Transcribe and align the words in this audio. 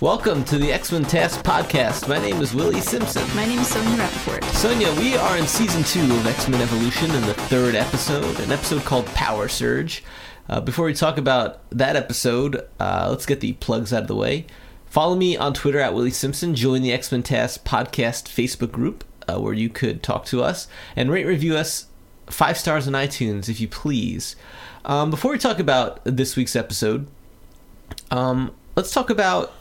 Welcome 0.00 0.44
to 0.44 0.56
the 0.56 0.72
X 0.72 0.92
Men 0.92 1.04
TAS 1.04 1.36
Podcast. 1.42 2.08
My 2.08 2.18
name 2.18 2.40
is 2.40 2.54
Willie 2.54 2.80
Simpson. 2.80 3.22
My 3.36 3.44
name 3.44 3.58
is 3.58 3.68
Sonia 3.68 3.98
Rappaport. 3.98 4.42
Sonia, 4.54 4.90
we 4.94 5.14
are 5.14 5.36
in 5.36 5.46
season 5.46 5.82
two 5.82 6.14
of 6.14 6.26
X 6.26 6.48
Men 6.48 6.62
Evolution 6.62 7.10
in 7.10 7.20
the 7.26 7.34
third 7.34 7.74
episode, 7.74 8.40
an 8.40 8.50
episode 8.50 8.82
called 8.86 9.04
Power 9.08 9.46
Surge. 9.46 10.02
Uh, 10.48 10.58
before 10.62 10.86
we 10.86 10.94
talk 10.94 11.18
about 11.18 11.68
that 11.68 11.96
episode, 11.96 12.66
uh, 12.80 13.08
let's 13.10 13.26
get 13.26 13.40
the 13.40 13.52
plugs 13.52 13.92
out 13.92 14.00
of 14.00 14.08
the 14.08 14.16
way. 14.16 14.46
Follow 14.86 15.16
me 15.16 15.36
on 15.36 15.52
Twitter 15.52 15.80
at 15.80 15.92
Willie 15.92 16.10
Simpson. 16.10 16.54
Join 16.54 16.80
the 16.80 16.94
X 16.94 17.12
Men 17.12 17.22
TAS 17.22 17.58
Podcast 17.58 18.24
Facebook 18.24 18.72
group 18.72 19.04
uh, 19.28 19.38
where 19.38 19.52
you 19.52 19.68
could 19.68 20.02
talk 20.02 20.24
to 20.24 20.42
us 20.42 20.66
and 20.96 21.10
rate 21.10 21.26
review 21.26 21.58
us 21.58 21.88
five 22.24 22.56
stars 22.56 22.88
on 22.88 22.94
iTunes 22.94 23.50
if 23.50 23.60
you 23.60 23.68
please. 23.68 24.34
Um, 24.82 25.10
before 25.10 25.30
we 25.30 25.36
talk 25.36 25.58
about 25.58 26.00
this 26.06 26.36
week's 26.36 26.56
episode, 26.56 27.06
um, 28.10 28.54
let's 28.76 28.94
talk 28.94 29.10
about 29.10 29.52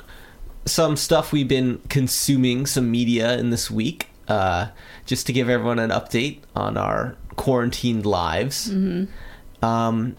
some 0.70 0.96
stuff 0.96 1.32
we've 1.32 1.48
been 1.48 1.82
consuming, 1.90 2.66
some 2.66 2.90
media 2.90 3.38
in 3.38 3.50
this 3.50 3.70
week, 3.70 4.08
uh, 4.28 4.68
just 5.06 5.28
to 5.28 5.34
give 5.34 5.50
everyone 5.50 5.80
an 5.80 5.90
update 5.90 6.40
on 6.56 6.78
our 6.78 7.16
quarantined 7.36 8.06
lives. 8.06 8.70
Mm-hmm. 8.70 9.66
Um, 9.66 10.16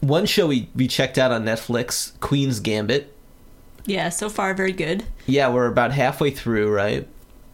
one 0.00 0.26
show 0.26 0.46
we, 0.46 0.68
we 0.74 0.86
checked 0.86 1.18
out 1.18 1.32
on 1.32 1.44
Netflix, 1.44 2.18
Queen's 2.20 2.60
Gambit. 2.60 3.14
Yeah, 3.86 4.10
so 4.10 4.28
far 4.28 4.54
very 4.54 4.72
good. 4.72 5.04
Yeah, 5.26 5.50
we're 5.52 5.66
about 5.66 5.92
halfway 5.92 6.30
through, 6.30 6.70
right? 6.70 7.08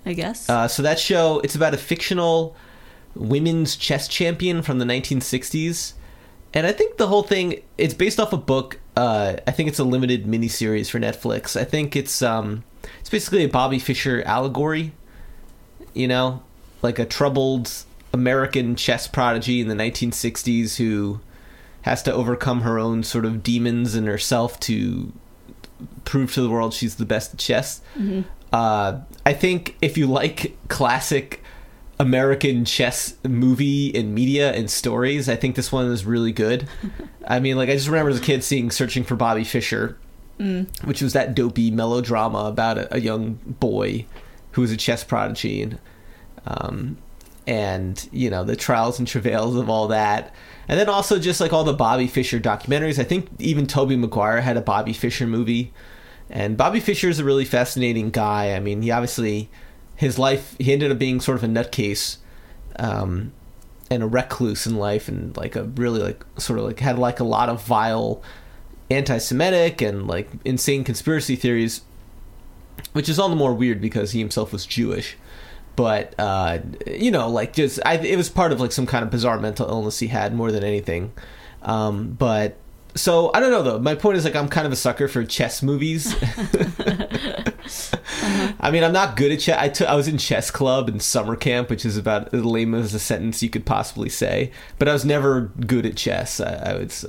I 0.05 0.13
guess. 0.13 0.51
Uh, 0.51 0.69
so 0.69 0.83
that 0.83 0.99
show, 0.99 1.41
it's 1.41 1.55
about 1.55 1.75
a 1.75 1.79
fictional 1.79 2.57
women's 3.15 3.77
chess 3.77 4.09
champion 4.09 4.63
from 4.63 4.79
the 4.79 4.85
1960s. 4.85 5.95
And 6.53 6.67
I 6.67 6.73
think 6.73 6.97
the 6.97 7.07
whole 7.07 7.23
thing, 7.23 7.63
it's 7.79 7.95
based 7.95 8.21
off 8.21 8.33
a 8.33 8.37
book. 8.37 8.79
Uh, 8.97 9.37
I 9.47 9.51
think 9.51 9.69
it's 9.69 9.79
a 9.79 9.85
limited 9.85 10.25
miniseries 10.25 10.89
for 10.89 11.01
Netflix. 11.01 11.61
I 11.61 11.65
think 11.65 11.97
it's 11.97 12.23
um, 12.23 12.65
it's 13.01 13.11
basically 13.11 13.45
a 13.45 13.49
Bobby 13.49 13.79
Fischer 13.79 14.23
allegory. 14.23 14.93
You 15.95 16.09
know, 16.09 16.43
like 16.83 16.99
a 16.99 17.05
troubled 17.05 17.71
American 18.13 18.77
chess 18.77 19.07
prodigy 19.09 19.61
in 19.61 19.69
the 19.69 19.75
1960s 19.75 20.77
who 20.77 21.21
has 21.83 22.03
to 22.03 22.13
overcome 22.13 22.63
her 22.63 22.79
own 22.79 23.03
sort 23.03 23.25
of 23.25 23.43
demons 23.43 23.95
and 23.95 24.07
herself 24.07 24.59
to 24.59 25.13
prove 26.05 26.33
to 26.33 26.41
the 26.41 26.49
world 26.49 26.73
she's 26.73 26.95
the 26.97 27.05
best 27.05 27.35
at 27.35 27.39
chess. 27.39 27.81
Mm-hmm. 27.97 28.23
Uh, 28.53 29.01
I 29.27 29.33
think 29.33 29.77
if 29.83 29.99
you 29.99 30.07
like 30.07 30.57
classic 30.69 31.43
American 31.99 32.65
chess 32.65 33.17
movie 33.23 33.95
and 33.95 34.15
media 34.15 34.53
and 34.53 34.71
stories, 34.71 35.29
I 35.29 35.37
think 35.37 35.55
this 35.55 35.71
one 35.71 35.87
is 35.87 36.05
really 36.05 36.33
good. 36.33 36.69
I 37.27 37.41
mean, 37.41 37.57
like 37.57 37.69
I 37.69 37.75
just 37.75 37.89
remember 37.89 38.11
as 38.11 38.19
a 38.19 38.23
kid 38.23 38.43
seeing 38.43 38.71
Searching 38.71 39.05
for 39.05 39.17
Bobby 39.17 39.45
Fischer, 39.45 39.97
mm. 40.39 40.67
which 40.85 41.01
was 41.01 41.13
that 41.13 41.35
dopey 41.35 41.71
melodrama 41.71 42.45
about 42.47 42.79
a, 42.79 42.95
a, 42.97 43.01
young 43.01 43.35
boy 43.47 44.07
who 44.53 44.63
was 44.63 44.73
a 44.73 44.77
chess 44.77 45.05
prodigy 45.05 45.63
and 45.63 45.79
um, 46.47 46.99
and 47.47 48.09
you 48.13 48.29
know 48.29 48.45
the 48.45 48.57
trials 48.57 48.99
and 48.99 49.07
travails 49.07 49.57
of 49.57 49.71
all 49.71 49.89
that. 49.89 50.35
And 50.67 50.81
then 50.81 50.89
also 50.89 51.19
just 51.19 51.41
like 51.41 51.53
all 51.53 51.65
the 51.65 51.75
Bobby 51.75 52.07
Fischer 52.07 52.41
documentaries. 52.41 52.99
I 52.99 53.05
think 53.05 53.29
even 53.39 53.67
Tobey 53.67 53.97
Maguire 53.97 54.41
had 54.41 54.57
a 54.57 54.63
Bobby 54.63 54.93
Fischer 54.93 55.27
movie. 55.27 55.73
And 56.31 56.57
Bobby 56.57 56.81
Fischer 56.81 57.11
is 57.11 57.19
a 57.19 57.25
really 57.25 57.45
fascinating 57.45 58.11
guy. 58.11 58.55
I 58.55 58.61
mean, 58.61 58.81
he 58.81 58.91
obviously 58.91 59.51
his 60.05 60.19
life 60.19 60.55
he 60.59 60.71
ended 60.71 60.93
up 60.93 60.99
being 60.99 61.19
sort 61.19 61.39
of 61.39 61.45
a 61.45 61.47
nutcase 61.47 62.19
um, 62.79 63.33
and 63.91 64.03
a 64.03 64.07
recluse 64.07 64.67
in 64.67 64.77
life 64.77 65.09
and 65.09 65.35
like 65.35 65.57
a 65.57 65.65
really 65.65 66.01
like 66.01 66.25
sort 66.37 66.59
of 66.59 66.67
like 66.67 66.79
had 66.81 66.99
like 66.99 67.21
a 67.21 67.25
lot 67.25 67.49
of 67.49 67.63
vile 67.65 68.23
anti-semitic 68.91 69.81
and 69.81 70.07
like 70.07 70.29
insane 70.45 70.85
conspiracy 70.85 71.37
theories 71.37 71.81
which 72.93 73.09
is 73.09 73.19
all 73.19 73.31
the 73.31 73.37
more 73.37 73.55
weird 73.55 73.81
because 73.81 74.13
he 74.13 74.19
himself 74.19 74.53
was 74.53 74.67
jewish 74.67 75.17
but 75.75 76.15
uh, 76.19 76.59
you 76.87 77.11
know 77.11 77.27
like 77.29 77.55
just 77.55 77.81
I, 77.87 77.95
it 77.95 78.17
was 78.17 78.29
part 78.29 78.53
of 78.53 78.61
like 78.61 78.73
some 78.73 78.85
kind 78.85 79.03
of 79.05 79.11
bizarre 79.11 79.41
mental 79.41 79.67
illness 79.69 80.01
he 80.01 80.09
had 80.09 80.35
more 80.35 80.53
than 80.53 80.63
anything 80.63 81.13
um, 81.63 82.13
but 82.13 82.59
so 82.95 83.31
I 83.35 83.41
don't 83.41 83.51
know 83.51 83.63
though. 83.63 83.79
My 83.79 83.95
point 83.95 84.17
is 84.19 84.25
like 84.25 84.37
I'm 84.37 84.49
kind 84.49 84.67
of 84.67 84.73
a 84.73 84.77
sucker 84.77 85.09
for 85.09 85.25
chess 85.25 85.63
movies. 85.63 86.15
uh-huh. 88.25 88.53
I 88.61 88.71
mean, 88.71 88.83
I'm 88.83 88.93
not 88.93 89.17
good 89.17 89.33
at 89.33 89.41
chess. 89.41 89.59
I, 89.59 89.69
t- 89.69 89.87
I 89.87 89.95
was 89.95 90.09
in 90.09 90.19
chess 90.19 90.51
club 90.51 90.89
in 90.89 91.01
summer 91.01 91.37
camp, 91.37 91.71
which 91.71 91.85
is 91.85 91.97
about 91.97 92.33
as 92.33 92.45
lame 92.45 92.75
as 92.75 92.95
a 92.95 92.99
sentence 92.99 93.43
you 93.43 93.51
could 93.51 93.67
possibly 93.67 94.09
say. 94.09 94.51
But 94.79 94.89
I 94.89 94.93
was 94.93 95.05
never 95.05 95.53
good 95.67 95.87
at 95.87 95.97
chess. 95.97 96.41
I, 96.41 96.55
I 96.55 96.75
was 96.75 97.05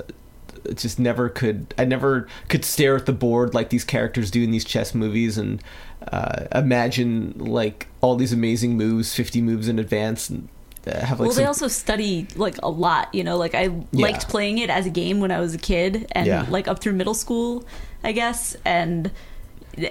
just 0.75 0.99
never 0.99 1.29
could. 1.29 1.73
I 1.77 1.85
never 1.85 2.27
could 2.49 2.65
stare 2.65 2.95
at 2.95 3.05
the 3.05 3.13
board 3.13 3.53
like 3.53 3.69
these 3.69 3.83
characters 3.83 4.31
do 4.31 4.43
in 4.43 4.51
these 4.51 4.65
chess 4.65 4.95
movies 4.95 5.37
and 5.37 5.63
uh, 6.11 6.45
imagine 6.53 7.33
like 7.37 7.87
all 8.01 8.15
these 8.15 8.33
amazing 8.33 8.77
moves, 8.77 9.15
50 9.15 9.41
moves 9.41 9.67
in 9.67 9.79
advance, 9.79 10.29
and 10.29 10.49
have 10.91 11.19
like 11.19 11.27
well 11.27 11.31
some... 11.31 11.43
they 11.43 11.47
also 11.47 11.67
study 11.67 12.27
like 12.35 12.57
a 12.61 12.69
lot 12.69 13.13
you 13.13 13.23
know 13.23 13.37
like 13.37 13.55
i 13.55 13.63
yeah. 13.63 13.79
liked 13.91 14.27
playing 14.29 14.59
it 14.59 14.69
as 14.69 14.85
a 14.85 14.89
game 14.89 15.19
when 15.19 15.31
i 15.31 15.39
was 15.39 15.55
a 15.55 15.57
kid 15.57 16.07
and 16.11 16.27
yeah. 16.27 16.45
like 16.49 16.67
up 16.67 16.79
through 16.79 16.93
middle 16.93 17.15
school 17.15 17.65
i 18.03 18.11
guess 18.11 18.55
and 18.65 19.09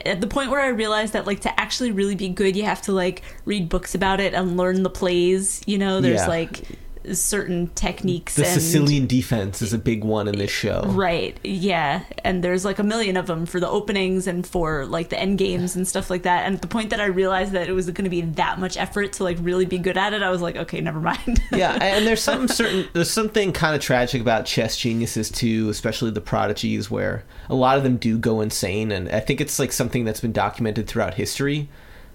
at 0.05 0.21
the 0.21 0.27
point 0.27 0.50
where 0.50 0.61
i 0.61 0.69
realized 0.69 1.12
that 1.12 1.27
like 1.27 1.41
to 1.41 1.61
actually 1.61 1.93
really 1.93 2.15
be 2.15 2.28
good 2.28 2.56
you 2.56 2.65
have 2.65 2.81
to 2.81 2.93
like 2.93 3.22
read 3.45 3.69
books 3.69 3.95
about 3.95 4.21
it 4.21 4.34
and 4.34 4.56
learn 4.56 4.83
the 4.83 4.91
plays 4.91 5.62
you 5.67 5.78
know 5.78 6.00
there's 6.00 6.21
yeah. 6.21 6.28
like 6.28 6.62
certain 7.12 7.69
techniques. 7.75 8.37
The 8.37 8.47
and, 8.47 8.60
Sicilian 8.60 9.06
defense 9.06 9.62
is 9.62 9.72
a 9.72 9.78
big 9.78 10.04
one 10.04 10.28
in 10.28 10.38
this 10.38 10.50
show. 10.50 10.82
Right. 10.87 11.38
Yeah. 11.44 12.04
And 12.25 12.42
there's 12.42 12.65
like 12.65 12.78
a 12.78 12.82
million 12.82 13.16
of 13.16 13.26
them 13.26 13.47
for 13.47 13.60
the 13.60 13.69
openings 13.69 14.26
and 14.26 14.47
for 14.47 14.87
like 14.87 15.10
the 15.10 15.19
end 15.19 15.38
games 15.38 15.76
and 15.76 15.87
stuff 15.87 16.10
like 16.10 16.22
that. 16.22 16.47
And 16.47 16.56
at 16.56 16.62
the 16.62 16.69
point 16.69 16.91
that 16.91 17.00
I 17.00 17.06
realized 17.06 17.53
that 17.53 17.69
it 17.69 17.72
was 17.72 17.87
going 17.87 18.04
to 18.04 18.10
be 18.10 18.22
that 18.22 18.59
much 18.59 18.76
effort 18.76 19.12
to 19.15 19.25
like 19.25 19.37
really 19.41 19.66
be 19.66 19.78
good 19.78 19.98
at 19.98 20.12
it, 20.12 20.22
I 20.22 20.31
was 20.31 20.41
like, 20.41 20.56
okay, 20.56 20.81
never 20.81 21.00
mind. 21.00 21.42
yeah. 21.53 21.76
And 21.81 22.06
there's 22.06 22.22
some 22.22 22.48
certain, 22.48 22.88
there's 22.92 23.10
something 23.10 23.53
kind 23.53 23.75
of 23.75 23.81
tragic 23.81 24.21
about 24.21 24.47
chess 24.47 24.76
geniuses 24.76 25.31
too, 25.31 25.69
especially 25.69 26.10
the 26.10 26.21
prodigies, 26.21 26.91
where 26.91 27.25
a 27.48 27.54
lot 27.54 27.76
of 27.76 27.82
them 27.82 27.97
do 27.97 28.19
go 28.19 28.41
insane. 28.41 28.91
And 28.92 29.09
I 29.10 29.21
think 29.21 29.41
it's 29.41 29.59
like 29.59 29.72
something 29.72 30.04
that's 30.04 30.21
been 30.21 30.32
documented 30.32 30.86
throughout 30.86 31.15
history 31.15 31.69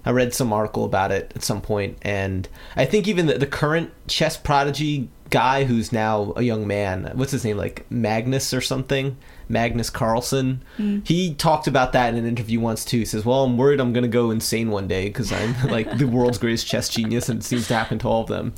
I 0.05 0.11
read 0.11 0.33
some 0.33 0.53
article 0.53 0.85
about 0.85 1.11
it 1.11 1.31
at 1.35 1.43
some 1.43 1.61
point, 1.61 1.97
and 2.01 2.47
I 2.75 2.85
think 2.85 3.07
even 3.07 3.25
the, 3.27 3.37
the 3.37 3.47
current 3.47 3.91
chess 4.07 4.37
prodigy 4.37 5.09
guy 5.29 5.63
who's 5.63 5.91
now 5.91 6.33
a 6.35 6.41
young 6.41 6.65
man, 6.65 7.11
what's 7.13 7.31
his 7.31 7.43
name, 7.43 7.57
like 7.57 7.89
Magnus 7.91 8.53
or 8.53 8.61
something, 8.61 9.17
Magnus 9.47 9.89
Carlsen. 9.89 10.63
Mm. 10.77 11.07
He 11.07 11.33
talked 11.33 11.67
about 11.67 11.93
that 11.93 12.13
in 12.13 12.19
an 12.19 12.25
interview 12.25 12.59
once 12.59 12.85
too. 12.85 12.99
He 12.99 13.05
says, 13.05 13.25
"Well, 13.25 13.43
I'm 13.43 13.57
worried 13.57 13.79
I'm 13.79 13.93
going 13.93 14.03
to 14.03 14.09
go 14.09 14.31
insane 14.31 14.69
one 14.69 14.87
day 14.87 15.07
because 15.07 15.31
I'm 15.31 15.55
like 15.69 15.97
the 15.97 16.05
world's 16.05 16.37
greatest 16.37 16.67
chess 16.67 16.89
genius, 16.89 17.29
and 17.29 17.41
it 17.41 17.43
seems 17.43 17.67
to 17.67 17.75
happen 17.75 17.99
to 17.99 18.07
all 18.07 18.21
of 18.21 18.27
them." 18.27 18.53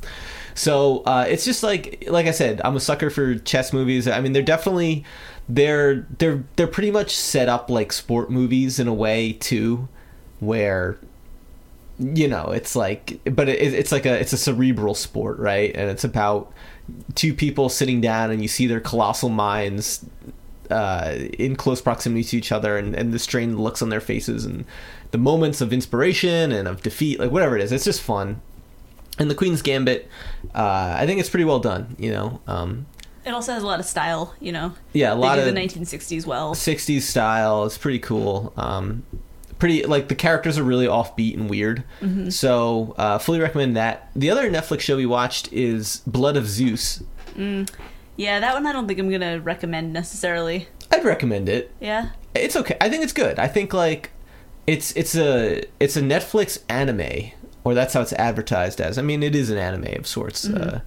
So 0.54 1.02
uh, 1.04 1.24
it's 1.28 1.44
just 1.44 1.62
like, 1.62 2.04
like 2.08 2.26
I 2.26 2.30
said, 2.30 2.60
I'm 2.64 2.76
a 2.76 2.80
sucker 2.80 3.10
for 3.10 3.36
chess 3.36 3.72
movies. 3.72 4.06
I 4.06 4.20
mean, 4.20 4.32
they're 4.32 4.42
definitely 4.42 5.04
they're 5.48 6.06
they're 6.18 6.44
they're 6.56 6.66
pretty 6.66 6.90
much 6.90 7.16
set 7.16 7.48
up 7.48 7.70
like 7.70 7.92
sport 7.92 8.30
movies 8.30 8.78
in 8.78 8.86
a 8.86 8.94
way 8.94 9.32
too, 9.32 9.88
where 10.40 10.98
you 12.02 12.26
know 12.26 12.46
it's 12.46 12.74
like 12.74 13.20
but 13.24 13.48
it, 13.48 13.60
it's 13.60 13.92
like 13.92 14.04
a 14.06 14.18
it's 14.18 14.32
a 14.32 14.36
cerebral 14.36 14.94
sport 14.94 15.38
right 15.38 15.74
and 15.76 15.88
it's 15.88 16.04
about 16.04 16.52
two 17.14 17.32
people 17.32 17.68
sitting 17.68 18.00
down 18.00 18.30
and 18.30 18.42
you 18.42 18.48
see 18.48 18.66
their 18.66 18.80
colossal 18.80 19.28
minds 19.28 20.04
uh, 20.70 21.16
in 21.38 21.54
close 21.54 21.82
proximity 21.82 22.24
to 22.24 22.36
each 22.36 22.50
other 22.50 22.78
and, 22.78 22.94
and 22.94 23.12
the 23.12 23.18
strained 23.18 23.60
looks 23.60 23.82
on 23.82 23.90
their 23.90 24.00
faces 24.00 24.44
and 24.44 24.64
the 25.10 25.18
moments 25.18 25.60
of 25.60 25.72
inspiration 25.72 26.50
and 26.50 26.66
of 26.66 26.82
defeat 26.82 27.20
like 27.20 27.30
whatever 27.30 27.56
it 27.56 27.62
is 27.62 27.70
it's 27.72 27.84
just 27.84 28.00
fun 28.00 28.40
and 29.18 29.30
the 29.30 29.34
queen's 29.34 29.62
gambit 29.62 30.08
uh, 30.54 30.96
i 30.98 31.06
think 31.06 31.20
it's 31.20 31.28
pretty 31.28 31.44
well 31.44 31.60
done 31.60 31.94
you 31.98 32.10
know 32.10 32.40
um, 32.46 32.86
it 33.24 33.30
also 33.30 33.52
has 33.52 33.62
a 33.62 33.66
lot 33.66 33.78
of 33.78 33.86
style, 33.86 34.34
you 34.40 34.50
know. 34.50 34.72
Yeah, 34.92 35.12
a 35.12 35.14
lot 35.14 35.38
of 35.38 35.44
the 35.44 35.52
1960s 35.52 36.26
well. 36.26 36.56
60s 36.56 37.02
style. 37.02 37.64
It's 37.64 37.78
pretty 37.78 38.00
cool. 38.00 38.52
Um, 38.56 39.04
pretty 39.62 39.84
like 39.86 40.08
the 40.08 40.14
characters 40.16 40.58
are 40.58 40.64
really 40.64 40.86
offbeat 40.86 41.34
and 41.34 41.48
weird. 41.48 41.84
Mm-hmm. 42.00 42.30
So 42.30 42.96
uh, 42.98 43.18
fully 43.18 43.38
recommend 43.38 43.76
that. 43.76 44.10
The 44.16 44.28
other 44.28 44.50
Netflix 44.50 44.80
show 44.80 44.96
we 44.96 45.06
watched 45.06 45.52
is 45.52 46.02
Blood 46.04 46.36
of 46.36 46.48
Zeus. 46.48 47.00
Mm. 47.36 47.72
Yeah, 48.16 48.40
that 48.40 48.54
one 48.54 48.66
I 48.66 48.72
don't 48.72 48.88
think 48.88 48.98
I'm 48.98 49.08
gonna 49.08 49.38
recommend 49.38 49.92
necessarily. 49.92 50.66
I'd 50.90 51.04
recommend 51.04 51.48
it. 51.48 51.70
Yeah, 51.78 52.10
it's 52.34 52.56
okay. 52.56 52.76
I 52.80 52.88
think 52.88 53.04
it's 53.04 53.12
good. 53.12 53.38
I 53.38 53.46
think 53.46 53.72
like 53.72 54.10
it's 54.66 54.96
it's 54.96 55.14
a 55.14 55.62
it's 55.78 55.96
a 55.96 56.02
Netflix 56.02 56.58
anime, 56.68 57.30
or 57.62 57.72
that's 57.72 57.94
how 57.94 58.00
it's 58.00 58.12
advertised 58.14 58.80
as. 58.80 58.98
I 58.98 59.02
mean, 59.02 59.22
it 59.22 59.36
is 59.36 59.48
an 59.48 59.58
anime 59.58 59.96
of 59.96 60.08
sorts, 60.08 60.44
mm-hmm. 60.44 60.76
uh, 60.76 60.80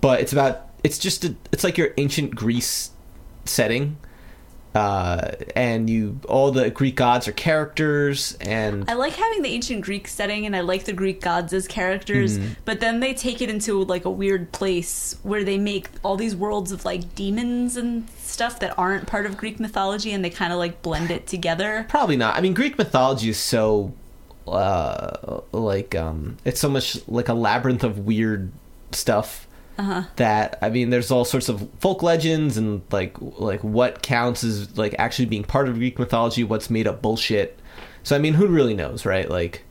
but 0.00 0.22
it's 0.22 0.32
about 0.32 0.70
it's 0.82 0.98
just 0.98 1.26
a, 1.26 1.36
it's 1.52 1.62
like 1.62 1.76
your 1.76 1.92
ancient 1.98 2.34
Greece 2.34 2.92
setting 3.44 3.98
uh, 4.74 5.32
and 5.54 5.88
you 5.88 6.18
all 6.28 6.50
the 6.50 6.70
Greek 6.70 6.96
gods 6.96 7.28
are 7.28 7.32
characters, 7.32 8.36
and 8.40 8.90
I 8.90 8.94
like 8.94 9.14
having 9.14 9.42
the 9.42 9.50
ancient 9.50 9.82
Greek 9.82 10.08
setting, 10.08 10.46
and 10.46 10.56
I 10.56 10.60
like 10.60 10.84
the 10.84 10.92
Greek 10.92 11.20
gods 11.20 11.52
as 11.52 11.68
characters. 11.68 12.38
Mm-hmm. 12.38 12.52
But 12.64 12.80
then 12.80 13.00
they 13.00 13.14
take 13.14 13.40
it 13.40 13.48
into 13.48 13.84
like 13.84 14.04
a 14.04 14.10
weird 14.10 14.50
place 14.52 15.16
where 15.22 15.44
they 15.44 15.58
make 15.58 15.88
all 16.02 16.16
these 16.16 16.34
worlds 16.34 16.72
of 16.72 16.84
like 16.84 17.14
demons 17.14 17.76
and 17.76 18.08
stuff 18.10 18.58
that 18.60 18.76
aren't 18.76 19.06
part 19.06 19.26
of 19.26 19.36
Greek 19.36 19.60
mythology, 19.60 20.10
and 20.10 20.24
they 20.24 20.30
kind 20.30 20.52
of 20.52 20.58
like 20.58 20.82
blend 20.82 21.10
it 21.10 21.26
together. 21.28 21.86
Probably 21.88 22.16
not. 22.16 22.36
I 22.36 22.40
mean, 22.40 22.54
Greek 22.54 22.76
mythology 22.76 23.28
is 23.28 23.38
so 23.38 23.92
uh, 24.48 25.40
like 25.52 25.94
um, 25.94 26.36
it's 26.44 26.60
so 26.60 26.68
much 26.68 27.06
like 27.06 27.28
a 27.28 27.34
labyrinth 27.34 27.84
of 27.84 28.00
weird 28.00 28.50
stuff 28.90 29.46
uh-huh. 29.78 30.04
that 30.16 30.58
I 30.62 30.70
mean, 30.70 30.90
there's 30.90 31.10
all 31.10 31.24
sorts 31.24 31.48
of 31.48 31.68
folk 31.80 32.02
legends 32.02 32.56
and 32.56 32.82
like 32.90 33.16
like 33.20 33.62
what 33.62 34.02
counts 34.02 34.44
as 34.44 34.76
like 34.76 34.94
actually 34.98 35.26
being 35.26 35.44
part 35.44 35.68
of 35.68 35.74
Greek 35.74 35.98
mythology, 35.98 36.44
what's 36.44 36.70
made 36.70 36.86
up 36.86 37.02
bullshit. 37.02 37.58
So 38.02 38.14
I 38.14 38.18
mean, 38.18 38.34
who 38.34 38.46
really 38.46 38.74
knows, 38.74 39.04
right? 39.04 39.28
Like, 39.28 39.64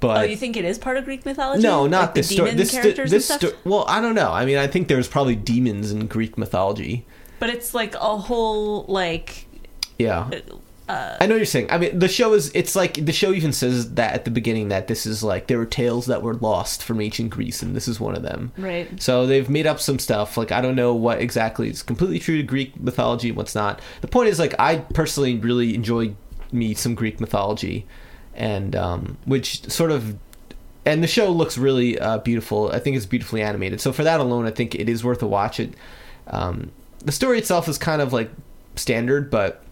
but 0.00 0.18
oh, 0.18 0.22
you 0.22 0.36
think 0.36 0.56
it 0.56 0.64
is 0.64 0.78
part 0.78 0.96
of 0.96 1.04
Greek 1.04 1.24
mythology? 1.24 1.62
No, 1.62 1.86
not 1.86 2.00
like 2.00 2.14
this 2.14 2.30
story. 2.30 2.52
This, 2.52 2.70
characters 2.72 3.10
this 3.10 3.26
sto- 3.26 3.52
well, 3.64 3.84
I 3.88 4.00
don't 4.00 4.14
know. 4.14 4.30
I 4.30 4.44
mean, 4.44 4.58
I 4.58 4.66
think 4.66 4.88
there's 4.88 5.08
probably 5.08 5.34
demons 5.34 5.90
in 5.90 6.06
Greek 6.06 6.38
mythology, 6.38 7.06
but 7.40 7.50
it's 7.50 7.74
like 7.74 7.94
a 7.94 8.16
whole 8.16 8.84
like 8.84 9.46
yeah 9.98 10.28
uh, 10.88 11.16
I 11.18 11.26
know 11.26 11.36
you're 11.36 11.46
saying. 11.46 11.70
I 11.70 11.78
mean, 11.78 11.98
the 11.98 12.08
show 12.08 12.34
is. 12.34 12.50
It's 12.54 12.76
like 12.76 13.06
the 13.06 13.12
show 13.12 13.32
even 13.32 13.52
says 13.52 13.94
that 13.94 14.12
at 14.12 14.24
the 14.26 14.30
beginning 14.30 14.68
that 14.68 14.86
this 14.86 15.06
is 15.06 15.22
like 15.22 15.46
there 15.46 15.56
were 15.56 15.64
tales 15.64 16.06
that 16.06 16.20
were 16.20 16.34
lost 16.34 16.82
from 16.82 17.00
ancient 17.00 17.30
Greece, 17.30 17.62
and 17.62 17.74
this 17.74 17.88
is 17.88 17.98
one 17.98 18.14
of 18.14 18.22
them. 18.22 18.52
Right. 18.58 19.02
So 19.02 19.26
they've 19.26 19.48
made 19.48 19.66
up 19.66 19.80
some 19.80 19.98
stuff. 19.98 20.36
Like 20.36 20.52
I 20.52 20.60
don't 20.60 20.76
know 20.76 20.94
what 20.94 21.20
exactly 21.20 21.70
is 21.70 21.82
completely 21.82 22.18
true 22.18 22.36
to 22.36 22.42
Greek 22.42 22.78
mythology, 22.78 23.28
and 23.28 23.36
what's 23.36 23.54
not. 23.54 23.80
The 24.02 24.08
point 24.08 24.28
is, 24.28 24.38
like 24.38 24.54
I 24.58 24.76
personally 24.76 25.36
really 25.38 25.74
enjoy 25.74 26.14
me 26.52 26.74
some 26.74 26.94
Greek 26.94 27.18
mythology, 27.18 27.86
and 28.34 28.76
um, 28.76 29.16
which 29.24 29.64
sort 29.70 29.90
of. 29.90 30.18
And 30.86 31.02
the 31.02 31.08
show 31.08 31.30
looks 31.30 31.56
really 31.56 31.98
uh, 31.98 32.18
beautiful. 32.18 32.70
I 32.70 32.78
think 32.78 32.94
it's 32.94 33.06
beautifully 33.06 33.40
animated. 33.40 33.80
So 33.80 33.90
for 33.90 34.04
that 34.04 34.20
alone, 34.20 34.44
I 34.44 34.50
think 34.50 34.74
it 34.74 34.86
is 34.86 35.02
worth 35.02 35.22
a 35.22 35.26
watch. 35.26 35.58
It, 35.58 35.72
um, 36.26 36.72
the 36.98 37.12
story 37.12 37.38
itself 37.38 37.68
is 37.68 37.78
kind 37.78 38.02
of 38.02 38.12
like 38.12 38.30
standard, 38.76 39.30
but 39.30 39.63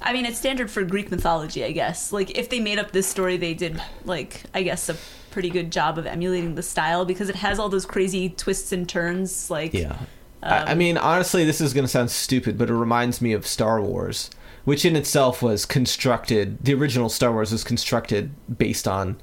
I 0.00 0.12
mean, 0.12 0.26
it's 0.26 0.38
standard 0.38 0.70
for 0.70 0.84
Greek 0.84 1.10
mythology, 1.10 1.64
I 1.64 1.72
guess. 1.72 2.12
Like, 2.12 2.36
if 2.38 2.48
they 2.48 2.60
made 2.60 2.78
up 2.78 2.92
this 2.92 3.06
story, 3.06 3.36
they 3.36 3.54
did, 3.54 3.80
like, 4.04 4.42
I 4.54 4.62
guess, 4.62 4.88
a 4.88 4.96
pretty 5.30 5.50
good 5.50 5.70
job 5.70 5.98
of 5.98 6.06
emulating 6.06 6.54
the 6.54 6.62
style 6.62 7.04
because 7.04 7.28
it 7.28 7.36
has 7.36 7.58
all 7.58 7.68
those 7.68 7.86
crazy 7.86 8.30
twists 8.30 8.72
and 8.72 8.88
turns. 8.88 9.50
Like, 9.50 9.74
yeah. 9.74 9.98
Um, 10.42 10.68
I 10.68 10.74
mean, 10.74 10.96
honestly, 10.96 11.44
this 11.44 11.60
is 11.60 11.74
going 11.74 11.84
to 11.84 11.88
sound 11.88 12.10
stupid, 12.10 12.56
but 12.56 12.70
it 12.70 12.74
reminds 12.74 13.20
me 13.20 13.32
of 13.32 13.46
Star 13.46 13.80
Wars, 13.80 14.30
which 14.64 14.84
in 14.84 14.94
itself 14.94 15.42
was 15.42 15.66
constructed. 15.66 16.64
The 16.64 16.74
original 16.74 17.08
Star 17.08 17.32
Wars 17.32 17.52
was 17.52 17.64
constructed 17.64 18.32
based 18.56 18.86
on 18.86 19.16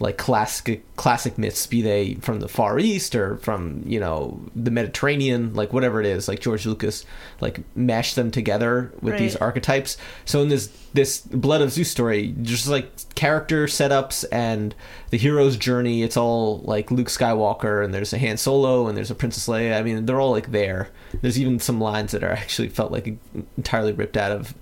like 0.00 0.16
classic 0.16 0.82
classic 0.96 1.36
myths, 1.36 1.66
be 1.66 1.82
they 1.82 2.14
from 2.14 2.40
the 2.40 2.48
Far 2.48 2.78
East 2.78 3.14
or 3.14 3.36
from 3.36 3.82
you 3.86 4.00
know 4.00 4.40
the 4.56 4.70
Mediterranean, 4.70 5.52
like 5.54 5.72
whatever 5.72 6.00
it 6.00 6.06
is. 6.06 6.26
Like 6.26 6.40
George 6.40 6.64
Lucas, 6.66 7.04
like 7.40 7.60
mashed 7.76 8.16
them 8.16 8.30
together 8.30 8.92
with 9.02 9.12
right. 9.12 9.18
these 9.18 9.36
archetypes. 9.36 9.98
So 10.24 10.40
in 10.42 10.48
this 10.48 10.68
this 10.94 11.20
Blood 11.20 11.60
of 11.60 11.70
Zeus 11.70 11.90
story, 11.90 12.34
just 12.42 12.66
like 12.66 12.90
character 13.14 13.66
setups 13.66 14.24
and 14.32 14.74
the 15.10 15.18
hero's 15.18 15.56
journey, 15.56 16.02
it's 16.02 16.16
all 16.16 16.58
like 16.64 16.90
Luke 16.90 17.08
Skywalker 17.08 17.84
and 17.84 17.92
there's 17.92 18.12
a 18.12 18.18
Han 18.18 18.38
Solo 18.38 18.88
and 18.88 18.96
there's 18.96 19.10
a 19.10 19.14
Princess 19.14 19.46
Leia. 19.48 19.78
I 19.78 19.82
mean, 19.82 20.06
they're 20.06 20.20
all 20.20 20.32
like 20.32 20.50
there. 20.50 20.88
There's 21.20 21.38
even 21.38 21.58
some 21.58 21.80
lines 21.80 22.12
that 22.12 22.24
are 22.24 22.32
actually 22.32 22.68
felt 22.68 22.90
like 22.90 23.16
entirely 23.56 23.92
ripped 23.92 24.16
out 24.16 24.32
of 24.32 24.54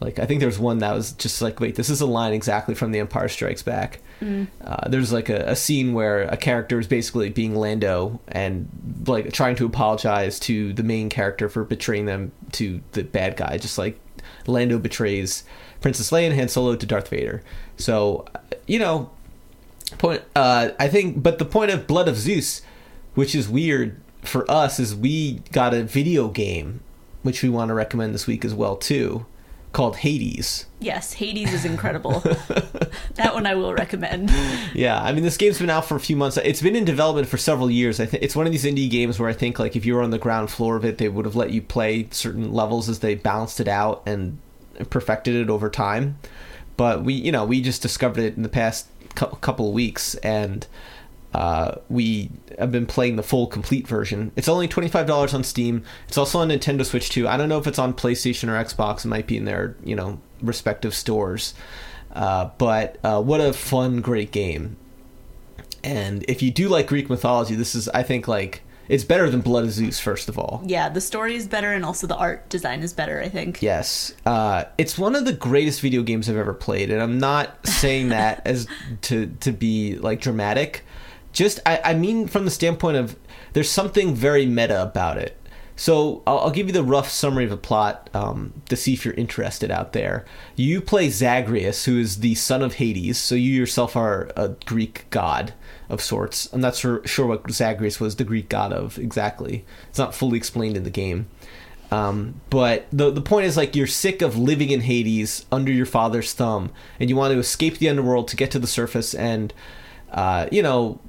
like 0.00 0.18
I 0.18 0.24
think 0.24 0.40
there's 0.40 0.58
one 0.58 0.78
that 0.78 0.94
was 0.94 1.12
just 1.12 1.42
like, 1.42 1.60
wait, 1.60 1.74
this 1.74 1.90
is 1.90 2.00
a 2.00 2.06
line 2.06 2.32
exactly 2.32 2.74
from 2.74 2.92
The 2.92 3.00
Empire 3.00 3.28
Strikes 3.28 3.62
Back. 3.62 4.00
Mm. 4.20 4.48
Uh, 4.62 4.88
there's 4.88 5.12
like 5.12 5.28
a, 5.28 5.50
a, 5.50 5.56
scene 5.56 5.94
where 5.94 6.22
a 6.24 6.36
character 6.36 6.78
is 6.78 6.86
basically 6.86 7.30
being 7.30 7.54
Lando 7.54 8.20
and 8.28 8.68
like 9.06 9.32
trying 9.32 9.56
to 9.56 9.66
apologize 9.66 10.38
to 10.40 10.72
the 10.74 10.82
main 10.82 11.08
character 11.08 11.48
for 11.48 11.64
betraying 11.64 12.04
them 12.04 12.32
to 12.52 12.82
the 12.92 13.02
bad 13.02 13.36
guy, 13.36 13.56
just 13.56 13.78
like 13.78 13.98
Lando 14.46 14.78
betrays 14.78 15.44
Princess 15.80 16.10
Leia 16.10 16.26
and 16.26 16.34
Han 16.34 16.48
Solo 16.48 16.76
to 16.76 16.86
Darth 16.86 17.08
Vader. 17.08 17.42
So 17.78 18.26
you 18.66 18.78
know, 18.78 19.10
point. 19.98 20.22
Uh, 20.36 20.70
I 20.78 20.88
think, 20.88 21.22
but 21.22 21.38
the 21.38 21.44
point 21.44 21.70
of 21.70 21.86
Blood 21.86 22.08
of 22.08 22.16
Zeus, 22.16 22.62
which 23.14 23.34
is 23.34 23.48
weird 23.48 24.00
for 24.22 24.48
us, 24.50 24.78
is 24.78 24.94
we 24.94 25.40
got 25.52 25.74
a 25.74 25.82
video 25.82 26.28
game, 26.28 26.80
which 27.22 27.42
we 27.42 27.48
want 27.48 27.68
to 27.70 27.74
recommend 27.74 28.14
this 28.14 28.26
week 28.26 28.44
as 28.44 28.54
well 28.54 28.76
too 28.76 29.26
called 29.72 29.98
Hades. 29.98 30.66
Yes, 30.80 31.12
Hades 31.12 31.52
is 31.52 31.66
incredible. 31.66 32.20
that 33.14 33.34
one 33.34 33.46
I 33.46 33.54
will 33.54 33.74
recommend. 33.74 34.32
Yeah, 34.74 35.00
I 35.00 35.12
mean 35.12 35.22
this 35.22 35.36
game's 35.36 35.58
been 35.58 35.68
out 35.68 35.84
for 35.84 35.94
a 35.94 36.00
few 36.00 36.16
months. 36.16 36.38
It's 36.38 36.62
been 36.62 36.74
in 36.74 36.86
development 36.86 37.28
for 37.28 37.36
several 37.36 37.70
years. 37.70 38.00
I 38.00 38.06
think 38.06 38.22
it's 38.22 38.34
one 38.34 38.46
of 38.46 38.52
these 38.52 38.64
indie 38.64 38.90
games 38.90 39.18
where 39.18 39.28
I 39.28 39.34
think 39.34 39.58
like 39.58 39.76
if 39.76 39.84
you 39.84 39.94
were 39.94 40.02
on 40.02 40.10
the 40.10 40.18
ground 40.18 40.50
floor 40.50 40.76
of 40.76 40.84
it, 40.84 40.96
they 40.96 41.08
would 41.08 41.26
have 41.26 41.36
let 41.36 41.50
you 41.50 41.60
play 41.60 42.08
certain 42.10 42.52
levels 42.52 42.88
as 42.88 43.00
they 43.00 43.14
balanced 43.14 43.60
it 43.60 43.68
out 43.68 44.02
and 44.06 44.38
perfected 44.88 45.36
it 45.36 45.50
over 45.50 45.68
time. 45.68 46.18
But 46.78 47.04
we, 47.04 47.12
you 47.12 47.30
know, 47.30 47.44
we 47.44 47.60
just 47.60 47.82
discovered 47.82 48.20
it 48.20 48.36
in 48.36 48.42
the 48.42 48.48
past 48.48 48.88
couple 49.14 49.68
of 49.68 49.74
weeks 49.74 50.14
and 50.16 50.66
uh, 51.34 51.76
we 51.88 52.30
have 52.58 52.72
been 52.72 52.86
playing 52.86 53.16
the 53.16 53.22
full 53.22 53.46
complete 53.46 53.86
version. 53.86 54.32
It's 54.34 54.48
only 54.48 54.66
twenty 54.66 54.88
five 54.88 55.06
dollars 55.06 55.32
on 55.32 55.44
Steam. 55.44 55.84
It's 56.08 56.18
also 56.18 56.40
on 56.40 56.48
Nintendo 56.48 56.84
Switch 56.84 57.10
too. 57.10 57.28
I 57.28 57.36
don't 57.36 57.48
know 57.48 57.58
if 57.58 57.66
it's 57.66 57.78
on 57.78 57.94
PlayStation 57.94 58.48
or 58.48 58.64
Xbox. 58.64 59.04
It 59.04 59.08
might 59.08 59.26
be 59.26 59.36
in 59.36 59.44
their 59.44 59.76
you 59.84 59.94
know 59.94 60.20
respective 60.42 60.94
stores. 60.94 61.54
Uh, 62.12 62.50
but 62.58 62.98
uh, 63.04 63.22
what 63.22 63.40
a 63.40 63.52
fun, 63.52 64.00
great 64.00 64.32
game! 64.32 64.76
And 65.84 66.24
if 66.28 66.42
you 66.42 66.50
do 66.50 66.68
like 66.68 66.88
Greek 66.88 67.08
mythology, 67.08 67.54
this 67.54 67.74
is 67.74 67.88
I 67.88 68.02
think 68.02 68.26
like 68.26 68.62
it's 68.88 69.04
better 69.04 69.30
than 69.30 69.40
Blood 69.40 69.64
of 69.64 69.70
Zeus. 69.70 70.00
First 70.00 70.28
of 70.28 70.36
all, 70.36 70.62
yeah, 70.66 70.88
the 70.88 71.00
story 71.00 71.36
is 71.36 71.46
better, 71.46 71.72
and 71.72 71.84
also 71.84 72.08
the 72.08 72.16
art 72.16 72.48
design 72.48 72.82
is 72.82 72.92
better. 72.92 73.20
I 73.20 73.28
think. 73.28 73.62
Yes, 73.62 74.12
uh, 74.26 74.64
it's 74.76 74.98
one 74.98 75.14
of 75.14 75.24
the 75.24 75.32
greatest 75.32 75.80
video 75.80 76.02
games 76.02 76.28
I've 76.28 76.36
ever 76.36 76.54
played, 76.54 76.90
and 76.90 77.00
I'm 77.00 77.18
not 77.18 77.64
saying 77.66 78.08
that 78.08 78.42
as 78.44 78.66
to 79.02 79.26
to 79.40 79.52
be 79.52 79.96
like 79.96 80.20
dramatic 80.20 80.84
just 81.32 81.60
I, 81.66 81.80
I 81.84 81.94
mean 81.94 82.26
from 82.26 82.44
the 82.44 82.50
standpoint 82.50 82.96
of 82.96 83.16
there's 83.52 83.70
something 83.70 84.14
very 84.14 84.46
meta 84.46 84.82
about 84.82 85.18
it. 85.18 85.36
So 85.76 86.22
I'll, 86.26 86.38
I'll 86.40 86.50
give 86.50 86.66
you 86.66 86.72
the 86.72 86.84
rough 86.84 87.08
summary 87.08 87.44
of 87.44 87.50
the 87.50 87.56
plot 87.56 88.10
um, 88.12 88.52
to 88.68 88.76
see 88.76 88.92
if 88.92 89.04
you're 89.04 89.14
interested 89.14 89.70
out 89.70 89.92
there. 89.92 90.26
You 90.56 90.80
play 90.80 91.08
Zagreus, 91.08 91.86
who 91.86 91.98
is 91.98 92.20
the 92.20 92.34
son 92.34 92.62
of 92.62 92.74
Hades. 92.74 93.18
So 93.18 93.34
you 93.34 93.52
yourself 93.52 93.96
are 93.96 94.30
a 94.36 94.48
Greek 94.66 95.06
god 95.10 95.54
of 95.88 96.02
sorts. 96.02 96.52
I'm 96.52 96.60
not 96.60 96.76
sure, 96.76 97.06
sure 97.06 97.26
what 97.26 97.50
Zagreus 97.50 97.98
was 97.98 98.16
the 98.16 98.24
Greek 98.24 98.48
god 98.48 98.72
of 98.72 98.98
exactly. 98.98 99.64
It's 99.88 99.98
not 99.98 100.14
fully 100.14 100.36
explained 100.36 100.76
in 100.76 100.84
the 100.84 100.90
game. 100.90 101.28
Um, 101.92 102.40
but 102.50 102.86
the 102.92 103.10
the 103.10 103.20
point 103.20 103.46
is 103.46 103.56
like 103.56 103.74
you're 103.74 103.88
sick 103.88 104.22
of 104.22 104.38
living 104.38 104.70
in 104.70 104.82
Hades 104.82 105.44
under 105.50 105.72
your 105.72 105.86
father's 105.86 106.32
thumb, 106.32 106.70
and 107.00 107.10
you 107.10 107.16
want 107.16 107.32
to 107.32 107.38
escape 107.38 107.78
the 107.78 107.88
underworld 107.88 108.28
to 108.28 108.36
get 108.36 108.52
to 108.52 108.60
the 108.60 108.68
surface 108.68 109.12
and, 109.12 109.52
uh, 110.12 110.46
you 110.52 110.62
know, 110.62 111.00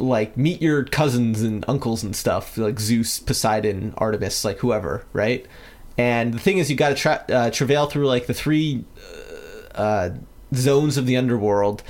like 0.00 0.36
meet 0.36 0.62
your 0.62 0.84
cousins 0.84 1.42
and 1.42 1.64
uncles 1.68 2.02
and 2.02 2.14
stuff 2.14 2.56
like 2.56 2.80
Zeus, 2.80 3.20
Poseidon, 3.20 3.94
Artemis, 3.96 4.44
like 4.44 4.58
whoever, 4.58 5.04
right? 5.12 5.46
And 5.96 6.32
the 6.32 6.38
thing 6.38 6.58
is, 6.58 6.70
you 6.70 6.76
got 6.76 6.90
to 6.90 6.94
tra- 6.94 7.24
uh, 7.28 7.50
travail 7.50 7.86
through 7.86 8.06
like 8.06 8.26
the 8.26 8.34
three 8.34 8.84
uh, 9.74 9.80
uh, 9.80 10.10
zones 10.54 10.96
of 10.96 11.06
the 11.06 11.16
underworld, 11.16 11.82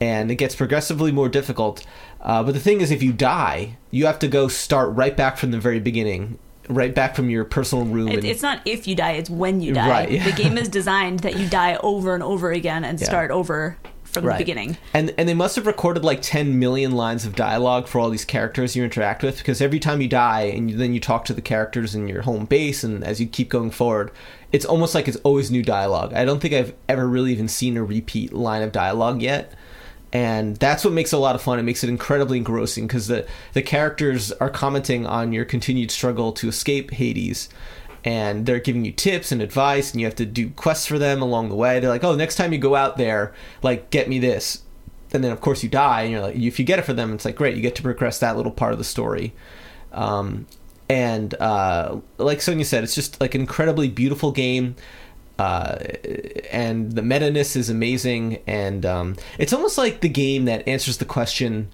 and 0.00 0.30
it 0.30 0.36
gets 0.36 0.54
progressively 0.54 1.12
more 1.12 1.28
difficult. 1.28 1.84
Uh, 2.20 2.42
but 2.42 2.52
the 2.52 2.60
thing 2.60 2.80
is, 2.80 2.90
if 2.90 3.02
you 3.02 3.12
die, 3.12 3.76
you 3.90 4.06
have 4.06 4.18
to 4.20 4.28
go 4.28 4.48
start 4.48 4.94
right 4.94 5.16
back 5.16 5.36
from 5.36 5.50
the 5.50 5.60
very 5.60 5.80
beginning 5.80 6.38
right 6.70 6.94
back 6.94 7.16
from 7.16 7.28
your 7.28 7.44
personal 7.44 7.84
room. 7.84 8.08
It, 8.08 8.18
and, 8.18 8.24
it's 8.24 8.42
not 8.42 8.60
if 8.64 8.86
you 8.86 8.94
die; 8.94 9.12
it's 9.12 9.28
when 9.28 9.60
you 9.60 9.74
die. 9.74 9.88
Right, 9.88 10.10
yeah. 10.10 10.24
The 10.24 10.32
game 10.32 10.56
is 10.58 10.68
designed 10.68 11.20
that 11.20 11.36
you 11.36 11.48
die 11.48 11.76
over 11.82 12.14
and 12.14 12.22
over 12.22 12.52
again 12.52 12.84
and 12.84 12.98
yeah. 12.98 13.06
start 13.06 13.30
over 13.30 13.76
from 14.10 14.24
right. 14.24 14.38
the 14.38 14.44
beginning. 14.44 14.76
And 14.92 15.14
and 15.16 15.28
they 15.28 15.34
must 15.34 15.56
have 15.56 15.66
recorded 15.66 16.04
like 16.04 16.20
10 16.22 16.58
million 16.58 16.92
lines 16.92 17.24
of 17.24 17.34
dialogue 17.34 17.86
for 17.86 17.98
all 18.00 18.10
these 18.10 18.24
characters 18.24 18.76
you 18.76 18.84
interact 18.84 19.22
with 19.22 19.38
because 19.38 19.60
every 19.60 19.78
time 19.78 20.00
you 20.00 20.08
die 20.08 20.42
and 20.42 20.70
you, 20.70 20.76
then 20.76 20.92
you 20.92 21.00
talk 21.00 21.24
to 21.26 21.32
the 21.32 21.42
characters 21.42 21.94
in 21.94 22.08
your 22.08 22.22
home 22.22 22.44
base 22.44 22.84
and 22.84 23.04
as 23.04 23.20
you 23.20 23.26
keep 23.26 23.48
going 23.48 23.70
forward, 23.70 24.10
it's 24.52 24.64
almost 24.64 24.94
like 24.94 25.08
it's 25.08 25.16
always 25.18 25.50
new 25.50 25.62
dialogue. 25.62 26.12
I 26.12 26.24
don't 26.24 26.40
think 26.40 26.54
I've 26.54 26.74
ever 26.88 27.06
really 27.06 27.32
even 27.32 27.48
seen 27.48 27.76
a 27.76 27.84
repeat 27.84 28.32
line 28.32 28.62
of 28.62 28.72
dialogue 28.72 29.22
yet. 29.22 29.54
And 30.12 30.56
that's 30.56 30.84
what 30.84 30.92
makes 30.92 31.12
it 31.12 31.16
a 31.16 31.20
lot 31.20 31.36
of 31.36 31.42
fun. 31.42 31.60
It 31.60 31.62
makes 31.62 31.84
it 31.84 31.88
incredibly 31.88 32.38
engrossing 32.38 32.88
because 32.88 33.06
the, 33.06 33.28
the 33.52 33.62
characters 33.62 34.32
are 34.32 34.50
commenting 34.50 35.06
on 35.06 35.32
your 35.32 35.44
continued 35.44 35.92
struggle 35.92 36.32
to 36.32 36.48
escape 36.48 36.90
Hades 36.90 37.48
and 38.04 38.46
they're 38.46 38.60
giving 38.60 38.84
you 38.84 38.92
tips 38.92 39.30
and 39.32 39.42
advice 39.42 39.92
and 39.92 40.00
you 40.00 40.06
have 40.06 40.14
to 40.14 40.26
do 40.26 40.50
quests 40.50 40.86
for 40.86 40.98
them 40.98 41.20
along 41.20 41.48
the 41.48 41.54
way 41.54 41.80
they're 41.80 41.90
like 41.90 42.04
oh 42.04 42.14
next 42.14 42.36
time 42.36 42.52
you 42.52 42.58
go 42.58 42.74
out 42.74 42.96
there 42.96 43.34
like 43.62 43.90
get 43.90 44.08
me 44.08 44.18
this 44.18 44.62
and 45.12 45.22
then 45.24 45.32
of 45.32 45.40
course 45.40 45.62
you 45.62 45.68
die 45.68 46.02
and 46.02 46.12
you're 46.12 46.20
like 46.20 46.36
if 46.36 46.58
you 46.58 46.64
get 46.64 46.78
it 46.78 46.84
for 46.84 46.92
them 46.92 47.12
it's 47.12 47.24
like 47.24 47.36
great 47.36 47.56
you 47.56 47.62
get 47.62 47.74
to 47.74 47.82
progress 47.82 48.18
that 48.18 48.36
little 48.36 48.52
part 48.52 48.72
of 48.72 48.78
the 48.78 48.84
story 48.84 49.34
um, 49.92 50.46
and 50.90 51.34
uh, 51.34 52.00
like 52.18 52.42
Sonia 52.42 52.64
said, 52.64 52.82
it's 52.82 52.96
just 52.96 53.20
like 53.20 53.36
an 53.36 53.40
incredibly 53.40 53.88
beautiful 53.88 54.32
game. 54.32 54.74
Uh, 55.38 55.78
and 56.50 56.92
the 56.92 57.00
meta 57.00 57.30
ness 57.30 57.54
is 57.56 57.70
amazing, 57.70 58.42
and 58.46 58.84
um, 58.84 59.16
it's 59.38 59.52
almost 59.52 59.78
like 59.78 60.00
the 60.00 60.08
game 60.08 60.44
that 60.46 60.66
answers 60.68 60.98
the 60.98 61.04
question 61.04 61.70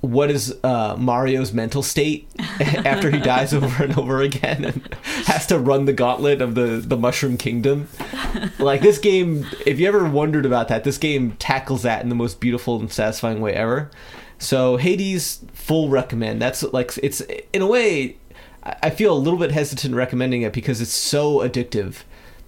what 0.00 0.30
is 0.30 0.54
uh, 0.62 0.96
Mario's 0.96 1.52
mental 1.52 1.82
state 1.82 2.28
after 2.60 3.10
he 3.10 3.18
dies 3.18 3.54
over 3.54 3.84
and 3.84 3.98
over 3.98 4.20
again 4.20 4.64
and 4.64 4.94
has 5.24 5.46
to 5.46 5.58
run 5.58 5.84
the 5.84 5.92
gauntlet 5.92 6.40
of 6.40 6.54
the, 6.54 6.82
the 6.84 6.96
Mushroom 6.96 7.36
Kingdom. 7.36 7.88
Like 8.58 8.82
this 8.82 8.98
game, 8.98 9.46
if 9.64 9.80
you 9.80 9.88
ever 9.88 10.08
wondered 10.08 10.46
about 10.46 10.68
that, 10.68 10.84
this 10.84 10.98
game 10.98 11.32
tackles 11.38 11.82
that 11.82 12.02
in 12.02 12.08
the 12.08 12.14
most 12.14 12.40
beautiful 12.40 12.78
and 12.78 12.92
satisfying 12.92 13.40
way 13.40 13.54
ever. 13.54 13.90
So 14.38 14.76
Hades, 14.76 15.44
full 15.52 15.88
recommend. 15.88 16.40
That's 16.42 16.62
like 16.62 16.92
it's 17.02 17.22
in 17.52 17.62
a 17.62 17.66
way. 17.66 18.18
I 18.62 18.90
feel 18.90 19.12
a 19.12 19.18
little 19.18 19.38
bit 19.38 19.52
hesitant 19.52 19.94
recommending 19.94 20.42
it 20.42 20.52
because 20.52 20.80
it's 20.80 20.92
so 20.92 21.38
addictive 21.38 22.02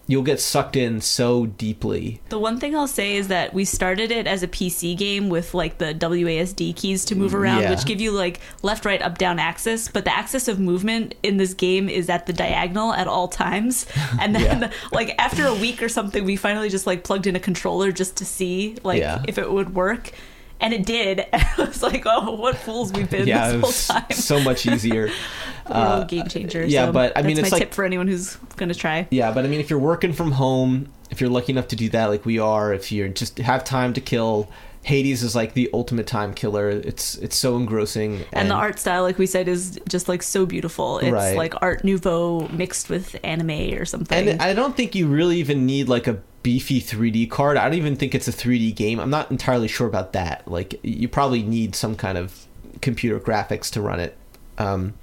you'll 0.08 0.22
get 0.22 0.40
sucked 0.40 0.74
in 0.74 1.00
so 1.00 1.46
deeply. 1.46 2.20
The 2.30 2.38
one 2.38 2.58
thing 2.58 2.74
I'll 2.74 2.88
say 2.88 3.16
is 3.16 3.28
that 3.28 3.52
we 3.52 3.64
started 3.66 4.10
it 4.10 4.26
as 4.26 4.42
a 4.42 4.48
PC 4.48 4.96
game 4.96 5.28
with 5.28 5.52
like 5.52 5.76
the 5.78 5.94
WASD 5.94 6.74
keys 6.74 7.04
to 7.04 7.14
move 7.14 7.34
around, 7.34 7.62
yeah. 7.62 7.70
which 7.70 7.84
give 7.84 8.00
you 8.00 8.10
like 8.10 8.40
left, 8.62 8.86
right, 8.86 9.02
up, 9.02 9.18
down 9.18 9.38
axis. 9.38 9.86
But 9.86 10.06
the 10.06 10.16
axis 10.16 10.48
of 10.48 10.58
movement 10.58 11.14
in 11.22 11.36
this 11.36 11.52
game 11.52 11.90
is 11.90 12.08
at 12.08 12.26
the 12.26 12.32
diagonal 12.32 12.92
at 12.94 13.06
all 13.06 13.28
times. 13.28 13.86
And 14.20 14.34
then 14.34 14.62
yeah. 14.62 14.72
like 14.92 15.14
after 15.18 15.46
a 15.46 15.54
week 15.54 15.82
or 15.82 15.88
something, 15.88 16.24
we 16.24 16.34
finally 16.34 16.70
just 16.70 16.86
like 16.86 17.04
plugged 17.04 17.26
in 17.26 17.36
a 17.36 17.40
controller 17.40 17.92
just 17.92 18.16
to 18.16 18.24
see 18.24 18.76
like 18.82 19.00
yeah. 19.00 19.22
if 19.28 19.36
it 19.36 19.52
would 19.52 19.74
work 19.74 20.12
and 20.60 20.74
it 20.74 20.84
did. 20.84 21.26
And 21.32 21.44
I 21.56 21.64
was 21.64 21.82
like, 21.82 22.04
"Oh, 22.06 22.32
what 22.32 22.56
fools 22.56 22.92
we've 22.92 23.10
been 23.10 23.26
yeah, 23.26 23.52
this 23.52 23.88
whole 23.88 24.00
time!" 24.00 24.10
so 24.12 24.40
much 24.40 24.66
easier. 24.66 25.10
uh, 25.66 26.04
game 26.04 26.26
changer. 26.28 26.64
Yeah, 26.64 26.86
so 26.86 26.92
but 26.92 27.16
I 27.16 27.22
mean, 27.22 27.38
it's 27.38 27.50
my 27.50 27.56
like, 27.56 27.62
tip 27.62 27.74
for 27.74 27.84
anyone 27.84 28.08
who's 28.08 28.36
going 28.56 28.68
to 28.68 28.74
try. 28.74 29.06
Yeah, 29.10 29.32
but 29.32 29.44
I 29.44 29.48
mean, 29.48 29.60
if 29.60 29.70
you're 29.70 29.78
working 29.78 30.12
from 30.12 30.32
home, 30.32 30.88
if 31.10 31.20
you're 31.20 31.30
lucky 31.30 31.52
enough 31.52 31.68
to 31.68 31.76
do 31.76 31.88
that, 31.90 32.06
like 32.06 32.24
we 32.24 32.38
are, 32.38 32.72
if 32.72 32.90
you 32.92 33.08
just 33.08 33.38
have 33.38 33.64
time 33.64 33.92
to 33.94 34.00
kill. 34.00 34.48
Hades 34.82 35.22
is 35.22 35.34
like 35.34 35.52
the 35.52 35.68
ultimate 35.74 36.06
time 36.06 36.32
killer. 36.32 36.70
It's 36.70 37.16
it's 37.16 37.36
so 37.36 37.56
engrossing, 37.56 38.14
and, 38.14 38.26
and 38.32 38.50
the 38.50 38.54
art 38.54 38.78
style, 38.78 39.02
like 39.02 39.18
we 39.18 39.26
said, 39.26 39.48
is 39.48 39.78
just 39.88 40.08
like 40.08 40.22
so 40.22 40.46
beautiful. 40.46 40.98
It's 41.00 41.10
right. 41.10 41.36
like 41.36 41.54
Art 41.60 41.84
Nouveau 41.84 42.48
mixed 42.48 42.88
with 42.88 43.16
anime 43.24 43.74
or 43.74 43.84
something. 43.84 44.28
And 44.28 44.40
I 44.40 44.54
don't 44.54 44.76
think 44.76 44.94
you 44.94 45.08
really 45.08 45.38
even 45.38 45.66
need 45.66 45.88
like 45.88 46.06
a 46.06 46.22
beefy 46.42 46.80
3D 46.80 47.30
card. 47.30 47.56
I 47.56 47.64
don't 47.64 47.78
even 47.78 47.96
think 47.96 48.14
it's 48.14 48.28
a 48.28 48.32
3D 48.32 48.74
game. 48.74 49.00
I'm 49.00 49.10
not 49.10 49.30
entirely 49.30 49.68
sure 49.68 49.86
about 49.86 50.12
that. 50.12 50.46
Like 50.46 50.78
you 50.82 51.08
probably 51.08 51.42
need 51.42 51.74
some 51.74 51.96
kind 51.96 52.18
of 52.18 52.46
computer 52.80 53.18
graphics 53.18 53.70
to 53.72 53.80
run 53.80 54.00
it. 54.00 54.16
Um, 54.56 54.94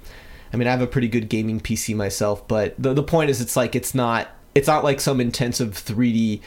I 0.52 0.56
mean, 0.56 0.68
I 0.68 0.70
have 0.70 0.82
a 0.82 0.86
pretty 0.86 1.08
good 1.08 1.28
gaming 1.28 1.60
PC 1.60 1.94
myself, 1.94 2.46
but 2.48 2.74
the 2.78 2.94
the 2.94 3.02
point 3.02 3.30
is, 3.30 3.40
it's 3.40 3.56
like 3.56 3.74
it's 3.74 3.94
not 3.94 4.28
it's 4.54 4.68
not 4.68 4.84
like 4.84 5.00
some 5.00 5.20
intensive 5.20 5.72
3D 5.72 6.40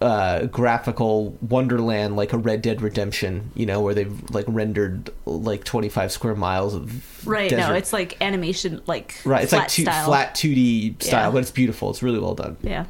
uh, 0.00 0.46
graphical 0.46 1.36
wonderland 1.40 2.16
like 2.16 2.32
a 2.32 2.38
Red 2.38 2.62
Dead 2.62 2.82
Redemption, 2.82 3.50
you 3.54 3.66
know, 3.66 3.80
where 3.80 3.94
they've 3.94 4.30
like 4.30 4.44
rendered 4.48 5.10
like 5.24 5.64
25 5.64 6.12
square 6.12 6.34
miles 6.34 6.74
of 6.74 7.26
right. 7.26 7.50
Desert. 7.50 7.68
No, 7.68 7.74
it's 7.74 7.92
like 7.92 8.20
animation, 8.20 8.82
like 8.86 9.20
right. 9.24 9.42
It's 9.42 9.52
like 9.52 9.68
two, 9.68 9.84
flat 9.84 10.34
2D 10.34 11.02
style, 11.02 11.28
yeah. 11.28 11.30
but 11.30 11.38
it's 11.38 11.50
beautiful. 11.50 11.90
It's 11.90 12.02
really 12.02 12.18
well 12.18 12.34
done. 12.34 12.56
Yeah. 12.62 12.86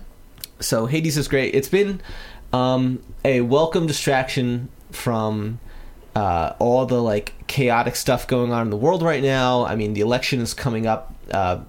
So 0.63 0.87
Hades 0.87 1.17
is 1.19 1.29
great. 1.29 1.55
It's 1.55 1.69
been 1.69 2.01
um, 2.53 3.03
a 3.25 3.41
welcome 3.41 3.87
distraction 3.87 4.69
from 4.91 5.59
uh, 6.15 6.55
all 6.59 6.87
the 6.87 7.03
like 7.03 7.35
chaotic 7.47 7.97
stuff 7.97 8.27
going 8.27 8.53
on 8.53 8.63
in 8.63 8.71
the 8.71 8.77
world 8.77 9.03
right 9.03 9.23
now. 9.23 9.65
I 9.65 9.77
mean, 9.77 9.95
the 9.95 10.01
election 10.01 10.41
is 10.41 10.55
coming 10.55 10.87
up. 10.87 11.15
Uh, 11.31 11.61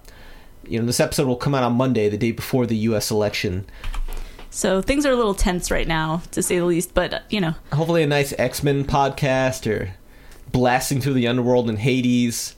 you 0.68 0.80
know, 0.80 0.86
this 0.86 1.00
episode 1.00 1.28
will 1.28 1.36
come 1.36 1.56
out 1.56 1.64
on 1.64 1.74
Monday, 1.74 2.10
the 2.10 2.18
day 2.18 2.32
before 2.32 2.66
the 2.66 2.76
U.S. 2.78 3.12
election. 3.12 3.66
So 4.50 4.82
things 4.82 5.06
are 5.06 5.12
a 5.12 5.16
little 5.16 5.34
tense 5.34 5.72
right 5.72 5.88
now, 5.88 6.22
to 6.32 6.44
say 6.44 6.60
the 6.60 6.66
least. 6.66 6.94
But 6.94 7.24
you 7.30 7.42
know, 7.42 7.56
hopefully, 7.74 8.04
a 8.04 8.08
nice 8.08 8.34
X 8.38 8.64
Men 8.64 8.86
podcast 8.86 9.70
or 9.70 9.96
blasting 10.52 11.02
through 11.02 11.14
the 11.14 11.28
underworld 11.28 11.70
in 11.70 11.78
Hades 11.78 12.56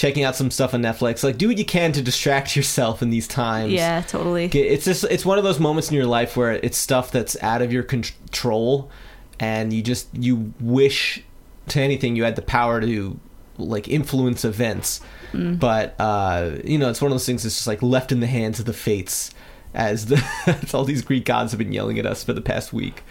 checking 0.00 0.24
out 0.24 0.34
some 0.34 0.50
stuff 0.50 0.72
on 0.72 0.80
Netflix. 0.80 1.22
Like, 1.22 1.36
do 1.36 1.48
what 1.48 1.58
you 1.58 1.64
can 1.64 1.92
to 1.92 2.00
distract 2.00 2.56
yourself 2.56 3.02
in 3.02 3.10
these 3.10 3.28
times. 3.28 3.72
Yeah, 3.72 4.00
totally. 4.00 4.46
It's 4.46 4.86
just 4.86 5.04
it's 5.04 5.26
one 5.26 5.36
of 5.36 5.44
those 5.44 5.60
moments 5.60 5.90
in 5.90 5.96
your 5.96 6.06
life 6.06 6.36
where 6.36 6.52
it's 6.52 6.78
stuff 6.78 7.10
that's 7.10 7.40
out 7.42 7.60
of 7.60 7.72
your 7.72 7.82
control, 7.82 8.90
and 9.38 9.72
you 9.72 9.82
just 9.82 10.08
you 10.14 10.54
wish 10.58 11.22
to 11.68 11.80
anything 11.80 12.16
you 12.16 12.24
had 12.24 12.36
the 12.36 12.42
power 12.42 12.80
to 12.80 13.20
like 13.58 13.88
influence 13.88 14.44
events. 14.44 15.02
Mm. 15.32 15.60
But 15.60 15.94
uh, 16.00 16.52
you 16.64 16.78
know, 16.78 16.88
it's 16.88 17.02
one 17.02 17.12
of 17.12 17.14
those 17.14 17.26
things 17.26 17.42
that's 17.42 17.56
just 17.56 17.66
like 17.66 17.82
left 17.82 18.10
in 18.10 18.20
the 18.20 18.26
hands 18.26 18.58
of 18.58 18.64
the 18.64 18.72
fates, 18.72 19.32
as 19.74 20.06
the 20.06 20.24
as 20.46 20.72
all 20.72 20.84
these 20.84 21.02
Greek 21.02 21.26
gods 21.26 21.52
have 21.52 21.58
been 21.58 21.74
yelling 21.74 21.98
at 21.98 22.06
us 22.06 22.24
for 22.24 22.32
the 22.32 22.40
past 22.40 22.72
week. 22.72 23.02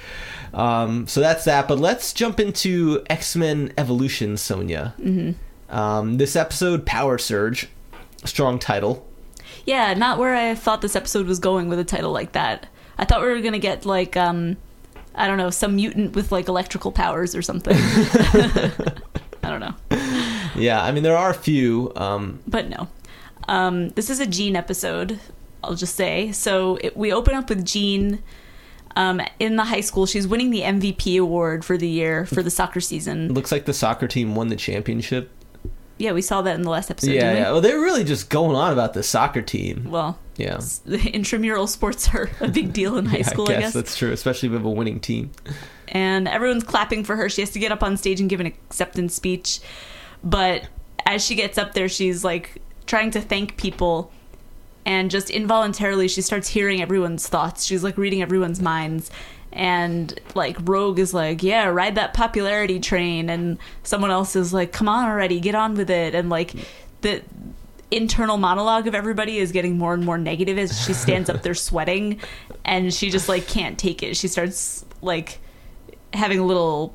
Um, 0.56 1.06
so 1.06 1.22
that's 1.22 1.46
that. 1.46 1.68
But 1.68 1.78
let's 1.78 2.14
jump 2.14 2.40
into 2.40 3.04
X 3.12 3.36
Men 3.36 3.74
Evolution, 3.78 4.38
Sonia. 4.38 4.96
Mm-hmm. 5.00 5.34
Um, 5.70 6.18
this 6.18 6.36
episode, 6.36 6.86
Power 6.86 7.18
Surge, 7.18 7.68
strong 8.26 8.60
title. 8.60 9.06
Yeah, 9.66 9.94
not 9.94 10.18
where 10.18 10.36
I 10.36 10.56
thought 10.56 10.82
this 10.82 10.96
episode 10.96 11.28
was 11.28 11.40
going 11.40 11.70
with 11.70 11.80
a 11.80 11.84
title 11.84 12.12
like 12.12 12.32
that. 12.32 12.68
I 12.98 13.06
thought 13.06 13.22
we 13.22 13.28
were 13.28 13.42
gonna 13.42 13.60
get 13.60 13.86
like 13.86 14.18
um, 14.18 14.58
I 15.16 15.28
don't 15.28 15.38
know, 15.38 15.50
some 15.50 15.76
mutant 15.76 16.16
with 16.16 16.32
like 16.32 16.48
electrical 16.48 16.92
powers 16.92 17.36
or 17.36 17.42
something. 17.42 17.76
I 19.44 19.50
don't 19.50 19.60
know. 19.60 19.76
Yeah, 20.56 20.84
I 20.84 20.92
mean 20.92 21.04
there 21.04 21.18
are 21.18 21.30
a 21.30 21.36
few, 21.36 21.92
um, 21.96 22.40
but 22.48 22.70
no. 22.70 22.88
Um, 23.48 23.90
this 23.90 24.10
is 24.10 24.20
a 24.20 24.28
Jean 24.28 24.56
episode. 24.56 25.20
I'll 25.64 25.76
just 25.76 25.96
say. 25.96 26.32
So 26.32 26.78
it, 26.82 26.96
we 26.96 27.12
open 27.12 27.34
up 27.34 27.50
with 27.50 27.66
Jean 27.66 28.22
um, 28.96 29.22
in 29.40 29.56
the 29.56 29.66
high 29.66 29.82
school. 29.82 30.06
She's 30.06 30.28
winning 30.28 30.52
the 30.52 30.62
MVP 30.62 31.20
award 31.20 31.66
for 31.66 31.78
the 31.78 31.88
year 31.88 32.26
for 32.26 32.44
the 32.44 32.52
soccer 32.52 32.80
season. 32.80 33.34
Looks 33.34 33.52
like 33.52 33.66
the 33.66 33.74
soccer 33.74 34.08
team 34.08 34.36
won 34.36 34.48
the 34.50 34.56
championship. 34.56 35.32
Yeah, 36.00 36.14
we 36.14 36.22
saw 36.22 36.42
that 36.42 36.56
in 36.56 36.62
the 36.62 36.70
last 36.70 36.90
episode. 36.90 37.12
Yeah, 37.12 37.34
yeah. 37.34 37.52
Well, 37.52 37.62
they're 37.62 37.80
really 37.80 38.06
just 38.06 38.30
going 38.30 38.56
on 38.56 38.72
about 38.72 38.94
the 38.94 39.04
soccer 39.04 39.42
team. 39.42 39.88
Well, 39.90 40.18
yeah. 40.38 40.60
The 40.86 41.10
intramural 41.14 41.68
sports 41.68 42.14
are 42.14 42.30
a 42.40 42.48
big 42.48 42.74
deal 42.74 42.98
in 42.98 43.06
high 43.08 43.18
yeah, 43.18 43.24
school. 43.24 43.46
I 43.46 43.48
guess, 43.48 43.58
I 43.58 43.62
guess 43.62 43.74
that's 43.74 43.98
true, 43.98 44.12
especially 44.12 44.48
if 44.48 44.52
you 44.52 44.58
have 44.58 44.66
a 44.66 44.72
winning 44.72 45.02
team. 45.02 45.32
And 45.90 46.28
everyone's 46.28 46.64
clapping 46.64 47.04
for 47.04 47.18
her. 47.18 47.30
She 47.30 47.42
has 47.42 47.52
to 47.52 47.60
get 47.60 47.74
up 47.74 47.84
on 47.84 47.98
stage 47.98 48.22
and 48.22 48.30
give 48.30 48.40
an 48.40 48.46
acceptance 48.46 49.14
speech, 49.14 49.60
but 50.24 50.68
as 51.06 51.24
she 51.24 51.36
gets 51.36 51.58
up 51.58 51.74
there, 51.74 51.90
she's 51.90 52.24
like 52.24 52.62
trying 52.86 53.12
to 53.12 53.22
thank 53.22 53.58
people 53.58 54.12
and 54.86 55.12
just 55.12 55.30
involuntarily 55.30 56.08
she 56.08 56.22
starts 56.22 56.48
hearing 56.48 56.82
everyone's 56.82 57.28
thoughts 57.28 57.66
she's 57.66 57.84
like 57.84 57.98
reading 57.98 58.22
everyone's 58.22 58.62
minds 58.62 59.12
and 59.52 60.20
like 60.36 60.58
rogue 60.62 61.00
is 61.00 61.14
like 61.14 61.42
yeah 61.42 61.66
ride 61.66 61.96
that 61.96 62.14
popularity 62.14 62.80
train. 62.80 63.30
And 63.30 63.58
someone 63.84 64.12
else 64.12 64.36
is 64.36 64.54
like 64.54 64.72
come 64.72 64.88
on 64.88 65.08
already 65.08 65.40
get 65.40 65.56
on 65.56 65.76
with 65.76 65.90
it. 65.90 66.16
And 66.16 66.30
like 66.30 66.54
the 67.02 67.24
internal 67.92 68.38
monologue 68.38 68.88
of 68.88 68.94
everybody 68.94 69.40
is 69.40 69.52
getting 69.52 69.78
more 69.78 69.94
and 69.94 70.06
more 70.06 70.18
negative 70.18 70.60
as 70.60 70.80
she 70.86 70.94
stands 70.94 71.30
up 71.30 71.42
there 71.42 71.56
sweating. 71.56 72.20
And 72.66 72.94
she 72.94 73.10
just 73.10 73.30
like 73.30 73.48
can't 73.48 73.78
take 73.78 74.04
it. 74.04 74.16
She 74.16 74.28
starts 74.28 74.86
like 75.02 75.40
having 76.14 76.40
a 76.40 76.46
little 76.46 76.94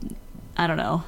i 0.57 0.67
don't 0.67 0.77
know 0.77 1.03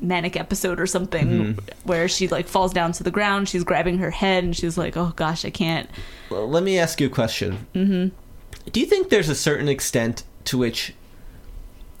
manic 0.00 0.36
episode 0.36 0.80
or 0.80 0.86
something 0.86 1.28
mm-hmm. 1.28 1.88
where 1.88 2.08
she 2.08 2.28
like 2.28 2.48
falls 2.48 2.72
down 2.72 2.90
to 2.90 3.04
the 3.04 3.10
ground. 3.10 3.48
She's 3.48 3.62
grabbing 3.62 3.98
her 3.98 4.10
head 4.10 4.42
and 4.42 4.54
she's 4.54 4.76
like 4.76 4.96
oh 4.96 5.12
gosh 5.14 5.44
i 5.44 5.50
can't. 5.50 5.88
Well, 6.28 6.48
let 6.48 6.62
me 6.62 6.78
ask 6.78 7.00
you 7.00 7.06
a 7.06 7.10
question. 7.10 7.66
Mm-hmm. 7.74 8.70
do 8.70 8.80
you 8.80 8.86
think 8.86 9.08
there's 9.08 9.28
a 9.28 9.34
certain 9.34 9.68
extent 9.68 10.24
to 10.44 10.58
which 10.58 10.94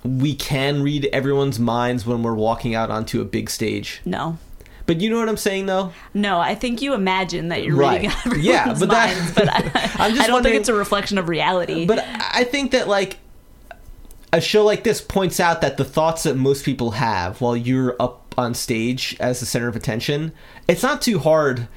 we 0.04 0.34
can 0.34 0.82
read 0.82 1.06
everyone's 1.12 1.58
minds 1.58 2.06
when 2.06 2.22
we're 2.22 2.34
walking 2.34 2.74
out 2.74 2.90
onto 2.90 3.20
a 3.20 3.24
big 3.24 3.48
stage. 3.48 4.00
No. 4.04 4.38
But 4.84 5.00
you 5.00 5.10
know 5.10 5.18
what 5.18 5.28
I'm 5.28 5.36
saying, 5.36 5.66
though. 5.66 5.92
No, 6.12 6.40
I 6.40 6.54
think 6.54 6.82
you 6.82 6.94
imagine 6.94 7.48
that 7.48 7.62
you're 7.62 7.76
right. 7.76 8.02
reading 8.02 8.16
everyone's 8.26 8.44
yeah, 8.44 8.74
but 8.78 8.88
minds, 8.88 9.32
but 9.32 9.48
I, 9.48 9.94
I 10.24 10.26
don't 10.26 10.42
think 10.42 10.56
it's 10.56 10.68
a 10.68 10.74
reflection 10.74 11.18
of 11.18 11.28
reality. 11.28 11.86
But 11.86 12.04
I 12.04 12.44
think 12.44 12.72
that 12.72 12.88
like 12.88 13.18
a 14.32 14.40
show 14.40 14.64
like 14.64 14.82
this 14.82 15.00
points 15.00 15.38
out 15.38 15.60
that 15.60 15.76
the 15.76 15.84
thoughts 15.84 16.24
that 16.24 16.36
most 16.36 16.64
people 16.64 16.92
have 16.92 17.40
while 17.40 17.56
you're 17.56 17.94
up 18.00 18.34
on 18.36 18.54
stage 18.54 19.16
as 19.20 19.40
the 19.40 19.46
center 19.46 19.68
of 19.68 19.76
attention, 19.76 20.32
it's 20.66 20.82
not 20.82 21.02
too 21.02 21.18
hard 21.18 21.68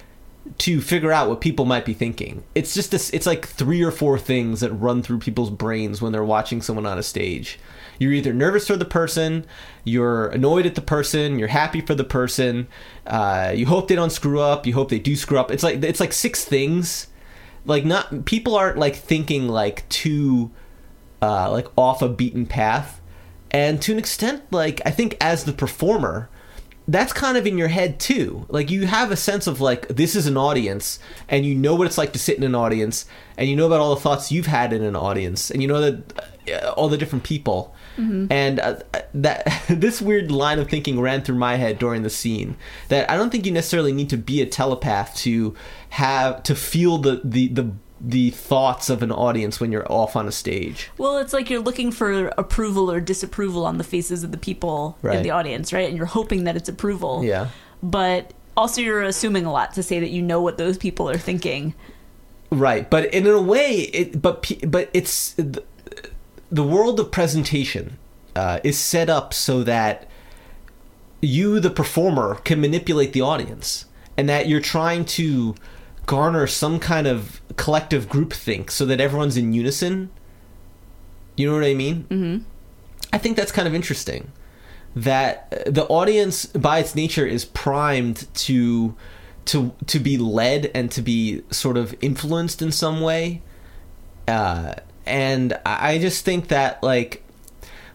to 0.58 0.80
figure 0.80 1.12
out 1.12 1.28
what 1.28 1.42
people 1.42 1.66
might 1.66 1.86
be 1.86 1.94
thinking. 1.94 2.44
It's 2.54 2.74
just 2.74 2.92
this 2.92 3.10
it's 3.12 3.25
like 3.25 3.48
three 3.48 3.82
or 3.82 3.92
four 3.92 4.18
things 4.20 4.60
that 4.60 4.72
run 4.72 5.02
through 5.02 5.20
people's 5.20 5.50
brains 5.50 6.02
when 6.02 6.12
they're 6.12 6.24
watching 6.24 6.62
someone 6.62 6.86
on 6.86 6.98
a 6.98 7.04
stage. 7.04 7.60
You're 7.98 8.14
either 8.14 8.34
nervous 8.34 8.68
for 8.68 8.75
the 8.75 8.86
person, 8.86 9.46
you're 9.84 10.28
annoyed 10.28 10.66
at 10.66 10.75
the 10.75 10.82
person, 10.82 11.40
you're 11.40 11.48
happy 11.48 11.82
for 11.82 11.96
the 11.96 12.04
person, 12.04 12.68
uh, 13.08 13.54
you 13.56 13.66
hope 13.66 13.88
they 13.88 13.96
don't 13.96 14.12
screw 14.12 14.40
up, 14.40 14.66
you 14.66 14.74
hope 14.74 14.90
they 14.90 15.00
do 15.00 15.16
screw 15.16 15.40
up. 15.40 15.52
It's 15.52 15.64
like 15.64 15.84
it's 15.84 16.00
like 16.00 16.14
six 16.14 16.44
things. 16.46 17.08
Like 17.66 17.84
not 17.84 18.25
people 18.25 18.56
aren't 18.56 18.78
like 18.78 18.96
thinking 18.96 19.48
like 19.48 19.88
too 19.90 20.52
uh, 21.22 21.52
like 21.52 21.68
off 21.75 22.02
a 22.02 22.10
beaten 22.10 22.46
path. 22.46 23.02
And 23.52 23.82
to 23.82 23.92
an 23.92 23.98
extent, 23.98 24.44
like 24.52 24.82
I 24.86 24.92
think 24.92 25.18
as 25.20 25.46
the 25.46 25.54
performer, 25.54 26.30
that's 26.88 27.13
kind 27.13 27.38
of 27.38 27.48
in 27.48 27.58
your 27.58 27.68
head 27.68 28.00
too. 28.00 28.46
Like 28.50 28.70
you 28.70 28.86
have 28.86 29.12
a 29.12 29.15
sense 29.15 29.48
of 29.48 29.62
like 29.62 29.88
this 29.88 30.15
is 30.15 30.27
an 30.27 30.38
audience, 30.38 31.00
and 31.27 31.46
you 31.46 31.56
know 31.56 31.75
what 31.75 31.88
it's 31.88 31.98
like 31.98 32.13
to 32.13 32.20
sit 32.20 32.38
in 32.38 32.44
an 32.44 32.56
audience, 32.56 33.06
and 33.38 33.50
you 33.50 33.56
know 33.56 33.65
about 33.65 33.80
all 33.80 33.96
the 33.96 34.01
thoughts 34.01 34.32
you've 34.32 34.46
had 34.46 34.74
in 34.74 34.84
an 34.84 34.96
audience, 34.96 35.50
and 35.50 35.62
you 35.62 35.68
know 35.68 35.82
that 35.82 36.24
uh, 36.51 36.72
all 36.72 36.89
the 36.89 36.98
different 36.98 37.24
people. 37.24 37.74
Mm-hmm. 37.98 38.27
And 38.30 38.60
uh, 38.60 38.75
that 39.15 39.63
this 39.70 40.01
weird 40.01 40.32
line 40.32 40.60
of 40.60 40.70
thinking 40.70 41.00
ran 41.00 41.22
through 41.22 41.38
my 41.38 41.56
head 41.56 41.80
during 41.80 42.04
the 42.04 42.10
scene. 42.10 42.56
That 42.89 43.10
I 43.10 43.18
don't 43.18 43.32
think 43.32 43.46
you 43.46 43.51
necessarily 43.51 43.92
need 43.92 44.10
to 44.10 44.18
be 44.18 44.42
a 44.42 44.46
telepath 44.46 45.15
to 45.18 45.56
have 45.89 46.44
to 46.44 46.56
feel 46.56 46.98
the 46.98 47.22
the 47.24 47.48
the 47.48 47.72
the 48.08 48.30
thoughts 48.30 48.90
of 48.90 49.02
an 49.02 49.12
audience 49.12 49.60
when 49.60 49.72
you're 49.72 49.92
off 49.92 50.16
on 50.16 50.28
a 50.28 50.32
stage. 50.32 50.92
Well, 50.98 51.18
it's 51.18 51.34
like 51.34 51.50
you're 51.50 51.62
looking 51.62 51.92
for 51.92 52.28
approval 52.38 52.92
or 52.92 53.00
disapproval 53.00 53.66
on 53.66 53.80
the 53.80 53.84
faces 53.84 54.24
of 54.24 54.32
the 54.32 54.38
people 54.38 54.98
right. 55.02 55.18
in 55.18 55.24
the 55.24 55.32
audience, 55.32 55.74
right? 55.74 55.88
And 55.88 55.98
you're 55.98 56.06
hoping 56.06 56.44
that 56.44 56.56
it's 56.56 56.70
approval. 56.70 57.24
Yeah. 57.24 57.50
But 57.82 58.34
also 58.56 58.82
you're 58.82 59.02
assuming 59.02 59.46
a 59.46 59.52
lot 59.52 59.74
to 59.74 59.84
say 59.84 60.00
that 60.00 60.12
you 60.12 60.22
know 60.22 60.40
what 60.40 60.58
those 60.58 60.78
people 60.78 61.10
are 61.10 61.18
thinking. 61.18 61.74
Right, 62.52 62.90
but 62.90 63.12
in 63.14 63.26
a 63.26 63.42
way, 63.42 63.72
it 63.72 64.22
but 64.22 64.52
but 64.68 64.90
it's 64.94 65.34
the, 65.34 65.64
the 66.52 66.64
world 66.64 67.00
of 67.00 67.12
presentation 67.12 67.98
uh, 68.36 68.60
is 68.64 68.78
set 68.78 69.10
up 69.10 69.34
so 69.34 69.64
that 69.64 70.08
you, 71.22 71.60
the 71.60 71.72
performer, 71.72 72.36
can 72.44 72.62
manipulate 72.62 73.14
the 73.14 73.22
audience, 73.22 73.86
and 74.16 74.30
that 74.30 74.48
you're 74.48 74.62
trying 74.62 75.06
to 75.06 75.56
garner 76.06 76.48
some 76.48 76.80
kind 76.80 77.08
of 77.08 77.42
collective 77.56 78.08
group 78.10 78.34
think 78.34 78.72
so 78.72 78.86
that 78.86 79.00
everyone's 79.00 79.38
in 79.38 79.54
unison. 79.54 80.10
You 81.36 81.48
know 81.48 81.56
what 81.56 81.64
I 81.64 81.74
mean? 81.74 82.04
Mm-hmm. 82.10 82.44
I 83.12 83.18
think 83.18 83.38
that's 83.38 83.52
kind 83.52 83.68
of 83.68 83.74
interesting. 83.74 84.32
That 84.96 85.74
the 85.74 85.86
audience, 85.88 86.46
by 86.46 86.80
its 86.80 86.96
nature, 86.96 87.26
is 87.26 87.44
primed 87.44 88.28
to 88.36 88.96
to 89.46 89.74
to 89.88 90.00
be 90.00 90.18
led 90.18 90.72
and 90.74 90.90
to 90.92 91.02
be 91.02 91.44
sort 91.52 91.78
of 91.78 91.96
influenced 92.02 92.62
in 92.62 92.72
some 92.72 93.02
way. 93.02 93.42
Uh, 94.28 94.76
and 95.06 95.60
I 95.66 95.98
just 95.98 96.26
think 96.26 96.48
that 96.48 96.82
like 96.82 97.25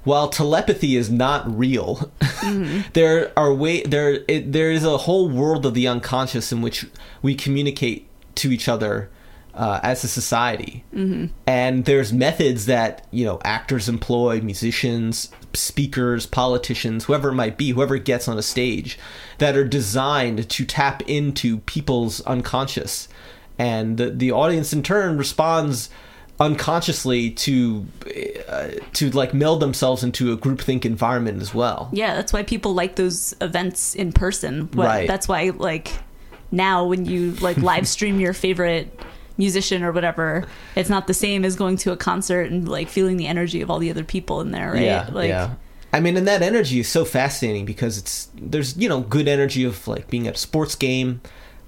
while 0.04 0.28
telepathy 0.28 0.96
is 0.96 1.10
not 1.10 1.58
real, 1.58 2.10
mm-hmm. 2.20 2.88
there 2.94 3.32
are 3.36 3.52
way 3.52 3.82
there 3.82 4.24
it, 4.28 4.52
there 4.52 4.70
is 4.70 4.84
a 4.84 4.98
whole 4.98 5.28
world 5.28 5.66
of 5.66 5.74
the 5.74 5.86
unconscious 5.86 6.52
in 6.52 6.62
which 6.62 6.86
we 7.22 7.34
communicate 7.34 8.06
to 8.36 8.50
each 8.50 8.68
other 8.68 9.10
uh, 9.54 9.80
as 9.82 10.04
a 10.04 10.08
society. 10.08 10.84
Mm-hmm. 10.94 11.26
And 11.46 11.84
there's 11.84 12.12
methods 12.12 12.66
that 12.66 13.06
you 13.10 13.24
know 13.24 13.40
actors 13.44 13.88
employ, 13.88 14.40
musicians, 14.40 15.30
speakers, 15.52 16.26
politicians, 16.26 17.04
whoever 17.04 17.30
it 17.30 17.34
might 17.34 17.58
be, 17.58 17.70
whoever 17.70 17.98
gets 17.98 18.28
on 18.28 18.38
a 18.38 18.42
stage, 18.42 18.98
that 19.38 19.56
are 19.56 19.64
designed 19.64 20.48
to 20.48 20.64
tap 20.64 21.02
into 21.02 21.58
people's 21.58 22.20
unconscious, 22.22 23.08
and 23.58 23.98
the 23.98 24.10
the 24.10 24.32
audience 24.32 24.72
in 24.72 24.82
turn 24.82 25.18
responds 25.18 25.90
unconsciously 26.40 27.30
to 27.30 27.86
uh, 28.48 28.68
to 28.94 29.10
like 29.10 29.34
meld 29.34 29.60
themselves 29.60 30.02
into 30.02 30.32
a 30.32 30.36
groupthink 30.36 30.84
environment 30.84 31.40
as 31.42 31.54
well. 31.54 31.90
Yeah, 31.92 32.14
that's 32.14 32.32
why 32.32 32.42
people 32.42 32.72
like 32.74 32.96
those 32.96 33.34
events 33.40 33.94
in 33.94 34.12
person. 34.12 34.70
What, 34.72 34.86
right. 34.86 35.06
That's 35.06 35.28
why 35.28 35.50
like 35.50 35.92
now 36.50 36.86
when 36.86 37.04
you 37.04 37.32
like 37.32 37.56
live 37.58 37.86
stream 37.86 38.18
your 38.18 38.32
favorite 38.32 38.98
musician 39.36 39.82
or 39.82 39.92
whatever, 39.92 40.46
it's 40.74 40.88
not 40.90 41.06
the 41.06 41.14
same 41.14 41.44
as 41.44 41.56
going 41.56 41.76
to 41.78 41.92
a 41.92 41.96
concert 41.96 42.50
and 42.50 42.68
like 42.68 42.88
feeling 42.88 43.18
the 43.18 43.26
energy 43.26 43.60
of 43.60 43.70
all 43.70 43.78
the 43.78 43.90
other 43.90 44.04
people 44.04 44.40
in 44.40 44.50
there, 44.50 44.72
right? 44.72 44.82
Yeah, 44.82 45.08
like 45.12 45.28
yeah. 45.28 45.54
I 45.92 46.00
mean, 46.00 46.16
and 46.16 46.26
that 46.26 46.40
energy 46.40 46.80
is 46.80 46.88
so 46.88 47.04
fascinating 47.04 47.66
because 47.66 47.98
it's 47.98 48.30
there's 48.34 48.76
you 48.78 48.88
know 48.88 49.02
good 49.02 49.28
energy 49.28 49.64
of 49.64 49.86
like 49.86 50.08
being 50.08 50.26
at 50.26 50.36
a 50.36 50.38
sports 50.38 50.74
game, 50.74 51.20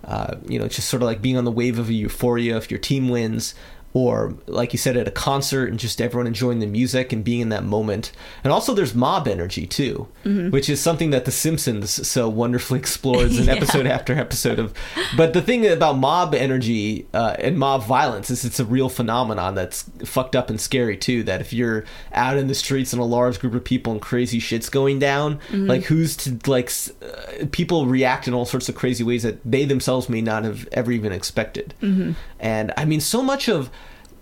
uh, 0.04 0.36
you 0.46 0.58
know, 0.58 0.66
just 0.66 0.88
sort 0.88 1.02
of 1.02 1.06
like 1.06 1.20
being 1.20 1.36
on 1.36 1.44
the 1.44 1.52
wave 1.52 1.78
of 1.78 1.90
a 1.90 1.92
euphoria 1.92 2.56
if 2.56 2.70
your 2.70 2.80
team 2.80 3.10
wins 3.10 3.54
or 3.94 4.34
like 4.46 4.72
you 4.72 4.78
said 4.78 4.96
at 4.96 5.06
a 5.06 5.10
concert 5.10 5.68
and 5.68 5.78
just 5.78 6.00
everyone 6.00 6.26
enjoying 6.26 6.60
the 6.60 6.66
music 6.66 7.12
and 7.12 7.24
being 7.24 7.40
in 7.40 7.48
that 7.50 7.64
moment 7.64 8.12
and 8.42 8.52
also 8.52 8.72
there's 8.72 8.94
mob 8.94 9.28
energy 9.28 9.66
too 9.66 10.08
mm-hmm. 10.24 10.50
which 10.50 10.68
is 10.68 10.80
something 10.80 11.10
that 11.10 11.24
the 11.24 11.30
simpsons 11.30 12.06
so 12.06 12.28
wonderfully 12.28 12.78
explores 12.82 13.38
in 13.38 13.44
yeah. 13.46 13.52
episode 13.52 13.86
after 13.86 14.14
episode 14.14 14.58
of 14.58 14.72
but 15.16 15.32
the 15.32 15.42
thing 15.42 15.66
about 15.66 15.98
mob 15.98 16.34
energy 16.34 17.06
uh, 17.12 17.36
and 17.38 17.58
mob 17.58 17.82
violence 17.84 18.30
is 18.30 18.44
it's 18.44 18.60
a 18.60 18.64
real 18.64 18.88
phenomenon 18.88 19.54
that's 19.54 19.84
fucked 20.04 20.34
up 20.34 20.48
and 20.48 20.60
scary 20.60 20.96
too 20.96 21.22
that 21.22 21.40
if 21.40 21.52
you're 21.52 21.84
out 22.12 22.36
in 22.36 22.46
the 22.46 22.54
streets 22.54 22.92
and 22.92 23.02
a 23.02 23.04
large 23.04 23.38
group 23.40 23.54
of 23.54 23.62
people 23.62 23.92
and 23.92 24.00
crazy 24.00 24.38
shit's 24.38 24.68
going 24.68 24.98
down 24.98 25.36
mm-hmm. 25.48 25.66
like 25.66 25.84
who's 25.84 26.16
to 26.16 26.38
like 26.50 26.70
uh, 27.02 27.46
people 27.52 27.86
react 27.86 28.26
in 28.26 28.34
all 28.34 28.46
sorts 28.46 28.68
of 28.68 28.74
crazy 28.74 29.04
ways 29.04 29.22
that 29.22 29.38
they 29.44 29.64
themselves 29.64 30.08
may 30.08 30.20
not 30.20 30.44
have 30.44 30.66
ever 30.72 30.90
even 30.92 31.12
expected 31.12 31.74
mm-hmm. 31.82 32.12
And 32.42 32.72
i 32.76 32.84
mean 32.84 33.00
so 33.00 33.22
much 33.22 33.48
of 33.48 33.70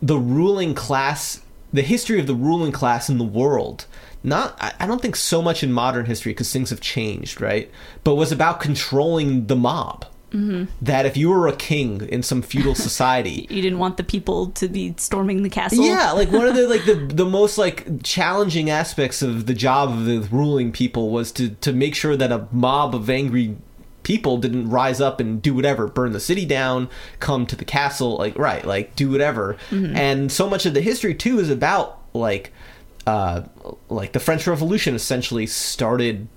the 0.02 0.18
ruling 0.18 0.74
class, 0.74 1.40
the 1.72 1.82
history 1.82 2.18
of 2.18 2.26
the 2.26 2.34
ruling 2.34 2.72
class 2.72 3.08
in 3.08 3.18
the 3.18 3.24
world. 3.24 3.86
Not, 4.22 4.56
I 4.78 4.86
don't 4.86 5.00
think 5.00 5.16
so 5.16 5.40
much 5.40 5.62
in 5.62 5.72
modern 5.72 6.04
history 6.04 6.32
because 6.32 6.52
things 6.52 6.68
have 6.70 6.80
changed, 6.80 7.40
right? 7.40 7.70
But 8.04 8.16
was 8.16 8.32
about 8.32 8.60
controlling 8.60 9.46
the 9.46 9.56
mob. 9.56 10.06
Mm-hmm. 10.30 10.66
That 10.80 11.06
if 11.06 11.16
you 11.16 11.28
were 11.30 11.48
a 11.48 11.56
king 11.56 12.02
in 12.02 12.22
some 12.22 12.40
feudal 12.40 12.74
society, 12.76 13.48
you 13.50 13.60
didn't 13.60 13.80
want 13.80 13.96
the 13.96 14.04
people 14.04 14.50
to 14.50 14.68
be 14.68 14.94
storming 14.96 15.42
the 15.42 15.50
castle. 15.50 15.84
Yeah, 15.84 16.12
like 16.12 16.30
one 16.30 16.46
of 16.46 16.54
the 16.54 16.68
like 16.68 16.84
the 16.84 16.94
the 16.94 17.24
most 17.28 17.58
like 17.58 18.04
challenging 18.04 18.70
aspects 18.70 19.22
of 19.22 19.46
the 19.46 19.54
job 19.54 19.90
of 19.90 20.04
the 20.04 20.20
ruling 20.30 20.70
people 20.70 21.10
was 21.10 21.32
to 21.32 21.48
to 21.48 21.72
make 21.72 21.96
sure 21.96 22.16
that 22.16 22.30
a 22.30 22.46
mob 22.52 22.94
of 22.94 23.10
angry 23.10 23.56
people 24.02 24.38
didn't 24.38 24.70
rise 24.70 25.00
up 25.00 25.20
and 25.20 25.42
do 25.42 25.54
whatever, 25.54 25.86
burn 25.86 26.12
the 26.12 26.20
city 26.20 26.44
down, 26.44 26.88
come 27.18 27.46
to 27.46 27.56
the 27.56 27.64
castle, 27.64 28.16
like 28.16 28.36
right, 28.38 28.64
like 28.64 28.96
do 28.96 29.10
whatever. 29.10 29.56
Mm-hmm. 29.70 29.96
And 29.96 30.32
so 30.32 30.48
much 30.48 30.66
of 30.66 30.74
the 30.74 30.80
history 30.80 31.14
too 31.14 31.38
is 31.38 31.50
about 31.50 32.00
like 32.12 32.52
uh 33.06 33.42
like 33.88 34.12
the 34.12 34.20
French 34.20 34.46
Revolution 34.46 34.94
essentially 34.94 35.46
started 35.46 36.28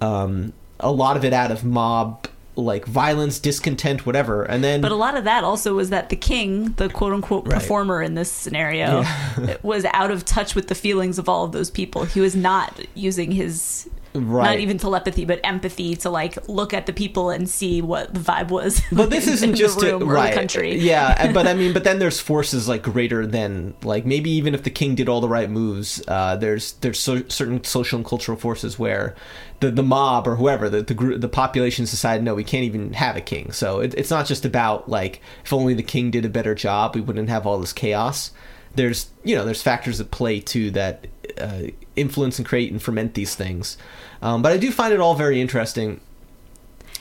um 0.00 0.52
a 0.78 0.90
lot 0.90 1.16
of 1.16 1.24
it 1.24 1.32
out 1.32 1.50
of 1.50 1.64
mob 1.64 2.26
like 2.56 2.84
violence, 2.84 3.38
discontent, 3.38 4.04
whatever. 4.06 4.44
And 4.44 4.62
then 4.62 4.80
But 4.80 4.92
a 4.92 4.96
lot 4.96 5.16
of 5.16 5.24
that 5.24 5.44
also 5.44 5.74
was 5.74 5.90
that 5.90 6.08
the 6.08 6.16
king, 6.16 6.72
the 6.72 6.88
quote 6.88 7.12
unquote 7.12 7.46
right. 7.46 7.54
performer 7.54 8.02
in 8.02 8.14
this 8.14 8.30
scenario, 8.30 9.00
yeah. 9.00 9.56
was 9.62 9.84
out 9.86 10.10
of 10.10 10.24
touch 10.24 10.54
with 10.54 10.68
the 10.68 10.74
feelings 10.74 11.18
of 11.18 11.28
all 11.28 11.44
of 11.44 11.52
those 11.52 11.70
people. 11.70 12.04
He 12.04 12.20
was 12.20 12.36
not 12.36 12.78
using 12.94 13.32
his 13.32 13.88
right. 14.14 14.50
not 14.50 14.58
even 14.58 14.78
telepathy 14.78 15.24
but 15.24 15.40
empathy 15.44 15.94
to 15.96 16.10
like 16.10 16.48
look 16.48 16.74
at 16.74 16.86
the 16.86 16.92
people 16.92 17.30
and 17.30 17.48
see 17.48 17.82
what 17.82 18.12
the 18.12 18.20
vibe 18.20 18.48
was 18.48 18.82
but 18.92 19.10
this 19.10 19.26
isn't 19.28 19.54
just 19.54 19.80
to, 19.80 19.98
right. 19.98 20.34
country. 20.34 20.76
Yeah 20.76 21.32
but 21.32 21.46
i 21.46 21.54
mean 21.54 21.72
but 21.74 21.84
then 21.84 21.98
there's 21.98 22.20
forces 22.20 22.68
like 22.68 22.82
greater 22.82 23.26
than 23.26 23.74
like 23.82 24.06
maybe 24.06 24.30
even 24.30 24.54
if 24.54 24.62
the 24.62 24.70
king 24.70 24.94
did 24.94 25.08
all 25.08 25.20
the 25.20 25.28
right 25.28 25.50
moves 25.50 26.02
uh, 26.08 26.36
there's 26.36 26.72
there's 26.74 26.98
so, 26.98 27.22
certain 27.28 27.62
social 27.64 27.96
and 27.98 28.06
cultural 28.06 28.36
forces 28.36 28.78
where 28.78 29.14
the 29.60 29.70
the 29.70 29.82
mob 29.82 30.26
or 30.26 30.36
whoever 30.36 30.68
the 30.68 30.82
the, 30.82 30.94
group, 30.94 31.20
the 31.20 31.28
population 31.28 31.84
decided 31.84 32.24
no 32.24 32.34
we 32.34 32.44
can't 32.44 32.64
even 32.64 32.92
have 32.94 33.16
a 33.16 33.20
king. 33.20 33.52
So 33.52 33.80
it, 33.80 33.94
it's 33.94 34.10
not 34.10 34.26
just 34.26 34.44
about 34.44 34.88
like 34.88 35.20
if 35.44 35.52
only 35.52 35.74
the 35.74 35.82
king 35.82 36.10
did 36.10 36.24
a 36.24 36.28
better 36.28 36.54
job 36.54 36.94
we 36.94 37.00
wouldn't 37.00 37.28
have 37.28 37.46
all 37.46 37.58
this 37.58 37.72
chaos. 37.72 38.32
There's 38.74 39.10
you 39.24 39.36
know 39.36 39.44
there's 39.44 39.62
factors 39.62 40.00
at 40.00 40.10
play 40.10 40.40
too 40.40 40.70
that 40.72 41.06
uh, 41.38 41.70
influence 41.96 42.38
and 42.38 42.46
create 42.46 42.70
and 42.70 42.82
ferment 42.82 43.14
these 43.14 43.34
things. 43.34 43.76
Um, 44.22 44.42
but 44.42 44.52
I 44.52 44.56
do 44.56 44.70
find 44.70 44.92
it 44.92 45.00
all 45.00 45.14
very 45.14 45.40
interesting, 45.40 46.00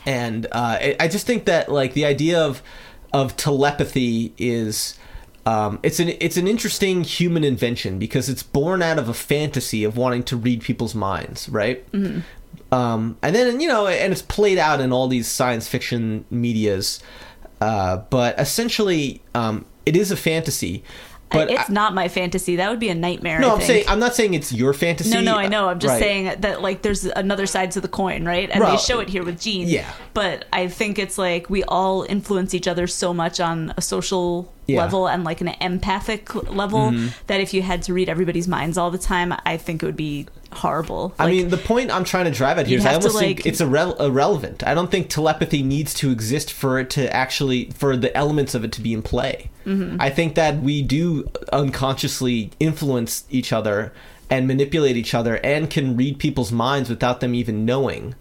and 0.06 0.46
uh, 0.52 0.78
I 1.00 1.08
just 1.08 1.26
think 1.26 1.46
that 1.46 1.72
like 1.72 1.94
the 1.94 2.06
idea 2.06 2.40
of 2.40 2.62
of 3.14 3.36
telepathy 3.36 4.34
is. 4.38 4.98
Um, 5.46 5.80
it's 5.82 6.00
an 6.00 6.10
it's 6.20 6.38
an 6.38 6.48
interesting 6.48 7.04
human 7.04 7.44
invention 7.44 7.98
because 7.98 8.30
it's 8.30 8.44
born 8.44 8.84
out 8.84 9.00
of 9.00 9.10
a 9.10 9.16
fantasy 9.16 9.84
of 9.84 9.98
wanting 9.98 10.22
to 10.24 10.38
read 10.38 10.62
people's 10.62 10.94
minds, 10.94 11.50
right? 11.50 11.90
Mm-hmm. 11.92 12.20
Um, 12.72 13.18
and 13.24 13.36
then 13.36 13.60
you 13.60 13.68
know, 13.68 13.88
and 13.88 14.12
it's 14.12 14.22
played 14.22 14.58
out 14.58 14.80
in 14.80 14.92
all 14.92 15.08
these 15.08 15.28
science 15.28 15.68
fiction 15.68 16.26
media's. 16.30 17.02
Uh, 17.62 17.98
but 18.10 18.40
essentially, 18.40 19.22
um, 19.34 19.66
it 19.86 19.96
is 19.96 20.12
a 20.12 20.18
fantasy. 20.18 20.84
But 21.32 21.52
it's 21.52 21.70
I, 21.70 21.74
not 21.74 21.94
my 21.94 22.08
fantasy. 22.08 22.56
That 22.56 22.70
would 22.70 22.80
be 22.80 22.90
a 22.90 22.96
nightmare. 22.96 23.40
No, 23.40 23.56
I'm 23.56 23.62
saying 23.62 23.86
I'm 23.88 24.00
not 24.00 24.16
saying 24.16 24.34
it's 24.34 24.52
your 24.52 24.74
fantasy. 24.74 25.12
No, 25.12 25.22
no, 25.22 25.36
I 25.36 25.48
know. 25.48 25.70
I'm 25.70 25.80
just 25.80 25.92
right. 25.92 26.00
saying 26.00 26.42
that 26.42 26.62
like 26.62 26.82
there's 26.82 27.06
another 27.06 27.46
side 27.46 27.72
to 27.72 27.82
the 27.82 27.88
coin, 27.88 28.26
right? 28.26 28.50
And 28.50 28.64
they 28.64 28.78
show 28.78 29.00
it 29.00 29.10
here 29.10 29.24
with 29.24 29.40
Jean. 29.40 29.68
Yeah. 29.68 29.92
But 30.14 30.46
I 30.52 30.68
think 30.68 30.98
it's 30.98 31.18
like 31.18 31.50
we 31.50 31.64
all 31.66 32.04
influence 32.04 32.54
each 32.54 32.68
other 32.68 32.88
so 32.88 33.14
much 33.14 33.40
on 33.40 33.74
a 33.78 33.82
social 33.82 34.52
yeah. 34.66 34.80
level 34.80 35.08
and 35.08 35.24
like 35.24 35.42
an 35.42 35.50
empathic 35.62 36.34
level 36.52 36.92
mm-hmm. 36.92 37.08
that 37.28 37.42
if 37.42 37.54
you 37.54 37.62
had 37.62 37.84
to 37.84 37.94
read 37.94 38.10
everybody's 38.10 38.48
minds 38.48 38.78
all 38.78 38.92
the 38.92 38.98
time, 38.98 39.34
I 39.46 39.58
think 39.58 39.84
it 39.84 39.86
would 39.86 39.96
be 39.96 40.28
horrible. 40.52 41.10
Like, 41.20 41.28
I 41.28 41.32
mean, 41.32 41.50
the 41.50 41.58
point 41.58 41.92
I'm 41.92 42.04
trying 42.04 42.26
to 42.26 42.32
drive 42.32 42.58
at 42.58 42.68
here 42.68 42.80
is 42.80 42.86
I 42.86 42.96
almost 42.96 43.16
like, 43.16 43.38
think 43.38 43.46
it's 43.46 43.62
irre- 43.62 44.00
irrelevant. 44.00 44.66
I 44.66 44.74
don't 44.74 44.90
think 44.90 45.10
telepathy 45.10 45.62
needs 45.64 45.94
to 45.96 46.12
exist 46.12 46.52
for 46.52 46.80
it 46.80 46.90
to 46.92 47.14
actually 47.14 47.70
for 47.72 47.96
the 47.96 48.16
elements 48.16 48.56
of 48.56 48.64
it 48.64 48.72
to 48.74 48.82
be 48.82 48.94
in 48.94 49.02
play. 49.02 49.50
Mm-hmm. 49.66 49.98
I 50.00 50.10
think 50.10 50.36
that 50.36 50.62
we 50.62 50.82
do 50.82 51.30
unconsciously 51.54 52.52
influence 52.60 53.26
each 53.30 53.54
other 53.54 53.94
and 54.30 54.48
manipulate 54.48 54.96
each 54.98 55.14
other 55.14 55.38
and 55.44 55.70
can 55.70 55.96
read 55.96 56.20
people's 56.20 56.52
minds 56.52 56.90
without 56.90 57.20
them 57.20 57.34
even 57.34 57.66
knowing. 57.66 58.16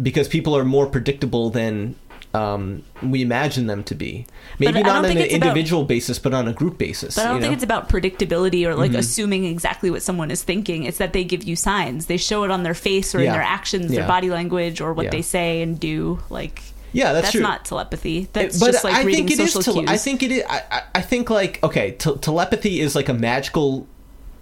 because 0.00 0.26
people 0.28 0.56
are 0.56 0.64
more 0.64 0.86
predictable 0.86 1.50
than 1.50 1.94
um, 2.34 2.82
we 3.02 3.20
imagine 3.22 3.66
them 3.66 3.84
to 3.84 3.94
be. 3.94 4.26
Maybe 4.58 4.72
But 4.72 4.80
not 4.86 4.96
on 4.96 5.04
an 5.04 5.18
it's 5.18 5.34
about- 5.34 5.48
individual 5.48 5.84
basis, 5.84 6.18
but 6.18 6.32
on 6.32 6.48
a 6.48 6.52
group 6.52 6.78
basis. 6.78 7.16
But 7.16 7.26
I 7.26 7.28
don't 7.28 7.40
think 7.40 7.50
know? 7.50 7.54
it's 7.54 7.62
about 7.64 7.88
predictability 7.90 8.66
or 8.66 8.74
like 8.74 8.92
Mhm. 8.92 8.98
assuming 8.98 9.44
exactly 9.44 9.90
what 9.90 10.02
someone 10.02 10.30
is 10.30 10.42
thinking. 10.42 10.84
It's 10.84 10.98
that 10.98 11.12
they 11.12 11.24
give 11.24 11.44
you 11.44 11.56
signs. 11.56 12.06
They 12.06 12.16
show 12.16 12.44
it 12.44 12.50
on 12.50 12.62
their 12.62 12.74
face 12.74 13.14
or 13.14 13.18
in 13.20 13.30
their 13.30 13.42
actions, 13.42 13.90
Yeah. 13.92 14.00
their 14.00 14.08
body 14.08 14.30
language, 14.30 14.80
or 14.80 14.92
what 14.94 15.04
Yeah. 15.04 15.10
they 15.10 15.22
say 15.22 15.60
and 15.62 15.78
do. 15.78 16.20
Like 16.30 16.62
yeah, 16.94 17.12
that's, 17.12 17.32
that's, 17.32 17.42
not 17.42 17.64
telepathy. 17.64 18.28
That's 18.32 18.58
but 18.58 18.72
just 18.72 18.84
like 18.84 18.94
I 18.94 19.02
reading 19.02 19.26
think 19.26 19.38
it 19.38 19.42
is. 19.42 19.52
social 19.52 19.74
tele- 19.74 19.86
cues. 19.86 19.90
I 19.90 19.96
think 19.98 20.22
it 20.22 20.30
is. 20.32 20.42
I, 20.48 20.62
I- 20.70 20.82
I 20.96 21.00
think 21.02 21.28
like 21.30 21.58
okay, 21.62 21.90
te- 21.92 22.16
telepathy 22.16 22.80
is 22.80 22.94
like 22.94 23.08
a 23.10 23.14
magical, 23.14 23.86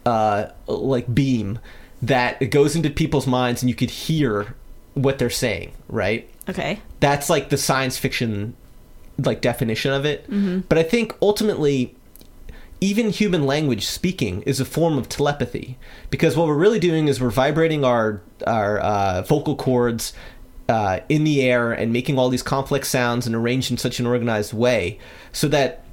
uh, 0.07 0.47
like 0.69 1.13
beam 1.13 1.59
that 2.03 2.41
it 2.41 2.47
goes 2.47 2.75
into 2.77 2.89
people's 2.91 3.27
minds 3.27 3.63
and 3.63 3.69
you 3.69 3.75
could 3.75 3.91
hear 3.91 4.55
what 4.95 5.19
they're 5.19 5.29
saying. 5.31 5.73
Right. 5.89 6.29
okay. 6.49 6.81
That's 7.01 7.29
like 7.31 7.49
the 7.49 7.57
science 7.59 7.99
fiction, 7.99 8.55
like 9.19 9.41
definition 9.41 9.93
of 9.93 10.05
it. 10.05 10.25
Mm-hmm. 10.25 10.61
But 10.69 10.79
I 10.79 10.83
think 10.83 11.17
ultimately. 11.21 11.97
Even 12.83 13.11
human 13.11 13.45
language 13.45 13.85
speaking 13.85 14.41
is 14.45 14.59
a 14.59 14.65
form 14.65 14.97
of 14.97 15.07
telepathy 15.07 15.77
because 16.09 16.35
what 16.35 16.47
we're 16.47 16.55
really 16.57 16.79
doing 16.79 17.09
is 17.09 17.21
we're 17.21 17.29
vibrating 17.29 17.85
our 17.85 18.23
our 18.47 18.79
uh, 18.79 19.21
vocal 19.21 19.55
cords 19.55 20.15
uh, 20.67 21.01
in 21.11 21.25
the 21.25 21.43
air 21.43 21.73
and 21.73 21.93
making 21.93 22.19
all 22.19 22.31
these 22.31 22.43
complex 22.43 22.89
sounds 22.89 23.27
and 23.27 23.37
arranged 23.37 23.71
in 23.71 23.77
such 23.77 24.01
an 24.01 24.07
organized 24.07 24.55
way 24.55 24.99
so 25.31 25.47
that 25.49 25.85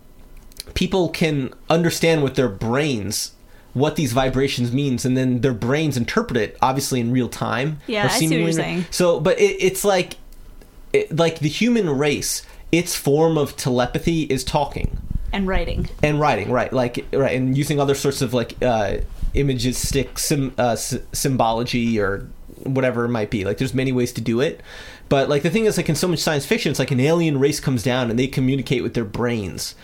people 0.76 1.10
can 1.10 1.54
understand 1.70 2.24
with 2.24 2.36
their 2.36 2.48
brains 2.48 3.34
what 3.74 3.98
these 3.98 4.13
vibrations 4.13 4.72
means 4.72 5.04
and 5.04 5.17
then 5.17 5.41
their 5.41 5.54
brains 5.54 5.98
interpret 5.98 6.38
it 6.38 6.56
obviously 6.62 7.02
in 7.02 7.12
real 7.12 7.28
time 7.28 7.80
Yeah, 7.88 8.06
I 8.06 8.08
see 8.17 8.30
what 8.30 8.39
you're 8.39 8.52
saying. 8.54 8.86
so 8.91 9.20
but 9.20 9.38
it, 9.38 9.58
it's 9.60 9.84
like 9.84 10.15
it, 10.97 11.15
like 11.15 11.39
the 11.39 11.49
human 11.49 11.89
race 11.89 12.45
its 12.71 12.95
form 12.95 13.38
of 13.38 13.55
telepathy 13.55 14.23
is 14.23 14.43
talking. 14.43 14.97
And 15.33 15.47
writing. 15.47 15.89
and 16.01 16.19
writing 16.19 16.51
right 16.51 16.71
like 16.71 17.05
right 17.12 17.36
and 17.36 17.57
using 17.57 17.79
other 17.79 17.95
sorts 17.95 18.21
of 18.21 18.33
like 18.33 18.55
uh 18.63 18.97
imagistic 19.36 20.17
sim, 20.17 20.53
uh, 20.57 20.71
s- 20.71 20.97
symbology 21.12 21.99
or 21.99 22.27
whatever 22.63 23.05
it 23.05 23.10
might 23.10 23.29
be. 23.29 23.43
Like 23.45 23.57
there's 23.57 23.73
many 23.73 23.91
ways 23.91 24.12
to 24.13 24.21
do 24.21 24.39
it. 24.41 24.62
But 25.10 25.29
like 25.29 25.43
the 25.43 25.49
thing 25.49 25.65
is 25.65 25.77
like 25.77 25.89
in 25.89 25.95
so 25.95 26.07
much 26.07 26.19
science 26.19 26.45
fiction 26.45 26.69
it's 26.71 26.79
like 26.79 26.91
an 26.91 26.99
alien 26.99 27.39
race 27.39 27.60
comes 27.60 27.83
down 27.83 28.10
and 28.10 28.17
they 28.17 28.27
communicate 28.27 28.83
with 28.83 28.93
their 28.93 29.05
brains. 29.05 29.75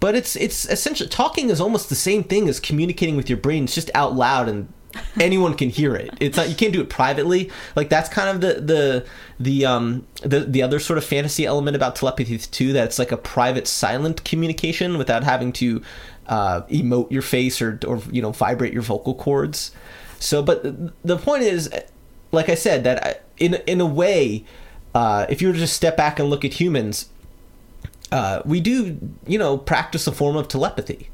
But 0.00 0.14
it's 0.14 0.36
it's 0.36 0.66
essentially 0.66 1.08
talking 1.08 1.50
is 1.50 1.60
almost 1.60 1.88
the 1.88 1.94
same 1.94 2.22
thing 2.22 2.48
as 2.48 2.60
communicating 2.60 3.16
with 3.16 3.28
your 3.28 3.38
brain. 3.38 3.64
It's 3.64 3.74
just 3.74 3.90
out 3.94 4.14
loud 4.14 4.48
and 4.48 4.72
anyone 5.20 5.54
can 5.54 5.70
hear 5.70 5.94
it. 5.94 6.10
It's 6.20 6.36
not 6.36 6.48
you 6.48 6.54
can't 6.54 6.72
do 6.72 6.80
it 6.80 6.88
privately. 6.90 7.50
Like 7.76 7.88
that's 7.88 8.08
kind 8.08 8.28
of 8.28 8.40
the 8.40 8.60
the 8.60 9.06
the 9.38 9.66
um 9.66 10.06
the 10.22 10.40
the 10.40 10.62
other 10.62 10.78
sort 10.78 10.98
of 10.98 11.04
fantasy 11.04 11.46
element 11.46 11.76
about 11.76 11.96
telepathy 11.96 12.38
too 12.38 12.72
that 12.72 12.84
it's 12.84 12.98
like 12.98 13.12
a 13.12 13.16
private 13.16 13.66
silent 13.66 14.24
communication 14.24 14.98
without 14.98 15.24
having 15.24 15.52
to 15.54 15.82
uh 16.26 16.62
emote 16.62 17.10
your 17.10 17.22
face 17.22 17.60
or 17.60 17.78
or 17.86 18.00
you 18.10 18.22
know 18.22 18.32
vibrate 18.32 18.72
your 18.72 18.82
vocal 18.82 19.14
cords. 19.14 19.72
So 20.18 20.42
but 20.42 20.62
the- 21.04 21.16
point 21.18 21.42
is 21.42 21.70
like 22.32 22.48
i 22.48 22.54
said 22.54 22.84
that 22.84 23.24
in 23.38 23.54
in 23.66 23.80
a 23.80 23.86
way 23.86 24.44
uh 24.94 25.26
if 25.28 25.42
you 25.42 25.48
were 25.48 25.54
to 25.54 25.60
just 25.60 25.74
step 25.74 25.96
back 25.96 26.18
and 26.20 26.30
look 26.30 26.44
at 26.44 26.54
humans 26.54 27.08
uh, 28.12 28.42
we 28.44 28.60
do, 28.60 28.98
you 29.26 29.38
know, 29.38 29.56
practice 29.56 30.06
a 30.06 30.12
form 30.12 30.36
of 30.36 30.48
telepathy. 30.48 31.08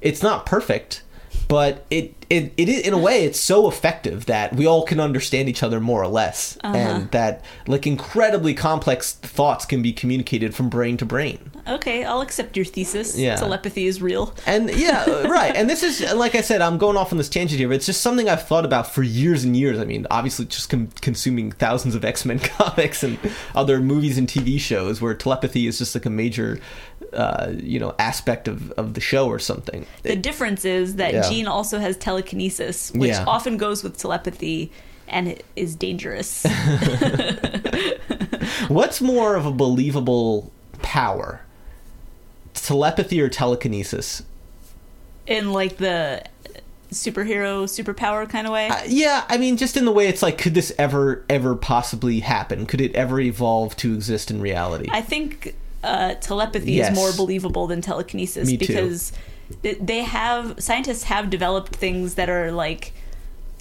It's 0.00 0.22
not 0.22 0.46
perfect, 0.46 1.02
but 1.52 1.84
it, 1.90 2.14
it, 2.30 2.54
it 2.56 2.70
is, 2.70 2.80
in 2.80 2.94
a 2.94 2.98
way, 2.98 3.26
it's 3.26 3.38
so 3.38 3.68
effective 3.68 4.24
that 4.24 4.54
we 4.54 4.64
all 4.64 4.86
can 4.86 4.98
understand 4.98 5.50
each 5.50 5.62
other 5.62 5.80
more 5.80 6.02
or 6.02 6.08
less. 6.08 6.56
Uh-huh. 6.64 6.74
And 6.74 7.10
that, 7.10 7.44
like, 7.66 7.86
incredibly 7.86 8.54
complex 8.54 9.12
thoughts 9.12 9.66
can 9.66 9.82
be 9.82 9.92
communicated 9.92 10.54
from 10.54 10.70
brain 10.70 10.96
to 10.96 11.04
brain. 11.04 11.50
Okay, 11.68 12.04
I'll 12.04 12.22
accept 12.22 12.56
your 12.56 12.64
thesis. 12.64 13.18
Yeah. 13.18 13.36
Telepathy 13.36 13.86
is 13.86 14.00
real. 14.00 14.34
And 14.46 14.74
yeah, 14.74 15.04
right. 15.28 15.54
And 15.54 15.68
this 15.68 15.82
is, 15.82 16.00
like 16.14 16.34
I 16.34 16.40
said, 16.40 16.62
I'm 16.62 16.78
going 16.78 16.96
off 16.96 17.12
on 17.12 17.18
this 17.18 17.28
tangent 17.28 17.58
here, 17.58 17.68
but 17.68 17.74
it's 17.74 17.86
just 17.86 18.00
something 18.00 18.30
I've 18.30 18.48
thought 18.48 18.64
about 18.64 18.86
for 18.90 19.02
years 19.02 19.44
and 19.44 19.54
years. 19.54 19.78
I 19.78 19.84
mean, 19.84 20.06
obviously, 20.10 20.46
just 20.46 20.70
com- 20.70 20.88
consuming 21.02 21.52
thousands 21.52 21.94
of 21.94 22.02
X 22.02 22.24
Men 22.24 22.38
comics 22.38 23.02
and 23.02 23.18
other 23.54 23.78
movies 23.78 24.16
and 24.16 24.26
TV 24.26 24.58
shows 24.58 25.02
where 25.02 25.12
telepathy 25.12 25.66
is 25.66 25.76
just 25.76 25.94
like 25.94 26.06
a 26.06 26.10
major, 26.10 26.58
uh, 27.14 27.52
you 27.56 27.78
know, 27.78 27.94
aspect 27.98 28.48
of, 28.48 28.70
of 28.72 28.94
the 28.94 29.00
show 29.00 29.28
or 29.28 29.38
something. 29.38 29.86
The 30.02 30.16
difference 30.16 30.64
is 30.64 30.96
that 30.96 31.12
Yeah. 31.12 31.28
Jean 31.28 31.46
also 31.46 31.78
has 31.78 31.96
telekinesis, 31.96 32.90
which 32.92 33.10
Yeah. 33.10 33.24
often 33.26 33.56
goes 33.56 33.82
with 33.82 33.98
telepathy 33.98 34.70
and 35.08 35.28
it 35.28 35.44
is 35.56 35.74
dangerous. 35.76 36.44
What's 38.68 39.00
more 39.00 39.36
of 39.36 39.46
a 39.46 39.52
believable 39.52 40.50
power? 40.80 41.42
Telepathy 42.54 43.20
or 43.20 43.28
telekinesis? 43.28 44.22
in 45.24 45.52
like 45.52 45.76
the 45.76 46.20
superhero 46.90 47.62
superpower 47.64 48.28
kind 48.28 48.44
of 48.46 48.52
way. 48.52 48.68
Uh, 48.68 48.82
yeah, 48.88 49.24
I 49.28 49.38
mean, 49.38 49.56
just 49.56 49.76
in 49.76 49.84
the 49.84 49.92
way 49.92 50.08
it's 50.08 50.20
like, 50.20 50.36
could 50.36 50.52
this 50.52 50.72
ever, 50.78 51.24
ever 51.30 51.54
possibly 51.54 52.20
happen? 52.20 52.66
Could 52.66 52.80
it 52.80 52.92
ever 52.96 53.20
evolve 53.20 53.76
to 53.78 53.94
exist 53.94 54.32
in 54.32 54.40
reality? 54.40 54.88
I 54.90 55.00
think 55.00 55.54
uh, 55.82 56.14
telepathy 56.20 56.72
Yes. 56.72 56.90
is 56.90 56.94
more 56.94 57.12
believable 57.12 57.66
than 57.66 57.80
telekinesis 57.80 58.48
Me 58.48 58.56
because 58.56 59.12
th- 59.62 59.78
they 59.80 60.02
have 60.02 60.54
scientists 60.60 61.04
have 61.04 61.28
developed 61.30 61.74
things 61.76 62.14
that 62.14 62.28
are 62.30 62.52
like, 62.52 62.92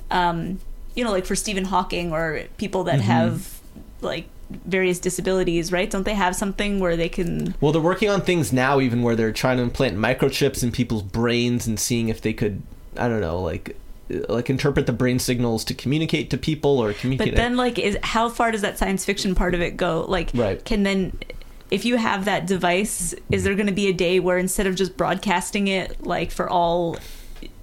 um, 0.10 0.60
you 0.96 1.04
know, 1.04 1.12
like 1.12 1.26
for 1.26 1.36
Stephen 1.36 1.66
Hawking 1.66 2.12
or 2.12 2.44
people 2.58 2.84
Mm-hmm. 2.84 2.98
that 2.98 3.04
have 3.04 3.60
like 4.02 4.26
various 4.66 5.00
disabilities, 5.00 5.72
right? 5.72 5.90
Don't 5.90 6.04
they 6.04 6.14
have 6.14 6.36
something 6.36 6.80
where 6.80 6.98
they 6.98 7.08
can? 7.10 7.56
Well, 7.62 7.72
they're 7.72 7.82
working 7.82 8.10
on 8.10 8.22
things 8.22 8.52
now, 8.52 8.80
even 8.82 9.02
where 9.02 9.16
they're 9.16 9.32
trying 9.32 9.58
to 9.58 9.64
implant 9.64 9.98
microchips 9.98 10.62
in 10.64 10.72
people's 10.72 11.04
brains 11.04 11.68
and 11.68 11.80
seeing 11.80 12.10
if 12.10 12.22
they 12.22 12.34
could, 12.34 12.62
I 12.98 13.08
don't 13.08 13.22
know, 13.22 13.40
like, 13.42 13.78
like 14.28 14.50
interpret 14.50 14.88
the 14.88 14.92
brain 14.94 15.20
signals 15.20 15.64
to 15.66 15.74
communicate 15.74 16.30
to 16.32 16.38
people 16.38 16.80
or 16.80 16.92
communicate. 16.92 17.34
But 17.34 17.38
then, 17.38 17.56
like, 17.56 17.80
is 17.80 17.98
how 18.04 18.28
far 18.28 18.52
does 18.52 18.60
that 18.62 18.78
science 18.78 19.06
fiction 19.06 19.36
part 19.36 19.54
of 19.54 19.62
it 19.62 19.78
go? 19.78 20.04
Like, 20.06 20.32
Right. 20.34 20.64
can 20.66 20.84
then, 20.84 21.14
if 21.72 21.86
you 21.86 21.96
have 21.96 22.26
that 22.26 22.46
device, 22.46 23.16
is 23.32 23.46
there 23.46 23.56
going 23.56 23.68
to 23.68 23.74
be 23.74 23.88
a 23.88 23.94
day 23.94 24.20
where 24.20 24.38
instead 24.38 24.68
of 24.68 24.76
just 24.76 24.98
broadcasting 24.98 25.70
it, 25.70 26.06
like 26.06 26.30
for 26.30 26.50
all 26.50 26.98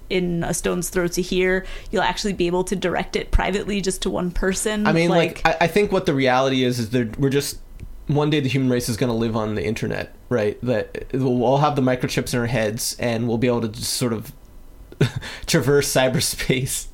in 0.09 0.43
a 0.43 0.53
stone's 0.53 0.89
throw 0.89 1.07
to 1.07 1.21
hear, 1.21 1.65
you'll 1.91 2.01
actually 2.01 2.33
be 2.33 2.47
able 2.47 2.63
to 2.63 2.75
direct 2.75 3.15
it 3.15 3.29
privately 3.29 3.79
just 3.79 4.01
to 4.01 4.09
one 4.09 4.31
person? 4.31 4.87
I 4.87 4.93
mean, 4.93 5.09
like, 5.09 5.41
I, 5.45 5.57
I 5.61 5.67
think 5.67 5.91
what 5.91 6.07
the 6.07 6.15
reality 6.15 6.63
is 6.63 6.79
is 6.79 6.89
that 6.89 7.19
we're 7.19 7.29
just 7.29 7.59
one 8.07 8.31
day 8.31 8.39
the 8.39 8.49
human 8.49 8.71
race 8.71 8.89
is 8.89 8.97
going 8.97 9.11
to 9.11 9.15
live 9.15 9.35
on 9.35 9.53
the 9.53 9.63
internet, 9.63 10.15
right? 10.29 10.59
That 10.63 11.05
we'll 11.13 11.43
all 11.43 11.59
have 11.59 11.75
the 11.75 11.83
microchips 11.83 12.33
in 12.33 12.39
our 12.39 12.47
heads, 12.47 12.95
and 12.99 13.27
we'll 13.27 13.37
be 13.37 13.47
able 13.47 13.61
to 13.61 13.69
just 13.69 13.93
sort 13.93 14.13
of 14.13 14.33
traverse 15.45 15.93
cyberspace. 15.93 16.87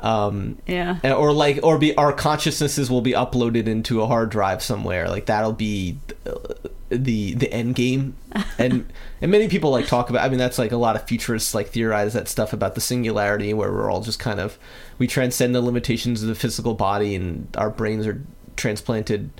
Um, 0.00 0.58
yeah. 0.66 0.98
or 1.12 1.32
like 1.32 1.60
or 1.62 1.78
be 1.78 1.96
our 1.96 2.12
consciousnesses 2.12 2.90
will 2.90 3.00
be 3.00 3.12
uploaded 3.12 3.66
into 3.66 4.02
a 4.02 4.06
hard 4.06 4.30
drive 4.30 4.62
somewhere. 4.62 5.08
Like 5.08 5.26
that'll 5.26 5.52
be 5.52 5.98
uh, 6.26 6.34
the 6.90 7.34
the 7.34 7.52
end 7.52 7.74
game. 7.74 8.16
And 8.58 8.86
and 9.20 9.30
many 9.30 9.48
people 9.48 9.70
like 9.70 9.86
talk 9.86 10.10
about 10.10 10.24
i 10.24 10.28
mean 10.28 10.38
that's 10.38 10.58
like 10.58 10.72
a 10.72 10.76
lot 10.76 10.96
of 10.96 11.02
futurists 11.04 11.54
like 11.54 11.68
theorize 11.68 12.12
that 12.12 12.28
stuff 12.28 12.52
about 12.52 12.74
the 12.74 12.80
singularity 12.80 13.54
where 13.54 13.72
we're 13.72 13.90
all 13.90 14.00
just 14.00 14.18
kind 14.18 14.40
of 14.40 14.58
we 14.98 15.06
transcend 15.06 15.54
the 15.54 15.60
limitations 15.60 16.22
of 16.22 16.28
the 16.28 16.34
physical 16.34 16.74
body 16.74 17.14
and 17.14 17.48
our 17.56 17.70
brains 17.70 18.06
are 18.06 18.22
transplanted 18.56 19.30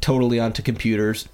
totally 0.00 0.38
onto 0.38 0.62
computers 0.62 1.28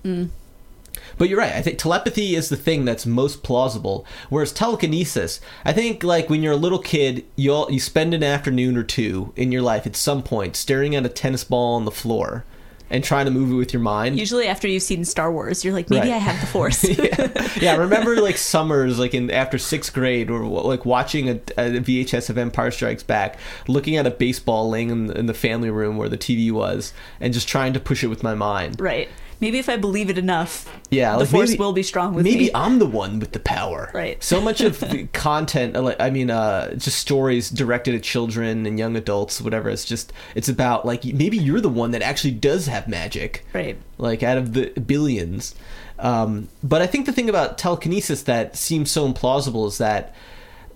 but 1.18 1.28
you're 1.28 1.38
right. 1.38 1.52
I 1.52 1.62
think 1.62 1.78
telepathy 1.78 2.34
is 2.34 2.48
the 2.48 2.56
thing 2.56 2.84
that's 2.84 3.06
most 3.06 3.42
plausible. 3.42 4.06
Whereas 4.28 4.52
telekinesis, 4.52 5.40
I 5.64 5.72
think 5.72 6.02
like 6.02 6.30
when 6.30 6.42
you're 6.42 6.52
a 6.52 6.56
little 6.56 6.78
kid, 6.78 7.24
you 7.36 7.52
all, 7.52 7.70
you 7.70 7.80
spend 7.80 8.14
an 8.14 8.22
afternoon 8.22 8.76
or 8.76 8.82
two 8.82 9.32
in 9.36 9.52
your 9.52 9.62
life 9.62 9.86
at 9.86 9.96
some 9.96 10.22
point 10.22 10.56
staring 10.56 10.94
at 10.94 11.06
a 11.06 11.08
tennis 11.08 11.44
ball 11.44 11.74
on 11.74 11.84
the 11.84 11.90
floor 11.90 12.44
and 12.92 13.02
trying 13.02 13.24
to 13.24 13.30
move 13.30 13.50
it 13.50 13.54
with 13.54 13.72
your 13.72 13.80
mind. 13.80 14.18
Usually, 14.18 14.46
after 14.46 14.68
you've 14.68 14.82
seen 14.82 15.04
Star 15.06 15.32
Wars, 15.32 15.64
you're 15.64 15.72
like, 15.72 15.88
maybe 15.88 16.10
Right. 16.10 16.16
I 16.16 16.18
have 16.18 16.38
the 16.40 16.46
Force. 16.46 16.84
yeah. 16.88 17.48
yeah, 17.58 17.76
remember 17.76 18.20
like 18.20 18.36
summers, 18.36 18.98
like 18.98 19.14
in 19.14 19.30
after 19.30 19.56
sixth 19.56 19.94
grade, 19.94 20.30
or 20.30 20.44
like 20.44 20.84
watching 20.84 21.30
a, 21.30 21.32
a 21.56 21.80
VHS 21.80 22.28
of 22.28 22.36
Empire 22.36 22.70
Strikes 22.70 23.02
Back, 23.02 23.38
looking 23.66 23.96
at 23.96 24.06
a 24.06 24.10
baseball 24.10 24.68
laying 24.68 24.90
in 24.90 25.06
the, 25.06 25.18
in 25.18 25.24
the 25.24 25.34
family 25.34 25.70
room 25.70 25.96
where 25.96 26.10
the 26.10 26.18
TV 26.18 26.52
was, 26.52 26.92
and 27.18 27.32
just 27.32 27.48
trying 27.48 27.72
to 27.72 27.80
push 27.80 28.04
it 28.04 28.08
with 28.08 28.22
my 28.22 28.34
mind. 28.34 28.78
right. 28.78 29.08
Maybe 29.42 29.58
if 29.58 29.68
I 29.68 29.76
believe 29.76 30.08
it 30.08 30.16
enough, 30.16 30.74
Yeah, 30.88 31.12
the 31.12 31.18
like 31.18 31.28
Force 31.28 31.50
maybe- 31.50 31.58
will 31.58 31.72
be 31.74 31.82
strong 31.82 32.14
with 32.14 32.24
maybe 32.24 32.36
me. 32.36 32.42
Maybe 32.44 32.54
I'm 32.54 32.78
the 32.78 32.86
one 32.86 33.18
with 33.18 33.32
the 33.32 33.40
power. 33.40 33.90
Right. 33.92 34.22
So 34.22 34.40
much 34.40 34.62
of 34.62 34.80
the 34.90 35.08
content, 35.12 35.74
like 35.74 36.00
I 36.00 36.08
mean, 36.08 36.30
uh, 36.30 36.74
just 36.76 36.98
stories 36.98 37.50
directed 37.50 37.94
at 37.94 38.02
children 38.02 38.64
and 38.64 38.78
young 38.78 38.96
adults, 38.96 39.40
whatever. 39.42 39.68
It's 39.68 39.84
just 39.84 40.12
it's 40.34 40.48
about 40.48 40.86
like 40.86 41.04
maybe 41.04 41.36
you're 41.36 41.60
the 41.60 41.68
one 41.68 41.90
that 41.90 42.00
actually 42.02 42.30
does 42.34 42.66
have 42.68 42.88
magic, 42.88 43.44
right. 43.52 43.76
like 43.98 44.22
out 44.22 44.38
of 44.38 44.54
the 44.54 44.70
billions. 44.80 45.54
Um, 45.98 46.48
but 46.62 46.80
I 46.80 46.86
think 46.86 47.06
the 47.06 47.12
thing 47.12 47.28
about 47.28 47.58
telekinesis 47.58 48.22
that 48.22 48.56
seems 48.56 48.90
so 48.90 49.12
implausible 49.12 49.66
is 49.68 49.78
that, 49.78 50.14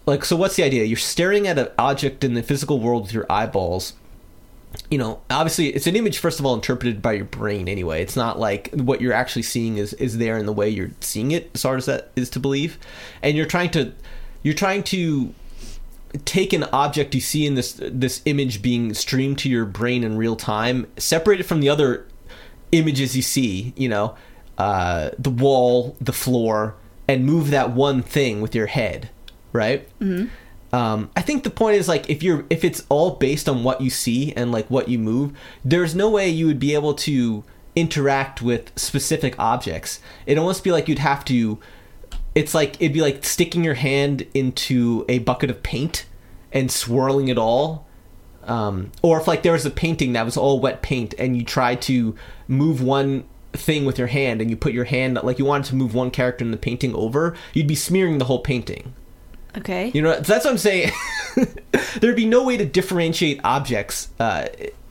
like, 0.06 0.24
so 0.24 0.36
what's 0.36 0.54
the 0.56 0.62
idea? 0.62 0.84
You're 0.84 0.96
staring 0.96 1.48
at 1.48 1.58
an 1.58 1.68
object 1.78 2.22
in 2.22 2.34
the 2.34 2.42
physical 2.42 2.78
world 2.78 3.02
with 3.04 3.12
your 3.12 3.26
eyeballs, 3.30 3.94
you 4.90 4.98
know, 4.98 5.20
obviously 5.30 5.68
it's 5.68 5.86
an 5.86 5.96
image 5.96 6.18
first 6.18 6.38
of 6.38 6.46
all 6.46 6.54
interpreted 6.54 7.02
by 7.02 7.14
your 7.14 7.24
brain 7.24 7.68
anyway. 7.68 8.02
It's 8.02 8.16
not 8.16 8.38
like 8.38 8.70
what 8.72 9.00
you're 9.00 9.12
actually 9.12 9.42
seeing 9.42 9.78
is 9.78 9.92
is 9.94 10.18
there 10.18 10.38
in 10.38 10.46
the 10.46 10.52
way 10.52 10.68
you're 10.68 10.90
seeing 11.00 11.30
it, 11.30 11.50
as 11.54 11.62
hard 11.62 11.78
as 11.78 11.86
that 11.86 12.10
is 12.16 12.30
to 12.30 12.40
believe. 12.40 12.78
And 13.22 13.36
you're 13.36 13.46
trying 13.46 13.70
to 13.70 13.92
you're 14.42 14.54
trying 14.54 14.82
to 14.84 15.34
take 16.24 16.52
an 16.52 16.64
object 16.72 17.14
you 17.14 17.20
see 17.20 17.46
in 17.46 17.54
this 17.54 17.80
this 17.80 18.22
image 18.24 18.62
being 18.62 18.94
streamed 18.94 19.38
to 19.38 19.48
your 19.48 19.64
brain 19.64 20.04
in 20.04 20.16
real 20.16 20.36
time, 20.36 20.86
separate 20.96 21.40
it 21.40 21.44
from 21.44 21.60
the 21.60 21.68
other 21.68 22.06
images 22.72 23.16
you 23.16 23.22
see, 23.22 23.72
you 23.76 23.88
know, 23.88 24.16
uh, 24.58 25.10
the 25.18 25.30
wall, 25.30 25.96
the 26.00 26.12
floor, 26.12 26.74
and 27.08 27.24
move 27.24 27.50
that 27.50 27.70
one 27.70 28.02
thing 28.02 28.40
with 28.40 28.54
your 28.54 28.66
head, 28.66 29.10
right? 29.52 29.88
Mm-hmm. 30.00 30.28
Um, 30.76 31.10
I 31.16 31.22
think 31.22 31.42
the 31.42 31.48
point 31.48 31.76
is 31.76 31.88
like 31.88 32.10
if 32.10 32.22
you're 32.22 32.44
if 32.50 32.62
it's 32.62 32.84
all 32.90 33.12
based 33.12 33.48
on 33.48 33.64
what 33.64 33.80
you 33.80 33.88
see 33.88 34.34
and 34.34 34.52
like 34.52 34.68
what 34.68 34.90
you 34.90 34.98
move, 34.98 35.32
there's 35.64 35.94
no 35.94 36.10
way 36.10 36.28
you 36.28 36.46
would 36.46 36.58
be 36.58 36.74
able 36.74 36.92
to 36.92 37.44
interact 37.74 38.42
with 38.42 38.78
specific 38.78 39.34
objects. 39.38 40.00
It'd 40.26 40.36
almost 40.36 40.62
be 40.62 40.72
like 40.72 40.86
you'd 40.86 40.98
have 40.98 41.24
to. 41.26 41.58
It's 42.34 42.52
like 42.52 42.74
it'd 42.74 42.92
be 42.92 43.00
like 43.00 43.24
sticking 43.24 43.64
your 43.64 43.72
hand 43.72 44.26
into 44.34 45.06
a 45.08 45.20
bucket 45.20 45.48
of 45.48 45.62
paint 45.62 46.04
and 46.52 46.70
swirling 46.70 47.28
it 47.28 47.38
all. 47.38 47.86
Um, 48.44 48.92
or 49.00 49.18
if 49.18 49.26
like 49.26 49.42
there 49.42 49.52
was 49.52 49.64
a 49.64 49.70
painting 49.70 50.12
that 50.12 50.26
was 50.26 50.36
all 50.36 50.60
wet 50.60 50.82
paint 50.82 51.14
and 51.18 51.38
you 51.38 51.42
tried 51.42 51.80
to 51.82 52.14
move 52.48 52.82
one 52.82 53.24
thing 53.54 53.86
with 53.86 53.96
your 53.98 54.08
hand 54.08 54.42
and 54.42 54.50
you 54.50 54.58
put 54.58 54.74
your 54.74 54.84
hand 54.84 55.18
like 55.22 55.38
you 55.38 55.46
wanted 55.46 55.68
to 55.70 55.74
move 55.74 55.94
one 55.94 56.10
character 56.10 56.44
in 56.44 56.50
the 56.50 56.58
painting 56.58 56.94
over, 56.94 57.34
you'd 57.54 57.66
be 57.66 57.74
smearing 57.74 58.18
the 58.18 58.26
whole 58.26 58.40
painting. 58.40 58.92
Okay. 59.58 59.90
You 59.94 60.02
know, 60.02 60.20
that's 60.20 60.44
what 60.44 60.50
I'm 60.50 60.58
saying. 60.58 60.92
There'd 62.00 62.16
be 62.16 62.26
no 62.26 62.44
way 62.44 62.56
to 62.56 62.64
differentiate 62.64 63.40
objects. 63.44 64.08
Uh, 64.18 64.46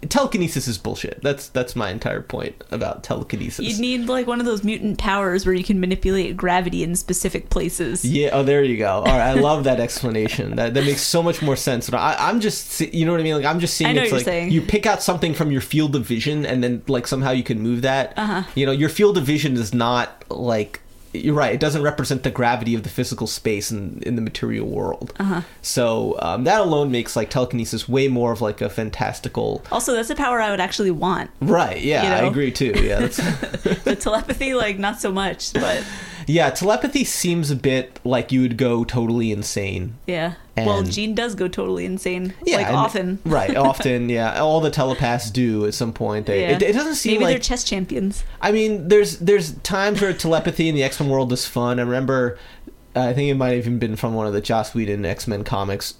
telekinesis 0.10 0.68
is 0.68 0.78
bullshit. 0.78 1.22
That's 1.22 1.50
that's 1.50 1.76
my 1.76 1.90
entire 1.90 2.22
point 2.22 2.64
about 2.72 3.04
telekinesis. 3.04 3.66
You'd 3.66 3.80
need 3.80 4.08
like 4.08 4.28
one 4.28 4.40
of 4.40 4.46
those 4.46 4.64
mutant 4.64 4.98
powers 4.98 5.46
where 5.46 5.56
you 5.56 5.64
can 5.64 5.80
manipulate 5.80 6.36
gravity 6.38 6.84
in 6.84 6.96
specific 6.96 7.50
places. 7.50 8.06
Yeah. 8.06 8.30
Oh, 8.34 8.44
there 8.44 8.64
you 8.64 8.78
go. 8.78 8.90
All 8.90 9.04
right. 9.04 9.20
I 9.20 9.34
love 9.34 9.64
that 9.66 9.80
explanation. 9.80 10.56
That 10.56 10.74
that 10.74 10.86
makes 10.86 11.02
so 11.02 11.22
much 11.24 11.42
more 11.42 11.56
sense. 11.56 11.92
I, 11.92 12.30
am 12.30 12.40
just, 12.40 12.82
you 12.82 13.06
know 13.06 13.12
what 13.12 13.22
I 13.22 13.24
mean? 13.24 13.36
Like 13.36 13.46
I'm 13.46 13.60
just 13.60 13.76
seeing 13.76 13.96
it's 13.96 14.12
like 14.12 14.26
saying. 14.26 14.52
you 14.52 14.62
pick 14.62 14.86
out 14.86 15.02
something 15.02 15.34
from 15.34 15.52
your 15.52 15.62
field 15.62 15.96
of 15.96 16.06
vision, 16.06 16.46
and 16.46 16.64
then 16.64 16.84
like 16.88 17.08
somehow 17.08 17.32
you 17.32 17.44
can 17.44 17.60
move 17.60 17.82
that. 17.82 18.14
Uh-huh. 18.18 18.44
You 18.56 18.66
know, 18.66 18.72
your 18.72 18.90
field 18.90 19.18
of 19.18 19.26
vision 19.26 19.56
is 19.56 19.74
not 19.74 20.24
like 20.30 20.82
you're 21.24 21.36
right. 21.36 21.54
It 21.54 21.60
doesn't 21.60 21.82
represent 21.82 22.24
the 22.24 22.32
gravity 22.32 22.76
of 22.76 22.84
the 22.84 22.90
physical 22.90 23.28
space 23.28 23.72
in 23.72 24.02
in 24.04 24.16
the 24.16 24.22
material 24.22 24.68
world. 24.68 25.14
Uh-huh. 25.20 25.42
So 25.62 26.18
um, 26.22 26.44
that 26.44 26.62
alone 26.62 26.92
makes 26.92 27.16
like 27.16 27.30
telekinesis 27.30 27.88
way 27.88 28.08
more 28.08 28.32
of 28.32 28.42
like 28.42 28.62
a 28.62 28.70
fantastical. 28.70 29.64
Also, 29.72 29.94
that's 29.94 30.10
a 30.10 30.16
power 30.16 30.42
I 30.42 30.52
would 30.52 30.60
actually 30.60 30.92
want. 30.92 31.32
Right. 31.42 31.82
Yeah, 31.82 32.04
you 32.04 32.10
know? 32.10 32.28
I 32.28 32.30
agree 32.30 32.52
too. 32.52 32.74
Yeah. 32.76 33.00
the 33.08 33.98
telepathy, 34.00 34.54
like 34.54 34.80
not 34.80 35.00
so 35.00 35.12
much, 35.12 35.54
but 35.54 35.84
yeah, 36.28 36.50
telepathy 36.50 37.04
seems 37.04 37.52
a 37.52 37.56
bit 37.56 38.00
like 38.04 38.32
you 38.32 38.42
would 38.42 38.58
go 38.58 38.84
totally 38.84 39.32
insane. 39.32 39.96
Yeah. 40.08 40.36
And 40.58 40.68
well, 40.68 40.84
Jean 40.84 41.16
does 41.16 41.36
go 41.36 41.50
totally 41.50 41.86
insane. 41.86 42.34
Yeah, 42.46 42.58
like 42.58 42.68
often. 42.68 43.20
right, 43.26 43.56
often. 43.58 44.08
Yeah, 44.08 44.40
all 44.40 44.62
the 44.62 44.72
telepaths 44.72 45.30
do 45.30 45.66
at 45.66 45.74
some 45.74 45.92
point. 45.92 46.28
They, 46.28 46.42
yeah. 46.42 46.52
it, 46.52 46.62
it, 46.62 46.74
doesn't 46.74 46.96
seem 46.96 47.14
like 47.14 47.20
maybe 47.20 47.26
like 47.26 47.34
they're 47.34 47.44
chess 47.44 47.64
champions. 47.66 48.24
I 48.42 48.52
mean, 48.54 48.88
there's 48.88 49.20
there's 49.20 49.54
times 49.60 50.02
where 50.02 50.14
telepathy 50.14 50.70
in 50.70 50.76
the 50.76 50.84
X 50.84 51.00
Men 51.00 51.10
world 51.10 51.34
is 51.34 51.46
fun. 51.46 51.80
I 51.80 51.84
remember, 51.84 52.38
uh, 52.96 53.02
I 53.02 53.14
think 53.14 53.30
it 53.30 53.36
might 53.36 53.50
have 53.50 53.60
even 53.60 53.80
been 53.80 53.98
from 53.98 54.14
one 54.14 54.28
of 54.28 54.34
the 54.34 54.42
Joss 54.42 54.74
Whedon 54.74 55.06
X 55.06 55.28
Men 55.28 55.44
comics, 55.44 55.96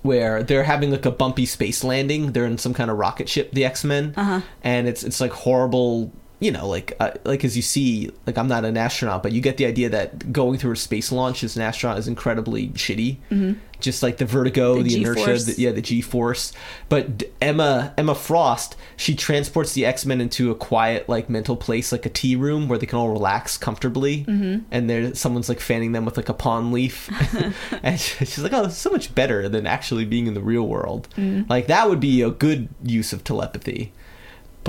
where 0.00 0.42
they're 0.42 0.64
having 0.64 0.90
like 0.90 1.04
a 1.04 1.10
bumpy 1.10 1.44
space 1.44 1.84
landing. 1.84 2.32
They're 2.32 2.46
in 2.46 2.56
some 2.56 2.72
kind 2.72 2.90
of 2.90 2.96
rocket 2.96 3.28
ship, 3.28 3.52
the 3.52 3.66
X 3.66 3.84
Men, 3.84 4.14
uh-huh. 4.16 4.40
and 4.64 4.88
it's 4.88 5.02
it's 5.04 5.20
like 5.20 5.32
horrible 5.32 6.12
you 6.40 6.50
know, 6.50 6.66
like 6.66 6.96
uh, 6.98 7.12
like 7.24 7.44
as 7.44 7.54
you 7.54 7.62
see, 7.62 8.10
like 8.26 8.38
I'm 8.38 8.48
not 8.48 8.64
an 8.64 8.76
astronaut, 8.78 9.22
but 9.22 9.32
you 9.32 9.42
get 9.42 9.58
the 9.58 9.66
idea 9.66 9.90
that 9.90 10.32
going 10.32 10.58
through 10.58 10.72
a 10.72 10.76
space 10.76 11.12
launch 11.12 11.44
as 11.44 11.54
an 11.54 11.62
astronaut 11.62 11.98
is 11.98 12.08
incredibly 12.08 12.68
shitty. 12.70 13.18
Mm-hmm. 13.30 13.52
Just 13.78 14.02
like 14.02 14.18
the 14.18 14.26
vertigo, 14.26 14.76
the, 14.76 14.82
the 14.82 14.96
inertia, 14.96 15.44
the, 15.44 15.54
yeah, 15.56 15.70
the 15.70 15.80
G 15.80 16.02
force. 16.02 16.52
But 16.88 17.24
Emma 17.40 17.94
Emma 17.96 18.14
Frost, 18.14 18.76
she 18.96 19.14
transports 19.14 19.72
the 19.74 19.84
X 19.84 20.04
Men 20.06 20.20
into 20.20 20.50
a 20.50 20.54
quiet, 20.54 21.08
like 21.08 21.30
mental 21.30 21.56
place, 21.56 21.92
like 21.92 22.04
a 22.04 22.10
tea 22.10 22.36
room 22.36 22.68
where 22.68 22.78
they 22.78 22.86
can 22.86 22.98
all 22.98 23.10
relax 23.10 23.58
comfortably. 23.58 24.24
Mm-hmm. 24.24 24.64
And 24.70 24.90
there, 24.90 25.14
someone's 25.14 25.48
like 25.48 25.60
fanning 25.60 25.92
them 25.92 26.04
with 26.04 26.16
like 26.16 26.28
a 26.28 26.34
palm 26.34 26.72
leaf, 26.72 27.10
and 27.82 28.00
she's 28.00 28.38
like, 28.38 28.52
"Oh, 28.52 28.64
this 28.64 28.72
is 28.72 28.78
so 28.78 28.90
much 28.90 29.14
better 29.14 29.48
than 29.48 29.66
actually 29.66 30.06
being 30.06 30.26
in 30.26 30.34
the 30.34 30.42
real 30.42 30.66
world." 30.66 31.08
Mm-hmm. 31.16 31.50
Like 31.50 31.66
that 31.66 31.88
would 31.88 32.00
be 32.00 32.22
a 32.22 32.30
good 32.30 32.68
use 32.82 33.12
of 33.12 33.24
telepathy 33.24 33.92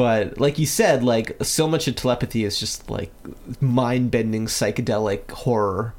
but 0.01 0.39
like 0.39 0.57
you 0.57 0.65
said 0.65 1.03
like 1.03 1.37
so 1.43 1.67
much 1.67 1.87
of 1.87 1.95
telepathy 1.95 2.43
is 2.43 2.59
just 2.59 2.89
like 2.89 3.11
mind-bending 3.61 4.47
psychedelic 4.47 5.29
horror 5.29 5.93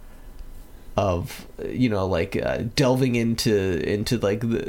of 0.97 1.47
you 1.69 1.89
know 1.89 2.05
like 2.05 2.35
uh, 2.35 2.65
delving 2.75 3.15
into 3.15 3.81
into 3.89 4.19
like 4.19 4.41
the 4.41 4.63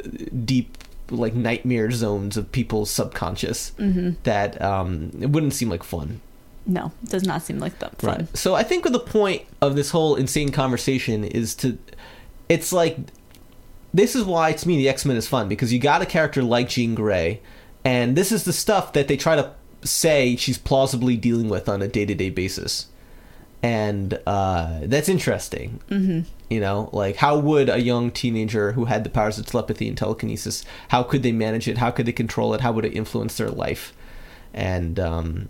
deep 0.44 0.78
like 1.10 1.34
nightmare 1.34 1.90
zones 1.90 2.36
of 2.36 2.52
people's 2.52 2.92
subconscious 2.92 3.72
mm-hmm. 3.72 4.10
that 4.22 4.62
um 4.62 5.10
it 5.20 5.28
wouldn't 5.30 5.52
seem 5.52 5.68
like 5.68 5.82
fun 5.82 6.20
no 6.64 6.92
it 7.02 7.10
does 7.10 7.24
not 7.24 7.42
seem 7.42 7.58
like 7.58 7.76
that 7.80 7.98
fun 7.98 8.18
right. 8.18 8.36
so 8.36 8.54
i 8.54 8.62
think 8.62 8.84
the 8.84 9.00
point 9.00 9.42
of 9.60 9.74
this 9.74 9.90
whole 9.90 10.14
insane 10.14 10.52
conversation 10.52 11.24
is 11.24 11.56
to 11.56 11.76
it's 12.48 12.72
like 12.72 12.96
this 13.92 14.14
is 14.14 14.22
why 14.22 14.52
to 14.52 14.68
me 14.68 14.76
the 14.76 14.88
x-men 14.88 15.16
is 15.16 15.26
fun 15.26 15.48
because 15.48 15.72
you 15.72 15.80
got 15.80 16.00
a 16.00 16.06
character 16.06 16.40
like 16.40 16.68
jean 16.68 16.94
grey 16.94 17.40
and 17.84 18.16
this 18.16 18.32
is 18.32 18.44
the 18.44 18.52
stuff 18.52 18.92
that 18.94 19.08
they 19.08 19.16
try 19.16 19.36
to 19.36 19.52
say 19.82 20.36
she's 20.36 20.58
plausibly 20.58 21.16
dealing 21.16 21.48
with 21.48 21.68
on 21.68 21.82
a 21.82 21.88
day 21.88 22.06
to 22.06 22.14
day 22.14 22.30
basis. 22.30 22.86
And 23.62 24.20
uh, 24.26 24.80
that's 24.82 25.08
interesting. 25.08 25.80
Mm-hmm. 25.88 26.20
You 26.50 26.60
know, 26.60 26.90
like 26.92 27.16
how 27.16 27.38
would 27.38 27.70
a 27.70 27.80
young 27.80 28.10
teenager 28.10 28.72
who 28.72 28.84
had 28.84 29.04
the 29.04 29.10
powers 29.10 29.38
of 29.38 29.46
telepathy 29.46 29.88
and 29.88 29.96
telekinesis, 29.96 30.64
how 30.88 31.02
could 31.02 31.22
they 31.22 31.32
manage 31.32 31.66
it? 31.66 31.78
How 31.78 31.90
could 31.90 32.06
they 32.06 32.12
control 32.12 32.52
it? 32.54 32.60
How 32.60 32.72
would 32.72 32.84
it 32.84 32.94
influence 32.94 33.36
their 33.36 33.48
life? 33.48 33.94
And 34.52 35.00
um, 35.00 35.48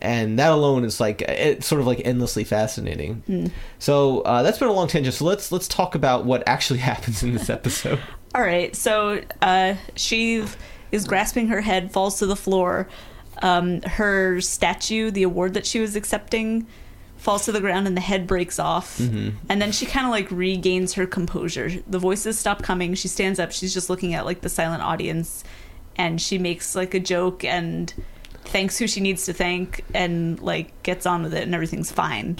and 0.00 0.38
that 0.38 0.52
alone 0.52 0.84
is 0.84 1.00
like 1.00 1.22
it's 1.22 1.66
sort 1.66 1.80
of 1.80 1.86
like 1.86 2.02
endlessly 2.04 2.44
fascinating. 2.44 3.22
Mm. 3.28 3.50
So 3.78 4.20
uh, 4.20 4.42
that's 4.42 4.58
been 4.58 4.68
a 4.68 4.72
long 4.72 4.88
tangent. 4.88 5.14
So 5.14 5.24
let's 5.24 5.50
let's 5.50 5.68
talk 5.68 5.94
about 5.94 6.24
what 6.24 6.42
actually 6.46 6.78
happens 6.90 7.22
in 7.22 7.32
this 7.32 7.50
episode. 7.50 8.00
All 8.34 8.42
right. 8.42 8.76
So 8.76 9.22
uh, 9.40 9.76
she 9.94 10.44
is 10.92 11.06
grasping 11.06 11.48
her 11.48 11.60
head, 11.60 11.92
falls 11.92 12.18
to 12.18 12.26
the 12.26 12.36
floor. 12.36 12.88
Um, 13.42 13.82
her 13.82 14.40
statue, 14.40 15.10
the 15.10 15.22
award 15.22 15.54
that 15.54 15.66
she 15.66 15.78
was 15.78 15.94
accepting, 15.94 16.66
falls 17.16 17.44
to 17.46 17.52
the 17.52 17.60
ground 17.60 17.86
and 17.86 17.96
the 17.96 18.00
head 18.00 18.26
breaks 18.26 18.58
off. 18.58 18.98
Mm-hmm. 18.98 19.36
And 19.48 19.60
then 19.60 19.72
she 19.72 19.86
kind 19.86 20.06
of 20.06 20.12
like 20.12 20.30
regains 20.30 20.94
her 20.94 21.06
composure. 21.06 21.70
The 21.86 21.98
voices 21.98 22.38
stop 22.38 22.62
coming. 22.62 22.94
She 22.94 23.08
stands 23.08 23.38
up. 23.38 23.52
She's 23.52 23.74
just 23.74 23.90
looking 23.90 24.14
at 24.14 24.24
like 24.24 24.40
the 24.40 24.48
silent 24.48 24.82
audience 24.82 25.44
and 25.96 26.20
she 26.20 26.38
makes 26.38 26.74
like 26.74 26.94
a 26.94 27.00
joke 27.00 27.44
and 27.44 27.92
thanks 28.44 28.78
who 28.78 28.86
she 28.86 29.00
needs 29.00 29.26
to 29.26 29.32
thank 29.32 29.84
and 29.94 30.40
like 30.40 30.82
gets 30.82 31.06
on 31.06 31.22
with 31.22 31.34
it 31.34 31.42
and 31.42 31.54
everything's 31.54 31.90
fine. 31.90 32.38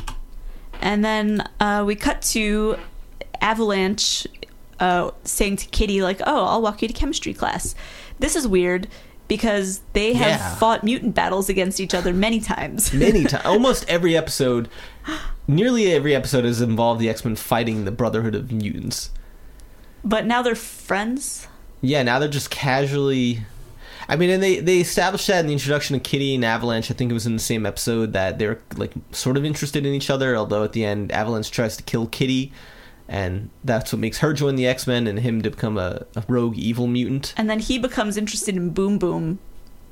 And 0.81 1.05
then 1.05 1.49
uh, 1.59 1.85
we 1.87 1.97
cut 1.97 2.23
to 2.23 2.79
Avalanche 3.41 4.27
uh, 4.81 5.11
saying 5.25 5.57
to 5.57 5.67
Kitty, 5.67 6.03
like, 6.03 6.21
oh, 6.27 6.45
I'll 6.45 6.63
walk 6.63 6.83
you 6.83 6.89
to 6.89 6.95
chemistry 6.95 7.35
class. 7.35 7.75
This 8.19 8.37
is 8.37 8.47
weird 8.47 8.89
because 9.29 9.81
they 9.93 10.15
have 10.15 10.41
yeah. 10.41 10.55
fought 10.57 10.85
mutant 10.85 11.15
battles 11.15 11.49
against 11.49 11.81
each 11.81 11.95
other 11.95 12.13
many 12.13 12.41
times. 12.41 12.93
many 12.95 13.25
times. 13.25 13.45
Almost 13.47 13.89
every 13.89 14.17
episode, 14.17 14.69
nearly 15.47 15.93
every 15.93 16.15
episode 16.15 16.45
has 16.45 16.61
involved 16.61 17.01
the 17.01 17.09
X 17.09 17.25
Men 17.25 17.37
fighting 17.37 17.85
the 17.85 17.91
Brotherhood 17.91 18.35
of 18.35 18.53
Mutants. 18.53 19.11
But 20.05 20.27
now 20.27 20.43
they're 20.43 20.55
friends? 20.55 21.49
Yeah, 21.81 22.03
now 22.03 22.19
they're 22.19 22.29
just 22.29 22.51
casually. 22.51 23.41
I 24.09 24.15
mean, 24.15 24.31
and 24.31 24.41
they, 24.41 24.61
they 24.61 24.79
established 24.79 25.27
that 25.27 25.41
in 25.41 25.49
the 25.49 25.53
introduction 25.53 25.97
of 25.97 26.05
Kitty 26.05 26.37
and 26.37 26.45
Avalanche. 26.45 26.93
I 26.93 26.95
think 26.95 27.11
it 27.11 27.15
was 27.15 27.27
in 27.27 27.33
the 27.33 27.43
same 27.43 27.67
episode 27.67 28.13
that 28.13 28.39
they're 28.39 28.61
like 28.77 28.93
sort 29.11 29.37
of 29.37 29.45
interested 29.45 29.85
in 29.85 29.93
each 29.93 30.11
other. 30.11 30.37
Although 30.37 30.63
at 30.63 30.73
the 30.73 30.85
end, 30.85 31.11
Avalanche 31.11 31.51
tries 31.51 31.77
to 31.77 31.83
kill 31.83 32.07
Kitty, 32.07 32.53
and 33.09 33.51
that's 33.65 33.93
what 33.93 34.01
makes 34.01 34.19
her 34.19 34.33
join 34.33 34.57
the 34.57 34.67
X 34.67 34.87
Men 34.87 35.07
and 35.07 35.21
him 35.21 35.43
to 35.43 35.51
become 35.51 35.79
a, 35.79 36.07
a, 36.17 36.25
rogue 36.29 36.57
evil 36.57 36.87
mutant. 36.87 37.35
And 37.37 37.49
then 37.49 37.61
he 37.61 37.79
becomes 37.79 38.17
interested 38.17 38.57
in 38.57 38.71
Boom 38.71 38.99
Boom, 38.99 39.39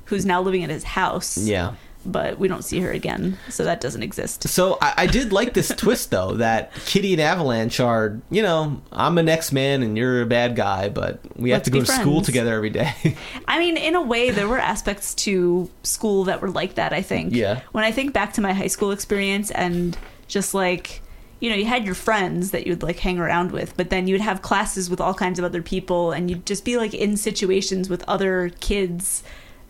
who's 0.05 0.25
now 0.25 0.41
living 0.41 0.63
at 0.63 0.69
his 0.69 0.83
house. 0.83 1.37
Yeah. 1.37 1.75
But 2.07 2.37
we 2.37 2.47
don't 2.47 2.63
see 2.63 2.79
her 2.81 2.91
again, 2.91 3.39
so 3.49 3.63
that 3.63 3.81
doesn't 3.81 4.03
exist. 4.03 4.47
So 4.47 4.77
I, 4.79 4.93
I 4.97 5.07
did 5.07 5.33
like 5.33 5.55
this 5.55 5.69
twist, 5.77 6.11
though, 6.11 6.35
that 6.35 6.71
Kitty 6.85 7.13
and 7.13 7.21
Avalanche 7.21 7.79
are, 7.79 8.19
you 8.29 8.43
know, 8.43 8.79
I'm 8.91 9.17
an 9.17 9.27
X 9.27 9.51
Man 9.51 9.81
and 9.81 9.97
you're 9.97 10.21
a 10.21 10.25
bad 10.27 10.55
guy, 10.55 10.89
but 10.89 11.19
we 11.35 11.51
Let's 11.51 11.61
have 11.61 11.63
to 11.63 11.71
go 11.71 11.79
to 11.79 11.85
friends. 11.87 12.01
school 12.01 12.21
together 12.21 12.53
every 12.53 12.69
day. 12.69 13.17
I 13.47 13.57
mean, 13.57 13.75
in 13.75 13.95
a 13.95 14.01
way, 14.01 14.29
there 14.29 14.47
were 14.47 14.59
aspects 14.59 15.15
to 15.15 15.71
school 15.81 16.25
that 16.25 16.43
were 16.43 16.51
like 16.51 16.75
that, 16.75 16.93
I 16.93 17.01
think. 17.01 17.33
Yeah. 17.33 17.61
When 17.71 17.83
I 17.83 17.91
think 17.91 18.13
back 18.13 18.33
to 18.33 18.41
my 18.41 18.53
high 18.53 18.67
school 18.67 18.91
experience 18.91 19.49
and 19.49 19.97
just 20.27 20.53
like 20.53 21.01
you 21.39 21.49
know, 21.49 21.55
you 21.55 21.65
had 21.65 21.85
your 21.85 21.95
friends 21.95 22.51
that 22.51 22.65
you'd 22.65 22.83
like 22.83 22.99
hang 22.99 23.19
around 23.19 23.51
with, 23.51 23.75
but 23.77 23.89
then 23.89 24.07
you'd 24.07 24.21
have 24.21 24.41
classes 24.41 24.89
with 24.89 25.01
all 25.01 25.13
kinds 25.13 25.37
of 25.37 25.45
other 25.45 25.61
people 25.61 26.11
and 26.11 26.29
you'd 26.29 26.45
just 26.45 26.63
be 26.63 26.77
like 26.77 26.93
in 26.93 27.17
situations 27.17 27.89
with 27.89 28.03
other 28.07 28.51
kids 28.61 29.23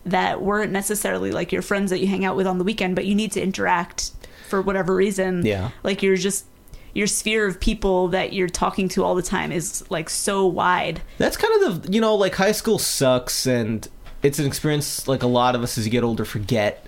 that 0.04 0.40
weren't 0.40 0.70
necessarily 0.70 1.32
like 1.32 1.50
your 1.50 1.62
friends 1.62 1.90
that 1.90 1.98
you 1.98 2.06
hang 2.06 2.24
out 2.24 2.36
with 2.36 2.46
on 2.46 2.58
the 2.58 2.64
weekend, 2.64 2.94
but 2.94 3.04
you 3.04 3.14
need 3.14 3.32
to 3.32 3.42
interact 3.42 4.12
for 4.48 4.62
whatever 4.62 4.94
reason. 4.94 5.44
Yeah. 5.44 5.70
Like 5.82 6.02
you're 6.02 6.16
just 6.16 6.46
your 6.94 7.06
sphere 7.06 7.46
of 7.46 7.60
people 7.60 8.08
that 8.08 8.32
you're 8.32 8.48
talking 8.48 8.88
to 8.88 9.04
all 9.04 9.14
the 9.14 9.22
time 9.22 9.52
is 9.52 9.84
like 9.90 10.08
so 10.08 10.46
wide. 10.46 11.02
That's 11.18 11.36
kind 11.36 11.62
of 11.62 11.82
the 11.82 11.92
you 11.92 12.00
know 12.00 12.14
like 12.14 12.36
high 12.36 12.52
school 12.52 12.78
sucks 12.78 13.46
and 13.46 13.86
it's 14.22 14.38
an 14.38 14.46
experience 14.46 15.06
like 15.06 15.22
a 15.22 15.26
lot 15.26 15.54
of 15.54 15.62
us 15.62 15.76
as 15.76 15.84
you 15.84 15.90
get 15.90 16.04
older 16.04 16.24
forget, 16.24 16.86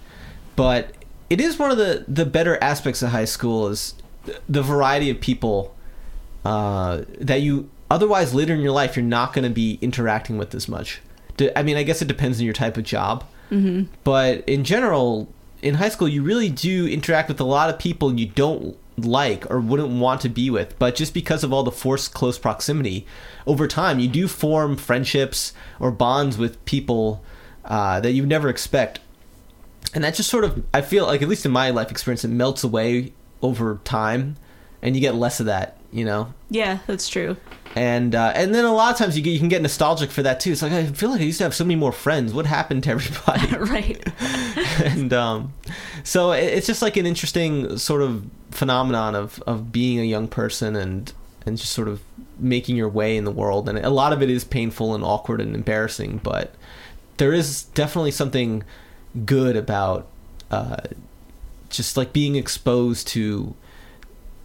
but 0.57 0.93
it 1.29 1.41
is 1.41 1.59
one 1.59 1.71
of 1.71 1.77
the 1.77 2.05
the 2.09 2.25
better 2.25 2.57
aspects 2.63 3.03
of 3.03 3.11
high 3.11 3.27
school 3.27 3.69
is 3.69 3.95
the 4.49 4.63
variety 4.63 5.11
of 5.11 5.21
people 5.21 5.75
uh, 6.45 7.03
that 7.21 7.43
you 7.43 7.69
otherwise 7.91 8.35
later 8.35 8.55
in 8.55 8.61
your 8.61 8.73
life 8.73 8.97
you're 8.97 9.05
not 9.05 9.33
going 9.33 9.45
to 9.45 9.51
be 9.51 9.79
interacting 9.81 10.39
with 10.39 10.55
as 10.55 10.69
much. 10.69 11.01
I 11.55 11.63
mean, 11.63 11.77
I 11.77 11.85
guess 11.85 12.03
it 12.03 12.09
depends 12.09 12.41
on 12.41 12.45
your 12.45 12.55
type 12.55 12.77
of 12.77 12.83
job, 12.85 13.25
mm-hmm. 13.51 13.93
but 14.03 14.49
in 14.49 14.65
general, 14.65 15.33
in 15.63 15.75
high 15.75 15.89
school, 15.89 16.09
you 16.09 16.23
really 16.23 16.49
do 16.49 16.87
interact 16.87 17.29
with 17.29 17.41
a 17.41 17.45
lot 17.45 17.71
of 17.71 17.79
people 17.79 18.19
you 18.19 18.27
don't 18.27 18.77
like 18.97 19.49
or 19.51 19.61
wouldn't 19.61 20.01
want 20.01 20.21
to 20.23 20.29
be 20.29 20.51
with. 20.51 20.79
But 20.79 20.95
just 20.95 21.15
because 21.15 21.45
of 21.45 21.53
all 21.53 21.63
the 21.63 21.71
forced 21.71 22.15
close 22.15 22.39
proximity, 22.39 23.07
over 23.47 23.67
time, 23.67 23.99
you 23.99 24.09
do 24.09 24.29
form 24.29 24.77
friendships 24.77 25.53
or 25.79 25.91
bonds 25.91 26.39
with 26.39 26.65
people 26.65 27.23
uh, 27.65 28.01
that 28.01 28.13
you 28.13 28.27
never 28.27 28.49
expect. 28.49 29.01
And 29.95 30.05
that 30.05 30.15
just 30.15 30.29
sort 30.29 30.45
of, 30.45 30.65
I 30.75 30.81
feel 30.81 31.07
like, 31.07 31.23
at 31.23 31.29
least 31.29 31.47
in 31.47 31.53
my 31.53 31.71
life 31.71 31.91
experience, 31.91 32.25
it 32.25 32.29
melts 32.29 32.65
away 32.65 33.13
over 33.43 33.81
time 33.85 34.37
and 34.83 34.95
you 34.95 35.01
get 35.01 35.15
less 35.15 35.41
of 35.41 35.47
that, 35.47 35.77
you 35.93 36.05
know? 36.05 36.33
Yeah, 36.51 36.79
that's 36.87 37.09
true 37.09 37.37
and 37.79 38.15
uh, 38.15 38.33
and 38.35 38.55
then 38.55 38.65
a 38.65 38.73
lot 38.73 38.93
of 38.93 38.99
times 38.99 39.17
you, 39.17 39.23
get, 39.23 39.31
you 39.31 39.39
can 39.39 39.49
get 39.49 39.63
nostalgic 39.63 40.11
for 40.11 40.23
that 40.23 40.41
too. 40.41 40.53
It's 40.53 40.63
like 40.63 40.73
I 40.73 40.87
feel 40.87 41.11
like 41.11 41.21
I 41.21 41.25
used 41.25 41.39
to 41.39 41.45
have 41.45 41.55
so 41.55 41.65
many 41.65 41.77
more 41.77 41.93
friends. 41.93 42.33
What 42.33 42.47
happened 42.47 42.83
to 42.85 42.91
everybody? 42.91 43.57
right. 43.71 44.03
and 44.85 45.13
um, 45.13 45.53
so 46.03 46.33
it's 46.33 46.67
just 46.67 46.83
like 46.83 46.97
an 46.97 47.07
interesting 47.07 47.79
sort 47.79 48.03
of 48.03 48.25
phenomenon 48.51 49.15
of 49.15 49.43
of 49.47 49.71
being 49.71 50.01
a 50.01 50.05
young 50.05 50.29
person 50.29 50.75
and 50.77 51.13
and 51.47 51.57
just 51.57 51.73
sort 51.73 51.89
of 51.89 52.01
making 52.39 52.77
your 52.77 52.89
way 52.89 53.17
in 53.17 53.25
the 53.25 53.31
world. 53.31 53.69
And 53.69 53.79
a 53.79 53.91
lot 53.91 54.13
of 54.13 54.23
it 54.23 54.31
is 54.31 54.45
painful 54.45 54.95
and 54.95 55.05
awkward 55.05 55.41
and 55.41 55.55
embarrassing, 55.55 56.21
but 56.23 56.55
there 57.19 57.33
is 57.33 57.65
definitely 57.65 58.13
something 58.13 58.65
good 59.25 59.57
about 59.57 60.07
uh, 60.51 60.79
just 61.71 61.97
like 61.97 62.13
being 62.13 62.37
exposed 62.37 63.09
to 63.09 63.55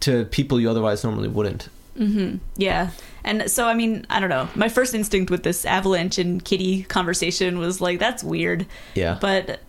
to 0.00 0.24
people 0.26 0.60
you 0.60 0.68
otherwise 0.68 1.02
normally 1.02 1.28
wouldn't. 1.28 1.68
Mm-hmm. 1.96 2.38
Yeah. 2.56 2.90
And 3.22 3.50
so, 3.50 3.66
I 3.66 3.74
mean, 3.74 4.06
I 4.10 4.20
don't 4.20 4.28
know. 4.28 4.48
My 4.54 4.68
first 4.68 4.94
instinct 4.94 5.30
with 5.30 5.44
this 5.44 5.64
Avalanche 5.64 6.18
and 6.18 6.44
Kitty 6.44 6.82
conversation 6.82 7.58
was 7.58 7.80
like, 7.80 7.98
that's 7.98 8.22
weird. 8.22 8.66
Yeah. 8.94 9.16
But 9.20 9.60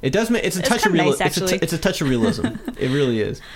it 0.00 0.10
does 0.12 0.30
make 0.30 0.44
it's 0.44 0.56
a 0.56 0.60
it's 0.60 0.68
touch 0.68 0.86
of 0.86 0.92
realism. 0.92 1.22
Nice, 1.22 1.36
it's, 1.36 1.52
a 1.52 1.58
t- 1.58 1.62
it's 1.62 1.72
a 1.72 1.78
touch 1.78 2.00
of 2.00 2.08
realism. 2.08 2.46
it 2.78 2.90
really 2.90 3.20
is. 3.20 3.40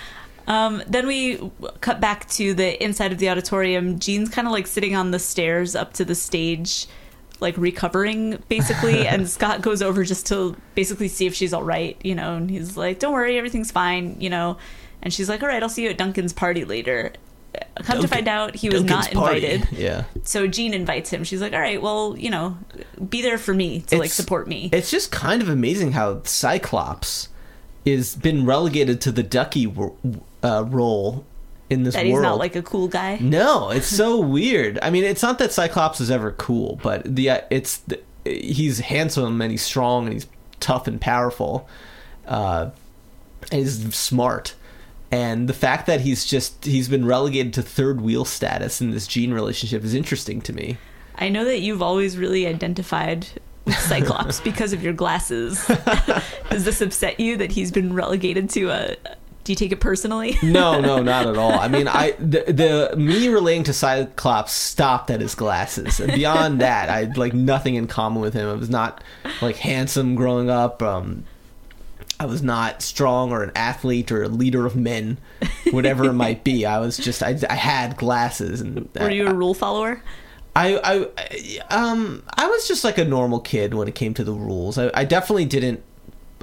Um, 0.47 0.81
then 0.87 1.07
we 1.07 1.51
cut 1.81 1.99
back 1.99 2.29
to 2.29 2.53
the 2.53 2.81
inside 2.81 3.11
of 3.11 3.17
the 3.17 3.29
auditorium. 3.29 3.99
Jean's 3.99 4.29
kind 4.29 4.47
of 4.47 4.53
like 4.53 4.65
sitting 4.65 4.95
on 4.95 5.11
the 5.11 5.19
stairs 5.19 5.75
up 5.75 5.91
to 5.95 6.05
the 6.05 6.15
stage, 6.15 6.87
like 7.39 7.57
recovering 7.57 8.41
basically. 8.49 9.07
and 9.07 9.29
Scott 9.29 9.61
goes 9.61 9.81
over 9.81 10.03
just 10.03 10.27
to 10.27 10.55
basically 10.75 11.07
see 11.07 11.25
if 11.25 11.33
she's 11.33 11.53
all 11.53 11.63
right, 11.63 11.97
you 12.03 12.15
know. 12.15 12.35
And 12.35 12.49
he's 12.49 12.77
like, 12.77 12.99
"Don't 12.99 13.13
worry, 13.13 13.37
everything's 13.37 13.71
fine," 13.71 14.17
you 14.19 14.29
know. 14.29 14.57
And 15.01 15.13
she's 15.13 15.29
like, 15.29 15.43
"All 15.43 15.49
right, 15.49 15.61
I'll 15.61 15.69
see 15.69 15.83
you 15.83 15.89
at 15.89 15.97
Duncan's 15.97 16.33
party 16.33 16.65
later." 16.65 17.13
come 17.75 17.85
Duncan, 17.85 18.01
to 18.01 18.07
find 18.07 18.27
out 18.27 18.55
he 18.55 18.69
was 18.69 18.81
Duncan's 18.81 19.13
not 19.13 19.13
invited. 19.13 19.61
Party. 19.61 19.75
Yeah. 19.81 20.03
So 20.23 20.47
Jean 20.47 20.73
invites 20.73 21.09
him. 21.09 21.23
She's 21.23 21.41
like, 21.41 21.53
"All 21.53 21.59
right, 21.59 21.81
well, 21.81 22.15
you 22.17 22.29
know, 22.29 22.57
be 23.09 23.21
there 23.21 23.37
for 23.37 23.53
me 23.53 23.81
to 23.81 23.95
it's, 23.95 23.99
like 23.99 24.11
support 24.11 24.47
me." 24.47 24.69
It's 24.71 24.91
just 24.91 25.11
kind 25.11 25.41
of 25.41 25.49
amazing 25.49 25.93
how 25.93 26.21
Cyclops 26.23 27.29
is 27.85 28.15
been 28.15 28.45
relegated 28.45 28.99
to 29.01 29.11
the 29.11 29.23
Ducky 29.23 29.71
uh, 30.43 30.65
role 30.67 31.25
in 31.69 31.83
this 31.83 31.95
that 31.95 32.05
world. 32.05 32.17
he's 32.17 32.21
not 32.21 32.37
like 32.37 32.55
a 32.55 32.61
cool 32.61 32.87
guy. 32.87 33.17
No, 33.19 33.69
it's 33.69 33.87
so 33.87 34.19
weird. 34.35 34.79
I 34.81 34.89
mean, 34.89 35.03
it's 35.03 35.21
not 35.21 35.39
that 35.39 35.51
Cyclops 35.51 35.99
is 35.99 36.09
ever 36.11 36.31
cool, 36.31 36.79
but 36.81 37.03
the 37.03 37.29
uh, 37.29 37.41
it's 37.49 37.77
the, 37.77 38.01
he's 38.25 38.79
handsome 38.79 39.41
and 39.41 39.51
he's 39.51 39.63
strong 39.63 40.05
and 40.05 40.13
he's 40.13 40.27
tough 40.59 40.87
and 40.87 40.99
powerful. 40.99 41.67
Uh, 42.25 42.71
and 43.51 43.61
he's 43.61 43.95
smart 43.95 44.55
and 45.11 45.47
the 45.47 45.53
fact 45.53 45.87
that 45.87 46.01
he's 46.01 46.25
just 46.25 46.65
he's 46.65 46.89
been 46.89 47.05
relegated 47.05 47.53
to 47.53 47.61
third 47.61 48.01
wheel 48.01 48.25
status 48.25 48.81
in 48.81 48.91
this 48.91 49.07
Jean 49.07 49.33
relationship 49.33 49.83
is 49.83 49.93
interesting 49.93 50.41
to 50.41 50.53
me. 50.53 50.77
I 51.15 51.29
know 51.29 51.45
that 51.45 51.61
you've 51.61 51.81
always 51.81 52.17
really 52.17 52.45
identified 52.45 53.27
with 53.65 53.77
Cyclops 53.79 54.39
because 54.43 54.73
of 54.73 54.83
your 54.83 54.93
glasses. 54.93 55.65
Does 56.49 56.65
this 56.65 56.81
upset 56.81 57.19
you 57.19 57.37
that 57.37 57.51
he's 57.51 57.71
been 57.71 57.93
relegated 57.93 58.49
to 58.51 58.69
a 58.69 58.95
do 59.47 59.53
you 59.53 59.55
take 59.55 59.71
it 59.71 59.79
personally? 59.79 60.37
no, 60.43 60.81
no, 60.81 61.01
not 61.01 61.25
at 61.25 61.37
all. 61.37 61.53
I 61.53 61.69
mean, 61.69 61.87
I 61.87 62.11
the, 62.19 62.91
the 62.91 62.97
me 62.97 63.29
relating 63.29 63.63
to 63.63 63.73
Cyclops 63.73 64.51
stopped 64.51 65.09
at 65.09 65.21
his 65.21 65.35
glasses. 65.35 66.01
And 66.01 66.11
beyond 66.11 66.59
that, 66.61 66.89
I 66.89 67.05
had 67.05 67.17
like 67.17 67.33
nothing 67.33 67.75
in 67.75 67.87
common 67.87 68.21
with 68.21 68.33
him. 68.33 68.49
I 68.49 68.53
was 68.53 68.69
not 68.69 69.01
like 69.41 69.55
handsome 69.55 70.15
growing 70.15 70.49
up. 70.49 70.83
Um, 70.83 71.23
I 72.19 72.25
was 72.25 72.43
not 72.43 72.81
strong 72.81 73.31
or 73.31 73.41
an 73.41 73.53
athlete 73.55 74.11
or 74.11 74.23
a 74.23 74.27
leader 74.27 74.65
of 74.65 74.75
men, 74.75 75.17
whatever 75.71 76.09
it 76.09 76.13
might 76.13 76.43
be. 76.43 76.65
I 76.65 76.79
was 76.79 76.97
just 76.97 77.23
I, 77.23 77.39
I 77.49 77.55
had 77.55 77.95
glasses 77.95 78.59
and 78.59 78.89
were 78.99 79.09
you 79.09 79.27
a 79.27 79.33
rule 79.33 79.53
follower? 79.53 80.03
I, 80.57 80.77
I 80.83 81.73
um 81.73 82.21
I 82.35 82.47
was 82.47 82.67
just 82.67 82.83
like 82.83 82.97
a 82.97 83.05
normal 83.05 83.39
kid 83.39 83.75
when 83.75 83.87
it 83.87 83.95
came 83.95 84.13
to 84.15 84.25
the 84.25 84.33
rules. 84.33 84.77
I, 84.77 84.91
I 84.93 85.05
definitely 85.05 85.45
didn't. 85.45 85.83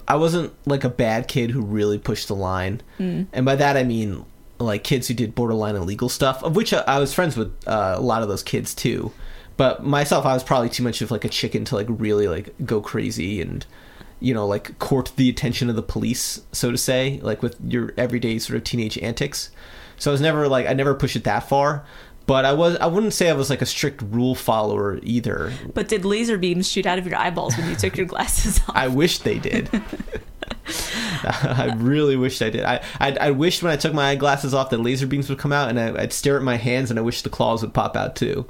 I 0.07 0.17
wasn't 0.17 0.53
like 0.67 0.85
a 0.85 0.89
bad 0.89 1.29
kid 1.29 1.51
who 1.51 1.63
really 1.63 1.99
pushed 1.99 2.29
the 2.29 2.35
line, 2.35 2.83
mm. 2.99 3.27
and 3.33 3.47
by 3.47 3.57
that 3.57 3.77
I 3.77 3.85
mean 3.85 4.25
like 4.59 4.85
kids 4.85 5.09
who 5.09 5.15
did 5.15 5.35
borderline 5.35 5.77
illegal 5.77 6.09
stuff, 6.09 6.43
of 6.43 6.57
which 6.57 6.73
I, 6.73 6.85
I 6.87 6.99
was 6.99 7.13
friends 7.13 7.37
with 7.37 7.53
uh, 7.67 7.95
a 7.97 8.01
lot 8.01 8.23
of 8.23 8.29
those 8.29 8.43
kids 8.43 8.75
too. 8.75 9.13
But 9.57 9.85
myself, 9.85 10.27
I 10.27 10.35
was 10.35 10.43
probably 10.43 10.69
too 10.69 10.83
much 10.83 11.01
of 11.01 11.11
like 11.11 11.25
a 11.25 11.29
chicken 11.29 11.65
to 11.67 11.77
like 11.77 11.87
really 11.89 12.27
like 12.29 12.55
go 12.65 12.81
crazy 12.81 13.41
and 13.41 13.65
you 14.21 14.33
know, 14.33 14.47
like 14.47 14.79
court 14.79 15.13
the 15.17 15.29
attention 15.29 15.69
of 15.69 15.77
the 15.77 15.83
police, 15.83 16.41
so 16.51 16.71
to 16.71 16.79
say, 16.79 17.21
like 17.23 17.43
with 17.43 17.57
your 17.67 17.93
everyday 17.99 18.39
sort 18.39 18.57
of 18.57 18.65
teenage 18.65 18.97
antics. 18.99 19.51
So 19.97 20.11
I 20.11 20.13
was 20.13 20.21
never 20.21 20.49
like 20.49 20.67
I 20.67 20.73
never 20.73 20.95
pushed 20.95 21.17
it 21.17 21.25
that 21.25 21.49
far, 21.49 21.85
but 22.27 22.45
I 22.45 22.53
was 22.53 22.77
I 22.77 22.87
wouldn't 22.87 23.13
say 23.13 23.31
I 23.31 23.35
was 23.35 23.51
like 23.51 23.63
a 23.63 23.67
strict 23.67 24.03
rule 24.03 24.35
follower 24.35 24.99
either. 25.03 25.53
But 25.75 25.89
did 25.89 26.05
laser 26.05 26.39
beams 26.39 26.71
shoot 26.71 26.87
out 26.87 26.99
of 26.99 27.07
your 27.07 27.17
eyeballs 27.17 27.57
when 27.57 27.69
you 27.69 27.77
took 27.77 27.97
your 27.97 28.07
glasses 28.07 28.61
off? 28.61 28.73
I 28.75 28.89
wish 28.89 29.19
they 29.19 29.39
did. 29.39 29.69
I 31.25 31.75
really 31.77 32.17
wished 32.17 32.43
I 32.43 32.51
did. 32.51 32.65
I, 32.65 32.83
I 33.01 33.17
I 33.21 33.31
wished 33.31 33.63
when 33.63 33.73
I 33.73 33.77
took 33.77 33.95
my 33.95 34.11
eyeglasses 34.11 34.55
off 34.55 34.71
that 34.71 34.79
laser 34.79 35.07
beams 35.07 35.29
would 35.29 35.39
come 35.39 35.53
out, 35.53 35.69
and 35.69 35.79
I, 35.79 35.91
would 35.91 36.13
stare 36.13 36.37
at 36.37 36.43
my 36.43 36.57
hands, 36.57 36.91
and 36.91 36.99
I 36.99 37.03
wish 37.03 37.23
the 37.23 37.31
claws 37.31 37.63
would 37.63 37.75
pop 37.75 37.97
out 37.97 38.17
too. 38.17 38.47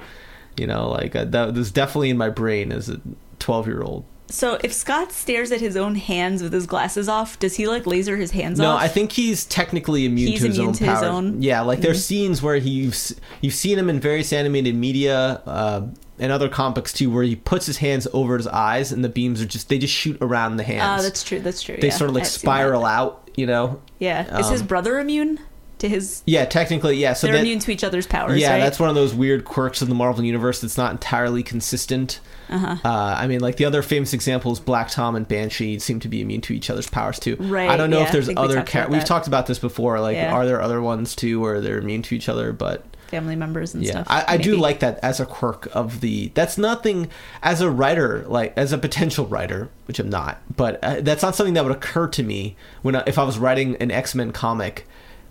You 0.57 0.67
know, 0.67 0.89
like 0.89 1.15
uh, 1.15 1.25
that 1.25 1.53
was 1.53 1.71
definitely 1.71 2.09
in 2.09 2.17
my 2.17 2.29
brain 2.29 2.71
as 2.71 2.89
a 2.89 2.99
twelve 3.39 3.67
year 3.67 3.81
old. 3.81 4.05
So 4.27 4.57
if 4.63 4.73
Scott 4.73 5.11
stares 5.11 5.51
at 5.51 5.61
his 5.61 5.77
own 5.77 5.95
hands 5.95 6.41
with 6.41 6.51
his 6.51 6.65
glasses 6.65 7.07
off, 7.07 7.37
does 7.37 7.55
he 7.55 7.67
like 7.67 7.85
laser 7.85 8.17
his 8.17 8.31
hands 8.31 8.59
no, 8.59 8.71
off? 8.71 8.79
No, 8.79 8.85
I 8.85 8.87
think 8.87 9.11
he's 9.11 9.45
technically 9.45 10.05
immune 10.05 10.31
he's 10.31 10.41
to 10.41 10.47
his 10.47 10.57
immune 10.57 10.69
own 10.69 10.73
to 10.75 10.85
power. 10.85 10.95
His 10.95 11.03
own? 11.03 11.41
Yeah, 11.41 11.61
like 11.61 11.81
there's 11.81 11.97
mm-hmm. 11.97 12.07
scenes 12.07 12.41
where 12.41 12.57
he's 12.57 13.15
you've 13.41 13.53
seen 13.53 13.77
him 13.77 13.89
in 13.89 13.99
various 13.99 14.33
animated 14.33 14.75
media 14.75 15.41
uh, 15.45 15.87
and 16.17 16.31
other 16.31 16.49
comics 16.49 16.91
too, 16.91 17.11
where 17.11 17.23
he 17.23 17.35
puts 17.35 17.65
his 17.65 17.77
hands 17.77 18.07
over 18.13 18.37
his 18.37 18.47
eyes 18.47 18.91
and 18.91 19.03
the 19.03 19.09
beams 19.09 19.41
are 19.41 19.45
just 19.45 19.69
they 19.69 19.77
just 19.77 19.93
shoot 19.93 20.17
around 20.21 20.57
the 20.57 20.63
hands. 20.63 21.01
Oh, 21.01 21.03
that's 21.03 21.23
true. 21.23 21.39
That's 21.39 21.61
true. 21.61 21.77
They 21.79 21.87
yeah. 21.87 21.93
sort 21.93 22.09
of 22.09 22.15
like 22.15 22.25
spiral 22.25 22.85
out, 22.85 23.29
you 23.35 23.45
know. 23.45 23.81
Yeah. 23.99 24.39
Is 24.39 24.47
um, 24.47 24.51
his 24.53 24.63
brother 24.63 24.99
immune? 24.99 25.39
To 25.79 25.89
his 25.89 26.23
yeah 26.25 26.45
technically 26.45 26.95
yeah 26.95 27.13
so 27.13 27.27
they're 27.27 27.35
that, 27.35 27.41
immune 27.41 27.59
to 27.59 27.71
each 27.71 27.83
other's 27.83 28.07
powers 28.07 28.39
yeah 28.39 28.53
right? 28.53 28.59
that's 28.59 28.79
one 28.79 28.89
of 28.89 28.95
those 28.95 29.13
weird 29.13 29.43
quirks 29.43 29.81
of 29.81 29.87
the 29.87 29.95
marvel 29.95 30.23
universe 30.23 30.61
that's 30.61 30.77
not 30.77 30.91
entirely 30.91 31.43
consistent 31.43 32.19
uh-huh. 32.49 32.77
uh, 32.83 33.15
I 33.17 33.27
mean, 33.27 33.39
like 33.39 33.57
the 33.57 33.65
other 33.65 33.81
famous 33.81 34.13
examples, 34.13 34.59
Black 34.59 34.89
Tom 34.89 35.15
and 35.15 35.27
Banshee 35.27 35.79
seem 35.79 35.99
to 36.01 36.07
be 36.07 36.21
immune 36.21 36.41
to 36.41 36.53
each 36.53 36.69
other's 36.69 36.89
powers 36.89 37.19
too. 37.19 37.35
Right. 37.39 37.69
I 37.69 37.77
don't 37.77 37.89
know 37.89 37.99
yeah, 37.99 38.05
if 38.05 38.11
there's 38.11 38.29
other. 38.35 38.59
We 38.59 38.63
Ca- 38.63 38.87
we've 38.89 39.05
talked 39.05 39.27
about 39.27 39.47
this 39.47 39.59
before. 39.59 39.99
Like, 39.99 40.15
yeah. 40.15 40.33
are 40.33 40.45
there 40.45 40.61
other 40.61 40.81
ones 40.81 41.15
too 41.15 41.39
where 41.39 41.61
they're 41.61 41.79
immune 41.79 42.03
to 42.03 42.15
each 42.15 42.29
other? 42.29 42.53
But 42.53 42.85
family 43.07 43.35
members 43.35 43.73
and 43.73 43.83
yeah, 43.83 43.91
stuff. 43.91 44.07
I, 44.09 44.25
I 44.27 44.37
do 44.37 44.57
like 44.57 44.79
that 44.79 44.99
as 45.01 45.19
a 45.19 45.25
quirk 45.25 45.67
of 45.73 46.01
the. 46.01 46.31
That's 46.33 46.57
nothing 46.57 47.09
as 47.41 47.61
a 47.61 47.69
writer, 47.69 48.25
like 48.27 48.53
as 48.57 48.71
a 48.71 48.77
potential 48.77 49.25
writer, 49.25 49.69
which 49.87 49.99
I'm 49.99 50.09
not. 50.09 50.41
But 50.55 50.83
uh, 50.83 51.01
that's 51.01 51.23
not 51.23 51.35
something 51.35 51.55
that 51.55 51.63
would 51.63 51.75
occur 51.75 52.07
to 52.09 52.23
me 52.23 52.55
when 52.81 52.95
I, 52.95 53.03
if 53.07 53.17
I 53.17 53.23
was 53.23 53.39
writing 53.39 53.75
an 53.77 53.91
X 53.91 54.13
Men 54.13 54.31
comic 54.31 54.87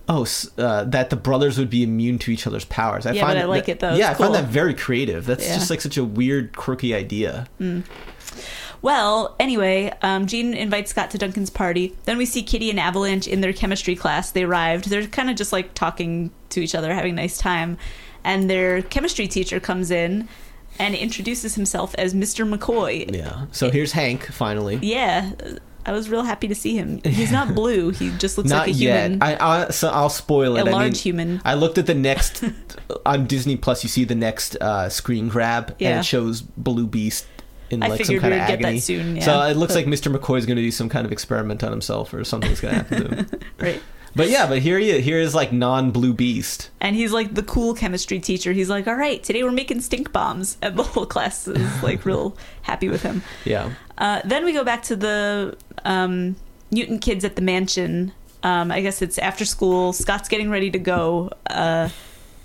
oh, 0.08 0.26
uh, 0.58 0.84
that 0.84 1.10
the 1.10 1.16
brothers 1.16 1.58
would 1.58 1.70
be 1.70 1.82
immune 1.82 2.18
to 2.20 2.30
each 2.30 2.46
other's 2.46 2.64
powers. 2.64 3.06
I 3.06 3.12
yeah, 3.12 3.22
find 3.22 3.36
but 3.36 3.42
I 3.42 3.46
like 3.46 3.66
that, 3.66 3.72
it 3.72 3.80
though. 3.80 3.94
Yeah, 3.94 4.10
I 4.10 4.14
find 4.14 4.34
that 4.34 4.46
very 4.46 4.74
creative. 4.74 5.26
That's 5.26 5.46
yeah. 5.46 5.54
just 5.54 5.70
like 5.70 5.80
such 5.80 5.96
a 5.96 6.04
weird, 6.04 6.56
quirky 6.56 6.94
idea. 6.94 7.46
Mm. 7.60 7.84
Well, 8.82 9.34
anyway, 9.40 9.92
um, 10.02 10.26
Jean 10.26 10.52
invites 10.52 10.90
Scott 10.90 11.10
to 11.12 11.18
Duncan's 11.18 11.48
party. 11.48 11.96
Then 12.04 12.18
we 12.18 12.26
see 12.26 12.42
Kitty 12.42 12.68
and 12.68 12.78
Avalanche 12.78 13.26
in 13.26 13.40
their 13.40 13.54
chemistry 13.54 13.96
class. 13.96 14.30
They 14.30 14.44
arrived. 14.44 14.90
They're 14.90 15.06
kind 15.06 15.30
of 15.30 15.36
just 15.36 15.54
like 15.54 15.72
talking 15.72 16.30
to 16.50 16.60
each 16.60 16.74
other, 16.74 16.92
having 16.92 17.12
a 17.12 17.16
nice 17.16 17.38
time. 17.38 17.78
And 18.24 18.50
their 18.50 18.82
chemistry 18.82 19.26
teacher 19.26 19.58
comes 19.58 19.90
in 19.90 20.28
and 20.78 20.94
introduces 20.94 21.54
himself 21.54 21.94
as 21.96 22.12
Mr. 22.12 22.46
McCoy. 22.46 23.14
Yeah. 23.14 23.46
So 23.52 23.70
here's 23.70 23.92
Hank 23.92 24.26
finally. 24.26 24.78
Yeah. 24.82 25.32
I 25.86 25.92
was 25.92 26.08
real 26.08 26.22
happy 26.22 26.48
to 26.48 26.54
see 26.54 26.76
him. 26.76 27.00
He's 27.04 27.30
not 27.32 27.54
blue. 27.54 27.90
He 27.90 28.10
just 28.18 28.38
looks 28.38 28.50
Not 28.50 28.66
like 28.66 28.76
a 28.76 28.78
yet. 28.78 29.10
human. 29.10 29.22
I, 29.22 29.64
I 29.66 29.68
so 29.70 29.88
I'll 29.90 30.08
spoil 30.10 30.56
it. 30.56 30.66
A 30.66 30.70
I 30.70 30.72
large 30.72 30.84
mean, 30.92 30.94
human. 30.94 31.42
I 31.44 31.54
looked 31.54 31.78
at 31.78 31.86
the 31.86 31.94
next 31.94 32.44
on 33.06 33.26
Disney 33.26 33.56
Plus. 33.56 33.82
You 33.82 33.88
see 33.88 34.04
the 34.04 34.14
next 34.14 34.56
uh, 34.56 34.88
screen 34.88 35.28
grab, 35.28 35.76
and 35.80 36.00
it 36.00 36.04
shows 36.04 36.40
Blue 36.42 36.86
Beast 36.86 37.26
in 37.70 37.82
I 37.82 37.88
like 37.88 38.04
some 38.04 38.18
kind 38.18 38.34
of 38.34 38.40
would 38.40 38.46
get 38.46 38.58
that 38.60 38.66
agony. 38.68 38.78
soon, 38.80 39.16
yeah. 39.16 39.24
So 39.24 39.42
it 39.42 39.56
looks 39.56 39.74
But- 39.74 39.86
like 39.86 39.92
Mr. 39.94 40.14
McCoy 40.14 40.38
is 40.38 40.46
going 40.46 40.56
to 40.56 40.62
do 40.62 40.70
some 40.70 40.88
kind 40.88 41.06
of 41.06 41.12
experiment 41.12 41.64
on 41.64 41.70
himself, 41.70 42.12
or 42.14 42.24
something's 42.24 42.60
going 42.60 42.74
to 42.74 42.82
happen 42.82 43.08
to 43.08 43.14
him. 43.16 43.40
right. 43.58 43.82
But 44.16 44.28
yeah, 44.28 44.46
but 44.46 44.60
here 44.60 44.78
he 44.78 44.90
is. 44.90 45.04
Here 45.04 45.18
is 45.18 45.34
like 45.34 45.52
non-Blue 45.52 46.12
Beast. 46.14 46.70
And 46.80 46.94
he's 46.94 47.10
like 47.10 47.34
the 47.34 47.42
cool 47.42 47.74
chemistry 47.74 48.20
teacher. 48.20 48.52
He's 48.52 48.68
like, 48.70 48.86
all 48.86 48.94
right, 48.94 49.20
today 49.20 49.42
we're 49.42 49.50
making 49.50 49.80
stink 49.80 50.12
bombs. 50.12 50.56
And 50.62 50.76
the 50.78 50.84
whole 50.84 51.04
class 51.04 51.48
is 51.48 51.82
like 51.82 52.04
real 52.04 52.36
happy 52.62 52.88
with 52.88 53.02
him. 53.02 53.22
Yeah. 53.44 53.72
Uh, 53.98 54.20
then 54.24 54.44
we 54.44 54.52
go 54.52 54.64
back 54.64 54.82
to 54.84 54.96
the 54.96 55.56
um, 55.84 56.36
Newton 56.70 56.98
kids 56.98 57.24
at 57.24 57.36
the 57.36 57.42
mansion. 57.42 58.12
Um, 58.42 58.70
I 58.70 58.80
guess 58.80 59.00
it's 59.00 59.18
after 59.18 59.44
school. 59.44 59.92
Scott's 59.92 60.28
getting 60.28 60.50
ready 60.50 60.70
to 60.70 60.78
go 60.78 61.30
uh, 61.48 61.88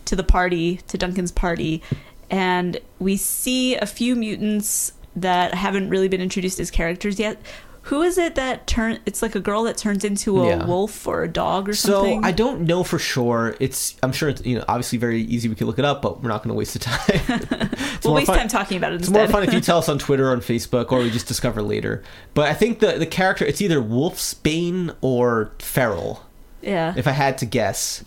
to 0.05 0.15
the 0.15 0.23
party, 0.23 0.77
to 0.87 0.97
Duncan's 0.97 1.31
party. 1.31 1.81
And 2.29 2.79
we 2.99 3.17
see 3.17 3.75
a 3.75 3.85
few 3.85 4.15
mutants 4.15 4.93
that 5.15 5.53
haven't 5.55 5.89
really 5.89 6.07
been 6.07 6.21
introduced 6.21 6.59
as 6.59 6.71
characters 6.71 7.19
yet. 7.19 7.41
Who 7.89 8.01
is 8.03 8.17
it 8.17 8.35
that 8.35 8.67
turn? 8.67 8.99
It's 9.05 9.21
like 9.21 9.35
a 9.35 9.39
girl 9.39 9.63
that 9.63 9.77
turns 9.77 10.03
into 10.05 10.41
a 10.43 10.47
Yeah. 10.47 10.65
wolf 10.65 11.07
or 11.07 11.23
a 11.23 11.27
dog 11.27 11.67
or 11.69 11.73
So 11.73 11.89
something. 11.91 12.21
So 12.21 12.27
I 12.27 12.31
don't 12.31 12.61
know 12.61 12.83
for 12.83 12.99
sure. 12.99 13.55
It's 13.59 13.95
I'm 14.03 14.11
sure 14.11 14.29
it's 14.29 14.45
you 14.45 14.57
know 14.57 14.65
obviously 14.67 14.97
very 14.99 15.21
easy. 15.23 15.49
We 15.49 15.55
could 15.55 15.67
look 15.67 15.79
it 15.79 15.85
up, 15.85 16.01
but 16.01 16.21
we're 16.21 16.29
not 16.29 16.43
going 16.43 16.53
to 16.53 16.57
waste 16.57 16.73
the 16.73 16.79
time. 16.79 17.69
We'll 18.03 18.13
waste 18.13 18.27
fun- 18.27 18.37
time 18.37 18.47
talking 18.47 18.77
about 18.77 18.93
it 18.93 19.01
It's 19.01 19.07
instead. 19.09 19.29
more 19.29 19.31
fun 19.41 19.43
if 19.47 19.53
you 19.53 19.59
tell 19.69 19.79
us 19.79 19.89
on 19.89 19.99
Twitter 19.99 20.29
or 20.29 20.31
on 20.31 20.39
Facebook, 20.39 20.91
or 20.91 20.99
we 20.99 21.09
just 21.09 21.27
discover 21.27 21.61
later. 21.61 22.01
But 22.33 22.47
I 22.47 22.53
think 22.53 22.79
the 22.79 22.93
the 22.93 23.05
character 23.05 23.43
it's 23.43 23.59
either 23.61 23.81
Wolfsbane 23.81 24.95
or 25.01 25.51
Feral, 25.59 26.23
yeah. 26.61 26.93
if 26.95 27.07
I 27.07 27.11
had 27.11 27.37
to 27.39 27.45
guess. 27.45 28.03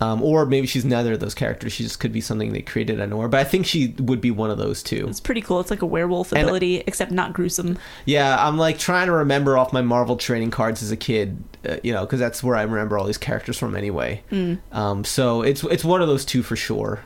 Um, 0.00 0.22
or 0.22 0.44
maybe 0.44 0.66
she's 0.66 0.84
neither 0.84 1.14
of 1.14 1.20
those 1.20 1.34
characters. 1.34 1.72
She 1.72 1.82
just 1.82 2.00
could 2.00 2.12
be 2.12 2.20
something 2.20 2.52
they 2.52 2.60
created 2.60 3.00
out 3.00 3.04
of 3.04 3.10
nowhere. 3.10 3.28
But 3.28 3.40
I 3.40 3.44
think 3.44 3.64
she 3.64 3.94
would 3.98 4.20
be 4.20 4.30
one 4.30 4.50
of 4.50 4.58
those 4.58 4.82
two. 4.82 5.06
It's 5.08 5.20
pretty 5.20 5.40
cool. 5.40 5.58
It's 5.60 5.70
like 5.70 5.80
a 5.82 5.86
werewolf 5.86 6.32
And- 6.32 6.42
ability, 6.42 6.82
except 6.86 7.12
not 7.12 7.32
gruesome. 7.32 7.78
Yeah, 8.04 8.36
I'm 8.38 8.58
like 8.58 8.78
trying 8.78 9.06
to 9.06 9.12
remember 9.12 9.56
off 9.56 9.72
my 9.72 9.80
Marvel 9.82 10.16
trading 10.16 10.50
cards 10.50 10.82
as 10.82 10.90
a 10.90 10.96
kid, 10.96 11.42
uh, 11.66 11.76
you 11.82 11.92
know, 11.94 12.02
because 12.04 12.20
that's 12.20 12.42
where 12.42 12.56
I 12.56 12.62
remember 12.62 12.98
all 12.98 13.06
these 13.06 13.16
characters 13.18 13.56
from 13.58 13.74
anyway. 13.74 14.22
Hmm. 14.28 14.54
Um, 14.72 15.04
so 15.04 15.40
it's 15.42 15.64
it's 15.64 15.84
one 15.84 16.02
of 16.02 16.08
those 16.08 16.24
two 16.26 16.42
for 16.42 16.56
sure. 16.56 17.00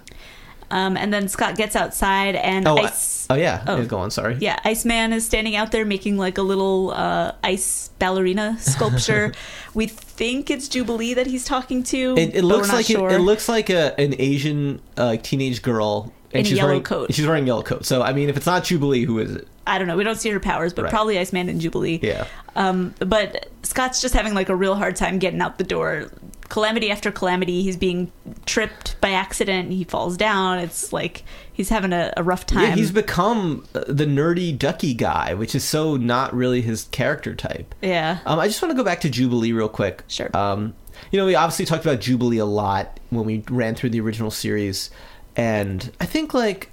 Um, 0.70 0.96
and 0.96 1.12
then 1.12 1.28
Scott 1.28 1.56
gets 1.56 1.74
outside, 1.74 2.36
and 2.36 2.66
Oh, 2.68 2.78
I- 2.78 2.92
oh 3.30 3.34
yeah, 3.34 3.64
Oh. 3.66 3.78
Yeah, 3.78 3.84
go 3.84 3.98
on. 3.98 4.10
Sorry. 4.10 4.36
Yeah, 4.40 4.58
Iceman 4.64 5.12
is 5.12 5.26
standing 5.26 5.56
out 5.56 5.72
there 5.72 5.84
making 5.84 6.16
like 6.16 6.38
a 6.38 6.42
little 6.42 6.92
uh, 6.92 7.32
ice 7.42 7.90
ballerina 7.98 8.56
sculpture. 8.60 9.32
we 9.74 9.86
think 9.86 10.50
it's 10.50 10.68
Jubilee 10.68 11.14
that 11.14 11.26
he's 11.26 11.44
talking 11.44 11.82
to. 11.84 12.14
It, 12.16 12.36
it 12.36 12.44
looks 12.44 12.68
like 12.72 12.86
sure. 12.86 13.10
it, 13.10 13.16
it 13.16 13.18
looks 13.20 13.48
like 13.48 13.68
a 13.70 13.98
an 14.00 14.14
Asian 14.18 14.80
uh, 14.96 15.16
teenage 15.22 15.62
girl, 15.62 16.12
and 16.32 16.40
In 16.40 16.40
a 16.40 16.44
she's 16.48 16.56
yellow 16.58 16.68
wearing 16.70 16.82
coat. 16.84 17.12
She's 17.14 17.26
wearing 17.26 17.44
a 17.44 17.46
yellow 17.48 17.62
coat. 17.62 17.84
So 17.84 18.02
I 18.02 18.12
mean, 18.12 18.28
if 18.28 18.36
it's 18.36 18.46
not 18.46 18.64
Jubilee, 18.64 19.04
who 19.04 19.18
is 19.18 19.34
it? 19.34 19.48
I 19.66 19.78
don't 19.78 19.86
know. 19.88 19.96
We 19.96 20.04
don't 20.04 20.16
see 20.18 20.30
her 20.30 20.40
powers, 20.40 20.72
but 20.72 20.82
Right. 20.84 20.90
probably 20.90 21.18
Iceman 21.18 21.48
and 21.48 21.60
Jubilee. 21.60 22.00
Yeah. 22.02 22.26
Um, 22.56 22.94
but 22.98 23.48
Scott's 23.62 24.00
just 24.00 24.14
having 24.14 24.34
like 24.34 24.48
a 24.48 24.56
real 24.56 24.74
hard 24.74 24.96
time 24.96 25.18
getting 25.18 25.40
out 25.40 25.58
the 25.58 25.64
door. 25.64 26.10
Calamity 26.50 26.90
after 26.90 27.10
calamity, 27.10 27.62
he's 27.62 27.76
being 27.76 28.12
tripped 28.44 29.00
by 29.00 29.10
accident. 29.10 29.72
He 29.72 29.84
falls 29.84 30.16
down. 30.16 30.58
It's 30.58 30.92
like 30.92 31.22
he's 31.50 31.68
having 31.70 31.92
a, 31.92 32.12
a 32.16 32.22
rough 32.22 32.44
time. 32.44 32.62
Yeah, 32.64 32.74
he's 32.74 32.90
become 32.92 33.66
uh, 33.74 33.84
the 33.86 34.04
nerdy 34.04 34.58
ducky 34.58 34.92
guy, 34.92 35.32
which 35.32 35.54
is 35.54 35.64
so 35.64 35.96
not 35.96 36.34
really 36.34 36.60
his 36.60 36.84
character 36.90 37.34
type. 37.34 37.74
yeah. 37.80 38.18
Um, 38.26 38.38
I 38.38 38.48
just 38.48 38.60
want 38.60 38.72
to 38.72 38.76
go 38.76 38.84
back 38.84 39.00
to 39.02 39.08
Jubilee 39.08 39.52
real 39.52 39.68
quick. 39.68 40.02
Sure. 40.08 40.28
Um, 40.36 40.74
you 41.10 41.18
know, 41.18 41.24
we 41.24 41.34
obviously 41.34 41.64
talked 41.64 41.84
about 41.84 42.00
Jubilee 42.00 42.38
a 42.38 42.44
lot 42.44 43.00
when 43.10 43.24
we 43.24 43.44
ran 43.48 43.74
through 43.74 43.90
the 43.90 44.00
original 44.00 44.30
series, 44.30 44.90
and 45.36 45.90
I 46.00 46.04
think 46.04 46.34
like, 46.34 46.70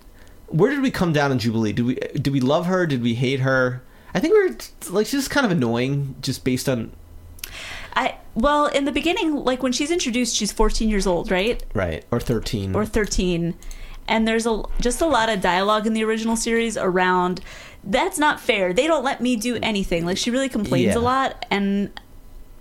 where 0.47 0.71
did 0.71 0.81
we 0.81 0.91
come 0.91 1.13
down 1.13 1.31
on 1.31 1.39
Jubilee? 1.39 1.71
Did 1.71 1.85
we 1.85 1.95
did 1.95 2.33
we 2.33 2.41
love 2.41 2.65
her? 2.65 2.85
Did 2.85 3.01
we 3.01 3.13
hate 3.15 3.41
her? 3.41 3.83
I 4.13 4.19
think 4.19 4.33
we 4.33 4.39
are 4.39 4.91
like 4.91 5.05
she's 5.05 5.19
just 5.19 5.29
kind 5.29 5.45
of 5.45 5.51
annoying, 5.51 6.15
just 6.21 6.43
based 6.43 6.67
on 6.67 6.91
I 7.97 8.15
well, 8.35 8.67
in 8.67 8.85
the 8.85 8.91
beginning, 8.91 9.35
like 9.43 9.63
when 9.63 9.71
she's 9.71 9.89
introduced, 9.89 10.35
she's 10.35 10.51
14 10.51 10.87
years 10.87 11.07
old, 11.07 11.31
right? 11.31 11.61
right 11.73 12.05
or 12.11 12.19
thirteen 12.19 12.75
Or 12.75 12.85
13. 12.85 13.55
And 14.07 14.27
there's 14.27 14.45
a 14.45 14.61
just 14.79 15.01
a 15.01 15.07
lot 15.07 15.27
of 15.29 15.41
dialogue 15.41 15.87
in 15.87 15.93
the 15.93 16.03
original 16.03 16.35
series 16.37 16.77
around 16.77 17.41
that's 17.83 18.19
not 18.19 18.39
fair. 18.39 18.73
They 18.73 18.85
don't 18.85 19.03
let 19.03 19.21
me 19.21 19.35
do 19.35 19.57
anything. 19.63 20.05
Like 20.05 20.17
she 20.17 20.29
really 20.29 20.49
complains 20.49 20.93
Yeah. 20.93 20.97
a 20.97 21.03
lot 21.13 21.45
and 21.49 21.89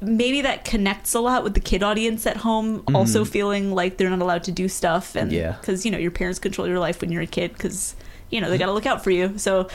maybe 0.01 0.41
that 0.43 0.65
connects 0.65 1.15
a 1.15 1.21
lot 1.21 1.43
with 1.45 1.55
the 1.55 1.61
kid 1.61 1.83
audience 1.83 2.27
at 2.27 2.39
home 2.39 2.81
mm-hmm. 2.81 2.97
also 2.97 3.25
feeling 3.25 3.73
like 3.75 3.97
they're 3.97 4.11
not 4.11 4.21
allowed 4.23 4.45
to 4.45 4.53
do 4.53 4.69
stuff 4.69 5.15
and. 5.17 5.31
Yeah. 5.33 5.57
cuz 5.63 5.85
you 5.85 5.91
know 5.91 5.99
your 5.99 6.11
parents 6.11 6.39
control 6.39 6.67
your 6.67 6.79
life 6.79 7.01
when 7.03 7.13
you're 7.13 7.23
a 7.23 7.27
kid 7.39 7.59
cuz 7.59 7.95
you 8.31 8.41
know 8.41 8.49
they 8.51 8.59
got 8.59 8.67
to 8.67 8.73
look 8.73 8.87
out 8.87 9.05
for 9.05 9.11
you. 9.11 9.35
So 9.37 9.69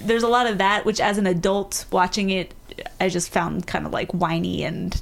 there's 0.00 0.22
a 0.24 0.28
lot 0.28 0.46
of 0.46 0.58
that 0.58 0.84
which 0.84 1.00
as 1.00 1.16
an 1.18 1.26
adult 1.26 1.84
watching 1.92 2.30
it 2.30 2.52
I 3.00 3.08
just 3.08 3.30
found 3.32 3.66
kind 3.66 3.86
of 3.86 3.92
like 3.92 4.12
whiny 4.12 4.64
and 4.64 5.00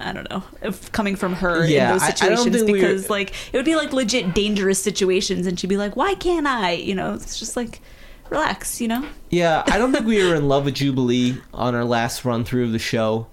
I 0.00 0.12
don't 0.12 0.28
know, 0.28 0.42
if 0.60 0.90
coming 0.92 1.14
from 1.16 1.34
her 1.34 1.64
Yeah, 1.66 1.86
in 1.86 1.92
those 1.98 2.02
I- 2.02 2.06
I 2.26 2.28
don't 2.28 2.38
situations 2.38 2.62
we 2.64 2.72
because 2.72 3.08
like 3.10 3.30
it 3.52 3.56
would 3.56 3.64
be 3.64 3.76
like 3.76 3.92
legit 3.92 4.34
dangerous 4.34 4.82
situations 4.82 5.46
and 5.46 5.58
she'd 5.58 5.68
be 5.68 5.76
like, 5.76 5.96
"Why 5.96 6.14
can't 6.14 6.46
I?" 6.46 6.72
You 6.72 6.94
know, 6.94 7.14
it's 7.14 7.38
just 7.38 7.56
like 7.56 7.80
relax, 8.28 8.80
you 8.80 8.88
know? 8.88 9.06
Yeah, 9.30 9.62
I 9.66 9.78
don't 9.78 9.92
think 9.92 10.06
we 10.06 10.22
were 10.24 10.34
in 10.34 10.48
love 10.48 10.64
with 10.64 10.74
Jubilee 10.74 11.36
on 11.52 11.74
our 11.74 11.84
last 11.84 12.24
run 12.24 12.44
through 12.44 12.64
of 12.64 12.72
the 12.72 12.78
show, 12.78 13.28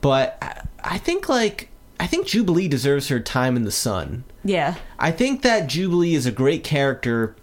but 0.00 0.36
I, 0.42 0.60
I 0.94 0.98
think 0.98 1.28
like 1.28 1.68
I 1.98 2.06
think 2.06 2.26
Jubilee 2.26 2.68
deserves 2.68 3.08
her 3.08 3.18
time 3.20 3.56
in 3.56 3.64
the 3.64 3.72
sun. 3.72 4.24
Yeah. 4.44 4.74
I 4.98 5.12
think 5.12 5.42
that 5.42 5.66
Jubilee 5.68 6.14
is 6.14 6.26
a 6.26 6.32
great 6.32 6.62
character. 6.64 7.34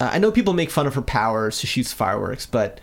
Uh, 0.00 0.10
I 0.12 0.18
know 0.18 0.30
people 0.32 0.52
make 0.52 0.70
fun 0.70 0.86
of 0.86 0.94
her 0.94 1.02
powers; 1.02 1.58
she 1.60 1.66
shoots 1.66 1.92
fireworks, 1.92 2.44
but 2.44 2.80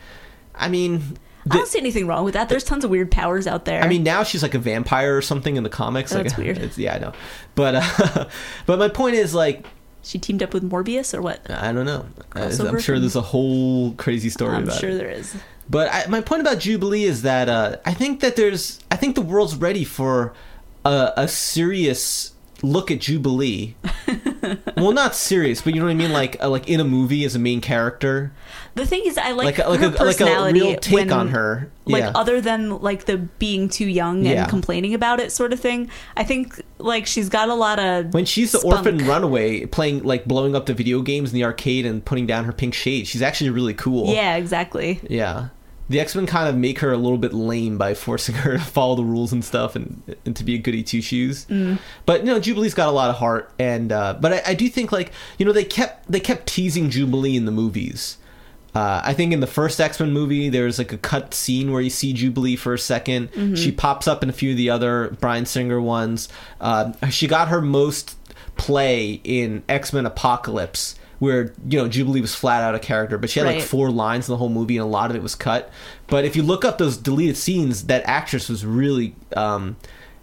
I 0.56 0.68
mean, 0.68 1.18
I 1.52 1.58
don't 1.58 1.68
see 1.68 1.80
anything 1.80 2.08
wrong 2.08 2.24
with 2.24 2.34
that. 2.34 2.50
There's 2.50 2.64
tons 2.64 2.84
of 2.84 2.90
weird 2.90 3.12
powers 3.12 3.48
out 3.48 3.66
there. 3.66 3.82
I 3.82 3.88
mean, 3.88 4.04
now 4.04 4.24
she's 4.24 4.44
like 4.44 4.54
a 4.54 4.60
vampire 4.60 5.18
or 5.18 5.22
something 5.22 5.56
in 5.56 5.64
the 5.64 5.70
comics. 5.70 6.14
Oh, 6.14 6.18
like, 6.18 6.26
that's 6.26 6.38
weird. 6.38 6.58
It's, 6.58 6.78
yeah, 6.78 6.96
I 6.96 7.00
know, 7.00 7.14
but 7.56 7.76
uh, 7.76 8.26
but 8.66 8.80
my 8.80 8.90
point 8.90 9.16
is 9.16 9.34
like 9.34 9.66
she 10.08 10.20
teamed 10.20 10.42
up 10.42 10.54
with 10.54 10.70
Morbius 10.70 11.14
or 11.14 11.22
what? 11.22 11.50
I 11.50 11.72
don't 11.74 11.86
know. 11.86 12.06
Uh, 12.36 12.52
I'm 12.60 12.80
sure 12.80 13.00
there's 13.00 13.16
a 13.16 13.22
whole 13.22 13.94
crazy 13.94 14.30
story 14.30 14.56
about 14.56 14.68
it. 14.68 14.72
I'm 14.74 14.80
sure 14.80 14.90
it. 14.92 14.98
there 14.98 15.10
is. 15.10 15.36
But 15.70 15.92
I, 15.92 16.08
my 16.08 16.22
point 16.22 16.42
about 16.42 16.60
Jubilee 16.60 17.04
is 17.04 17.24
that 17.24 17.50
uh, 17.50 17.78
I 17.86 17.94
think 17.94 18.22
that 18.22 18.38
there's, 18.38 18.80
I 18.90 18.96
think 18.96 19.16
the 19.16 19.22
world's 19.22 19.56
ready 19.56 19.84
for 19.84 20.34
a, 20.86 21.12
a 21.18 21.28
serious 21.28 22.34
look 22.62 22.92
at 22.92 23.00
Jubilee. 23.00 23.76
well, 24.78 24.92
not 24.92 25.16
serious, 25.16 25.62
but 25.62 25.74
you 25.74 25.80
know 25.80 25.86
what 25.86 25.92
I 25.92 25.96
mean, 25.96 26.12
like 26.12 26.42
uh, 26.42 26.50
like 26.50 26.70
in 26.70 26.80
a 26.80 26.84
movie 26.84 27.26
as 27.26 27.36
a 27.36 27.40
main 27.40 27.62
character, 27.62 28.32
The 28.76 28.86
thing 28.86 29.04
is, 29.06 29.18
I 29.18 29.32
like, 29.32 29.58
like 29.58 29.60
a, 29.60 29.70
like 29.70 29.80
her 29.80 29.96
a 29.98 30.06
like 30.06 30.22
a 30.22 30.54
real 30.54 30.76
take 30.78 30.94
when, 30.94 31.12
on 31.12 31.30
her. 31.30 31.72
Like 31.86 32.04
yeah. 32.04 32.12
other 32.16 32.42
than 32.42 32.80
like 32.82 33.06
the 33.06 33.18
being 33.18 33.70
too 33.70 33.88
young 33.88 34.26
Yeah. 34.26 34.42
and 34.42 34.50
complaining 34.50 34.94
about 34.94 35.20
it 35.20 35.32
sort 35.32 35.54
of 35.54 35.60
thing. 35.60 35.90
I 36.16 36.24
think 36.24 36.62
like 36.78 37.06
she's 37.06 37.30
got 37.30 37.50
a 37.50 37.56
lot 37.56 37.80
of 37.80 38.14
when 38.14 38.26
she's 38.26 38.52
the 38.52 38.60
spunk. 38.60 38.76
orphan 38.76 39.08
runaway 39.08 39.66
playing 39.66 40.04
like 40.04 40.26
blowing 40.26 40.56
up 40.56 40.66
the 40.66 40.74
video 40.74 41.02
games 41.02 41.32
in 41.32 41.36
the 41.36 41.44
arcade 41.44 41.86
and 41.86 42.04
putting 42.04 42.26
down 42.26 42.46
her 42.46 42.54
pink 42.54 42.74
shade, 42.74 43.08
she's 43.08 43.22
actually 43.22 43.50
really 43.50 43.74
cool. 43.74 44.14
Yeah, 44.14 44.36
exactly. 44.36 45.00
Yeah. 45.10 45.50
The 45.90 46.00
X 46.00 46.16
Men 46.16 46.26
kind 46.26 46.50
of 46.50 46.56
make 46.56 46.80
her 46.80 46.92
a 46.92 46.98
little 46.98 47.18
bit 47.18 47.34
lame 47.34 47.78
by 47.78 47.94
forcing 47.94 48.36
her 48.36 48.58
to 48.58 48.64
follow 48.64 48.96
the 48.96 49.04
rules 49.04 49.32
and 49.32 49.44
stuff 49.44 49.76
and, 49.76 50.16
and 50.26 50.36
to 50.36 50.44
be 50.44 50.56
a 50.56 50.58
goody 50.58 50.84
two 50.84 51.02
shoes. 51.02 51.46
Mm. 51.46 51.80
But 52.06 52.22
you 52.22 52.28
know, 52.28 52.40
Jubilee's 52.40 52.74
got 52.74 52.90
a 52.90 52.92
lot 52.92 53.10
of 53.10 53.16
heart, 53.18 53.52
and 53.58 53.92
uh, 53.92 54.18
but 54.20 54.34
I, 54.34 54.42
I 54.48 54.54
do 54.54 54.68
think 54.70 54.92
like 54.92 55.12
you 55.38 55.46
know 55.46 55.52
they 55.52 55.64
kept 55.64 56.12
they 56.12 56.20
kept 56.20 56.48
teasing 56.48 56.90
Jubilee 56.90 57.36
in 57.36 57.46
the 57.46 57.52
movies. 57.52 58.18
Uh, 58.76 59.02
I 59.04 59.14
think 59.14 59.34
in 59.34 59.40
the 59.40 59.48
first 59.48 59.80
X 59.80 60.00
Men 60.00 60.12
movie, 60.12 60.50
there's 60.50 60.78
like 60.78 60.94
a 60.94 60.98
cut 60.98 61.34
scene 61.34 61.72
where 61.72 61.82
you 61.82 61.90
see 61.90 62.14
Jubilee 62.14 62.56
for 62.56 62.74
a 62.74 62.78
2nd 62.78 63.30
Mm-hmm. 63.30 63.56
She 63.56 63.72
pops 63.72 64.08
up 64.08 64.22
in 64.22 64.30
a 64.30 64.34
few 64.34 64.52
of 64.52 64.58
the 64.58 64.70
other 64.70 65.18
Bryan 65.20 65.48
Singer 65.48 65.82
ones. 65.82 66.30
Uh, 66.62 66.92
she 67.10 67.28
got 67.28 67.48
her 67.48 67.60
most 67.60 68.16
play 68.56 69.20
in 69.24 69.64
X 69.68 69.94
Men 69.94 70.06
Apocalypse, 70.06 70.96
where 71.20 71.54
you 71.68 71.78
know 71.78 71.88
Jubilee 71.88 72.22
was 72.22 72.36
flat 72.36 72.64
out 72.64 72.76
a 72.76 72.80
character, 72.80 73.18
but 73.18 73.30
she 73.30 73.40
had 73.40 73.46
like 73.48 73.64
four 73.64 73.90
lines 73.92 74.28
in 74.28 74.34
the 74.34 74.38
whole 74.38 74.50
movie, 74.50 74.78
and 74.78 74.84
a 74.84 74.88
lot 74.88 75.10
of 75.10 75.16
it 75.16 75.24
was 75.24 75.36
cut. 75.36 75.72
But 76.08 76.26
if 76.26 76.36
you 76.36 76.44
look 76.44 76.64
up 76.64 76.78
those 76.78 76.98
deleted 76.98 77.38
scenes, 77.38 77.86
that 77.86 78.04
actress 78.06 78.50
was 78.50 78.66
really. 78.66 79.16
Um, 79.36 79.78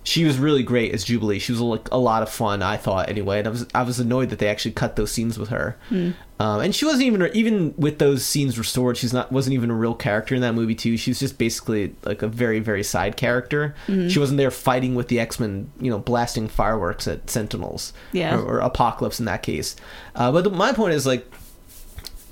she 0.07 0.25
was 0.25 0.39
really 0.39 0.63
great 0.63 0.93
as 0.95 1.03
Jubilee. 1.03 1.39
She 1.39 1.51
was 1.51 1.61
like 1.63 1.91
a 1.91 1.97
lot 1.99 2.23
of 2.23 2.29
fun, 2.29 2.63
I 2.63 2.77
thought 2.77 3.09
anyway. 3.09 3.39
And 3.39 3.49
I 3.49 3.51
was 3.51 3.67
I 3.75 3.83
was 3.83 3.99
annoyed 3.99 4.29
that 4.31 4.39
they 4.39 4.49
actually 4.49 4.73
cut 4.73 4.97
those 4.97 5.11
scenes 5.11 5.39
with 5.39 5.49
her. 5.49 5.77
Hmm. 5.89 6.11
Um, 6.39 6.61
and 6.61 6.75
she 6.75 6.85
wasn't 6.85 7.05
even 7.05 7.31
even 7.33 7.75
with 7.79 7.99
those 8.01 8.25
scenes 8.25 8.59
restored. 8.59 8.97
She's 8.99 9.13
not 9.15 9.33
wasn't 9.33 9.55
even 9.55 9.71
a 9.71 9.75
real 9.75 9.95
character 9.95 10.35
in 10.35 10.43
that 10.43 10.53
movie 10.55 10.75
too. 10.75 10.97
She 10.99 11.11
was 11.11 11.19
just 11.21 11.39
basically 11.39 11.95
like 12.05 12.21
a 12.23 12.29
very 12.29 12.61
very 12.61 12.83
side 12.83 13.17
character. 13.17 13.75
Mm-hmm. 13.87 14.09
She 14.09 14.19
wasn't 14.19 14.37
there 14.39 14.51
fighting 14.51 14.95
with 14.95 15.09
the 15.09 15.19
X 15.21 15.41
Men, 15.41 15.71
you 15.81 15.91
know, 15.91 15.99
blasting 15.99 16.49
fireworks 16.49 17.09
at 17.09 17.31
Sentinels, 17.31 17.93
Yeah. 18.13 18.37
or, 18.37 18.43
or 18.45 18.59
Apocalypse 18.59 19.19
in 19.21 19.25
that 19.27 19.43
case. 19.43 19.75
Uh, 20.15 20.31
but 20.33 20.45
the, 20.45 20.51
my 20.51 20.73
point 20.73 20.93
is 20.93 21.07
like 21.07 21.27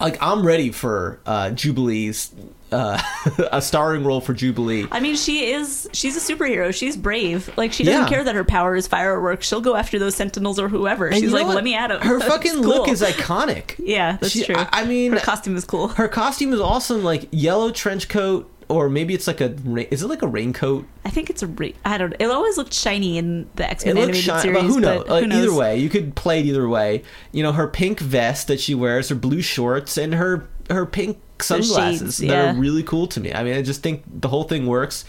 like 0.00 0.18
I'm 0.20 0.44
ready 0.44 0.70
for 0.72 1.20
uh, 1.24 1.50
Jubilee's 1.50 2.34
uh, 2.72 3.00
a 3.52 3.60
starring 3.62 4.04
role 4.04 4.20
for 4.20 4.34
Jubilee. 4.34 4.86
I 4.90 5.00
mean, 5.00 5.16
she 5.16 5.52
is 5.52 5.88
she's 5.92 6.16
a 6.16 6.34
superhero. 6.34 6.74
She's 6.74 6.96
brave. 6.96 7.50
Like 7.56 7.72
she 7.72 7.84
doesn't 7.84 8.02
Yeah. 8.02 8.08
care 8.08 8.24
that 8.24 8.34
her 8.34 8.44
power 8.44 8.74
is 8.76 8.86
fireworks. 8.86 9.46
She'll 9.46 9.60
go 9.60 9.76
after 9.76 9.98
those 9.98 10.14
sentinels 10.14 10.58
or 10.58 10.68
whoever. 10.68 11.06
And 11.08 11.16
She's 11.16 11.32
like, 11.32 11.46
let 11.46 11.64
me 11.64 11.74
at 11.74 11.90
him. 11.90 12.00
Her 12.00 12.18
fucking 12.32 12.54
cool. 12.54 12.62
look 12.62 12.88
is 12.88 13.02
iconic. 13.02 13.74
Yeah, 13.78 14.16
that's 14.20 14.32
She- 14.32 14.44
true. 14.44 14.56
I- 14.56 14.68
I 14.72 14.84
mean- 14.86 15.12
her 15.12 15.20
costume 15.20 15.56
is 15.56 15.64
cool. 15.64 15.88
Her 15.88 16.08
costume 16.08 16.52
is 16.52 16.60
awesome, 16.60 17.04
like 17.04 17.28
yellow 17.30 17.70
trench 17.70 18.08
coat, 18.08 18.48
or 18.68 18.88
maybe 18.88 19.12
it's 19.12 19.26
like 19.26 19.40
a 19.42 19.54
ra- 19.64 19.84
is 19.90 20.02
it 20.02 20.06
like 20.08 20.22
a 20.22 20.26
raincoat? 20.26 20.86
I 21.04 21.10
think 21.10 21.28
it's 21.28 21.42
a 21.42 21.46
re- 21.46 21.74
I 21.84 21.98
don't. 21.98 22.14
It 22.18 22.24
always 22.30 22.56
looked 22.56 22.72
shiny 22.72 23.18
in 23.18 23.48
the 23.56 23.68
X 23.68 23.84
Men 23.84 23.98
animated 23.98 24.22
shiny, 24.24 24.40
series, 24.42 24.56
but 24.62 24.66
who 24.66 24.80
knows? 24.80 25.08
Like, 25.08 25.22
who 25.24 25.28
knows? 25.28 25.44
Either 25.48 25.54
way, 25.54 25.78
you 25.78 25.90
could 25.90 26.14
play 26.14 26.40
it 26.40 26.46
either 26.46 26.66
way. 26.68 27.02
You 27.32 27.42
know, 27.42 27.52
her 27.52 27.66
pink 27.68 28.00
vest 28.00 28.46
that 28.48 28.60
she 28.60 28.74
wears, 28.74 29.08
her 29.10 29.14
blue 29.14 29.42
shorts, 29.42 29.98
and 29.98 30.14
her 30.14 30.48
her 30.70 30.86
pink 30.86 31.18
sunglasses 31.42 32.00
shades, 32.00 32.18
that 32.18 32.26
yeah. 32.26 32.52
are 32.52 32.54
really 32.54 32.82
cool 32.82 33.06
to 33.08 33.20
me. 33.20 33.32
I 33.32 33.42
mean, 33.42 33.54
I 33.54 33.62
just 33.62 33.82
think 33.82 34.02
the 34.06 34.28
whole 34.28 34.44
thing 34.44 34.66
works. 34.66 35.04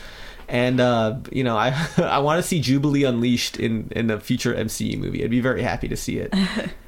And 0.50 0.80
uh, 0.80 1.20
you 1.32 1.44
know, 1.44 1.58
I 1.58 1.74
I 1.98 2.20
want 2.20 2.42
to 2.42 2.48
see 2.48 2.60
Jubilee 2.60 3.04
unleashed 3.04 3.58
in 3.58 3.90
in 3.92 4.12
a 4.12 4.20
future 4.20 4.54
MCU 4.54 4.98
movie. 4.98 5.24
I'd 5.24 5.30
be 5.32 5.40
very 5.40 5.62
happy 5.62 5.88
to 5.88 5.98
see 5.98 6.18
it. 6.18 6.34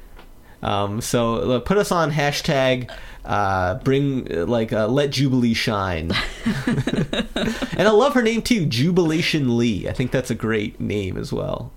um, 0.62 1.00
so 1.00 1.60
put 1.60 1.78
us 1.78 1.90
on 1.90 2.12
hashtag 2.12 2.90
uh, 3.26 3.74
bring 3.76 4.24
like 4.46 4.72
uh, 4.72 4.86
let 4.86 5.10
Jubilee 5.10 5.54
shine. 5.54 6.12
and 6.66 7.88
I 7.88 7.90
love 7.90 8.14
her 8.14 8.22
name 8.22 8.40
too, 8.40 8.66
Jubilation 8.66 9.58
Lee. 9.58 9.88
I 9.88 9.92
think 9.92 10.12
that's 10.12 10.30
a 10.30 10.34
great 10.34 10.80
name 10.80 11.16
as 11.16 11.32
well. 11.32 11.72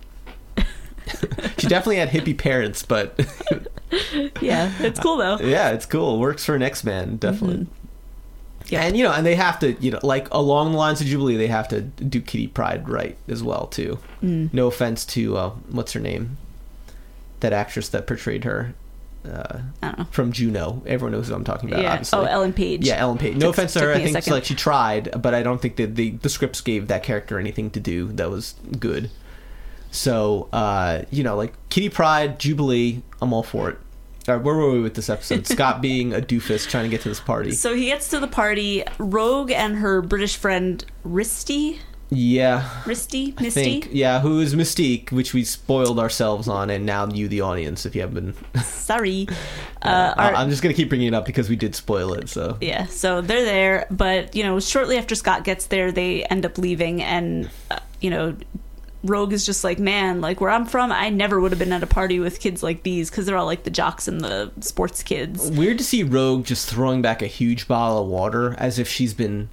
she 1.58 1.66
definitely 1.66 1.96
had 1.96 2.10
hippie 2.10 2.36
parents, 2.36 2.82
but 2.82 3.18
Yeah, 4.40 4.72
it's 4.80 5.00
cool 5.00 5.16
though. 5.16 5.38
yeah, 5.42 5.70
it's 5.70 5.86
cool. 5.86 6.18
Works 6.18 6.44
for 6.44 6.54
an 6.54 6.62
X 6.62 6.84
Man, 6.84 7.16
definitely. 7.16 7.66
Yeah. 8.66 8.82
And 8.82 8.96
you 8.96 9.02
know, 9.02 9.12
and 9.12 9.26
they 9.26 9.34
have 9.34 9.58
to, 9.60 9.72
you 9.80 9.90
know, 9.90 9.98
like 10.02 10.32
along 10.32 10.72
the 10.72 10.78
lines 10.78 11.00
of 11.00 11.06
Jubilee, 11.06 11.36
they 11.36 11.48
have 11.48 11.68
to 11.68 11.80
do 11.80 12.20
Kitty 12.20 12.46
Pryde 12.46 12.88
right 12.88 13.16
as 13.28 13.42
well 13.42 13.66
too. 13.66 13.98
Mm. 14.22 14.52
No 14.54 14.68
offense 14.68 15.04
to 15.06 15.36
uh, 15.36 15.50
what's 15.70 15.92
her 15.92 16.00
name, 16.00 16.36
that 17.40 17.52
actress 17.52 17.88
that 17.88 18.06
portrayed 18.06 18.44
her 18.44 18.74
uh, 19.24 19.58
I 19.82 19.86
don't 19.88 19.98
know. 19.98 20.06
from 20.12 20.30
Juno. 20.32 20.82
Everyone 20.86 21.12
knows 21.12 21.28
who 21.28 21.34
I'm 21.34 21.44
talking 21.44 21.68
about. 21.68 21.82
yeah. 21.82 21.92
Obviously. 21.92 22.18
Oh, 22.20 22.24
Ellen 22.24 22.52
Page. 22.52 22.86
Yeah, 22.86 22.96
Ellen 22.98 23.18
Page. 23.18 23.34
No 23.34 23.46
Took- 23.46 23.56
offense 23.56 23.72
to 23.74 23.80
her. 23.80 23.92
I 23.92 24.04
think 24.04 24.26
like 24.28 24.44
she 24.44 24.54
tried, 24.54 25.20
but 25.20 25.34
I 25.34 25.42
don't 25.42 25.60
think 25.60 25.76
that 25.76 25.96
the 25.96 26.10
the 26.10 26.28
scripts 26.28 26.60
gave 26.60 26.86
that 26.88 27.02
character 27.02 27.38
anything 27.38 27.70
to 27.70 27.80
do 27.80 28.08
that 28.12 28.30
was 28.30 28.54
good. 28.78 29.10
So, 29.90 30.48
uh, 30.52 31.02
you 31.10 31.22
know, 31.22 31.36
like 31.36 31.52
Kitty 31.68 31.88
Pryde, 31.88 32.38
Jubilee, 32.38 33.02
I'm 33.20 33.32
all 33.32 33.42
for 33.42 33.70
it. 33.70 33.78
All 34.28 34.36
right, 34.36 34.44
where 34.44 34.54
were 34.54 34.70
we 34.70 34.80
with 34.80 34.94
this 34.94 35.08
episode? 35.08 35.46
Scott 35.48 35.80
being 35.80 36.12
a 36.14 36.20
doofus 36.20 36.68
trying 36.68 36.84
to 36.84 36.90
get 36.90 37.00
to 37.02 37.08
this 37.08 37.20
party. 37.20 37.52
So 37.52 37.74
he 37.74 37.86
gets 37.86 38.08
to 38.10 38.20
the 38.20 38.28
party. 38.28 38.84
Rogue 38.98 39.50
and 39.50 39.76
her 39.76 40.02
British 40.02 40.36
friend 40.36 40.84
Risty, 41.04 41.78
Yeah, 42.10 42.68
Risty, 42.84 43.34
I 43.38 43.42
Misty. 43.42 43.62
think. 43.80 43.88
Yeah, 43.90 44.20
who 44.20 44.40
is 44.40 44.54
Mystique, 44.54 45.10
which 45.10 45.32
we 45.32 45.42
spoiled 45.42 45.98
ourselves 45.98 46.46
on, 46.48 46.68
and 46.70 46.84
now 46.86 47.08
you, 47.08 47.26
the 47.28 47.40
audience, 47.40 47.86
if 47.86 47.94
you 47.96 48.02
haven't 48.02 48.36
been. 48.52 48.62
Sorry. 48.62 49.26
Uh, 49.82 50.14
I- 50.16 50.30
are- 50.30 50.34
I'm 50.34 50.50
just 50.50 50.62
gonna 50.62 50.74
keep 50.74 50.90
bringing 50.90 51.08
it 51.08 51.14
up 51.14 51.24
because 51.24 51.48
we 51.48 51.56
did 51.56 51.74
spoil 51.74 52.12
it. 52.12 52.28
So 52.28 52.58
Yeah, 52.60 52.86
so 52.86 53.22
they're 53.22 53.44
there, 53.44 53.86
but 53.90 54.36
you 54.36 54.42
know, 54.44 54.60
shortly 54.60 54.98
after 54.98 55.14
Scott 55.16 55.42
gets 55.44 55.66
there, 55.66 55.90
they 55.90 56.24
end 56.24 56.44
up 56.46 56.58
leaving, 56.58 57.02
and 57.02 57.48
uh, 57.70 57.78
you 58.00 58.10
know, 58.10 58.36
Rogue 59.02 59.32
is 59.32 59.46
just 59.46 59.64
like, 59.64 59.78
man, 59.78 60.20
like 60.20 60.40
where 60.40 60.50
I'm 60.50 60.66
from, 60.66 60.92
I 60.92 61.08
never 61.08 61.40
would 61.40 61.52
have 61.52 61.58
been 61.58 61.72
at 61.72 61.82
a 61.82 61.86
party 61.86 62.20
with 62.20 62.40
kids 62.40 62.62
like 62.62 62.82
these 62.82 63.10
because 63.10 63.26
they're 63.26 63.36
all 63.36 63.46
like 63.46 63.64
the 63.64 63.70
jocks 63.70 64.06
and 64.08 64.20
the 64.20 64.52
sports 64.60 65.02
kids. 65.02 65.50
Weird 65.50 65.78
to 65.78 65.84
see 65.84 66.02
Rogue 66.02 66.44
just 66.44 66.68
throwing 66.68 67.00
back 67.00 67.22
a 67.22 67.26
huge 67.26 67.66
bottle 67.66 68.02
of 68.02 68.08
water 68.08 68.54
as 68.58 68.78
if 68.78 68.88
she's 68.88 69.14
been 69.14 69.48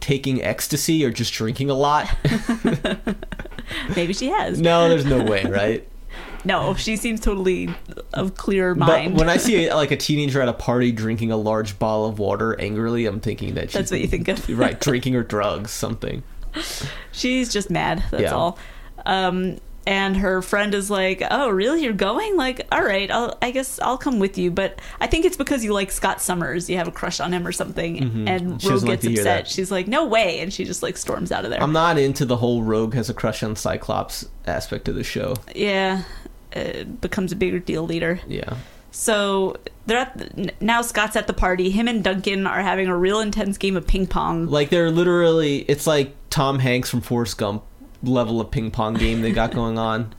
taking 0.00 0.42
ecstasy 0.42 1.04
or 1.04 1.10
just 1.10 1.32
drinking 1.32 1.70
a 1.70 1.74
lot. 1.74 2.08
Maybe 3.96 4.12
she 4.12 4.28
has. 4.28 4.60
no, 4.60 4.88
there's 4.88 5.04
no 5.06 5.22
way, 5.24 5.44
right? 5.44 5.88
No, 6.44 6.74
she 6.74 6.96
seems 6.96 7.20
totally 7.20 7.72
of 8.12 8.34
clear 8.34 8.74
mind. 8.74 9.12
But 9.14 9.20
when 9.20 9.28
I 9.28 9.36
see 9.36 9.72
like 9.72 9.92
a 9.92 9.96
teenager 9.96 10.42
at 10.42 10.48
a 10.48 10.52
party 10.52 10.90
drinking 10.90 11.30
a 11.30 11.36
large 11.36 11.78
bottle 11.78 12.06
of 12.06 12.18
water 12.18 12.58
angrily, 12.60 13.06
I'm 13.06 13.20
thinking 13.20 13.54
that 13.54 13.70
she's 13.70 13.74
That's 13.74 13.90
what 13.92 14.00
you 14.00 14.08
think 14.08 14.26
of. 14.26 14.48
right, 14.58 14.78
drinking 14.78 15.14
or 15.14 15.22
drugs, 15.22 15.70
something. 15.70 16.24
She's 17.12 17.52
just 17.52 17.70
mad. 17.70 18.02
That's 18.10 18.22
Yeah. 18.24 18.34
all. 18.34 18.58
Um, 19.06 19.58
and 19.84 20.16
her 20.18 20.42
friend 20.42 20.74
is 20.74 20.90
like, 20.90 21.24
"Oh, 21.28 21.48
really? 21.50 21.82
You're 21.82 21.92
going? 21.92 22.36
Like, 22.36 22.68
all 22.70 22.84
right, 22.84 23.10
I'll, 23.10 23.36
I 23.42 23.50
guess 23.50 23.80
I'll 23.80 23.98
come 23.98 24.20
with 24.20 24.38
you." 24.38 24.52
But 24.52 24.78
I 25.00 25.08
think 25.08 25.24
it's 25.24 25.36
because 25.36 25.64
you 25.64 25.72
like 25.72 25.90
Scott 25.90 26.22
Summers. 26.22 26.70
You 26.70 26.76
have 26.76 26.86
a 26.86 26.92
crush 26.92 27.18
on 27.18 27.32
him 27.32 27.44
or 27.44 27.50
something. 27.50 27.98
And 27.98 28.08
Mm-hmm. 28.12 28.56
She 28.58 28.68
Rogue 28.68 28.74
doesn't 28.74 28.88
like 28.88 29.00
gets 29.00 29.18
upset. 29.18 29.48
She's 29.48 29.72
like, 29.72 29.88
"No 29.88 30.06
way!" 30.06 30.38
And 30.38 30.52
she 30.52 30.64
just 30.64 30.84
like 30.84 30.96
storms 30.96 31.32
out 31.32 31.44
of 31.44 31.50
there. 31.50 31.60
I'm 31.60 31.72
not 31.72 31.98
into 31.98 32.24
the 32.24 32.36
whole 32.36 32.62
Rogue 32.62 32.94
has 32.94 33.10
a 33.10 33.14
crush 33.14 33.42
on 33.42 33.56
Cyclops 33.56 34.24
aspect 34.46 34.86
of 34.86 34.94
the 34.94 35.02
show. 35.04 35.34
yeah, 35.52 36.04
it 36.52 37.00
becomes 37.00 37.32
a 37.32 37.36
bigger 37.36 37.58
deal 37.58 37.84
later. 37.84 38.20
Yeah. 38.28 38.54
So 38.92 39.56
they're 39.86 39.98
at 39.98 40.16
the, 40.16 40.52
now. 40.60 40.82
Scott's 40.82 41.16
at 41.16 41.26
the 41.26 41.32
party. 41.32 41.70
Him 41.70 41.88
and 41.88 42.04
Duncan 42.04 42.46
are 42.46 42.60
having 42.60 42.86
a 42.86 42.96
real 42.96 43.18
intense 43.20 43.58
game 43.58 43.76
of 43.76 43.86
ping 43.86 44.06
pong. 44.06 44.46
Like 44.46 44.68
they're 44.70 44.90
literally 44.92 45.60
it's 45.66 45.86
like 45.88 46.14
Tom 46.32 46.60
Hanks 46.60 46.88
from 46.88 47.02
Forrest 47.02 47.36
Gump 47.36 47.62
level 48.02 48.40
of 48.40 48.50
ping 48.50 48.70
pong 48.70 48.94
game 48.94 49.20
they 49.20 49.32
got 49.32 49.52
going 49.52 49.76
on. 49.76 50.14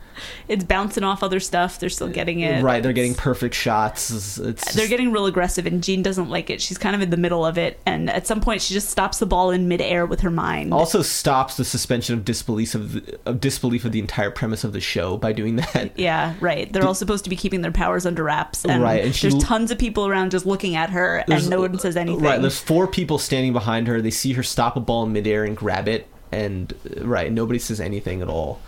It's 0.48 0.64
bouncing 0.64 1.04
off 1.04 1.24
other 1.24 1.40
stuff. 1.40 1.80
They're 1.80 1.90
still 1.90 2.08
getting 2.10 2.42
it. 2.42 2.64
Right, 2.64 2.82
they're 2.84 2.94
getting 2.94 3.16
perfect 3.16 3.56
shots. 3.56 4.12
It's, 4.12 4.38
it's 4.38 4.74
They're 4.74 4.88
getting 4.88 5.12
real 5.12 5.26
aggressive, 5.26 5.66
and 5.66 5.84
Jean 5.84 6.02
doesn't 6.02 6.30
like 6.30 6.50
it. 6.50 6.62
She's 6.62 6.78
kind 6.78 6.96
of 6.96 7.02
in 7.02 7.10
the 7.10 7.18
middle 7.18 7.46
of 7.46 7.58
it, 7.58 7.80
and 7.86 8.10
at 8.10 8.28
some 8.28 8.42
point, 8.42 8.62
she 8.62 8.74
just 8.74 8.90
stops 8.90 9.20
the 9.20 9.26
ball 9.26 9.52
in 9.52 9.68
midair 9.68 10.06
with 10.06 10.22
her 10.22 10.32
mind. 10.32 10.74
also 10.74 11.02
stops 11.02 11.58
the 11.58 11.66
suspension 11.66 12.18
of 12.18 12.26
disbelief 12.26 12.76
of, 12.76 12.94
the, 12.94 13.20
of 13.26 13.40
disbelief 13.40 13.86
of 13.86 13.92
the 13.92 14.00
entire 14.00 14.32
premise 14.32 14.64
of 14.64 14.74
the 14.74 14.82
show 14.82 15.18
by 15.18 15.34
doing 15.34 15.56
that. 15.58 15.92
yeah, 15.98 16.34
right. 16.40 16.72
They're 16.72 16.86
all 16.86 16.94
supposed 16.96 17.24
to 17.24 17.30
be 17.30 17.36
keeping 17.36 17.62
their 17.62 17.72
powers 17.72 18.06
under 18.06 18.24
wraps, 18.24 18.66
and, 18.66 18.82
Right, 18.84 19.04
and 19.06 19.16
she- 19.16 19.30
there's 19.30 19.44
tons 19.44 19.72
of 19.72 19.78
people 19.78 20.08
around 20.08 20.32
just 20.32 20.46
looking 20.46 20.76
at 20.76 20.90
her, 20.90 21.24
There's- 21.28 21.44
and 21.44 21.50
no 21.52 21.62
one 21.62 21.78
says 21.80 21.98
anything. 21.98 22.22
Right, 22.24 22.42
there's 22.42 22.60
four 22.60 22.88
people 22.88 23.18
standing 23.18 23.54
behind 23.54 23.88
her. 23.88 24.02
They 24.02 24.12
see 24.12 24.34
her 24.34 24.44
stop 24.44 24.76
a 24.76 24.80
ball 24.80 25.04
in 25.06 25.14
midair 25.14 25.44
and 25.44 25.56
grab 25.56 25.88
it, 25.88 26.08
and 26.32 26.74
uh, 27.00 27.06
right, 27.06 27.32
nobody 27.32 27.60
says 27.60 27.80
anything 27.80 28.22
at 28.22 28.28
all. 28.28 28.60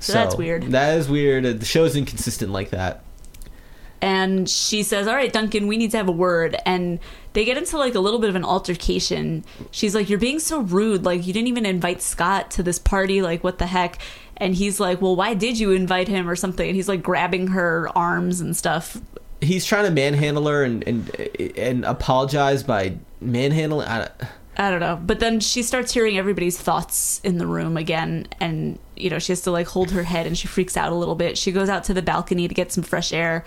So 0.00 0.12
that's 0.12 0.36
weird. 0.36 0.64
That 0.72 0.96
is 0.98 1.08
weird. 1.08 1.44
The 1.60 1.64
show's 1.66 1.96
inconsistent 1.96 2.52
like 2.52 2.70
that. 2.70 3.02
and 4.00 4.48
she 4.48 4.82
says, 4.84 5.08
"All 5.08 5.14
right, 5.16 5.32
Duncan, 5.32 5.66
we 5.66 5.76
need 5.76 5.90
to 5.90 5.96
have 5.96 6.08
a 6.08 6.12
word." 6.12 6.56
And 6.64 7.00
they 7.32 7.44
get 7.44 7.56
into 7.56 7.76
like 7.76 7.94
a 7.96 8.00
little 8.00 8.20
bit 8.20 8.30
of 8.30 8.36
an 8.36 8.44
altercation. 8.44 9.44
She's 9.72 9.94
like, 9.94 10.08
"You're 10.08 10.20
being 10.20 10.38
so 10.38 10.60
rude. 10.60 11.04
Like 11.04 11.26
you 11.26 11.32
didn't 11.32 11.48
even 11.48 11.66
invite 11.66 12.00
Scott 12.00 12.50
to 12.52 12.62
this 12.62 12.78
party. 12.78 13.22
Like 13.22 13.42
what 13.42 13.58
the 13.58 13.66
heck?" 13.66 13.98
And 14.36 14.54
he's 14.54 14.78
like, 14.78 15.02
"Well, 15.02 15.16
why 15.16 15.34
did 15.34 15.58
you 15.58 15.72
invite 15.72 16.06
him 16.06 16.28
or 16.30 16.36
something?" 16.36 16.66
And 16.68 16.76
he's 16.76 16.88
like 16.88 17.02
grabbing 17.02 17.48
her 17.48 17.90
arms 17.96 18.40
and 18.40 18.56
stuff. 18.56 18.98
He's 19.40 19.64
trying 19.64 19.84
to 19.86 19.90
manhandle 19.90 20.46
her 20.46 20.62
and 20.62 20.86
and 20.86 21.10
and 21.56 21.84
apologize 21.84 22.62
by 22.62 22.98
manhandling. 23.20 23.88
I, 23.88 24.08
I 24.58 24.70
don't 24.70 24.80
know. 24.80 25.00
But 25.00 25.20
then 25.20 25.38
she 25.38 25.62
starts 25.62 25.92
hearing 25.92 26.18
everybody's 26.18 26.58
thoughts 26.58 27.20
in 27.22 27.38
the 27.38 27.46
room 27.46 27.76
again. 27.76 28.26
And, 28.40 28.78
you 28.96 29.08
know, 29.08 29.20
she 29.20 29.30
has 29.30 29.40
to 29.42 29.52
like 29.52 29.68
hold 29.68 29.92
her 29.92 30.02
head 30.02 30.26
and 30.26 30.36
she 30.36 30.48
freaks 30.48 30.76
out 30.76 30.90
a 30.90 30.96
little 30.96 31.14
bit. 31.14 31.38
She 31.38 31.52
goes 31.52 31.68
out 31.68 31.84
to 31.84 31.94
the 31.94 32.02
balcony 32.02 32.48
to 32.48 32.54
get 32.54 32.72
some 32.72 32.82
fresh 32.82 33.12
air. 33.12 33.44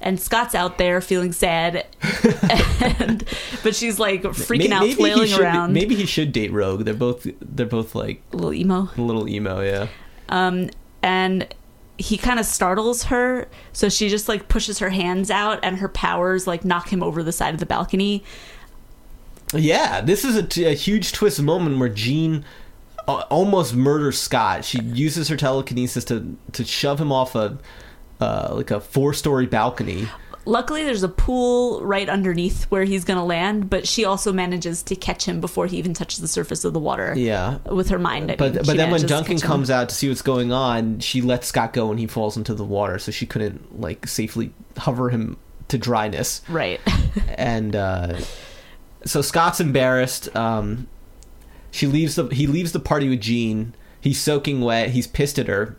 And 0.00 0.18
Scott's 0.18 0.56
out 0.56 0.78
there 0.78 1.00
feeling 1.00 1.30
sad. 1.30 1.86
and, 2.98 3.22
but 3.62 3.76
she's 3.76 4.00
like 4.00 4.22
freaking 4.22 4.70
May- 4.70 4.74
out, 4.74 4.82
he 4.82 4.94
flailing 4.94 5.28
should, 5.28 5.40
around. 5.40 5.72
Maybe 5.74 5.94
he 5.94 6.06
should 6.06 6.32
date 6.32 6.50
Rogue. 6.50 6.80
They're 6.84 6.92
both 6.92 7.24
they're 7.40 7.66
both 7.66 7.94
like 7.94 8.20
A 8.32 8.36
little 8.36 8.52
emo. 8.52 8.88
a 8.96 9.00
little 9.00 9.28
emo. 9.28 9.60
Yeah. 9.60 9.86
Um, 10.28 10.70
and 11.04 11.46
he 11.98 12.16
kind 12.18 12.40
of 12.40 12.46
startles 12.46 13.04
her. 13.04 13.46
So 13.72 13.88
she 13.88 14.08
just 14.08 14.28
like 14.28 14.48
pushes 14.48 14.80
her 14.80 14.90
hands 14.90 15.30
out 15.30 15.60
and 15.62 15.76
her 15.76 15.88
powers 15.88 16.48
like 16.48 16.64
knock 16.64 16.88
him 16.92 17.00
over 17.00 17.22
the 17.22 17.30
side 17.32 17.54
of 17.54 17.60
the 17.60 17.66
balcony. 17.66 18.24
Yeah, 19.52 20.00
this 20.00 20.24
is 20.24 20.36
a, 20.36 20.42
t- 20.42 20.64
a 20.64 20.74
huge 20.74 21.12
twist 21.12 21.40
moment 21.40 21.78
where 21.78 21.88
Jean 21.88 22.44
uh, 23.08 23.24
almost 23.30 23.74
murders 23.74 24.18
Scott. 24.18 24.64
She 24.64 24.80
uses 24.80 25.28
her 25.28 25.36
telekinesis 25.36 26.04
to 26.06 26.36
to 26.52 26.64
shove 26.64 27.00
him 27.00 27.12
off 27.12 27.34
a 27.34 27.58
uh, 28.20 28.50
like 28.52 28.70
a 28.70 28.80
four 28.80 29.12
story 29.14 29.46
balcony. 29.46 30.08
luckily, 30.44 30.84
there's 30.84 31.02
a 31.02 31.08
pool 31.08 31.84
right 31.84 32.08
underneath 32.08 32.64
where 32.64 32.84
he's 32.84 33.04
going 33.04 33.18
to 33.18 33.24
land, 33.24 33.68
but 33.68 33.86
she 33.86 34.04
also 34.04 34.32
manages 34.32 34.82
to 34.84 34.96
catch 34.96 35.24
him 35.24 35.40
before 35.40 35.66
he 35.66 35.76
even 35.78 35.94
touches 35.94 36.20
the 36.20 36.28
surface 36.28 36.64
of 36.64 36.72
the 36.72 36.80
water. 36.80 37.14
Yeah. 37.16 37.58
With 37.70 37.88
her 37.88 37.98
mind. 37.98 38.30
I 38.30 38.36
but 38.36 38.54
mean, 38.54 38.62
but 38.64 38.76
then 38.76 38.90
when 38.90 39.06
Duncan 39.06 39.38
comes 39.38 39.70
out 39.70 39.88
to 39.88 39.94
see 39.94 40.08
what's 40.08 40.22
going 40.22 40.52
on, 40.52 41.00
she 41.00 41.22
lets 41.22 41.48
Scott 41.48 41.72
go 41.72 41.90
and 41.90 41.98
he 41.98 42.06
falls 42.06 42.36
into 42.36 42.54
the 42.54 42.64
water, 42.64 42.98
so 42.98 43.10
she 43.10 43.26
couldn't 43.26 43.80
like 43.80 44.06
safely 44.06 44.52
hover 44.76 45.10
him 45.10 45.36
to 45.68 45.78
dryness. 45.78 46.42
Right. 46.48 46.80
and 47.36 47.74
uh, 47.74 48.20
so 49.04 49.22
Scott's 49.22 49.60
embarrassed. 49.60 50.34
Um, 50.36 50.88
she 51.70 51.86
leaves 51.86 52.16
the 52.16 52.26
he 52.28 52.46
leaves 52.46 52.72
the 52.72 52.80
party 52.80 53.08
with 53.08 53.20
Jean. 53.20 53.74
He's 54.00 54.20
soaking 54.20 54.60
wet. 54.60 54.90
He's 54.90 55.06
pissed 55.06 55.38
at 55.38 55.48
her, 55.48 55.76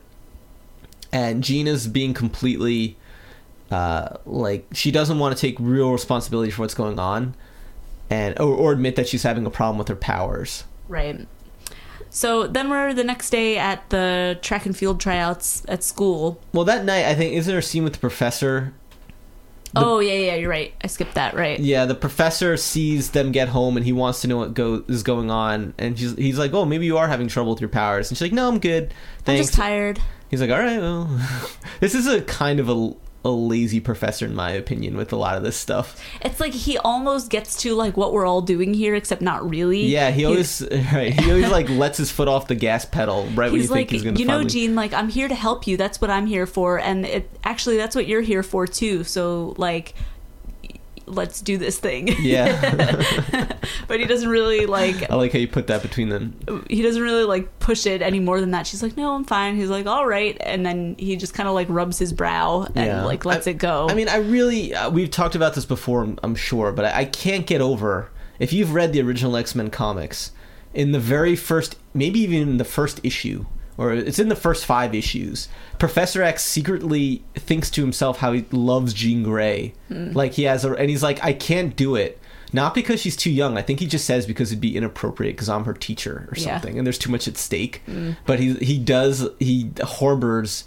and 1.11 1.43
Jean 1.43 1.67
is 1.67 1.87
being 1.87 2.13
completely 2.13 2.97
uh, 3.71 4.17
like 4.25 4.67
she 4.73 4.91
doesn't 4.91 5.19
want 5.19 5.35
to 5.35 5.41
take 5.41 5.55
real 5.59 5.91
responsibility 5.91 6.51
for 6.51 6.61
what's 6.61 6.73
going 6.73 6.99
on, 6.99 7.35
and 8.09 8.39
or, 8.39 8.55
or 8.55 8.71
admit 8.71 8.95
that 8.95 9.07
she's 9.07 9.23
having 9.23 9.45
a 9.45 9.49
problem 9.49 9.77
with 9.77 9.87
her 9.87 9.95
powers. 9.95 10.63
Right. 10.87 11.27
So 12.09 12.45
then 12.45 12.69
we're 12.69 12.93
the 12.93 13.03
next 13.03 13.31
day 13.31 13.57
at 13.57 13.89
the 13.89 14.37
track 14.43 14.67
and 14.67 14.77
field 14.77 14.99
tryouts 14.99 15.65
at 15.67 15.83
school. 15.83 16.39
Well, 16.53 16.65
that 16.65 16.85
night 16.85 17.05
I 17.05 17.15
think 17.15 17.33
isn't 17.33 17.49
there 17.49 17.59
a 17.59 17.63
scene 17.63 17.83
with 17.83 17.93
the 17.93 17.99
professor? 17.99 18.73
The, 19.73 19.83
oh 19.83 19.99
yeah, 19.99 20.13
yeah, 20.13 20.35
you're 20.35 20.49
right. 20.49 20.73
I 20.83 20.87
skipped 20.87 21.15
that. 21.15 21.33
Right. 21.33 21.59
Yeah, 21.59 21.85
the 21.85 21.95
professor 21.95 22.57
sees 22.57 23.11
them 23.11 23.31
get 23.31 23.47
home 23.47 23.75
and 23.75 23.85
he 23.85 23.91
wants 23.91 24.21
to 24.21 24.27
know 24.27 24.37
what 24.37 24.53
go 24.53 24.83
is 24.87 25.01
going 25.01 25.31
on, 25.31 25.73
and 25.79 25.97
she's, 25.97 26.15
he's 26.15 26.37
like, 26.37 26.53
"Oh, 26.53 26.65
maybe 26.65 26.85
you 26.85 26.97
are 26.97 27.07
having 27.07 27.27
trouble 27.27 27.51
with 27.51 27.61
your 27.61 27.69
powers," 27.69 28.09
and 28.09 28.17
she's 28.17 28.21
like, 28.21 28.33
"No, 28.33 28.47
I'm 28.47 28.59
good. 28.59 28.93
Thanks." 29.23 29.39
I'm 29.39 29.45
just 29.45 29.53
tired. 29.53 29.99
He's 30.29 30.41
like, 30.41 30.51
"All 30.51 30.59
right, 30.59 30.79
well, 30.79 31.09
this 31.79 31.95
is 31.95 32.07
a 32.07 32.21
kind 32.21 32.59
of 32.59 32.69
a 32.69 32.93
a 33.25 33.29
lazy 33.29 33.79
professor 33.79 34.25
in 34.25 34.35
my 34.35 34.51
opinion 34.51 34.97
with 34.97 35.13
a 35.13 35.15
lot 35.15 35.37
of 35.37 35.43
this 35.43 35.55
stuff. 35.55 36.01
It's 36.21 36.39
like 36.39 36.53
he 36.53 36.77
almost 36.77 37.29
gets 37.29 37.55
to 37.61 37.73
like 37.73 37.95
what 37.95 38.11
we're 38.11 38.25
all 38.25 38.41
doing 38.41 38.73
here, 38.73 38.95
except 38.95 39.21
not 39.21 39.47
really. 39.49 39.85
Yeah, 39.85 40.11
he 40.11 40.25
always 40.25 40.61
right. 40.93 41.13
He 41.13 41.31
always 41.31 41.49
like 41.49 41.69
lets 41.69 41.97
his 41.97 42.11
foot 42.11 42.27
off 42.27 42.47
the 42.47 42.55
gas 42.55 42.85
pedal 42.85 43.25
right 43.27 43.51
when 43.51 43.61
you 43.61 43.67
like, 43.67 43.77
think 43.77 43.91
he's 43.91 44.03
gonna. 44.03 44.19
You 44.19 44.25
know, 44.25 44.43
Jean, 44.43 44.75
like 44.75 44.93
I'm 44.93 45.09
here 45.09 45.27
to 45.27 45.35
help 45.35 45.67
you. 45.67 45.77
That's 45.77 46.01
what 46.01 46.09
I'm 46.09 46.25
here 46.25 46.45
for, 46.45 46.79
and 46.79 47.05
it 47.05 47.29
actually 47.43 47.77
that's 47.77 47.95
what 47.95 48.07
you're 48.07 48.21
here 48.21 48.43
for 48.43 48.67
too. 48.67 49.03
So 49.03 49.55
like 49.57 49.93
let's 51.05 51.41
do 51.41 51.57
this 51.57 51.77
thing. 51.79 52.09
Yeah. 52.19 53.57
but 53.87 53.99
he 53.99 54.05
doesn't 54.05 54.29
really 54.29 54.65
like 54.65 55.09
I 55.09 55.15
like 55.15 55.33
how 55.33 55.39
you 55.39 55.47
put 55.47 55.67
that 55.67 55.81
between 55.81 56.09
them. 56.09 56.63
He 56.69 56.81
doesn't 56.81 57.01
really 57.01 57.23
like 57.23 57.59
push 57.59 57.85
it 57.85 58.01
any 58.01 58.19
more 58.19 58.39
than 58.39 58.51
that. 58.51 58.67
She's 58.67 58.81
like, 58.81 58.97
"No, 58.97 59.13
I'm 59.13 59.23
fine." 59.23 59.55
He's 59.55 59.69
like, 59.69 59.85
"All 59.85 60.07
right." 60.07 60.37
And 60.39 60.65
then 60.65 60.95
he 60.97 61.15
just 61.15 61.33
kind 61.33 61.49
of 61.49 61.55
like 61.55 61.67
rubs 61.69 61.99
his 61.99 62.13
brow 62.13 62.63
and 62.75 62.85
yeah. 62.85 63.05
like 63.05 63.25
lets 63.25 63.47
I, 63.47 63.51
it 63.51 63.57
go. 63.57 63.87
I 63.89 63.93
mean, 63.93 64.09
I 64.09 64.17
really 64.17 64.73
uh, 64.73 64.89
we've 64.89 65.11
talked 65.11 65.35
about 65.35 65.53
this 65.55 65.65
before, 65.65 66.03
I'm, 66.03 66.19
I'm 66.23 66.35
sure, 66.35 66.71
but 66.71 66.85
I, 66.85 67.01
I 67.01 67.05
can't 67.05 67.45
get 67.45 67.61
over 67.61 68.09
if 68.39 68.53
you've 68.53 68.73
read 68.73 68.93
the 68.93 69.01
original 69.01 69.35
X-Men 69.37 69.69
comics 69.69 70.31
in 70.73 70.91
the 70.91 70.99
very 70.99 71.35
first 71.35 71.77
maybe 71.93 72.19
even 72.19 72.57
the 72.57 72.65
first 72.65 72.99
issue 73.03 73.45
or 73.77 73.93
it's 73.93 74.19
in 74.19 74.29
the 74.29 74.35
first 74.35 74.65
five 74.65 74.93
issues. 74.93 75.47
Professor 75.79 76.21
X 76.21 76.43
secretly 76.43 77.23
thinks 77.35 77.69
to 77.71 77.81
himself 77.81 78.19
how 78.19 78.33
he 78.33 78.45
loves 78.51 78.93
Jean 78.93 79.23
Grey. 79.23 79.73
Mm. 79.89 80.13
Like 80.13 80.33
he 80.33 80.43
has 80.43 80.63
a, 80.65 80.73
and 80.73 80.89
he's 80.89 81.03
like, 81.03 81.23
I 81.23 81.33
can't 81.33 81.75
do 81.75 81.95
it. 81.95 82.19
Not 82.55 82.75
because 82.75 83.01
she's 83.01 83.15
too 83.15 83.31
young. 83.31 83.57
I 83.57 83.63
think 83.63 83.79
he 83.79 83.87
just 83.87 84.05
says 84.05 84.27
because 84.27 84.51
it'd 84.51 84.61
be 84.61 84.77
inappropriate 84.77 85.35
because 85.35 85.49
I'm 85.49 85.65
her 85.65 85.73
teacher 85.73 86.27
or 86.31 86.35
something, 86.35 86.73
yeah. 86.73 86.77
and 86.77 86.85
there's 86.85 86.99
too 86.99 87.11
much 87.11 87.27
at 87.27 87.35
stake. 87.35 87.81
Mm. 87.87 88.15
But 88.27 88.39
he 88.39 88.53
he 88.55 88.77
does 88.77 89.27
he 89.39 89.71
harbors 89.81 90.63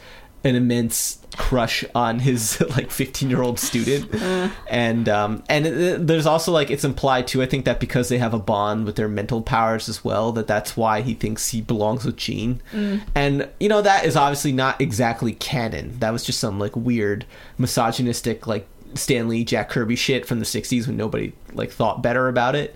an 0.46 0.54
immense 0.54 1.18
crush 1.36 1.84
on 1.94 2.18
his 2.18 2.60
like 2.76 2.90
15 2.90 3.28
year 3.28 3.42
old 3.42 3.58
student 3.58 4.14
uh. 4.22 4.48
and 4.70 5.08
um 5.08 5.42
and 5.48 5.66
it, 5.66 6.06
there's 6.06 6.26
also 6.26 6.50
like 6.50 6.70
it's 6.70 6.84
implied 6.84 7.26
too 7.26 7.42
i 7.42 7.46
think 7.46 7.64
that 7.64 7.78
because 7.78 8.08
they 8.08 8.18
have 8.18 8.32
a 8.32 8.38
bond 8.38 8.86
with 8.86 8.96
their 8.96 9.08
mental 9.08 9.42
powers 9.42 9.88
as 9.88 10.02
well 10.02 10.32
that 10.32 10.46
that's 10.46 10.76
why 10.76 11.02
he 11.02 11.12
thinks 11.14 11.50
he 11.50 11.60
belongs 11.60 12.04
with 12.04 12.16
jean 12.16 12.60
mm. 12.72 13.00
and 13.14 13.48
you 13.60 13.68
know 13.68 13.82
that 13.82 14.04
is 14.06 14.16
obviously 14.16 14.52
not 14.52 14.80
exactly 14.80 15.34
canon 15.34 15.98
that 15.98 16.10
was 16.10 16.24
just 16.24 16.40
some 16.40 16.58
like 16.58 16.74
weird 16.74 17.26
misogynistic 17.58 18.46
like 18.46 18.66
stan 18.94 19.28
lee 19.28 19.44
jack 19.44 19.68
kirby 19.68 19.96
shit 19.96 20.24
from 20.24 20.38
the 20.38 20.46
60s 20.46 20.86
when 20.86 20.96
nobody 20.96 21.32
like 21.52 21.70
thought 21.70 22.02
better 22.02 22.28
about 22.28 22.54
it 22.54 22.74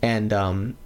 and 0.00 0.32
um 0.32 0.76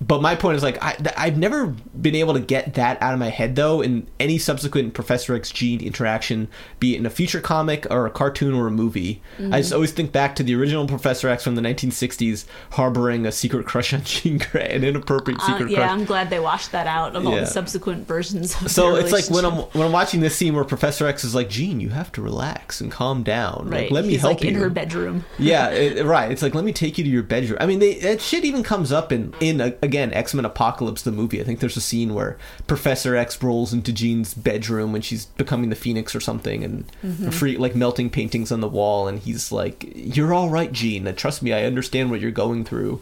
but 0.00 0.22
my 0.22 0.36
point 0.36 0.56
is 0.56 0.62
like 0.62 0.82
I, 0.82 0.96
I've 1.16 1.36
never 1.36 1.74
been 2.00 2.14
able 2.14 2.34
to 2.34 2.40
get 2.40 2.74
that 2.74 3.02
out 3.02 3.12
of 3.12 3.18
my 3.18 3.30
head 3.30 3.56
though 3.56 3.80
in 3.80 4.06
any 4.20 4.38
subsequent 4.38 4.94
Professor 4.94 5.34
X 5.34 5.50
Jean 5.50 5.80
interaction, 5.80 6.48
be 6.78 6.94
it 6.94 6.98
in 6.98 7.06
a 7.06 7.10
future 7.10 7.40
comic 7.40 7.86
or 7.90 8.06
a 8.06 8.10
cartoon 8.10 8.54
or 8.54 8.68
a 8.68 8.70
movie. 8.70 9.20
Mm-hmm. 9.38 9.54
I 9.54 9.60
just 9.60 9.72
always 9.72 9.90
think 9.90 10.12
back 10.12 10.36
to 10.36 10.42
the 10.44 10.54
original 10.54 10.86
Professor 10.86 11.28
X 11.28 11.42
from 11.42 11.56
the 11.56 11.62
1960s 11.62 12.44
harboring 12.72 13.26
a 13.26 13.32
secret 13.32 13.66
crush 13.66 13.92
on 13.92 14.02
Jean 14.04 14.38
Grey, 14.38 14.70
an 14.70 14.84
inappropriate 14.84 15.40
uh, 15.40 15.46
secret 15.46 15.66
uh, 15.66 15.70
yeah, 15.70 15.76
crush. 15.78 15.90
I'm 15.90 16.04
glad 16.04 16.30
they 16.30 16.40
washed 16.40 16.72
that 16.72 16.86
out 16.86 17.16
of 17.16 17.26
all 17.26 17.34
the 17.34 17.46
subsequent 17.46 18.06
versions. 18.06 18.54
so 18.72 18.94
it's 18.94 19.12
like 19.12 19.28
when 19.30 19.44
I'm 19.44 19.54
when 19.54 19.86
I'm 19.86 19.92
watching 19.92 20.20
this 20.20 20.36
scene 20.36 20.54
where 20.54 20.64
Professor 20.64 21.08
X 21.08 21.24
is 21.24 21.34
like, 21.34 21.48
Jean, 21.48 21.80
you 21.80 21.88
have 21.88 22.12
to 22.12 22.22
relax 22.22 22.80
and 22.80 22.92
calm 22.92 23.24
down. 23.24 23.68
Right. 23.68 23.82
Like, 23.82 23.90
let 23.90 24.04
me 24.04 24.16
help 24.16 24.34
like 24.34 24.44
you. 24.44 24.50
in 24.50 24.54
her 24.56 24.70
bedroom. 24.70 25.24
yeah, 25.38 25.70
it, 25.70 26.04
right. 26.04 26.30
It's 26.30 26.42
like 26.42 26.54
let 26.54 26.64
me 26.64 26.72
take 26.72 26.98
you 26.98 27.04
to 27.04 27.10
your 27.10 27.24
bedroom. 27.24 27.58
I 27.60 27.66
mean, 27.66 27.80
they, 27.80 27.94
that 27.94 28.20
shit 28.20 28.44
even 28.44 28.62
comes 28.62 28.92
up 28.92 29.10
in 29.10 29.34
in 29.40 29.60
a, 29.60 29.87
again 29.88 30.12
X 30.12 30.34
Men 30.34 30.44
Apocalypse 30.44 31.02
the 31.02 31.10
movie. 31.10 31.40
I 31.40 31.44
think 31.44 31.60
there's 31.60 31.76
a 31.76 31.80
scene 31.80 32.14
where 32.14 32.38
Professor 32.66 33.16
X 33.16 33.42
rolls 33.42 33.72
into 33.72 33.92
Jean's 33.92 34.34
bedroom 34.34 34.92
when 34.92 35.02
she's 35.02 35.24
becoming 35.24 35.70
the 35.70 35.76
Phoenix 35.76 36.14
or 36.14 36.20
something, 36.20 36.62
and 36.62 36.84
mm-hmm. 37.02 37.30
free 37.30 37.56
like 37.56 37.74
melting 37.74 38.10
paintings 38.10 38.52
on 38.52 38.60
the 38.60 38.68
wall, 38.68 39.08
and 39.08 39.18
he's 39.18 39.50
like, 39.50 39.90
"You're 39.94 40.32
all 40.32 40.50
right, 40.50 40.70
Jean. 40.70 41.12
Trust 41.14 41.42
me, 41.42 41.52
I 41.52 41.64
understand 41.64 42.10
what 42.10 42.20
you're 42.20 42.30
going 42.30 42.64
through." 42.64 43.00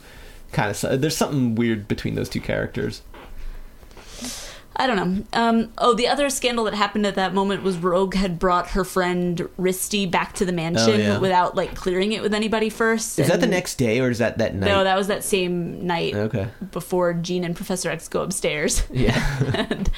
Kind 0.53 0.71
of. 0.71 1.01
There's 1.01 1.17
something 1.17 1.57
weird 1.57 1.89
between 1.89 2.15
those 2.15 2.29
two 2.29 2.41
characters. 2.41 3.03
I 4.79 4.87
don't 4.87 4.97
know. 4.97 5.25
Um, 5.33 5.73
oh, 5.79 5.95
the 5.95 6.07
other 6.07 6.29
scandal 6.29 6.65
that 6.65 6.75
happened 6.75 7.07
at 7.07 7.15
that 7.15 7.33
moment 7.33 7.63
was 7.63 7.79
Rogue 7.79 8.15
had 8.15 8.39
brought 8.39 8.71
her 8.71 8.85
friend 8.85 9.39
Risty 9.59 10.11
back 10.11 10.35
to 10.35 10.45
the 10.45 10.53
mansion 10.53 10.95
oh, 10.95 10.97
yeah. 10.97 11.19
without 11.19 11.57
like 11.57 11.75
clearing 11.75 12.13
it 12.13 12.23
with 12.23 12.35
anybody 12.35 12.69
first. 12.69 13.19
Is 13.19 13.29
that 13.29 13.41
the 13.41 13.47
next 13.47 13.77
day 13.77 14.01
or 14.01 14.11
is 14.11 14.19
that 14.19 14.39
that 14.39 14.55
night? 14.55 14.67
No, 14.67 14.85
that 14.85 14.97
was 14.97 15.07
that 15.07 15.25
same 15.25 15.87
night. 15.87 16.15
Okay. 16.15 16.49
Before 16.73 17.15
Jean 17.15 17.43
and 17.45 17.57
Professor 17.57 17.91
X 17.91 18.09
go 18.09 18.23
upstairs. 18.23 18.83
Yeah. 18.97 19.67
and, 19.71 19.91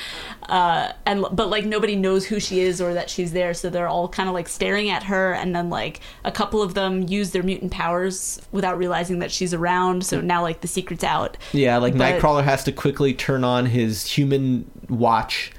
uh, 0.48 0.92
and 1.06 1.24
but 1.30 1.50
like 1.50 1.64
nobody 1.64 1.94
knows 1.94 2.26
who 2.26 2.40
she 2.40 2.60
is 2.60 2.80
or 2.80 2.94
that 2.94 3.08
she's 3.08 3.32
there, 3.32 3.54
so 3.54 3.70
they're 3.70 3.86
all 3.86 4.08
kind 4.08 4.28
of 4.28 4.34
like 4.34 4.48
staring 4.48 4.90
at 4.90 5.04
her, 5.04 5.32
and 5.32 5.54
then 5.54 5.70
like 5.70 6.00
a 6.24 6.32
couple 6.32 6.62
of 6.62 6.74
them 6.74 7.06
use 7.06 7.30
their 7.30 7.44
mutant 7.44 7.70
powers 7.70 8.40
without 8.50 8.76
realizing 8.76 9.20
that 9.20 9.30
she's 9.30 9.54
around. 9.54 10.04
So 10.04 10.20
now 10.20 10.42
like 10.42 10.62
the 10.62 10.68
secret's 10.68 11.04
out. 11.04 11.36
Yeah, 11.52 11.76
like 11.78 11.96
but, 11.96 12.20
Nightcrawler 12.20 12.42
has 12.42 12.64
to 12.64 12.72
quickly 12.72 13.14
turn 13.14 13.44
on 13.44 13.66
his 13.66 14.04
human 14.04 14.67
watch. 14.88 15.52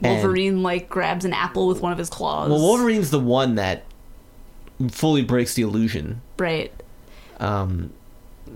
Wolverine 0.00 0.62
like 0.62 0.88
grabs 0.88 1.24
an 1.24 1.32
apple 1.32 1.68
with 1.68 1.80
one 1.80 1.92
of 1.92 1.98
his 1.98 2.10
claws. 2.10 2.50
Well, 2.50 2.60
Wolverine's 2.60 3.10
the 3.10 3.20
one 3.20 3.54
that 3.54 3.84
fully 4.90 5.22
breaks 5.22 5.54
the 5.54 5.62
illusion. 5.62 6.20
Right. 6.38 6.72
Um, 7.40 7.92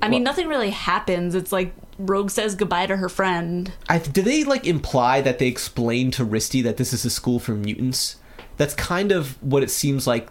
I 0.02 0.08
mean, 0.08 0.22
nothing 0.22 0.48
really 0.48 0.70
happens. 0.70 1.34
It's 1.34 1.52
like 1.52 1.72
Rogue 1.98 2.30
says 2.30 2.54
goodbye 2.54 2.86
to 2.86 2.96
her 2.96 3.08
friend. 3.08 3.72
I 3.88 3.98
do 3.98 4.22
they 4.22 4.44
like 4.44 4.66
imply 4.66 5.20
that 5.20 5.38
they 5.38 5.46
explain 5.46 6.10
to 6.12 6.24
Risty 6.24 6.62
that 6.62 6.76
this 6.76 6.92
is 6.92 7.04
a 7.04 7.10
school 7.10 7.38
for 7.38 7.52
mutants? 7.52 8.16
That's 8.56 8.74
kind 8.74 9.10
of 9.12 9.42
what 9.42 9.62
it 9.62 9.70
seems 9.70 10.06
like 10.06 10.28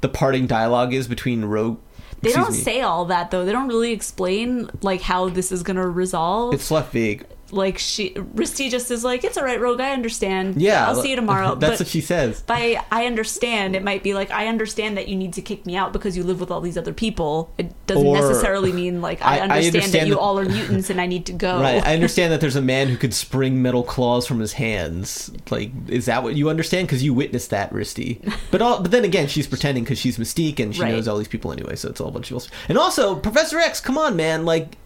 the 0.00 0.08
parting 0.08 0.46
dialogue 0.46 0.94
is 0.94 1.08
between 1.08 1.44
Rogue. 1.44 1.78
They 2.22 2.32
don't 2.32 2.52
me. 2.52 2.56
say 2.56 2.80
all 2.80 3.04
that 3.06 3.30
though. 3.30 3.44
They 3.44 3.52
don't 3.52 3.68
really 3.68 3.92
explain 3.92 4.70
like 4.82 5.02
how 5.02 5.28
this 5.28 5.52
is 5.52 5.62
going 5.62 5.76
to 5.76 5.86
resolve. 5.86 6.54
It's 6.54 6.70
left 6.70 6.92
vague 6.92 7.26
like 7.52 7.78
she 7.78 8.10
Risty 8.10 8.70
just 8.70 8.90
is 8.90 9.04
like 9.04 9.24
it's 9.24 9.36
all 9.36 9.44
right 9.44 9.60
rogue 9.60 9.80
i 9.80 9.92
understand. 9.92 10.60
Yeah 10.60 10.88
i'll 10.88 11.00
see 11.00 11.10
you 11.10 11.16
tomorrow. 11.16 11.54
that's 11.54 11.74
but 11.74 11.80
what 11.80 11.88
she 11.88 12.00
says. 12.00 12.42
by 12.42 12.82
i 12.90 13.06
understand 13.06 13.76
it 13.76 13.82
might 13.82 14.02
be 14.02 14.14
like 14.14 14.30
i 14.30 14.48
understand 14.48 14.96
that 14.96 15.08
you 15.08 15.16
need 15.16 15.32
to 15.34 15.42
kick 15.42 15.64
me 15.66 15.76
out 15.76 15.92
because 15.92 16.16
you 16.16 16.24
live 16.24 16.40
with 16.40 16.50
all 16.50 16.60
these 16.60 16.76
other 16.76 16.92
people. 16.92 17.52
It 17.58 17.72
doesn't 17.86 18.06
or, 18.06 18.16
necessarily 18.16 18.72
mean 18.72 19.00
like 19.00 19.22
i, 19.22 19.24
I, 19.38 19.40
understand, 19.40 19.52
I 19.52 19.66
understand, 19.66 19.92
that 20.02 20.08
you 20.08 20.18
all 20.18 20.38
are 20.38 20.44
mutants 20.44 20.90
and 20.90 21.00
i 21.00 21.06
need 21.06 21.26
to 21.26 21.32
go. 21.32 21.60
Right 21.66 21.84
i 21.86 21.94
understand 21.94 22.32
that 22.32 22.40
there's 22.40 22.56
a 22.56 22.62
man 22.62 22.88
who 22.88 22.96
could 22.96 23.14
spring 23.14 23.62
metal 23.62 23.82
claws 23.82 24.26
from 24.26 24.40
his 24.40 24.54
hands. 24.54 25.30
Like 25.50 25.70
is 25.88 26.06
that 26.06 26.22
what 26.22 26.34
you 26.34 26.48
understand? 26.50 26.88
Because 26.88 27.02
you 27.02 27.14
witnessed 27.14 27.50
that 27.50 27.72
Risty. 27.72 28.20
But 28.50 28.62
all 28.62 28.82
but 28.82 28.90
then 28.90 29.04
again 29.04 29.28
she's 29.28 29.46
pretending 29.46 29.84
because 29.84 29.98
she's 29.98 30.18
mystique 30.18 30.60
and 30.60 30.74
she 30.74 30.82
right. 30.82 30.92
knows 30.92 31.08
all 31.08 31.18
these 31.18 31.28
people 31.28 31.52
anyway 31.52 31.76
so 31.76 31.88
it's 31.88 32.00
all 32.00 32.08
a 32.08 32.12
bunch 32.12 32.30
of 32.30 32.42
people 32.42 32.56
and 32.68 32.78
also 32.78 33.16
professor 33.16 33.58
x 33.58 33.80
come 33.80 33.96
on 33.98 34.16
man. 34.16 34.44
Like 34.44 34.76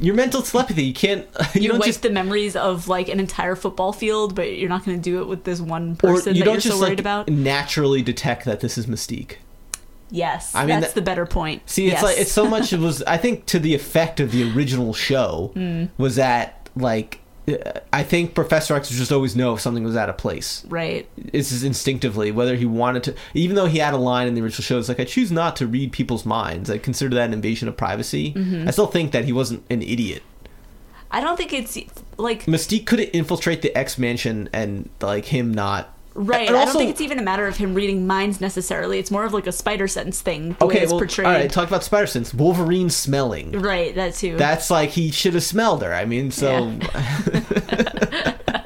your 0.00 0.14
mental 0.14 0.42
telepathy. 0.42 0.84
You 0.84 0.94
can't. 0.94 1.26
You, 1.54 1.62
you 1.62 1.68
don't 1.68 1.78
wipe 1.78 1.86
just 1.86 2.02
the 2.02 2.10
memories 2.10 2.56
of 2.56 2.88
like 2.88 3.08
an 3.08 3.20
entire 3.20 3.54
football 3.54 3.92
field, 3.92 4.34
but 4.34 4.56
you're 4.56 4.68
not 4.68 4.84
going 4.84 4.96
to 4.96 5.02
do 5.02 5.20
it 5.20 5.26
with 5.28 5.44
this 5.44 5.60
one 5.60 5.94
person 5.94 6.34
you 6.34 6.40
that 6.40 6.44
don't 6.44 6.54
you're 6.54 6.60
just, 6.62 6.76
so 6.76 6.80
worried 6.80 6.90
like, 6.90 7.00
about. 7.00 7.28
Naturally 7.28 8.02
detect 8.02 8.44
that 8.44 8.60
this 8.60 8.76
is 8.76 8.86
Mystique. 8.86 9.36
Yes, 10.10 10.54
I 10.54 10.60
mean 10.60 10.80
that's 10.80 10.94
that, 10.94 11.00
the 11.00 11.04
better 11.04 11.26
point. 11.26 11.68
See, 11.68 11.86
it's 11.86 11.94
yes. 11.94 12.02
like 12.02 12.18
it's 12.18 12.32
so 12.32 12.48
much. 12.48 12.72
It 12.72 12.80
was 12.80 13.02
I 13.02 13.16
think 13.16 13.46
to 13.46 13.58
the 13.58 13.74
effect 13.74 14.20
of 14.20 14.32
the 14.32 14.52
original 14.54 14.94
show 14.94 15.52
mm. 15.56 15.90
was 15.96 16.16
that 16.16 16.68
like 16.76 17.20
I 17.92 18.02
think 18.02 18.34
Professor 18.34 18.74
X 18.74 18.90
would 18.90 18.96
just 18.96 19.12
always 19.12 19.36
know 19.36 19.54
if 19.54 19.60
something 19.60 19.84
was 19.84 19.96
out 19.96 20.08
of 20.08 20.16
place. 20.16 20.64
Right. 20.66 21.06
This 21.16 21.52
is 21.52 21.62
instinctively, 21.62 22.30
whether 22.30 22.56
he 22.56 22.64
wanted 22.64 23.04
to, 23.04 23.14
even 23.34 23.54
though 23.54 23.66
he 23.66 23.78
had 23.78 23.92
a 23.92 23.98
line 23.98 24.28
in 24.28 24.34
the 24.34 24.40
original 24.40 24.62
show, 24.62 24.78
it's 24.78 24.88
like, 24.88 25.00
I 25.00 25.04
choose 25.04 25.30
not 25.30 25.56
to 25.56 25.66
read 25.66 25.92
people's 25.92 26.24
minds. 26.24 26.70
I 26.70 26.78
consider 26.78 27.14
that 27.16 27.26
an 27.26 27.34
invasion 27.34 27.68
of 27.68 27.76
privacy. 27.76 28.32
Mm-hmm. 28.32 28.68
I 28.68 28.70
still 28.70 28.86
think 28.86 29.12
that 29.12 29.26
he 29.26 29.32
wasn't 29.32 29.62
an 29.68 29.82
idiot. 29.82 30.22
I 31.10 31.20
don't 31.20 31.36
think 31.36 31.52
it's 31.52 31.78
like 32.16 32.46
Mystique 32.46 32.86
could 32.86 32.98
infiltrate 32.98 33.62
the 33.62 33.76
X 33.76 33.98
mansion 33.98 34.48
and 34.52 34.90
like 35.00 35.26
him 35.26 35.54
not 35.54 35.93
Right. 36.14 36.48
Also, 36.48 36.60
I 36.60 36.64
don't 36.64 36.76
think 36.76 36.90
it's 36.90 37.00
even 37.00 37.18
a 37.18 37.22
matter 37.22 37.46
of 37.46 37.56
him 37.56 37.74
reading 37.74 38.06
minds 38.06 38.40
necessarily. 38.40 39.00
It's 39.00 39.10
more 39.10 39.24
of 39.24 39.32
like 39.32 39.48
a 39.48 39.52
spider 39.52 39.88
sense 39.88 40.20
thing. 40.20 40.56
okay, 40.60 40.86
well, 40.86 40.98
portrayed. 40.98 41.26
all 41.26 41.32
right. 41.32 41.50
Talk 41.50 41.66
about 41.66 41.82
spider 41.82 42.06
sense. 42.06 42.32
Wolverine 42.32 42.88
smelling. 42.88 43.50
Right. 43.52 43.92
That 43.94 44.14
too. 44.14 44.36
That's 44.36 44.70
like 44.70 44.90
he 44.90 45.10
should 45.10 45.34
have 45.34 45.42
smelled 45.42 45.82
her. 45.82 45.92
I 45.92 46.04
mean, 46.04 46.30
so. 46.30 46.68
Yeah. 46.68 48.36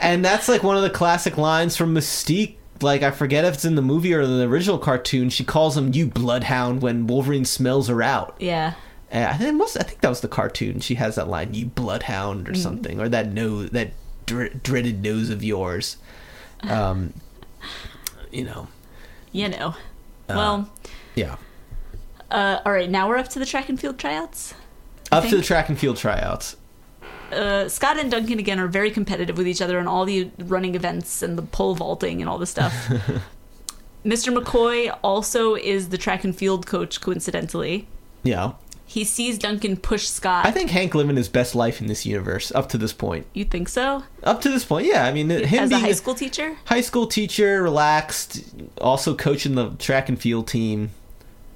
and 0.00 0.22
that's 0.22 0.48
like 0.48 0.62
one 0.62 0.76
of 0.76 0.82
the 0.82 0.90
classic 0.90 1.38
lines 1.38 1.76
from 1.76 1.94
Mystique. 1.94 2.56
Like 2.82 3.02
I 3.02 3.10
forget 3.10 3.46
if 3.46 3.54
it's 3.54 3.64
in 3.64 3.74
the 3.74 3.82
movie 3.82 4.12
or 4.12 4.20
in 4.20 4.38
the 4.38 4.44
original 4.44 4.78
cartoon. 4.78 5.30
She 5.30 5.44
calls 5.44 5.78
him 5.78 5.94
"you 5.94 6.08
bloodhound" 6.08 6.82
when 6.82 7.06
Wolverine 7.06 7.46
smells 7.46 7.88
her 7.88 8.02
out. 8.02 8.36
Yeah. 8.38 8.74
And 9.10 9.26
I 9.26 9.36
think 9.38 9.54
most. 9.54 9.78
I 9.78 9.82
think 9.82 10.00
that 10.02 10.08
was 10.08 10.20
the 10.20 10.28
cartoon. 10.28 10.80
She 10.80 10.96
has 10.96 11.14
that 11.14 11.28
line, 11.28 11.54
"You 11.54 11.66
bloodhound" 11.66 12.48
or 12.48 12.52
mm. 12.52 12.56
something, 12.56 13.00
or 13.00 13.08
that 13.08 13.32
nose, 13.32 13.70
that 13.70 13.92
dr- 14.26 14.62
dreaded 14.62 15.02
nose 15.02 15.30
of 15.30 15.42
yours. 15.42 15.96
Um, 16.62 17.14
you 18.30 18.44
know. 18.44 18.68
You 19.32 19.48
know. 19.48 19.68
Uh, 20.28 20.34
well. 20.34 20.70
Yeah. 21.14 21.36
Uh, 22.30 22.60
all 22.64 22.72
right, 22.72 22.88
now 22.88 23.08
we're 23.08 23.18
up 23.18 23.28
to 23.28 23.38
the 23.38 23.46
track 23.46 23.68
and 23.68 23.78
field 23.78 23.98
tryouts. 23.98 24.54
I 25.10 25.16
up 25.18 25.24
think. 25.24 25.32
to 25.32 25.36
the 25.36 25.42
track 25.42 25.68
and 25.68 25.78
field 25.78 25.98
tryouts. 25.98 26.56
Uh, 27.30 27.68
Scott 27.68 27.98
and 27.98 28.10
Duncan 28.10 28.38
again 28.38 28.58
are 28.58 28.68
very 28.68 28.90
competitive 28.90 29.36
with 29.36 29.46
each 29.46 29.60
other 29.62 29.78
in 29.78 29.86
all 29.86 30.04
the 30.04 30.30
running 30.38 30.74
events 30.74 31.22
and 31.22 31.36
the 31.36 31.42
pole 31.42 31.74
vaulting 31.74 32.20
and 32.20 32.28
all 32.28 32.38
this 32.38 32.50
stuff. 32.50 32.72
Mr. 34.04 34.36
McCoy 34.36 34.96
also 35.02 35.54
is 35.54 35.90
the 35.90 35.98
track 35.98 36.24
and 36.24 36.34
field 36.34 36.66
coach, 36.66 37.00
coincidentally. 37.00 37.86
Yeah. 38.22 38.52
He 38.92 39.04
sees 39.04 39.38
Duncan 39.38 39.78
push 39.78 40.06
Scott. 40.06 40.44
I 40.44 40.50
think 40.50 40.68
Hank 40.68 40.94
living 40.94 41.16
his 41.16 41.30
best 41.30 41.54
life 41.54 41.80
in 41.80 41.86
this 41.86 42.04
universe 42.04 42.52
up 42.54 42.68
to 42.68 42.76
this 42.76 42.92
point. 42.92 43.26
You 43.32 43.46
think 43.46 43.70
so? 43.70 44.04
Up 44.22 44.42
to 44.42 44.50
this 44.50 44.66
point, 44.66 44.86
yeah. 44.86 45.06
I 45.06 45.12
mean, 45.14 45.30
him 45.30 45.60
as 45.60 45.70
being 45.70 45.82
a 45.82 45.86
high 45.86 45.92
school 45.92 46.14
teacher, 46.14 46.58
high 46.66 46.82
school 46.82 47.06
teacher, 47.06 47.62
relaxed, 47.62 48.44
also 48.82 49.14
coaching 49.14 49.54
the 49.54 49.70
track 49.78 50.10
and 50.10 50.20
field 50.20 50.46
team. 50.46 50.90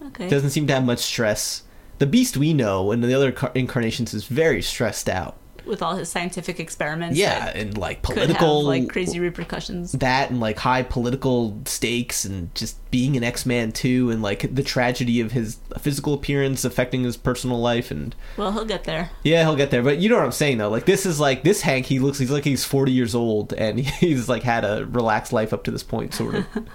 Okay. 0.02 0.30
Doesn't 0.30 0.48
seem 0.48 0.66
to 0.68 0.72
have 0.72 0.86
much 0.86 1.00
stress. 1.00 1.64
The 1.98 2.06
Beast 2.06 2.38
we 2.38 2.54
know 2.54 2.90
in 2.90 3.02
the 3.02 3.12
other 3.12 3.34
incarnations 3.54 4.14
is 4.14 4.24
very 4.24 4.62
stressed 4.62 5.06
out 5.06 5.36
with 5.66 5.82
all 5.82 5.96
his 5.96 6.08
scientific 6.08 6.60
experiments. 6.60 7.18
Yeah, 7.18 7.50
and 7.54 7.76
like 7.76 8.02
political, 8.02 8.60
have, 8.60 8.66
like 8.66 8.88
crazy 8.88 9.20
repercussions. 9.20 9.92
That 9.92 10.30
and 10.30 10.40
like 10.40 10.58
high 10.58 10.82
political 10.82 11.58
stakes, 11.64 12.24
and 12.24 12.54
just 12.54 12.78
being 12.90 13.16
an 13.16 13.24
X 13.24 13.46
Man 13.46 13.72
too, 13.72 14.10
and 14.10 14.22
like 14.22 14.54
the 14.54 14.62
tragedy 14.62 15.20
of 15.20 15.32
his 15.32 15.58
physical 15.78 16.14
appearance 16.14 16.64
affecting 16.64 17.04
his 17.04 17.16
personal 17.16 17.60
life. 17.60 17.90
And 17.90 18.14
well, 18.36 18.52
he'll 18.52 18.64
get 18.64 18.84
there. 18.84 19.10
Yeah, 19.22 19.42
he'll 19.42 19.56
get 19.56 19.70
there. 19.70 19.82
But 19.82 19.98
you 19.98 20.08
know 20.08 20.16
what 20.16 20.24
I'm 20.24 20.32
saying 20.32 20.58
though. 20.58 20.70
Like 20.70 20.86
this 20.86 21.06
is 21.06 21.20
like 21.20 21.42
this 21.42 21.62
Hank. 21.62 21.86
He 21.86 21.98
looks. 21.98 22.18
He's 22.18 22.30
like 22.30 22.44
he's 22.44 22.64
40 22.64 22.92
years 22.92 23.14
old, 23.14 23.52
and 23.52 23.80
he's 23.80 24.28
like 24.28 24.42
had 24.42 24.64
a 24.64 24.86
relaxed 24.86 25.32
life 25.32 25.52
up 25.52 25.64
to 25.64 25.70
this 25.70 25.82
point, 25.82 26.14
sort 26.14 26.36
of. 26.36 26.46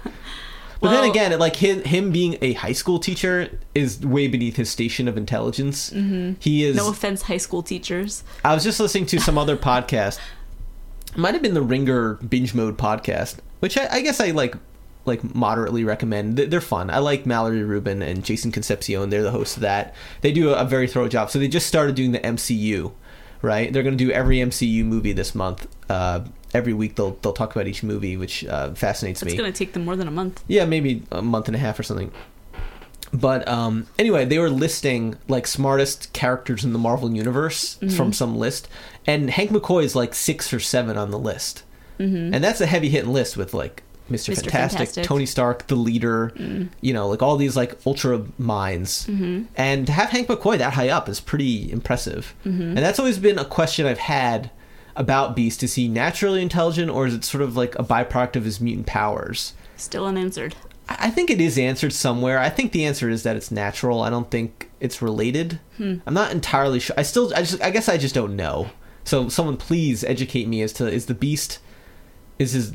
But 0.82 0.90
well, 0.90 1.02
then 1.02 1.10
again, 1.10 1.38
like 1.38 1.54
him, 1.54 1.84
him 1.84 2.10
being 2.10 2.38
a 2.42 2.54
high 2.54 2.72
school 2.72 2.98
teacher 2.98 3.56
is 3.72 4.04
way 4.04 4.26
beneath 4.26 4.56
his 4.56 4.68
station 4.68 5.06
of 5.06 5.16
intelligence. 5.16 5.90
Mm-hmm. 5.90 6.32
He 6.40 6.64
is. 6.64 6.74
No 6.74 6.88
offense, 6.90 7.22
high 7.22 7.36
school 7.36 7.62
teachers. 7.62 8.24
I 8.44 8.52
was 8.52 8.64
just 8.64 8.80
listening 8.80 9.06
to 9.06 9.20
some 9.20 9.38
other 9.38 9.56
podcast. 9.72 10.18
It 11.12 11.18
might 11.18 11.34
have 11.34 11.42
been 11.42 11.54
the 11.54 11.62
Ringer 11.62 12.14
Binge 12.14 12.52
Mode 12.52 12.76
podcast, 12.76 13.36
which 13.60 13.78
I, 13.78 13.86
I 13.92 14.00
guess 14.00 14.18
I 14.18 14.32
like 14.32 14.56
like 15.04 15.34
moderately 15.36 15.84
recommend. 15.84 16.36
They're 16.36 16.60
fun. 16.60 16.90
I 16.90 16.98
like 16.98 17.26
Mallory 17.26 17.62
Rubin 17.62 18.02
and 18.02 18.24
Jason 18.24 18.50
Concepcion. 18.50 19.10
They're 19.10 19.22
the 19.22 19.30
hosts 19.30 19.56
of 19.56 19.62
that. 19.62 19.94
They 20.20 20.32
do 20.32 20.50
a 20.50 20.64
very 20.64 20.88
thorough 20.88 21.08
job. 21.08 21.30
So 21.30 21.38
they 21.38 21.46
just 21.48 21.68
started 21.68 21.94
doing 21.94 22.10
the 22.10 22.18
MCU, 22.18 22.92
right? 23.42 23.72
They're 23.72 23.82
going 23.82 23.96
to 23.98 24.04
do 24.04 24.10
every 24.10 24.38
MCU 24.38 24.84
movie 24.84 25.12
this 25.12 25.34
month. 25.34 25.66
Uh, 25.90 26.24
every 26.54 26.72
week 26.72 26.96
they'll 26.96 27.12
they'll 27.22 27.32
talk 27.32 27.54
about 27.54 27.66
each 27.66 27.82
movie, 27.82 28.16
which 28.16 28.44
uh, 28.44 28.72
fascinates 28.74 29.20
That's 29.20 29.26
me. 29.26 29.32
It's 29.32 29.40
going 29.40 29.52
to 29.52 29.58
take 29.58 29.72
them 29.72 29.84
more 29.84 29.96
than 29.96 30.08
a 30.08 30.12
month. 30.12 30.42
Yeah, 30.48 30.64
maybe 30.64 31.02
a 31.10 31.22
month 31.22 31.48
and 31.48 31.56
a 31.56 31.58
half 31.58 31.78
or 31.78 31.82
something. 31.82 32.12
But 33.12 33.46
um, 33.46 33.88
anyway, 33.98 34.24
they 34.24 34.38
were 34.38 34.48
listing 34.48 35.16
like 35.28 35.46
smartest 35.46 36.12
characters 36.14 36.64
in 36.64 36.72
the 36.72 36.78
Marvel 36.78 37.12
universe 37.12 37.76
mm-hmm. 37.76 37.94
from 37.94 38.12
some 38.12 38.36
list, 38.36 38.68
and 39.06 39.28
Hank 39.30 39.50
McCoy 39.50 39.84
is 39.84 39.94
like 39.94 40.14
six 40.14 40.52
or 40.52 40.60
seven 40.60 40.96
on 40.96 41.10
the 41.10 41.18
list, 41.18 41.62
mm-hmm. 41.98 42.32
and 42.32 42.42
that's 42.42 42.62
a 42.62 42.66
heavy 42.66 42.88
hitting 42.88 43.12
list 43.12 43.36
with 43.36 43.52
like 43.52 43.82
Mr. 44.10 44.30
Mr. 44.30 44.42
Fantastic, 44.42 44.50
Fantastic, 44.50 45.04
Tony 45.04 45.26
Stark, 45.26 45.66
the 45.68 45.76
leader, 45.76 46.32
mm. 46.36 46.68
you 46.80 46.92
know, 46.92 47.08
like 47.08 47.22
all 47.22 47.36
these 47.36 47.56
like 47.56 47.78
ultra 47.86 48.24
minds. 48.38 49.06
Mm-hmm. 49.06 49.44
And 49.56 49.86
to 49.86 49.92
have 49.92 50.10
Hank 50.10 50.28
McCoy 50.28 50.58
that 50.58 50.74
high 50.74 50.88
up 50.88 51.08
is 51.08 51.20
pretty 51.20 51.70
impressive. 51.70 52.34
Mm-hmm. 52.44 52.62
And 52.62 52.78
that's 52.78 52.98
always 52.98 53.18
been 53.18 53.38
a 53.38 53.44
question 53.44 53.86
I've 53.86 53.98
had 53.98 54.50
about 54.96 55.36
Beast. 55.36 55.62
Is 55.62 55.74
he 55.74 55.88
naturally 55.88 56.42
intelligent 56.42 56.90
or 56.90 57.06
is 57.06 57.14
it 57.14 57.24
sort 57.24 57.42
of 57.42 57.56
like 57.56 57.74
a 57.78 57.84
byproduct 57.84 58.36
of 58.36 58.44
his 58.44 58.60
mutant 58.60 58.86
powers? 58.86 59.54
Still 59.76 60.06
unanswered. 60.06 60.54
I 60.88 61.10
think 61.10 61.30
it 61.30 61.40
is 61.40 61.56
answered 61.56 61.92
somewhere. 61.92 62.38
I 62.38 62.50
think 62.50 62.72
the 62.72 62.84
answer 62.84 63.08
is 63.08 63.22
that 63.22 63.36
it's 63.36 63.50
natural. 63.50 64.02
I 64.02 64.10
don't 64.10 64.30
think 64.30 64.70
it's 64.80 65.00
related. 65.00 65.60
Hmm. 65.76 65.96
I'm 66.06 66.14
not 66.14 66.32
entirely 66.32 66.80
sure. 66.80 66.94
I 66.98 67.02
still, 67.02 67.32
I 67.34 67.40
just, 67.40 67.62
I 67.62 67.70
guess 67.70 67.88
I 67.88 67.96
just 67.96 68.14
don't 68.14 68.36
know. 68.36 68.70
So 69.04 69.28
someone 69.28 69.56
please 69.56 70.04
educate 70.04 70.48
me 70.48 70.60
as 70.62 70.72
to 70.74 70.88
is 70.88 71.06
the 71.06 71.14
Beast, 71.14 71.60
is 72.38 72.52
his 72.52 72.74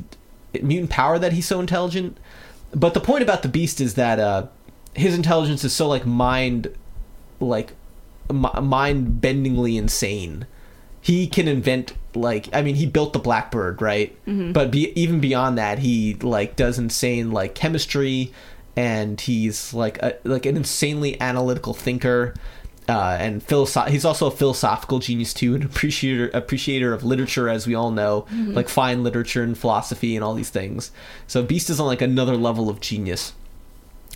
mutant 0.62 0.90
power 0.90 1.18
that 1.18 1.32
he's 1.32 1.46
so 1.46 1.60
intelligent? 1.60 2.18
But 2.74 2.94
the 2.94 3.00
point 3.00 3.22
about 3.22 3.42
the 3.42 3.48
Beast 3.48 3.80
is 3.80 3.94
that 3.94 4.18
uh, 4.18 4.46
his 4.94 5.14
intelligence 5.14 5.64
is 5.64 5.72
so 5.72 5.88
like 5.88 6.06
mind, 6.06 6.74
like 7.40 7.72
m- 8.28 8.46
mind 8.68 9.20
bendingly 9.22 9.76
insane 9.76 10.46
he 11.00 11.26
can 11.26 11.48
invent 11.48 11.94
like 12.14 12.48
I 12.52 12.62
mean 12.62 12.74
he 12.74 12.86
built 12.86 13.12
the 13.12 13.18
Blackbird 13.18 13.80
right, 13.80 14.14
mm-hmm. 14.26 14.52
but 14.52 14.70
be, 14.70 14.92
even 15.00 15.20
beyond 15.20 15.58
that 15.58 15.78
he 15.78 16.14
like 16.14 16.56
does 16.56 16.78
insane 16.78 17.30
like 17.30 17.54
chemistry, 17.54 18.32
and 18.76 19.20
he's 19.20 19.72
like 19.72 19.98
a, 20.02 20.16
like 20.24 20.46
an 20.46 20.56
insanely 20.56 21.20
analytical 21.20 21.74
thinker. 21.74 22.34
Uh, 22.88 23.16
and 23.20 23.42
philosoph- 23.42 23.88
he's 23.88 24.04
also 24.04 24.28
a 24.28 24.30
philosophical 24.30 24.98
genius 24.98 25.34
too, 25.34 25.54
an 25.54 25.62
appreciator 25.62 26.30
appreciator 26.32 26.94
of 26.94 27.04
literature, 27.04 27.48
as 27.48 27.66
we 27.66 27.74
all 27.74 27.90
know, 27.90 28.22
mm-hmm. 28.22 28.54
like 28.54 28.68
fine 28.68 29.04
literature 29.04 29.42
and 29.42 29.58
philosophy 29.58 30.16
and 30.16 30.24
all 30.24 30.34
these 30.34 30.50
things. 30.50 30.90
So 31.26 31.42
Beast 31.42 31.68
is 31.68 31.80
on 31.80 31.86
like 31.86 32.00
another 32.00 32.36
level 32.36 32.70
of 32.70 32.80
genius. 32.80 33.34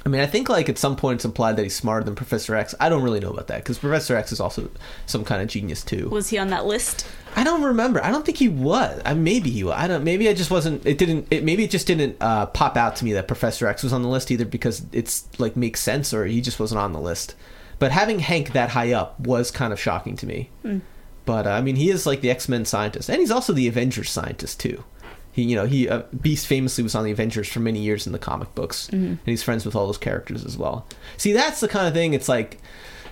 I 0.05 0.09
mean, 0.09 0.20
I 0.20 0.27
think 0.27 0.49
like 0.49 0.68
at 0.68 0.79
some 0.79 0.97
point 0.97 1.16
it's 1.16 1.25
implied 1.25 1.57
that 1.57 1.62
he's 1.62 1.77
smarter 1.77 2.05
than 2.05 2.14
Professor 2.14 2.57
X. 2.57 2.75
I 2.81 2.89
don't 2.89 3.03
really 3.03 3.20
know 3.20 3.31
about 3.31 3.47
that 3.49 3.59
because 3.59 3.79
Professor 3.79 4.16
X 4.16 4.33
is 4.33 4.41
also 4.41 4.68
some 5.07 5.25
kind 5.25 5.43
of 5.43 5.49
genius 5.49 5.85
too. 5.85 6.09
Was 6.09 6.31
he 6.31 6.39
on 6.39 6.49
that 6.49 6.66
list? 6.66 7.07
I 7.37 7.45
don't 7.45 7.62
remember. 7.62 8.03
I 8.03 8.11
don't 8.11 8.27
think 8.27 8.39
he 8.39 8.49
was. 8.49 9.01
I 9.05 9.14
maybe 9.14 9.51
he 9.51 9.64
was. 9.64 9.75
I 9.77 9.87
don't. 9.87 10.03
Maybe 10.03 10.29
I 10.29 10.35
just 10.35 10.51
wasn't. 10.51 10.85
It 10.87 10.99
didn't. 10.99 11.29
It 11.31 11.45
maybe 11.45 11.64
it 11.64 11.70
just 11.70 11.87
didn't 11.87 12.16
uh, 12.20 12.47
pop 12.47 12.77
out 12.77 12.97
to 12.97 13.05
me 13.05 13.12
that 13.12 13.29
Professor 13.29 13.66
X 13.66 13.83
was 13.83 13.93
on 13.93 14.03
the 14.03 14.09
list 14.09 14.31
either 14.31 14.45
because 14.45 14.85
it's 14.93 15.29
like 15.39 15.57
makes 15.57 15.81
sense 15.81 16.12
or 16.12 16.25
he 16.27 16.41
just 16.41 16.59
wasn't 16.59 16.81
on 16.81 16.93
the 16.93 17.01
list. 17.01 17.37
But 17.83 17.91
having 17.91 18.20
Hank 18.20 18.53
that 18.53 18.70
high 18.70 18.93
up 18.93 19.18
was 19.18 19.51
kind 19.51 19.72
of 19.72 19.80
shocking 19.80 20.14
to 20.18 20.24
me. 20.24 20.51
Hmm. 20.62 20.78
But 21.24 21.49
uh, 21.49 21.51
I 21.51 21.62
mean, 21.62 21.74
he 21.74 21.91
is 21.91 22.07
like 22.07 22.20
the 22.20 22.30
X 22.30 22.49
Men 22.49 22.64
scientist, 22.64 23.09
and 23.09 23.18
he's 23.18 23.33
also 23.33 23.53
the 23.53 23.66
Avengers 23.66 24.09
scientist 24.09 24.61
too. 24.61 24.85
He, 25.33 25.43
you 25.43 25.57
know, 25.57 25.66
he 25.66 25.89
uh, 25.89 26.03
Beast 26.20 26.47
famously 26.47 26.85
was 26.85 26.95
on 26.95 27.03
the 27.03 27.11
Avengers 27.11 27.49
for 27.49 27.59
many 27.59 27.80
years 27.80 28.07
in 28.07 28.12
the 28.12 28.20
comic 28.20 28.55
books, 28.55 28.87
mm-hmm. 28.87 29.05
and 29.05 29.18
he's 29.24 29.43
friends 29.43 29.66
with 29.66 29.74
all 29.74 29.87
those 29.87 29.99
characters 29.99 30.45
as 30.45 30.57
well. 30.57 30.87
See, 31.16 31.33
that's 31.33 31.59
the 31.59 31.66
kind 31.66 31.89
of 31.89 31.93
thing. 31.93 32.14
It's 32.14 32.28
like, 32.28 32.59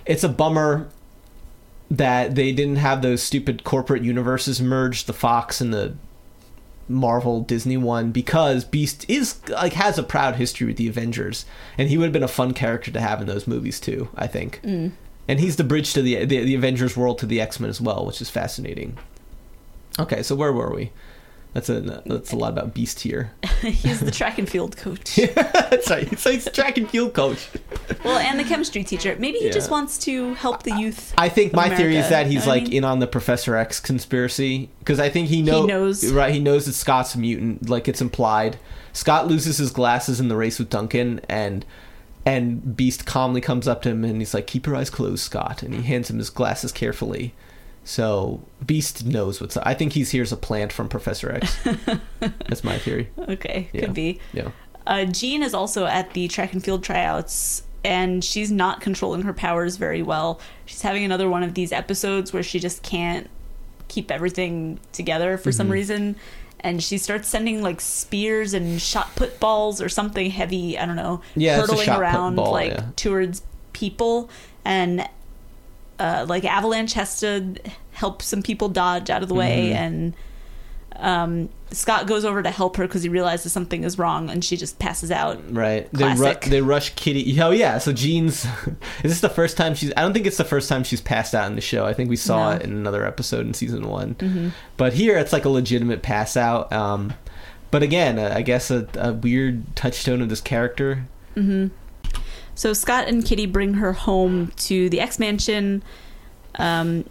it's 0.05 0.23
a 0.23 0.29
bummer 0.29 0.87
that 1.89 2.35
they 2.35 2.53
didn't 2.53 2.77
have 2.77 3.01
those 3.01 3.21
stupid 3.21 3.65
corporate 3.65 4.03
universes 4.03 4.61
merged, 4.61 5.05
the 5.05 5.11
Fox 5.11 5.59
and 5.59 5.73
the 5.73 5.95
Marvel 6.91 7.41
Disney 7.41 7.77
one, 7.77 8.11
because 8.11 8.63
Beast 8.63 9.05
is 9.09 9.39
like 9.49 9.73
has 9.73 9.97
a 9.97 10.03
proud 10.03 10.35
history 10.35 10.67
with 10.67 10.77
the 10.77 10.87
Avengers, 10.87 11.45
and 11.77 11.89
he 11.89 11.97
would 11.97 12.05
have 12.05 12.13
been 12.13 12.23
a 12.23 12.27
fun 12.27 12.53
character 12.53 12.91
to 12.91 13.01
have 13.01 13.21
in 13.21 13.27
those 13.27 13.47
movies 13.47 13.79
too. 13.79 14.09
I 14.15 14.27
think, 14.27 14.61
mm. 14.63 14.91
and 15.27 15.39
he's 15.39 15.55
the 15.55 15.63
bridge 15.63 15.93
to 15.93 16.01
the, 16.01 16.25
the 16.25 16.43
the 16.43 16.55
Avengers 16.55 16.95
world 16.97 17.19
to 17.19 17.25
the 17.25 17.41
X 17.41 17.59
Men 17.59 17.69
as 17.69 17.81
well, 17.81 18.05
which 18.05 18.21
is 18.21 18.29
fascinating. 18.29 18.97
Okay, 19.99 20.23
so 20.23 20.35
where 20.35 20.53
were 20.53 20.73
we? 20.73 20.91
That's 21.53 21.67
a 21.67 21.81
that's 21.81 22.31
a 22.31 22.37
lot 22.37 22.53
about 22.53 22.73
Beast 22.73 23.01
here. 23.01 23.33
he's 23.61 23.99
the 23.99 24.11
track 24.11 24.37
and 24.37 24.47
field 24.47 24.77
coach. 24.77 25.17
yeah, 25.17 25.27
that's 25.69 25.89
right. 25.89 26.07
He's 26.07 26.45
the 26.45 26.49
track 26.49 26.77
and 26.77 26.89
field 26.89 27.13
coach. 27.13 27.49
well, 28.05 28.17
and 28.17 28.39
the 28.39 28.45
chemistry 28.45 28.85
teacher. 28.85 29.17
Maybe 29.19 29.39
he 29.39 29.47
yeah. 29.47 29.51
just 29.51 29.69
wants 29.69 29.97
to 29.99 30.33
help 30.35 30.63
the 30.63 30.71
youth. 30.71 31.13
I 31.17 31.27
think 31.27 31.51
my 31.51 31.65
America, 31.65 31.83
theory 31.83 31.97
is 31.97 32.07
that 32.07 32.27
he's 32.27 32.47
like 32.47 32.63
I 32.63 32.65
mean? 32.65 32.73
in 32.73 32.83
on 32.85 32.99
the 32.99 33.07
Professor 33.07 33.57
X 33.57 33.81
conspiracy 33.81 34.69
because 34.79 35.01
I 35.01 35.09
think 35.09 35.27
he, 35.27 35.41
know, 35.41 35.61
he 35.61 35.67
knows 35.67 36.09
right. 36.13 36.33
He 36.33 36.39
knows 36.39 36.67
that 36.67 36.73
Scott's 36.73 37.15
a 37.15 37.19
mutant. 37.19 37.69
Like 37.69 37.89
it's 37.89 38.01
implied. 38.01 38.57
Scott 38.93 39.27
loses 39.27 39.57
his 39.57 39.71
glasses 39.71 40.21
in 40.21 40.29
the 40.29 40.37
race 40.37 40.57
with 40.57 40.69
Duncan, 40.69 41.19
and 41.27 41.65
and 42.25 42.77
Beast 42.77 43.05
calmly 43.05 43.41
comes 43.41 43.67
up 43.67 43.81
to 43.81 43.89
him 43.89 44.05
and 44.05 44.21
he's 44.21 44.33
like, 44.33 44.47
"Keep 44.47 44.67
your 44.67 44.77
eyes 44.77 44.89
closed, 44.89 45.23
Scott." 45.23 45.63
And 45.63 45.73
he 45.73 45.81
hands 45.81 46.09
him 46.09 46.17
his 46.17 46.29
glasses 46.29 46.71
carefully 46.71 47.33
So 47.83 48.41
Beast 48.65 49.05
knows 49.05 49.41
what's. 49.41 49.57
I 49.57 49.73
think 49.73 49.93
he's 49.93 50.11
here's 50.11 50.31
a 50.31 50.37
plant 50.37 50.71
from 50.71 50.87
Professor 50.87 51.31
X. 51.31 51.57
That's 52.19 52.63
my 52.63 52.77
theory. 52.77 53.09
Okay, 53.17 53.69
Yeah. 53.73 53.81
could 53.81 53.93
be. 53.93 54.19
Yeah. 54.33 54.49
Uh, 54.85 55.05
Jean 55.05 55.41
is 55.43 55.53
also 55.53 55.85
at 55.85 56.13
the 56.13 56.27
track 56.27 56.53
and 56.53 56.63
field 56.63 56.83
tryouts, 56.83 57.63
and 57.83 58.23
she's 58.23 58.51
not 58.51 58.81
controlling 58.81 59.23
her 59.23 59.33
powers 59.33 59.77
very 59.77 60.01
well. 60.01 60.39
She's 60.65 60.81
having 60.83 61.03
another 61.03 61.29
one 61.29 61.43
of 61.43 61.53
these 61.55 61.71
episodes 61.71 62.31
where 62.33 62.43
she 62.43 62.59
just 62.59 62.83
can't 62.83 63.29
keep 63.87 64.11
everything 64.11 64.79
together 64.91 65.37
for 65.37 65.51
some 65.51 65.67
Mhm. 65.67 65.71
reason. 65.71 66.15
And 66.61 66.81
she 66.83 66.97
starts 66.99 67.27
sending 67.27 67.61
like 67.63 67.81
spears 67.81 68.53
and 68.53 68.79
shot 68.79 69.15
put 69.15 69.39
balls 69.39 69.81
or 69.81 69.89
something 69.89 70.29
heavy, 70.29 70.77
I 70.77 70.85
don't 70.85 70.95
know, 70.95 71.21
Yeah, 71.35 71.57
hurtling 71.59 71.89
around 71.89 72.35
ball, 72.35 72.51
like 72.51 72.71
yeah. 72.73 72.85
towards 72.95 73.41
people. 73.73 74.29
And 74.63 75.07
uh, 76.01 76.25
like 76.27 76.43
Avalanche 76.45 76.93
has 76.93 77.19
to 77.19 77.55
help 77.91 78.21
some 78.21 78.41
people 78.41 78.69
dodge 78.69 79.09
out 79.09 79.21
of 79.23 79.29
the 79.29 79.35
way. 79.35 79.71
Mhm. 79.73 79.75
And 79.75 80.13
um, 80.97 81.49
Scott 81.71 82.05
goes 82.05 82.25
over 82.25 82.43
to 82.43 82.51
help 82.51 82.75
her 82.77 82.85
because 82.85 83.01
he 83.01 83.09
realizes 83.09 83.51
something 83.53 83.83
is 83.83 83.97
wrong, 83.97 84.29
and 84.29 84.43
she 84.43 84.57
just 84.57 84.77
passes 84.77 85.09
out. 85.09 85.39
Right. 85.53 85.91
They, 85.93 86.13
ru- 86.13 86.33
they 86.45 86.61
rush 86.61 86.93
Kitty. 86.95 87.39
Oh 87.41 87.51
yeah. 87.51 87.77
So 87.79 87.91
Jean's. 87.93 88.45
is 89.03 89.11
this 89.11 89.21
the 89.21 89.29
first 89.29 89.57
time 89.57 89.73
she's? 89.73 89.91
I 89.95 90.01
don't 90.01 90.13
think 90.13 90.27
it's 90.27 90.37
the 90.37 90.43
first 90.43 90.69
time 90.69 90.83
she's 90.83 91.01
passed 91.01 91.33
out 91.33 91.47
in 91.47 91.55
the 91.55 91.61
show. 91.61 91.85
I 91.85 91.93
think 91.93 92.09
we 92.09 92.17
saw 92.17 92.49
No. 92.51 92.55
it 92.57 92.63
in 92.63 92.71
another 92.71 93.05
episode 93.05 93.45
in 93.47 93.53
season 93.53 93.87
one. 93.87 94.15
hmm 94.19 94.49
But 94.77 94.93
here 94.93 95.17
it's 95.17 95.33
like 95.33 95.45
a 95.45 95.49
legitimate 95.49 96.01
pass 96.03 96.35
out. 96.37 96.71
Um, 96.73 97.13
but 97.71 97.81
again, 97.83 98.19
I 98.19 98.41
guess 98.41 98.69
a, 98.69 98.87
a 98.95 99.13
weird 99.13 99.75
touchstone 99.75 100.21
of 100.21 100.29
this 100.29 100.41
character. 100.41 101.05
hmm 101.35 101.67
So 102.55 102.73
Scott 102.73 103.07
and 103.07 103.25
Kitty 103.25 103.45
bring 103.45 103.75
her 103.75 103.93
home 103.93 104.51
to 104.57 104.89
the 104.89 104.99
X 104.99 105.19
Mansion. 105.19 105.83
Um, 106.55 107.05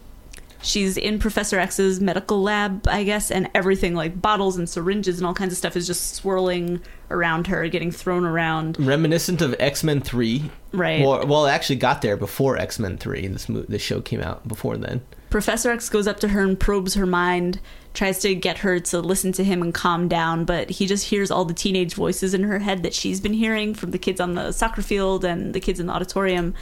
she's 0.61 0.97
in 0.97 1.19
Professor 1.19 1.59
X's 1.59 1.99
medical 1.99 2.41
lab, 2.41 2.87
I 2.87 3.03
guess, 3.03 3.31
and 3.31 3.49
everything 3.55 3.95
like 3.95 4.21
bottles 4.21 4.57
and 4.57 4.69
syringes 4.69 5.17
and 5.17 5.25
all 5.25 5.33
kinds 5.33 5.51
of 5.51 5.57
stuff 5.57 5.75
is 5.75 5.87
just 5.87 6.15
swirling 6.15 6.81
around 7.09 7.47
her, 7.47 7.67
getting 7.67 7.91
thrown 7.91 8.25
around. 8.25 8.77
Reminiscent 8.79 9.41
of 9.41 9.55
X 9.59 9.83
Men 9.83 10.01
Three. 10.01 10.51
Right. 10.71 11.01
Well, 11.05 11.25
well, 11.25 11.45
it 11.47 11.51
actually 11.51 11.77
got 11.77 12.01
there 12.01 12.15
before 12.17 12.57
X 12.57 12.79
Men 12.79 12.97
Three. 12.97 13.27
This 13.27 13.49
mo- 13.49 13.65
this 13.67 13.81
show 13.81 14.01
came 14.01 14.21
out 14.21 14.47
before 14.47 14.77
then. 14.77 15.01
Professor 15.31 15.71
X 15.71 15.89
goes 15.89 16.07
up 16.07 16.19
to 16.19 16.27
her 16.27 16.41
and 16.41 16.59
probes 16.59 16.93
her 16.93 17.05
mind, 17.05 17.59
tries 17.93 18.19
to 18.19 18.35
get 18.35 18.59
her 18.59 18.79
to 18.79 18.99
listen 18.99 19.31
to 19.31 19.43
him 19.43 19.61
and 19.61 19.73
calm 19.73 20.07
down, 20.07 20.43
but 20.45 20.69
he 20.69 20.85
just 20.85 21.07
hears 21.07 21.31
all 21.31 21.45
the 21.45 21.53
teenage 21.53 21.95
voices 21.95 22.33
in 22.33 22.43
her 22.43 22.59
head 22.59 22.83
that 22.83 22.93
she's 22.93 23.21
been 23.21 23.33
hearing 23.33 23.73
from 23.73 23.91
the 23.91 23.97
kids 23.97 24.19
on 24.19 24.35
the 24.35 24.51
soccer 24.51 24.81
field 24.81 25.23
and 25.25 25.53
the 25.53 25.59
kids 25.61 25.79
in 25.79 25.87
the 25.87 25.93
auditorium. 25.93 26.53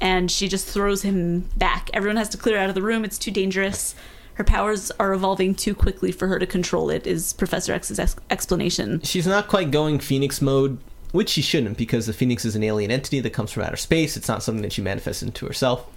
And 0.00 0.30
she 0.30 0.48
just 0.48 0.66
throws 0.66 1.02
him 1.02 1.48
back. 1.56 1.90
Everyone 1.94 2.16
has 2.16 2.28
to 2.30 2.36
clear 2.36 2.58
out 2.58 2.68
of 2.68 2.74
the 2.74 2.82
room. 2.82 3.04
It's 3.04 3.18
too 3.18 3.30
dangerous. 3.30 3.94
Her 4.34 4.44
powers 4.44 4.90
are 4.98 5.12
evolving 5.12 5.54
too 5.54 5.74
quickly 5.74 6.10
for 6.10 6.26
her 6.26 6.40
to 6.40 6.46
control 6.46 6.90
it, 6.90 7.06
is 7.06 7.32
Professor 7.32 7.72
X's 7.72 8.00
ex- 8.00 8.16
explanation. 8.30 9.00
She's 9.02 9.28
not 9.28 9.46
quite 9.46 9.70
going 9.70 10.00
Phoenix 10.00 10.42
mode, 10.42 10.78
which 11.12 11.28
she 11.28 11.42
shouldn't, 11.42 11.76
because 11.76 12.06
the 12.06 12.12
Phoenix 12.12 12.44
is 12.44 12.56
an 12.56 12.62
alien 12.62 12.90
entity 12.90 13.20
that 13.20 13.30
comes 13.30 13.52
from 13.52 13.62
outer 13.62 13.76
space. 13.76 14.16
It's 14.16 14.28
not 14.28 14.42
something 14.42 14.62
that 14.62 14.72
she 14.72 14.82
manifests 14.82 15.22
into 15.22 15.46
herself. 15.46 15.86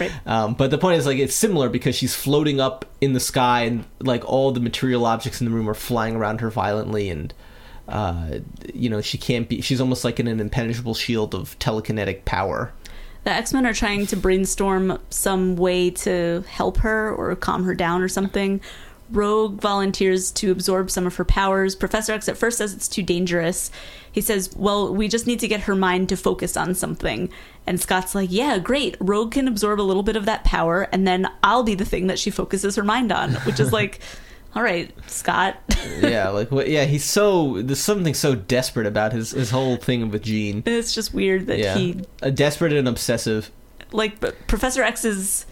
Right. 0.00 0.12
um, 0.26 0.54
but 0.54 0.70
the 0.70 0.78
point 0.78 0.98
is, 0.98 1.06
like, 1.06 1.18
it's 1.18 1.34
similar 1.34 1.68
because 1.68 1.94
she's 1.94 2.14
floating 2.14 2.60
up 2.60 2.84
in 3.00 3.12
the 3.14 3.20
sky, 3.20 3.62
and 3.62 3.84
like 4.00 4.24
all 4.24 4.52
the 4.52 4.60
material 4.60 5.06
objects 5.06 5.40
in 5.40 5.46
the 5.46 5.50
room 5.50 5.68
are 5.68 5.74
flying 5.74 6.16
around 6.16 6.40
her 6.40 6.50
violently, 6.50 7.08
and 7.08 7.32
uh, 7.88 8.38
you 8.74 8.88
know 8.88 9.00
she 9.00 9.18
can't 9.18 9.48
be. 9.48 9.60
She's 9.60 9.80
almost 9.80 10.04
like 10.04 10.20
in 10.20 10.26
an 10.26 10.40
impenetrable 10.40 10.94
shield 10.94 11.34
of 11.34 11.58
telekinetic 11.58 12.24
power. 12.24 12.72
The 13.24 13.32
X 13.32 13.52
Men 13.52 13.66
are 13.66 13.74
trying 13.74 14.06
to 14.06 14.16
brainstorm 14.16 15.00
some 15.10 15.56
way 15.56 15.90
to 15.90 16.44
help 16.48 16.78
her 16.78 17.12
or 17.12 17.34
calm 17.34 17.64
her 17.64 17.74
down 17.74 18.00
or 18.00 18.08
something. 18.08 18.60
Rogue 19.10 19.60
volunteers 19.60 20.30
to 20.32 20.50
absorb 20.50 20.90
some 20.90 21.06
of 21.06 21.16
her 21.16 21.24
powers. 21.24 21.74
Professor 21.76 22.12
X 22.12 22.28
at 22.28 22.36
first 22.36 22.58
says 22.58 22.74
it's 22.74 22.88
too 22.88 23.02
dangerous. 23.02 23.70
He 24.10 24.20
says, 24.20 24.50
Well, 24.56 24.94
we 24.94 25.08
just 25.08 25.26
need 25.26 25.40
to 25.40 25.48
get 25.48 25.60
her 25.62 25.74
mind 25.76 26.08
to 26.08 26.16
focus 26.16 26.56
on 26.56 26.74
something. 26.74 27.28
And 27.66 27.80
Scott's 27.80 28.14
like, 28.14 28.30
Yeah, 28.32 28.58
great. 28.58 28.96
Rogue 29.00 29.32
can 29.32 29.46
absorb 29.48 29.80
a 29.80 29.82
little 29.82 30.02
bit 30.02 30.16
of 30.16 30.24
that 30.26 30.44
power, 30.44 30.88
and 30.92 31.06
then 31.06 31.28
I'll 31.42 31.62
be 31.62 31.74
the 31.74 31.84
thing 31.84 32.06
that 32.08 32.18
she 32.18 32.30
focuses 32.30 32.76
her 32.76 32.82
mind 32.84 33.12
on, 33.12 33.34
which 33.44 33.60
is 33.60 33.72
like, 33.72 34.00
All 34.54 34.62
right, 34.62 34.90
Scott. 35.06 35.56
yeah, 36.00 36.30
like 36.30 36.50
what? 36.50 36.66
Yeah, 36.68 36.84
he's 36.86 37.04
so 37.04 37.60
there's 37.60 37.78
something 37.78 38.14
so 38.14 38.34
desperate 38.34 38.86
about 38.86 39.12
his 39.12 39.32
his 39.32 39.50
whole 39.50 39.76
thing 39.76 40.10
with 40.10 40.22
Jean. 40.22 40.62
it's 40.64 40.94
just 40.94 41.12
weird 41.12 41.46
that 41.48 41.58
Yeah, 41.58 41.76
he 41.76 42.00
a 42.22 42.30
desperate 42.30 42.72
and 42.72 42.88
obsessive. 42.88 43.50
like 43.92 44.18
Professor 44.46 44.82
X's 44.82 45.44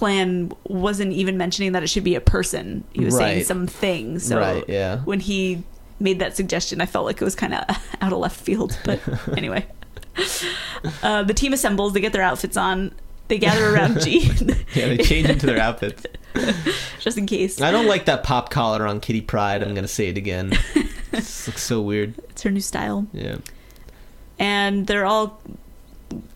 plan 0.00 0.50
wasn't 0.64 1.12
even 1.12 1.36
mentioning 1.36 1.72
that 1.72 1.82
it 1.82 1.88
should 1.88 2.04
be 2.04 2.14
a 2.14 2.20
person. 2.22 2.84
He 2.94 3.04
was 3.04 3.14
saying 3.16 3.36
Right. 3.38 3.46
something. 3.46 4.18
So 4.18 4.38
right? 4.40 4.64
Yeah. 4.66 5.00
when 5.00 5.20
he 5.20 5.62
made 5.98 6.20
that 6.20 6.34
suggestion, 6.34 6.80
I 6.80 6.86
felt 6.86 7.04
like 7.04 7.20
it 7.20 7.24
was 7.24 7.34
kind 7.34 7.52
of 7.52 7.64
out 8.00 8.10
of 8.12 8.18
left 8.18 8.40
field. 8.40 8.78
But 8.86 8.98
anyway, 9.36 9.66
uh, 11.02 11.22
the 11.24 11.34
team 11.34 11.52
assembles. 11.52 11.92
They 11.92 12.00
get 12.00 12.14
their 12.14 12.22
outfits 12.22 12.56
on. 12.56 12.92
They 13.28 13.38
gather 13.38 13.74
around 13.74 14.00
Jean, 14.04 14.48
Yeah, 14.74 14.88
they 14.88 14.96
change 14.98 15.28
into 15.28 15.44
their 15.46 15.58
outfits. 15.60 16.02
just 16.98 17.18
in 17.18 17.26
case. 17.26 17.60
I 17.60 17.70
don't 17.70 17.86
like 17.86 18.06
that 18.06 18.22
pop 18.24 18.48
collar 18.50 18.86
on 18.86 19.00
Kitty 19.00 19.20
Pryde. 19.20 19.62
I'm 19.62 19.74
gonna 19.74 19.86
say 19.86 20.08
it 20.08 20.16
again. 20.16 20.52
It 20.74 20.86
looks 21.12 21.62
so 21.62 21.82
weird. 21.82 22.14
It's 22.30 22.42
her 22.42 22.50
new 22.50 22.60
style, 22.62 23.06
Yeah. 23.12 23.36
and 24.38 24.86
they're 24.86 25.04
all. 25.04 25.40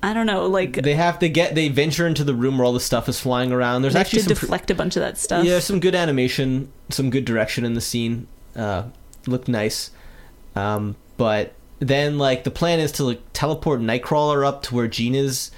I 0.02 0.12
don't 0.14 0.26
know, 0.26 0.46
like 0.46 0.82
They 0.82 0.94
have 0.94 1.18
to 1.20 1.28
get. 1.28 1.54
They 1.54 1.68
venture 1.68 2.06
into 2.06 2.24
the 2.24 2.34
room 2.34 2.58
where 2.58 2.64
all 2.64 2.72
the 2.72 2.80
stuff 2.80 3.08
is 3.08 3.18
flying 3.20 3.52
around. 3.52 3.82
There's 3.82 3.96
actually 3.96 4.22
to 4.22 4.28
deflect 4.28 4.70
a 4.70 4.74
bunch 4.74 4.96
of 4.96 5.00
that 5.00 5.18
stuff. 5.18 5.44
yeah, 5.44 5.58
some 5.58 5.80
good 5.80 5.94
animation, 5.94 6.70
some 6.90 7.10
good 7.10 7.24
direction 7.24 7.64
in 7.64 7.74
the 7.74 7.80
scene. 7.80 8.26
Uh, 8.54 8.84
looked 9.26 9.48
nice. 9.48 9.90
Um, 10.54 10.96
but 11.16 11.54
then 11.80 12.18
like 12.18 12.44
the 12.44 12.50
plan 12.50 12.78
is 12.80 12.92
to 12.92 13.04
like 13.04 13.20
teleport 13.32 13.80
Nightcrawler 13.80 14.46
up 14.46 14.62
to 14.64 14.74
where 14.74 14.86
Jean 14.88 15.14
is, 15.14 15.50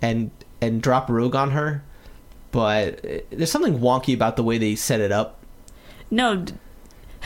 and 0.00 0.30
and 0.60 0.82
drop 0.82 1.08
Rogue 1.08 1.36
on 1.36 1.52
her. 1.52 1.84
But 2.50 3.04
uh, 3.04 3.18
there's 3.30 3.50
something 3.50 3.78
wonky 3.78 4.14
about 4.14 4.36
the 4.36 4.42
way 4.42 4.58
they 4.58 4.74
set 4.74 5.00
it 5.00 5.12
up. 5.12 5.38
No. 6.10 6.44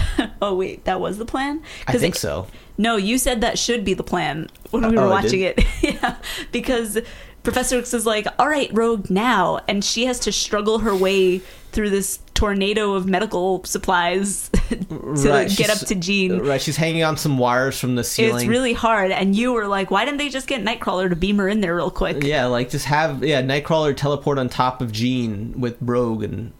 oh 0.42 0.54
wait, 0.54 0.84
that 0.84 1.00
was 1.00 1.18
the 1.18 1.24
plan. 1.26 1.62
I 1.86 1.96
think 1.98 2.14
it- 2.16 2.18
so. 2.18 2.46
No, 2.78 2.96
you 2.96 3.16
said 3.16 3.40
that 3.40 3.58
should 3.58 3.84
be 3.86 3.94
the 3.94 4.02
plan 4.02 4.48
when 4.70 4.86
we 4.90 4.98
Oh, 4.98 5.02
were 5.02 5.06
I 5.06 5.22
watching 5.22 5.40
it. 5.40 5.64
yeah, 5.82 6.16
because 6.52 6.98
Professor 7.42 7.78
X 7.78 7.94
is 7.94 8.04
like, 8.04 8.26
"All 8.38 8.48
right, 8.48 8.68
Rogue, 8.72 9.08
now," 9.08 9.60
and 9.66 9.82
she 9.84 10.04
has 10.06 10.18
to 10.20 10.32
struggle 10.32 10.80
her 10.80 10.94
way 10.94 11.38
through 11.72 11.88
this 11.90 12.18
tornado 12.34 12.92
of 12.94 13.06
medical 13.06 13.64
supplies 13.64 14.50
to 14.68 14.76
Right, 14.90 15.48
get 15.56 15.70
up 15.70 15.78
to 15.88 15.94
Jean. 15.94 16.40
Right, 16.40 16.60
she's 16.60 16.76
hanging 16.76 17.02
on 17.02 17.16
some 17.16 17.38
wires 17.38 17.78
from 17.78 17.94
the 17.96 18.04
ceiling. 18.04 18.42
It's 18.42 18.46
really 18.46 18.72
hard, 18.74 19.10
and 19.10 19.34
you 19.34 19.54
were 19.54 19.66
like, 19.68 19.90
"Why 19.90 20.04
didn't 20.04 20.18
they 20.18 20.28
just 20.28 20.46
get 20.46 20.62
Nightcrawler 20.62 21.08
to 21.08 21.16
beam 21.16 21.38
her 21.38 21.48
in 21.48 21.62
there 21.62 21.76
real 21.76 21.90
quick?" 21.90 22.22
Yeah, 22.24 22.44
like 22.46 22.68
just 22.68 22.84
have 22.86 23.24
yeah 23.24 23.40
Nightcrawler 23.40 23.96
teleport 23.96 24.38
on 24.38 24.50
top 24.50 24.82
of 24.82 24.92
Jean 24.92 25.58
with 25.58 25.76
Rogue, 25.80 26.24
and 26.24 26.52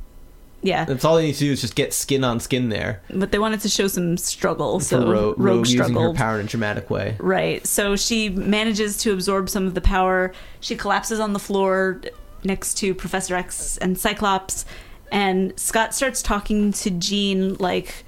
Yeah, 0.67 0.85
that's 0.85 1.05
all 1.05 1.17
they 1.17 1.27
need 1.27 1.35
to 1.35 1.39
do 1.41 1.53
is 1.53 1.61
just 1.61 1.75
get 1.77 1.93
skin 1.95 2.25
on 2.25 2.41
skin 2.41 2.69
there 2.69 3.01
but 3.11 3.31
they 3.33 3.39
wanted 3.39 3.61
to 3.61 3.69
show 3.69 3.87
some 3.89 4.17
struggle, 4.17 4.81
so 4.81 4.99
Ro- 5.07 5.13
Rogue, 5.13 5.39
Rogue 5.39 5.59
using 5.67 5.79
her 5.79 5.85
struggled. 5.89 6.17
power 6.17 6.39
in 6.41 6.47
a 6.47 6.49
dramatic 6.49 6.91
way. 6.91 7.17
Right. 7.19 7.67
So 7.67 7.97
she 7.97 8.29
manages 8.29 8.99
to 8.99 9.13
absorb 9.13 9.49
some 9.49 9.67
of 9.67 9.75
the 9.75 9.81
power. 9.81 10.33
She 10.61 10.75
collapses 10.77 11.21
on 11.21 11.33
the 11.33 11.39
floor 11.39 12.01
next 12.45 12.75
to 12.79 12.95
Professor 12.95 13.35
X 13.35 13.77
and 13.79 13.99
Cyclops. 13.99 14.65
And 15.13 15.53
Scott 15.59 15.95
starts 15.95 16.21
talking 16.23 16.73
to 16.73 16.91
Jean, 16.91 17.55
like 17.55 18.05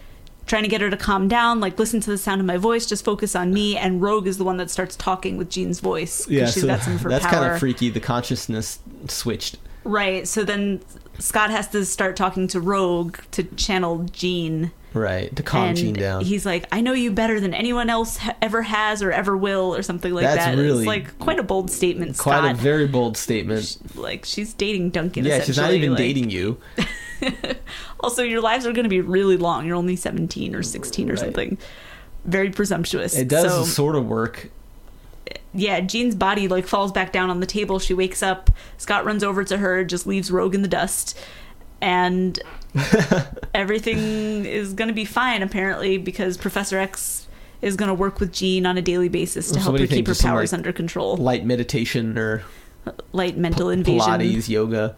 trying 0.46 0.62
to 0.62 0.68
get 0.68 0.80
her 0.80 0.90
to 0.90 0.96
calm 0.96 1.28
down, 1.28 1.60
like 1.60 1.78
listen 1.78 2.00
to 2.00 2.10
the 2.10 2.18
sound 2.18 2.40
of 2.40 2.46
my 2.46 2.56
voice, 2.56 2.86
just 2.86 3.04
focus 3.04 3.36
on 3.36 3.52
me. 3.52 3.76
And 3.76 4.00
Rogue 4.02 4.26
is 4.26 4.38
the 4.38 4.44
one 4.44 4.56
that 4.56 4.70
starts 4.70 4.96
talking 4.96 5.36
with 5.36 5.48
Jean's 5.50 5.80
voice. 5.80 6.24
'cause 6.26 6.54
she's 6.54 6.64
got 6.64 6.80
some 6.82 6.94
of 6.94 7.02
her 7.02 7.10
that's 7.10 7.24
power. 7.26 7.34
kind 7.42 7.52
of 7.52 7.58
freaky. 7.60 7.90
The 7.90 8.00
consciousness 8.00 8.78
switched. 9.08 9.58
Right. 9.84 10.26
So 10.26 10.44
then 10.44 10.80
Scott 11.18 11.50
has 11.50 11.68
to 11.68 11.84
start 11.84 12.16
talking 12.16 12.46
to 12.48 12.60
Rogue 12.60 13.18
to 13.32 13.42
channel 13.42 14.04
Jean. 14.12 14.70
Right 14.94 15.34
to 15.36 15.42
calm 15.42 15.68
and 15.68 15.76
Jean 15.76 15.94
down. 15.94 16.24
He's 16.24 16.46
like, 16.46 16.64
I 16.72 16.80
know 16.80 16.92
you 16.94 17.12
better 17.12 17.40
than 17.40 17.52
anyone 17.52 17.90
else 17.90 18.16
ha- 18.16 18.34
ever 18.40 18.62
has 18.62 19.02
or 19.02 19.12
ever 19.12 19.36
will, 19.36 19.74
or 19.74 19.82
something 19.82 20.12
like 20.14 20.24
That's 20.24 20.46
that. 20.46 20.56
really- 20.56 20.78
it's 20.78 20.86
like 20.86 21.18
quite 21.18 21.38
a 21.38 21.42
bold 21.42 21.70
statement, 21.70 22.16
Quite 22.16 22.38
Scott. 22.38 22.52
a 22.52 22.54
very 22.54 22.86
bold 22.86 23.16
statement. 23.18 23.64
Sh- 23.66 23.96
like 23.96 24.24
she's 24.24 24.54
dating 24.54 24.90
Duncan. 24.90 25.24
Yeah, 25.26 25.42
she's 25.42 25.58
not 25.58 25.72
even 25.72 25.90
like- 25.90 25.98
dating 25.98 26.30
you. 26.30 26.58
Also, 28.00 28.22
your 28.22 28.40
lives 28.40 28.64
are 28.64 28.72
going 28.72 28.84
to 28.84 28.88
be 28.88 29.00
really 29.00 29.36
long. 29.36 29.66
You're 29.66 29.74
only 29.74 29.96
17 29.96 30.54
or 30.54 30.62
16 30.62 31.08
or 31.08 31.14
Right. 31.14 31.18
something. 31.18 31.58
Very 32.24 32.50
presumptuous. 32.50 33.16
It 33.16 33.26
does 33.26 33.50
So, 33.52 33.64
sort 33.64 33.96
of 33.96 34.06
work. 34.06 34.50
Yeah, 35.54 35.80
Jean's 35.80 36.14
body 36.14 36.48
like 36.48 36.66
falls 36.66 36.92
back 36.92 37.12
down 37.12 37.30
on 37.30 37.40
the 37.40 37.46
table. 37.46 37.78
She 37.78 37.94
wakes 37.94 38.22
up. 38.22 38.50
Scott 38.76 39.04
runs 39.04 39.22
over 39.24 39.44
to 39.44 39.58
her, 39.58 39.84
just 39.84 40.06
leaves 40.06 40.30
Rogue 40.30 40.54
in 40.54 40.62
the 40.62 40.68
dust, 40.68 41.18
and 41.80 42.38
everything 43.54 44.44
is 44.46 44.72
going 44.74 44.88
to 44.88 44.94
be 44.94 45.04
fine 45.04 45.42
apparently 45.42 45.98
because 45.98 46.36
Professor 46.36 46.78
X 46.78 47.26
is 47.60 47.76
going 47.76 47.88
to 47.88 47.94
work 47.94 48.20
with 48.20 48.32
Jean 48.32 48.66
on 48.66 48.78
a 48.78 48.82
daily 48.82 49.08
basis 49.08 49.48
to 49.48 49.54
So 49.54 49.60
help 49.60 49.78
her 49.78 49.86
keep 49.86 50.06
her 50.06 50.14
powers 50.14 50.52
like, 50.52 50.58
under 50.58 50.72
control. 50.72 51.16
Light 51.16 51.44
meditation 51.44 52.16
or 52.16 52.44
Light 53.12 53.36
mental 53.36 53.68
P- 53.68 53.74
invasion. 53.74 54.00
Pilates, 54.00 54.48
yoga. 54.48 54.96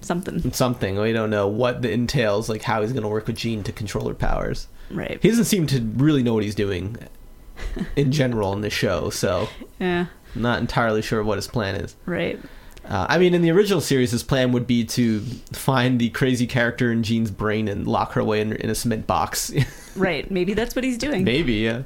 something. 0.00 0.52
Something. 0.52 0.98
We 0.98 1.12
don't 1.12 1.30
know 1.30 1.46
what 1.46 1.82
the 1.82 1.90
entails, 1.90 2.48
like 2.48 2.62
how 2.62 2.82
he's 2.82 2.92
going 2.92 3.02
to 3.02 3.08
work 3.08 3.26
with 3.26 3.36
Jean 3.36 3.62
to 3.64 3.72
control 3.72 4.08
her 4.08 4.14
powers. 4.14 4.66
Right. 4.90 5.18
He 5.22 5.28
doesn't 5.28 5.44
seem 5.44 5.66
to 5.68 5.80
really 5.80 6.22
know 6.22 6.34
what 6.34 6.42
he's 6.42 6.54
doing 6.56 6.96
in 7.96 8.12
general 8.12 8.52
in 8.52 8.60
the 8.60 8.70
show, 8.70 9.10
so 9.10 9.48
yeah, 9.80 10.06
I'm 10.34 10.42
not 10.42 10.60
entirely 10.60 11.02
sure 11.02 11.22
what 11.22 11.36
his 11.36 11.46
plan 11.46 11.76
is. 11.76 11.96
Right. 12.06 12.38
Uh, 12.84 13.06
I 13.08 13.18
mean, 13.18 13.34
in 13.34 13.42
the 13.42 13.50
original 13.50 13.80
series, 13.80 14.10
his 14.10 14.22
plan 14.22 14.52
would 14.52 14.66
be 14.66 14.84
to 14.84 15.20
find 15.52 16.00
the 16.00 16.08
crazy 16.10 16.46
character 16.46 16.90
in 16.90 17.02
Jean's 17.02 17.30
brain 17.30 17.68
and 17.68 17.86
lock 17.86 18.12
her 18.12 18.20
away 18.20 18.40
in, 18.40 18.52
in 18.54 18.70
a 18.70 18.74
cement 18.74 19.06
box. 19.06 19.52
right. 19.96 20.28
Maybe 20.30 20.54
that's 20.54 20.74
what 20.74 20.84
he's 20.84 20.98
doing. 20.98 21.22
Maybe, 21.22 21.54
yeah. 21.54 21.82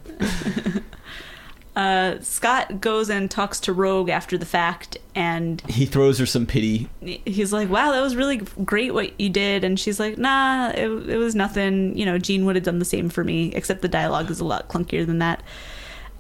uh, 1.77 2.21
Scott 2.21 2.81
goes 2.81 3.11
and 3.11 3.31
talks 3.31 3.61
to 3.61 3.73
Rogue 3.73 4.09
after 4.09 4.39
the 4.39 4.47
fact, 4.47 4.97
and 5.15 5.61
he 5.69 5.85
throws 5.85 6.19
her 6.21 6.27
some 6.27 6.47
pity. 6.47 6.89
He's 7.03 7.53
like, 7.53 7.69
"Wow, 7.69 7.93
that 7.93 8.01
was 8.01 8.17
really 8.17 8.39
great 8.65 8.95
what 8.95 9.21
you 9.21 9.29
did," 9.29 9.65
and 9.65 9.79
she's 9.79 9.99
like, 10.01 10.17
"Nah, 10.17 10.71
it, 10.71 10.87
it 10.87 11.19
was 11.19 11.35
nothing. 11.35 11.99
You 11.99 12.07
know, 12.07 12.19
Jean 12.19 12.47
would 12.47 12.55
have 12.55 12.65
done 12.65 12.79
the 12.79 12.85
same 12.85 13.11
for 13.11 13.25
me, 13.25 13.53
except 13.55 13.83
the 13.83 13.89
dialogue 13.89 14.31
is 14.31 14.41
a 14.41 14.45
lot 14.45 14.69
clunkier 14.69 15.05
than 15.05 15.19
that." 15.19 15.43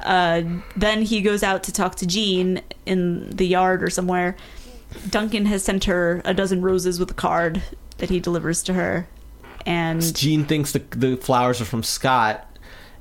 Uh, 0.01 0.43
then 0.77 1.03
he 1.03 1.21
goes 1.23 1.43
out 1.43 1.63
to 1.65 1.73
talk 1.73 1.95
to 1.97 2.07
Jean 2.07 2.63
in 2.85 3.31
the 3.31 3.47
yard 3.47 3.83
or 3.83 3.91
somewhere. 3.91 4.37
Duncan 5.09 5.47
has 5.47 5.65
sent 5.65 5.85
her 5.85 6.23
a 6.25 6.35
dozen 6.35 6.63
roses 6.63 7.01
with 7.01 7.11
a 7.11 7.15
card 7.15 7.63
that 7.99 8.11
he 8.11 8.21
delivers 8.21 8.63
to 8.65 8.75
her, 8.75 9.09
and 9.67 10.15
Jean 10.15 10.45
thinks 10.45 10.73
the 10.73 10.81
the 10.91 11.17
flowers 11.17 11.61
are 11.61 11.65
from 11.65 11.83
Scott. 11.83 12.49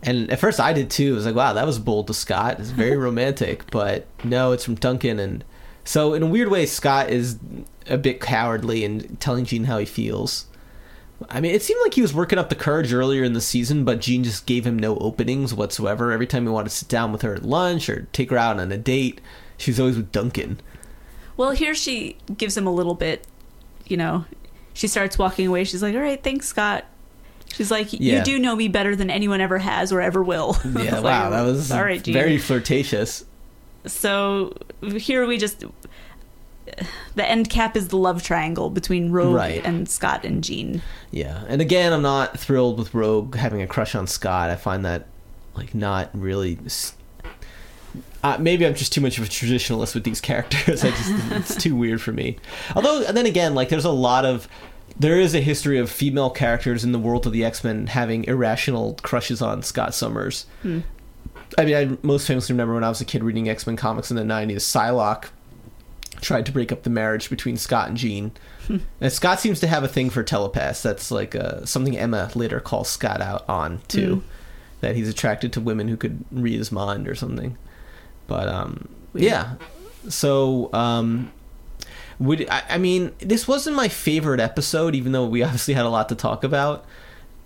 And 0.01 0.29
at 0.31 0.39
first, 0.39 0.59
I 0.59 0.73
did 0.73 0.89
too. 0.89 1.13
I 1.13 1.15
was 1.15 1.25
like, 1.25 1.35
"Wow, 1.35 1.53
that 1.53 1.65
was 1.65 1.79
bold 1.79 2.07
to 2.07 2.13
Scott. 2.13 2.59
It's 2.59 2.69
very 2.69 2.97
romantic." 3.07 3.69
But 3.71 4.07
no, 4.23 4.51
it's 4.51 4.65
from 4.65 4.75
Duncan, 4.75 5.19
and 5.19 5.43
so 5.83 6.13
in 6.13 6.23
a 6.23 6.27
weird 6.27 6.49
way, 6.49 6.65
Scott 6.65 7.09
is 7.09 7.37
a 7.87 7.97
bit 7.97 8.19
cowardly 8.21 8.83
in 8.83 9.17
telling 9.17 9.45
Jean 9.45 9.65
how 9.65 9.77
he 9.77 9.85
feels. 9.85 10.45
I 11.29 11.41
mean, 11.41 11.53
it 11.53 11.61
seemed 11.61 11.81
like 11.81 11.93
he 11.93 12.01
was 12.01 12.13
working 12.13 12.39
up 12.39 12.49
the 12.49 12.55
courage 12.55 12.93
earlier 12.93 13.23
in 13.23 13.33
the 13.33 13.41
season, 13.41 13.83
but 13.85 14.01
Jean 14.01 14.23
just 14.23 14.45
gave 14.45 14.65
him 14.65 14.77
no 14.77 14.97
openings 14.97 15.53
whatsoever. 15.53 16.11
Every 16.11 16.27
time 16.27 16.43
he 16.43 16.49
wanted 16.49 16.69
to 16.69 16.75
sit 16.75 16.87
down 16.87 17.11
with 17.11 17.21
her 17.21 17.33
at 17.35 17.43
lunch 17.43 17.89
or 17.89 18.07
take 18.13 18.29
her 18.29 18.37
out 18.37 18.59
on 18.59 18.71
a 18.71 18.77
date, 18.77 19.21
she 19.57 19.71
was 19.71 19.79
always 19.79 19.97
with 19.97 20.11
Duncan. 20.11 20.59
Well, 21.37 21.51
here 21.51 21.73
she 21.75 22.17
gives 22.37 22.55
him 22.57 22.67
a 22.67 22.73
little 22.73 22.95
bit, 22.95 23.25
you 23.85 23.97
know. 23.97 24.25
She 24.73 24.87
starts 24.87 25.17
walking 25.17 25.47
away. 25.47 25.63
She's 25.63 25.83
like, 25.83 25.95
"All 25.95 26.01
right, 26.01 26.21
thanks, 26.21 26.47
Scott." 26.47 26.85
She's 27.53 27.69
like, 27.69 27.93
"You 27.93 27.99
yeah. 27.99 28.23
do 28.23 28.39
know 28.39 28.55
me 28.55 28.67
better 28.67 28.95
than 28.95 29.09
anyone 29.09 29.39
ever 29.41 29.59
has 29.59 29.91
or 29.91 30.01
ever 30.01 30.23
will." 30.23 30.57
Yeah, 30.65 30.95
like, 30.95 31.03
wow, 31.03 31.29
that 31.29 31.43
was 31.43 31.71
all 31.71 31.83
right, 31.83 32.03
Jean. 32.03 32.13
very 32.13 32.37
flirtatious. 32.37 33.25
So 33.85 34.57
here 34.81 35.25
we 35.27 35.37
just 35.37 35.63
the 37.15 37.29
end 37.29 37.49
cap 37.49 37.75
is 37.75 37.89
the 37.89 37.97
love 37.97 38.23
triangle 38.23 38.69
between 38.69 39.11
Rogue 39.11 39.35
right. 39.35 39.65
and 39.65 39.87
Scott 39.89 40.25
and 40.25 40.43
Jean. 40.43 40.81
Yeah, 41.11 41.43
and 41.47 41.61
again, 41.61 41.93
I'm 41.93 42.01
not 42.01 42.39
thrilled 42.39 42.77
with 42.77 42.93
Rogue 42.93 43.35
having 43.35 43.61
a 43.61 43.67
crush 43.67 43.95
on 43.95 44.07
Scott. 44.07 44.49
I 44.49 44.55
find 44.55 44.85
that 44.85 45.07
like 45.55 45.75
not 45.75 46.09
really 46.13 46.57
uh, 48.23 48.37
maybe 48.39 48.65
I'm 48.65 48.73
just 48.73 48.93
too 48.93 49.01
much 49.01 49.17
of 49.17 49.25
a 49.25 49.27
traditionalist 49.27 49.93
with 49.93 50.03
these 50.03 50.21
characters. 50.21 50.83
I 50.83 50.89
just 50.89 51.11
it's 51.31 51.55
too 51.55 51.75
weird 51.75 52.01
for 52.01 52.11
me. 52.11 52.37
Although, 52.75 53.03
and 53.03 53.15
then 53.15 53.25
again, 53.25 53.53
like 53.53 53.69
there's 53.69 53.85
a 53.85 53.91
lot 53.91 54.25
of 54.25 54.47
there 54.97 55.19
is 55.19 55.35
a 55.35 55.41
history 55.41 55.77
of 55.77 55.89
female 55.89 56.29
characters 56.29 56.83
in 56.83 56.91
the 56.91 56.99
world 56.99 57.25
of 57.25 57.33
the 57.33 57.43
X 57.43 57.63
Men 57.63 57.87
having 57.87 58.23
irrational 58.25 58.97
crushes 59.01 59.41
on 59.41 59.61
Scott 59.61 59.93
Summers. 59.93 60.45
Hmm. 60.61 60.79
I 61.57 61.65
mean, 61.65 61.75
I 61.75 61.97
most 62.01 62.25
famously 62.25 62.53
remember 62.53 62.73
when 62.73 62.83
I 62.83 62.89
was 62.89 63.01
a 63.01 63.05
kid 63.05 63.23
reading 63.23 63.49
X 63.49 63.67
Men 63.67 63.75
comics 63.75 64.09
in 64.09 64.17
the 64.17 64.23
'90s. 64.23 64.57
Psylocke 64.57 65.29
tried 66.23 66.45
to 66.47 66.51
break 66.51 66.71
up 66.71 66.83
the 66.83 66.89
marriage 66.89 67.29
between 67.29 67.57
Scott 67.57 67.89
and 67.89 67.97
Jean. 67.97 68.31
Hmm. 68.67 68.77
And 69.01 69.11
Scott 69.11 69.39
seems 69.39 69.59
to 69.59 69.67
have 69.67 69.83
a 69.83 69.87
thing 69.87 70.09
for 70.09 70.23
telepaths. 70.23 70.81
That's 70.81 71.11
like 71.11 71.35
uh, 71.35 71.65
something 71.65 71.97
Emma 71.97 72.31
later 72.33 72.59
calls 72.59 72.89
Scott 72.89 73.21
out 73.21 73.47
on 73.47 73.81
too. 73.87 74.15
Hmm. 74.15 74.27
That 74.81 74.95
he's 74.95 75.07
attracted 75.07 75.53
to 75.53 75.61
women 75.61 75.87
who 75.87 75.95
could 75.95 76.25
read 76.31 76.57
his 76.57 76.71
mind 76.71 77.07
or 77.07 77.15
something. 77.15 77.57
But 78.27 78.47
um, 78.47 78.89
yeah. 79.13 79.55
So 80.09 80.69
um, 80.73 81.31
would 82.19 82.47
I, 82.49 82.63
I, 82.69 82.77
mean 82.77 83.13
this 83.19 83.47
wasn't 83.47 83.75
my 83.75 83.87
favorite 83.87 84.39
episode, 84.39 84.95
even 84.95 85.11
though 85.11 85.25
we 85.25 85.43
obviously 85.43 85.73
had 85.73 85.85
a 85.85 85.89
lot 85.89 86.09
to 86.09 86.15
talk 86.15 86.43
about. 86.43 86.85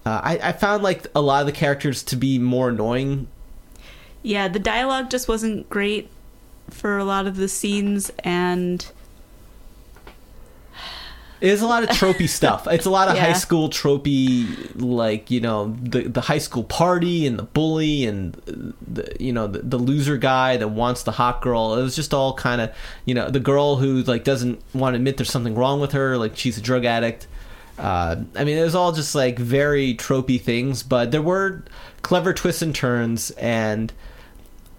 Uh, 0.06 0.22
I, 0.24 0.40
I 0.42 0.52
found 0.54 0.84
like 0.84 1.06
a 1.14 1.22
lot 1.22 1.42
of 1.42 1.48
the 1.48 1.52
characters 1.52 2.02
to 2.04 2.16
be 2.16 2.40
more 2.40 2.70
annoying. 2.70 3.28
Yeah, 4.24 4.48
the 4.48 4.60
dialogue 4.60 5.10
just 5.10 5.28
wasn't 5.28 5.70
great 5.70 6.10
for 6.70 6.98
a 6.98 7.04
lot 7.04 7.28
of 7.28 7.36
the 7.36 7.48
scenes, 7.48 8.12
and 8.24 8.86
it's 11.40 11.62
a 11.62 11.68
lot 11.68 11.84
of 11.84 11.90
tropey 11.90 12.28
stuff. 12.30 12.68
It's 12.68 12.86
a 12.86 12.90
lot 12.90 13.10
of 13.10 13.16
yeah. 13.16 13.28
high 13.28 13.34
school 13.34 13.70
tropey, 13.70 14.72
like 14.76 15.30
you 15.30 15.42
know 15.42 15.76
the 15.82 16.08
the 16.08 16.22
high 16.22 16.38
school 16.38 16.64
party 16.64 17.28
and 17.28 17.38
the 17.38 17.44
bully 17.44 18.06
and 18.06 18.34
the 18.82 19.16
you 19.20 19.32
know 19.32 19.48
the, 19.48 19.60
the 19.60 19.78
loser 19.78 20.18
guy 20.18 20.58
that 20.58 20.70
wants 20.70 21.04
the 21.04 21.12
hot 21.12 21.42
girl. 21.42 21.76
It 21.76 21.84
was 21.84 21.96
just 21.96 22.14
all 22.14 22.34
kind 22.34 22.62
of 22.62 22.72
you 23.06 23.14
know 23.14 23.30
the 23.30 23.40
girl 23.40 23.78
who 23.78 24.04
like 24.04 24.24
doesn't 24.24 24.62
want 24.74 24.94
to 24.94 24.98
admit 24.98 25.18
there's 25.18 25.32
something 25.32 25.56
wrong 25.56 25.80
with 25.80 25.92
her, 25.92 26.18
like 26.18 26.36
she's 26.36 26.58
a 26.58 26.62
drug 26.62 26.86
addict. 26.86 27.28
Uh, 27.78 28.16
I 28.36 28.44
mean, 28.44 28.58
it 28.58 28.64
was 28.64 28.74
all 28.74 28.92
just 28.92 29.14
like 29.14 29.38
very 29.38 29.94
tropey 29.94 30.42
things, 30.42 30.82
but 30.82 31.12
there 31.12 31.22
were 31.22 31.64
clever 32.02 32.34
twists 32.34 32.64
and 32.64 32.74
turns, 32.74 33.30
and 33.32 33.94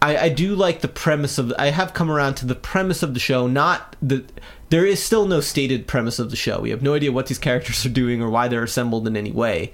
I, 0.01 0.17
I 0.17 0.29
do 0.29 0.55
like 0.55 0.81
the 0.81 0.89
premise 0.89 1.39
of. 1.39 1.53
I 1.59 1.71
have 1.71 1.95
come 1.95 2.11
around 2.11 2.35
to 2.37 2.47
the 2.47 2.55
premise 2.55 3.03
of 3.03 3.15
the 3.15 3.21
show, 3.21 3.47
not 3.47 3.97
the 4.01 4.25
there 4.71 4.87
is 4.87 5.03
still 5.03 5.27
no 5.27 5.41
stated 5.41 5.87
premise 5.87 6.19
of 6.19 6.31
the 6.31 6.37
show. 6.37 6.61
We 6.61 6.71
have 6.71 6.83
no 6.83 6.95
idea 6.95 7.13
what 7.13 7.27
these 7.27 7.39
characters 7.39 7.85
are 7.87 7.91
doing 7.91 8.23
or 8.23 8.29
why 8.31 8.49
they're 8.49 8.63
assembled 8.63 9.07
in 9.07 9.17
any 9.17 9.33
way. 9.33 9.73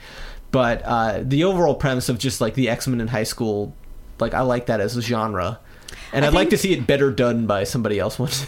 But 0.50 0.82
uh, 0.84 1.20
the 1.22 1.44
overall 1.44 1.74
premise 1.74 2.08
of 2.08 2.18
just 2.18 2.40
like 2.40 2.54
the 2.54 2.68
X 2.68 2.86
Men 2.86 3.00
in 3.00 3.08
high 3.08 3.24
school, 3.24 3.74
like 4.20 4.34
I 4.34 4.42
like 4.42 4.66
that 4.66 4.80
as 4.80 4.96
a 4.96 5.02
genre 5.02 5.58
and 6.12 6.24
I 6.24 6.28
would 6.28 6.34
like 6.34 6.50
to 6.50 6.58
see 6.58 6.72
it 6.72 6.86
better 6.86 7.10
done 7.10 7.46
by 7.46 7.64
somebody 7.64 7.98
else 7.98 8.18
once. 8.18 8.46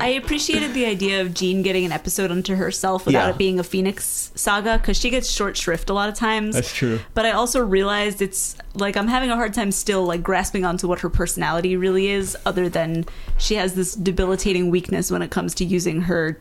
I 0.00 0.08
appreciated 0.08 0.74
the 0.74 0.86
idea 0.86 1.20
of 1.20 1.32
Jean 1.34 1.62
getting 1.62 1.84
an 1.84 1.92
episode 1.92 2.30
unto 2.30 2.54
herself 2.54 3.06
without 3.06 3.26
yeah. 3.26 3.30
it 3.30 3.38
being 3.38 3.58
a 3.58 3.64
Phoenix 3.64 4.32
saga 4.34 4.78
because 4.78 4.96
she 4.96 5.10
gets 5.10 5.30
short 5.30 5.56
shrift 5.56 5.90
a 5.90 5.94
lot 5.94 6.08
of 6.08 6.14
times. 6.14 6.54
That's 6.54 6.72
true. 6.72 7.00
But 7.14 7.26
I 7.26 7.32
also 7.32 7.64
realized 7.64 8.20
it's 8.20 8.56
like 8.74 8.96
I'm 8.96 9.08
having 9.08 9.30
a 9.30 9.36
hard 9.36 9.54
time 9.54 9.72
still 9.72 10.04
like 10.04 10.22
grasping 10.22 10.64
onto 10.64 10.88
what 10.88 11.00
her 11.00 11.10
personality 11.10 11.76
really 11.76 12.08
is, 12.08 12.36
other 12.44 12.68
than 12.68 13.04
she 13.38 13.54
has 13.54 13.74
this 13.74 13.94
debilitating 13.94 14.70
weakness 14.70 15.10
when 15.10 15.22
it 15.22 15.30
comes 15.30 15.54
to 15.56 15.64
using 15.64 16.02
her 16.02 16.40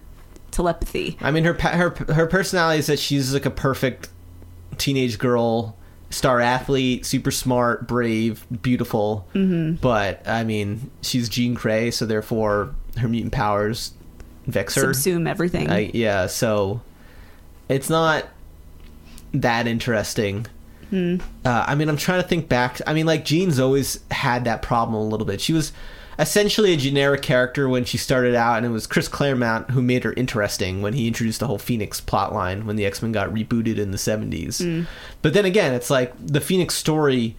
telepathy. 0.51 1.17
I 1.21 1.31
mean, 1.31 1.43
her 1.43 1.53
her 1.53 1.91
her 2.13 2.27
personality 2.27 2.79
is 2.79 2.87
that 2.87 2.99
she's 2.99 3.33
like 3.33 3.45
a 3.45 3.51
perfect 3.51 4.09
teenage 4.77 5.17
girl 5.17 5.77
star 6.15 6.39
athlete, 6.39 7.05
super 7.05 7.29
smart, 7.29 7.87
brave, 7.87 8.45
beautiful. 8.61 9.27
Mm-hmm. 9.33 9.75
But 9.75 10.25
I 10.25 10.45
mean, 10.45 10.89
she's 11.01 11.27
Jean 11.27 11.53
Grey, 11.53 11.91
so 11.91 12.05
therefore 12.05 12.73
her 12.97 13.09
mutant 13.09 13.33
powers 13.33 13.93
vex 14.47 14.75
her, 14.75 14.85
subsume 14.85 15.27
everything. 15.27 15.69
I, 15.69 15.91
yeah, 15.93 16.27
so 16.27 16.79
it's 17.67 17.89
not 17.89 18.29
that 19.33 19.67
interesting. 19.67 20.47
Mm. 20.89 21.21
Uh, 21.43 21.65
I 21.67 21.75
mean, 21.75 21.89
I'm 21.89 21.97
trying 21.97 22.21
to 22.21 22.27
think 22.27 22.47
back. 22.47 22.79
I 22.87 22.93
mean, 22.93 23.05
like 23.05 23.25
Jean's 23.25 23.59
always 23.59 23.99
had 24.09 24.45
that 24.45 24.61
problem 24.61 24.95
a 24.95 25.03
little 25.05 25.27
bit. 25.27 25.41
She 25.41 25.51
was 25.51 25.73
essentially 26.17 26.73
a 26.73 26.77
generic 26.77 27.21
character 27.21 27.67
when 27.67 27.85
she 27.85 27.97
started 27.97 28.35
out, 28.35 28.57
and 28.57 28.65
it 28.65 28.69
was 28.69 28.87
Chris 28.87 29.07
Claremont 29.07 29.71
who 29.71 29.81
made 29.81 30.03
her 30.03 30.13
interesting 30.13 30.81
when 30.81 30.93
he 30.93 31.07
introduced 31.07 31.39
the 31.39 31.47
whole 31.47 31.57
Phoenix 31.57 31.99
plotline 32.01 32.65
when 32.65 32.75
the 32.75 32.85
X 32.85 33.01
Men 33.01 33.11
got 33.11 33.29
rebooted 33.29 33.77
in 33.77 33.91
the 33.91 33.97
70s. 33.97 34.61
Mm. 34.61 34.87
But 35.21 35.33
then 35.33 35.45
again, 35.45 35.73
it's 35.73 35.89
like 35.89 36.13
the 36.19 36.41
Phoenix 36.41 36.75
story 36.75 37.35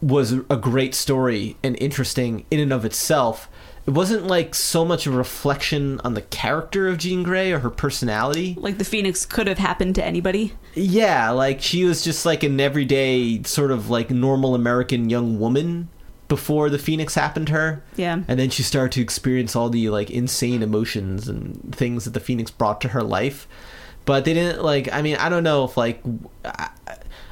was 0.00 0.32
a 0.32 0.56
great 0.56 0.94
story 0.94 1.56
and 1.62 1.76
interesting 1.80 2.44
in 2.50 2.60
and 2.60 2.72
of 2.72 2.84
itself. 2.84 3.48
It 3.86 3.92
wasn't 3.92 4.26
like 4.26 4.54
so 4.54 4.84
much 4.84 5.06
a 5.06 5.12
reflection 5.12 6.00
on 6.00 6.14
the 6.14 6.22
character 6.22 6.88
of 6.88 6.98
Jean 6.98 7.22
Grey 7.22 7.52
or 7.52 7.60
her 7.60 7.70
personality. 7.70 8.56
Like 8.58 8.78
the 8.78 8.84
Phoenix 8.84 9.24
could 9.24 9.46
have 9.46 9.58
happened 9.58 9.94
to 9.94 10.04
anybody. 10.04 10.54
Yeah, 10.74 11.30
like 11.30 11.62
she 11.62 11.84
was 11.84 12.02
just 12.02 12.26
like 12.26 12.42
an 12.42 12.58
everyday 12.60 13.42
sort 13.44 13.70
of 13.70 13.88
like 13.88 14.10
normal 14.10 14.54
American 14.56 15.08
young 15.08 15.38
woman 15.38 15.88
before 16.28 16.70
the 16.70 16.78
phoenix 16.78 17.14
happened 17.14 17.46
to 17.48 17.52
her. 17.52 17.84
Yeah. 17.96 18.22
And 18.26 18.38
then 18.38 18.50
she 18.50 18.62
started 18.62 18.92
to 18.92 19.00
experience 19.00 19.54
all 19.54 19.70
the 19.70 19.90
like 19.90 20.10
insane 20.10 20.62
emotions 20.62 21.28
and 21.28 21.74
things 21.74 22.04
that 22.04 22.12
the 22.12 22.20
phoenix 22.20 22.50
brought 22.50 22.80
to 22.82 22.88
her 22.88 23.02
life. 23.02 23.46
But 24.04 24.24
they 24.24 24.34
didn't 24.34 24.62
like 24.62 24.92
i 24.92 25.02
mean 25.02 25.16
i 25.16 25.28
don't 25.28 25.42
know 25.42 25.64
if 25.64 25.76
like 25.76 26.00
I, 26.44 26.70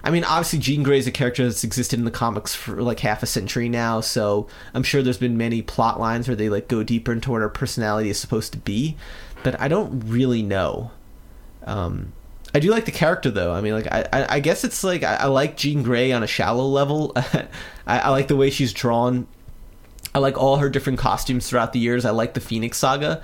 I 0.03 0.11
mean 0.11 0.25
obviously 0.25 0.59
jean 0.59 0.83
grey 0.83 0.99
is 0.99 1.07
a 1.07 1.13
character 1.13 1.45
that's 1.45 1.63
existed 1.63 2.01
in 2.01 2.05
the 2.05 2.11
comics 2.11 2.53
for 2.53 2.83
like 2.83 3.01
half 3.01 3.23
a 3.23 3.27
century 3.27 3.69
now. 3.69 4.01
So 4.01 4.49
i'm 4.75 4.83
sure 4.83 5.03
there's 5.03 5.19
been 5.19 5.37
many 5.37 5.63
plot 5.63 6.01
lines 6.01 6.27
where 6.29 6.37
they 6.37 6.49
like 6.49 6.69
go 6.69 6.83
deeper 6.83 7.13
into 7.13 7.31
what 7.31 7.43
her 7.43 7.49
personality 7.49 8.11
is 8.11 8.19
supposed 8.19 8.53
to 8.53 8.59
be. 8.59 8.97
But 9.43 9.61
i 9.61 9.69
don't 9.69 10.01
really 10.01 10.43
know. 10.43 10.91
Um 11.65 12.13
I 12.55 12.61
do 12.61 12.71
like 12.71 12.85
the 12.85 12.93
character 12.93 13.31
though. 13.31 13.53
I 13.53 13.61
mean, 13.61 13.73
like 13.73 13.89
I, 13.91 14.07
I, 14.13 14.37
I 14.37 14.41
guess 14.41 14.63
it's 14.63 14.85
like 14.85 15.03
I, 15.03 15.17
I, 15.17 15.27
like 15.27 15.57
Jean 15.57 15.83
Grey 15.83 16.13
on 16.13 16.23
a 16.23 16.27
shallow 16.27 16.67
level. 16.67 17.13
I, 17.17 17.49
I, 17.87 18.11
like 18.11 18.29
the 18.29 18.37
way 18.37 18.49
she's 18.49 18.73
drawn. 18.73 19.27
I 20.15 20.21
like 20.21 20.39
all 20.39 20.59
her 20.59 20.71
different 20.71 21.01
costumes 21.01 21.49
throughout 21.49 21.73
the 21.73 21.81
years. 21.81 22.05
I 22.05 22.11
like 22.11 22.35
the 22.35 22.41
Phoenix 22.41 22.79
Saga, 22.79 23.21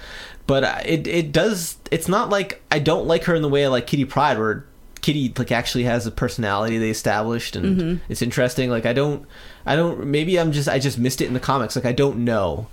but 0.49 0.65
it 0.85 1.07
it 1.07 1.31
does. 1.31 1.77
It's 1.93 2.09
not 2.09 2.29
like 2.29 2.61
I 2.73 2.81
don't 2.81 3.07
like 3.07 3.25
her 3.25 3.35
in 3.37 3.43
the 3.43 3.49
way 3.49 3.65
I 3.65 3.69
like 3.69 3.87
Kitty 3.87 4.05
Pryde, 4.05 4.39
where 4.39 4.65
Kitty 5.01 5.33
like 5.39 5.53
actually 5.53 5.85
has 5.85 6.09
a 6.09 6.11
personality 6.11 6.79
they 6.79 6.91
established, 6.91 7.55
and 7.55 7.79
mm-hmm. 7.79 8.05
it's 8.09 8.23
interesting. 8.23 8.69
Like 8.69 8.85
I 8.85 8.93
don't, 8.93 9.25
I 9.65 9.77
don't. 9.77 10.07
Maybe 10.07 10.41
I'm 10.41 10.51
just 10.51 10.69
I 10.69 10.81
just 10.81 10.99
missed 10.99 11.21
it 11.21 11.27
in 11.27 11.35
the 11.35 11.41
comics. 11.41 11.77
Like 11.77 11.87
I 11.87 11.93
don't 11.93 12.25
know. 12.25 12.67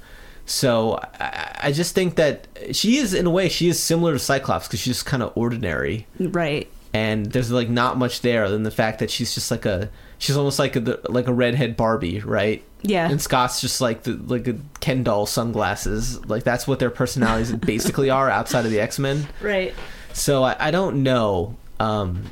So 0.47 0.99
I, 1.19 1.57
I 1.63 1.71
just 1.71 1.93
think 1.93 2.15
that 2.15 2.47
she 2.71 2.97
is 2.97 3.13
in 3.13 3.27
a 3.27 3.29
way 3.29 3.49
she 3.49 3.67
is 3.67 3.79
similar 3.79 4.13
to 4.13 4.19
Cyclops 4.19 4.67
because 4.67 4.79
she's 4.79 4.95
just 4.95 5.05
kind 5.05 5.21
of 5.21 5.31
ordinary, 5.35 6.07
right? 6.19 6.69
And 6.93 7.27
there's 7.27 7.51
like 7.51 7.69
not 7.69 7.97
much 7.97 8.21
there 8.21 8.45
other 8.45 8.53
than 8.53 8.63
the 8.63 8.71
fact 8.71 8.99
that 8.99 9.11
she's 9.11 9.35
just 9.35 9.51
like 9.51 9.65
a 9.65 9.89
she's 10.17 10.37
almost 10.37 10.57
like 10.57 10.75
a 10.75 10.99
like 11.09 11.27
a 11.27 11.33
redhead 11.33 11.77
Barbie, 11.77 12.21
right? 12.21 12.63
Yeah. 12.81 13.09
And 13.09 13.21
Scott's 13.21 13.59
just 13.59 13.81
like 13.81 14.03
the 14.03 14.13
like 14.13 14.47
a 14.47 14.55
Ken 14.79 15.03
doll 15.03 15.25
sunglasses. 15.25 16.23
Like 16.25 16.43
that's 16.43 16.65
what 16.65 16.79
their 16.79 16.89
personalities 16.89 17.51
basically 17.55 18.09
are 18.09 18.29
outside 18.29 18.65
of 18.65 18.71
the 18.71 18.79
X 18.79 18.99
Men. 18.99 19.27
Right. 19.41 19.73
So 20.13 20.43
I, 20.43 20.67
I 20.67 20.71
don't 20.71 21.03
know. 21.03 21.57
Um, 21.79 22.23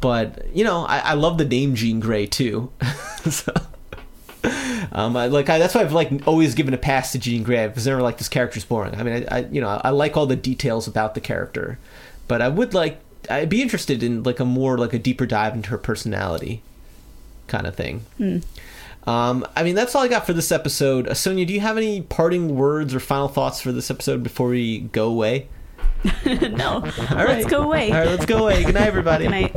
but 0.00 0.46
you 0.54 0.64
know, 0.64 0.86
I, 0.86 0.98
I 0.98 1.14
love 1.14 1.38
the 1.38 1.44
name 1.44 1.74
Jean 1.74 2.00
Grey 2.00 2.26
too. 2.26 2.72
so, 3.30 3.52
um, 4.92 5.16
I, 5.16 5.26
like 5.26 5.48
I, 5.48 5.58
that's 5.58 5.74
why 5.74 5.82
I've 5.82 5.92
like 5.92 6.26
always 6.26 6.54
given 6.54 6.74
a 6.74 6.78
pass 6.78 7.12
to 7.12 7.18
Jean 7.18 7.42
Grey 7.42 7.66
because 7.66 7.86
never 7.86 8.02
like 8.02 8.18
this 8.18 8.28
character's 8.28 8.64
boring. 8.64 8.94
I 8.94 9.02
mean, 9.02 9.26
I, 9.30 9.38
I 9.38 9.40
you 9.46 9.60
know 9.60 9.68
I, 9.68 9.82
I 9.84 9.90
like 9.90 10.16
all 10.16 10.26
the 10.26 10.36
details 10.36 10.86
about 10.86 11.14
the 11.14 11.20
character, 11.20 11.78
but 12.26 12.42
I 12.42 12.48
would 12.48 12.74
like 12.74 13.00
I'd 13.30 13.48
be 13.48 13.62
interested 13.62 14.02
in 14.02 14.22
like 14.22 14.40
a 14.40 14.44
more 14.44 14.78
like 14.78 14.92
a 14.92 14.98
deeper 14.98 15.26
dive 15.26 15.54
into 15.54 15.70
her 15.70 15.78
personality, 15.78 16.62
kind 17.46 17.66
of 17.66 17.74
thing. 17.74 18.04
Hmm. 18.16 18.38
Um, 19.08 19.46
I 19.56 19.62
mean, 19.62 19.74
that's 19.74 19.94
all 19.94 20.02
I 20.02 20.08
got 20.08 20.26
for 20.26 20.34
this 20.34 20.52
episode. 20.52 21.08
Uh, 21.08 21.14
Sonia, 21.14 21.46
do 21.46 21.54
you 21.54 21.60
have 21.60 21.78
any 21.78 22.02
parting 22.02 22.56
words 22.56 22.94
or 22.94 23.00
final 23.00 23.28
thoughts 23.28 23.60
for 23.60 23.72
this 23.72 23.90
episode 23.90 24.22
before 24.22 24.48
we 24.48 24.80
go 24.80 25.08
away? 25.08 25.48
no. 26.26 26.74
All 26.74 27.16
right. 27.16 27.28
Let's 27.28 27.46
go 27.46 27.62
away. 27.62 27.90
All 27.90 27.98
right, 27.98 28.08
let's 28.08 28.26
go 28.26 28.38
away. 28.38 28.64
Good 28.64 28.74
night, 28.74 28.86
everybody. 28.86 29.24
Good 29.24 29.30
night. 29.30 29.54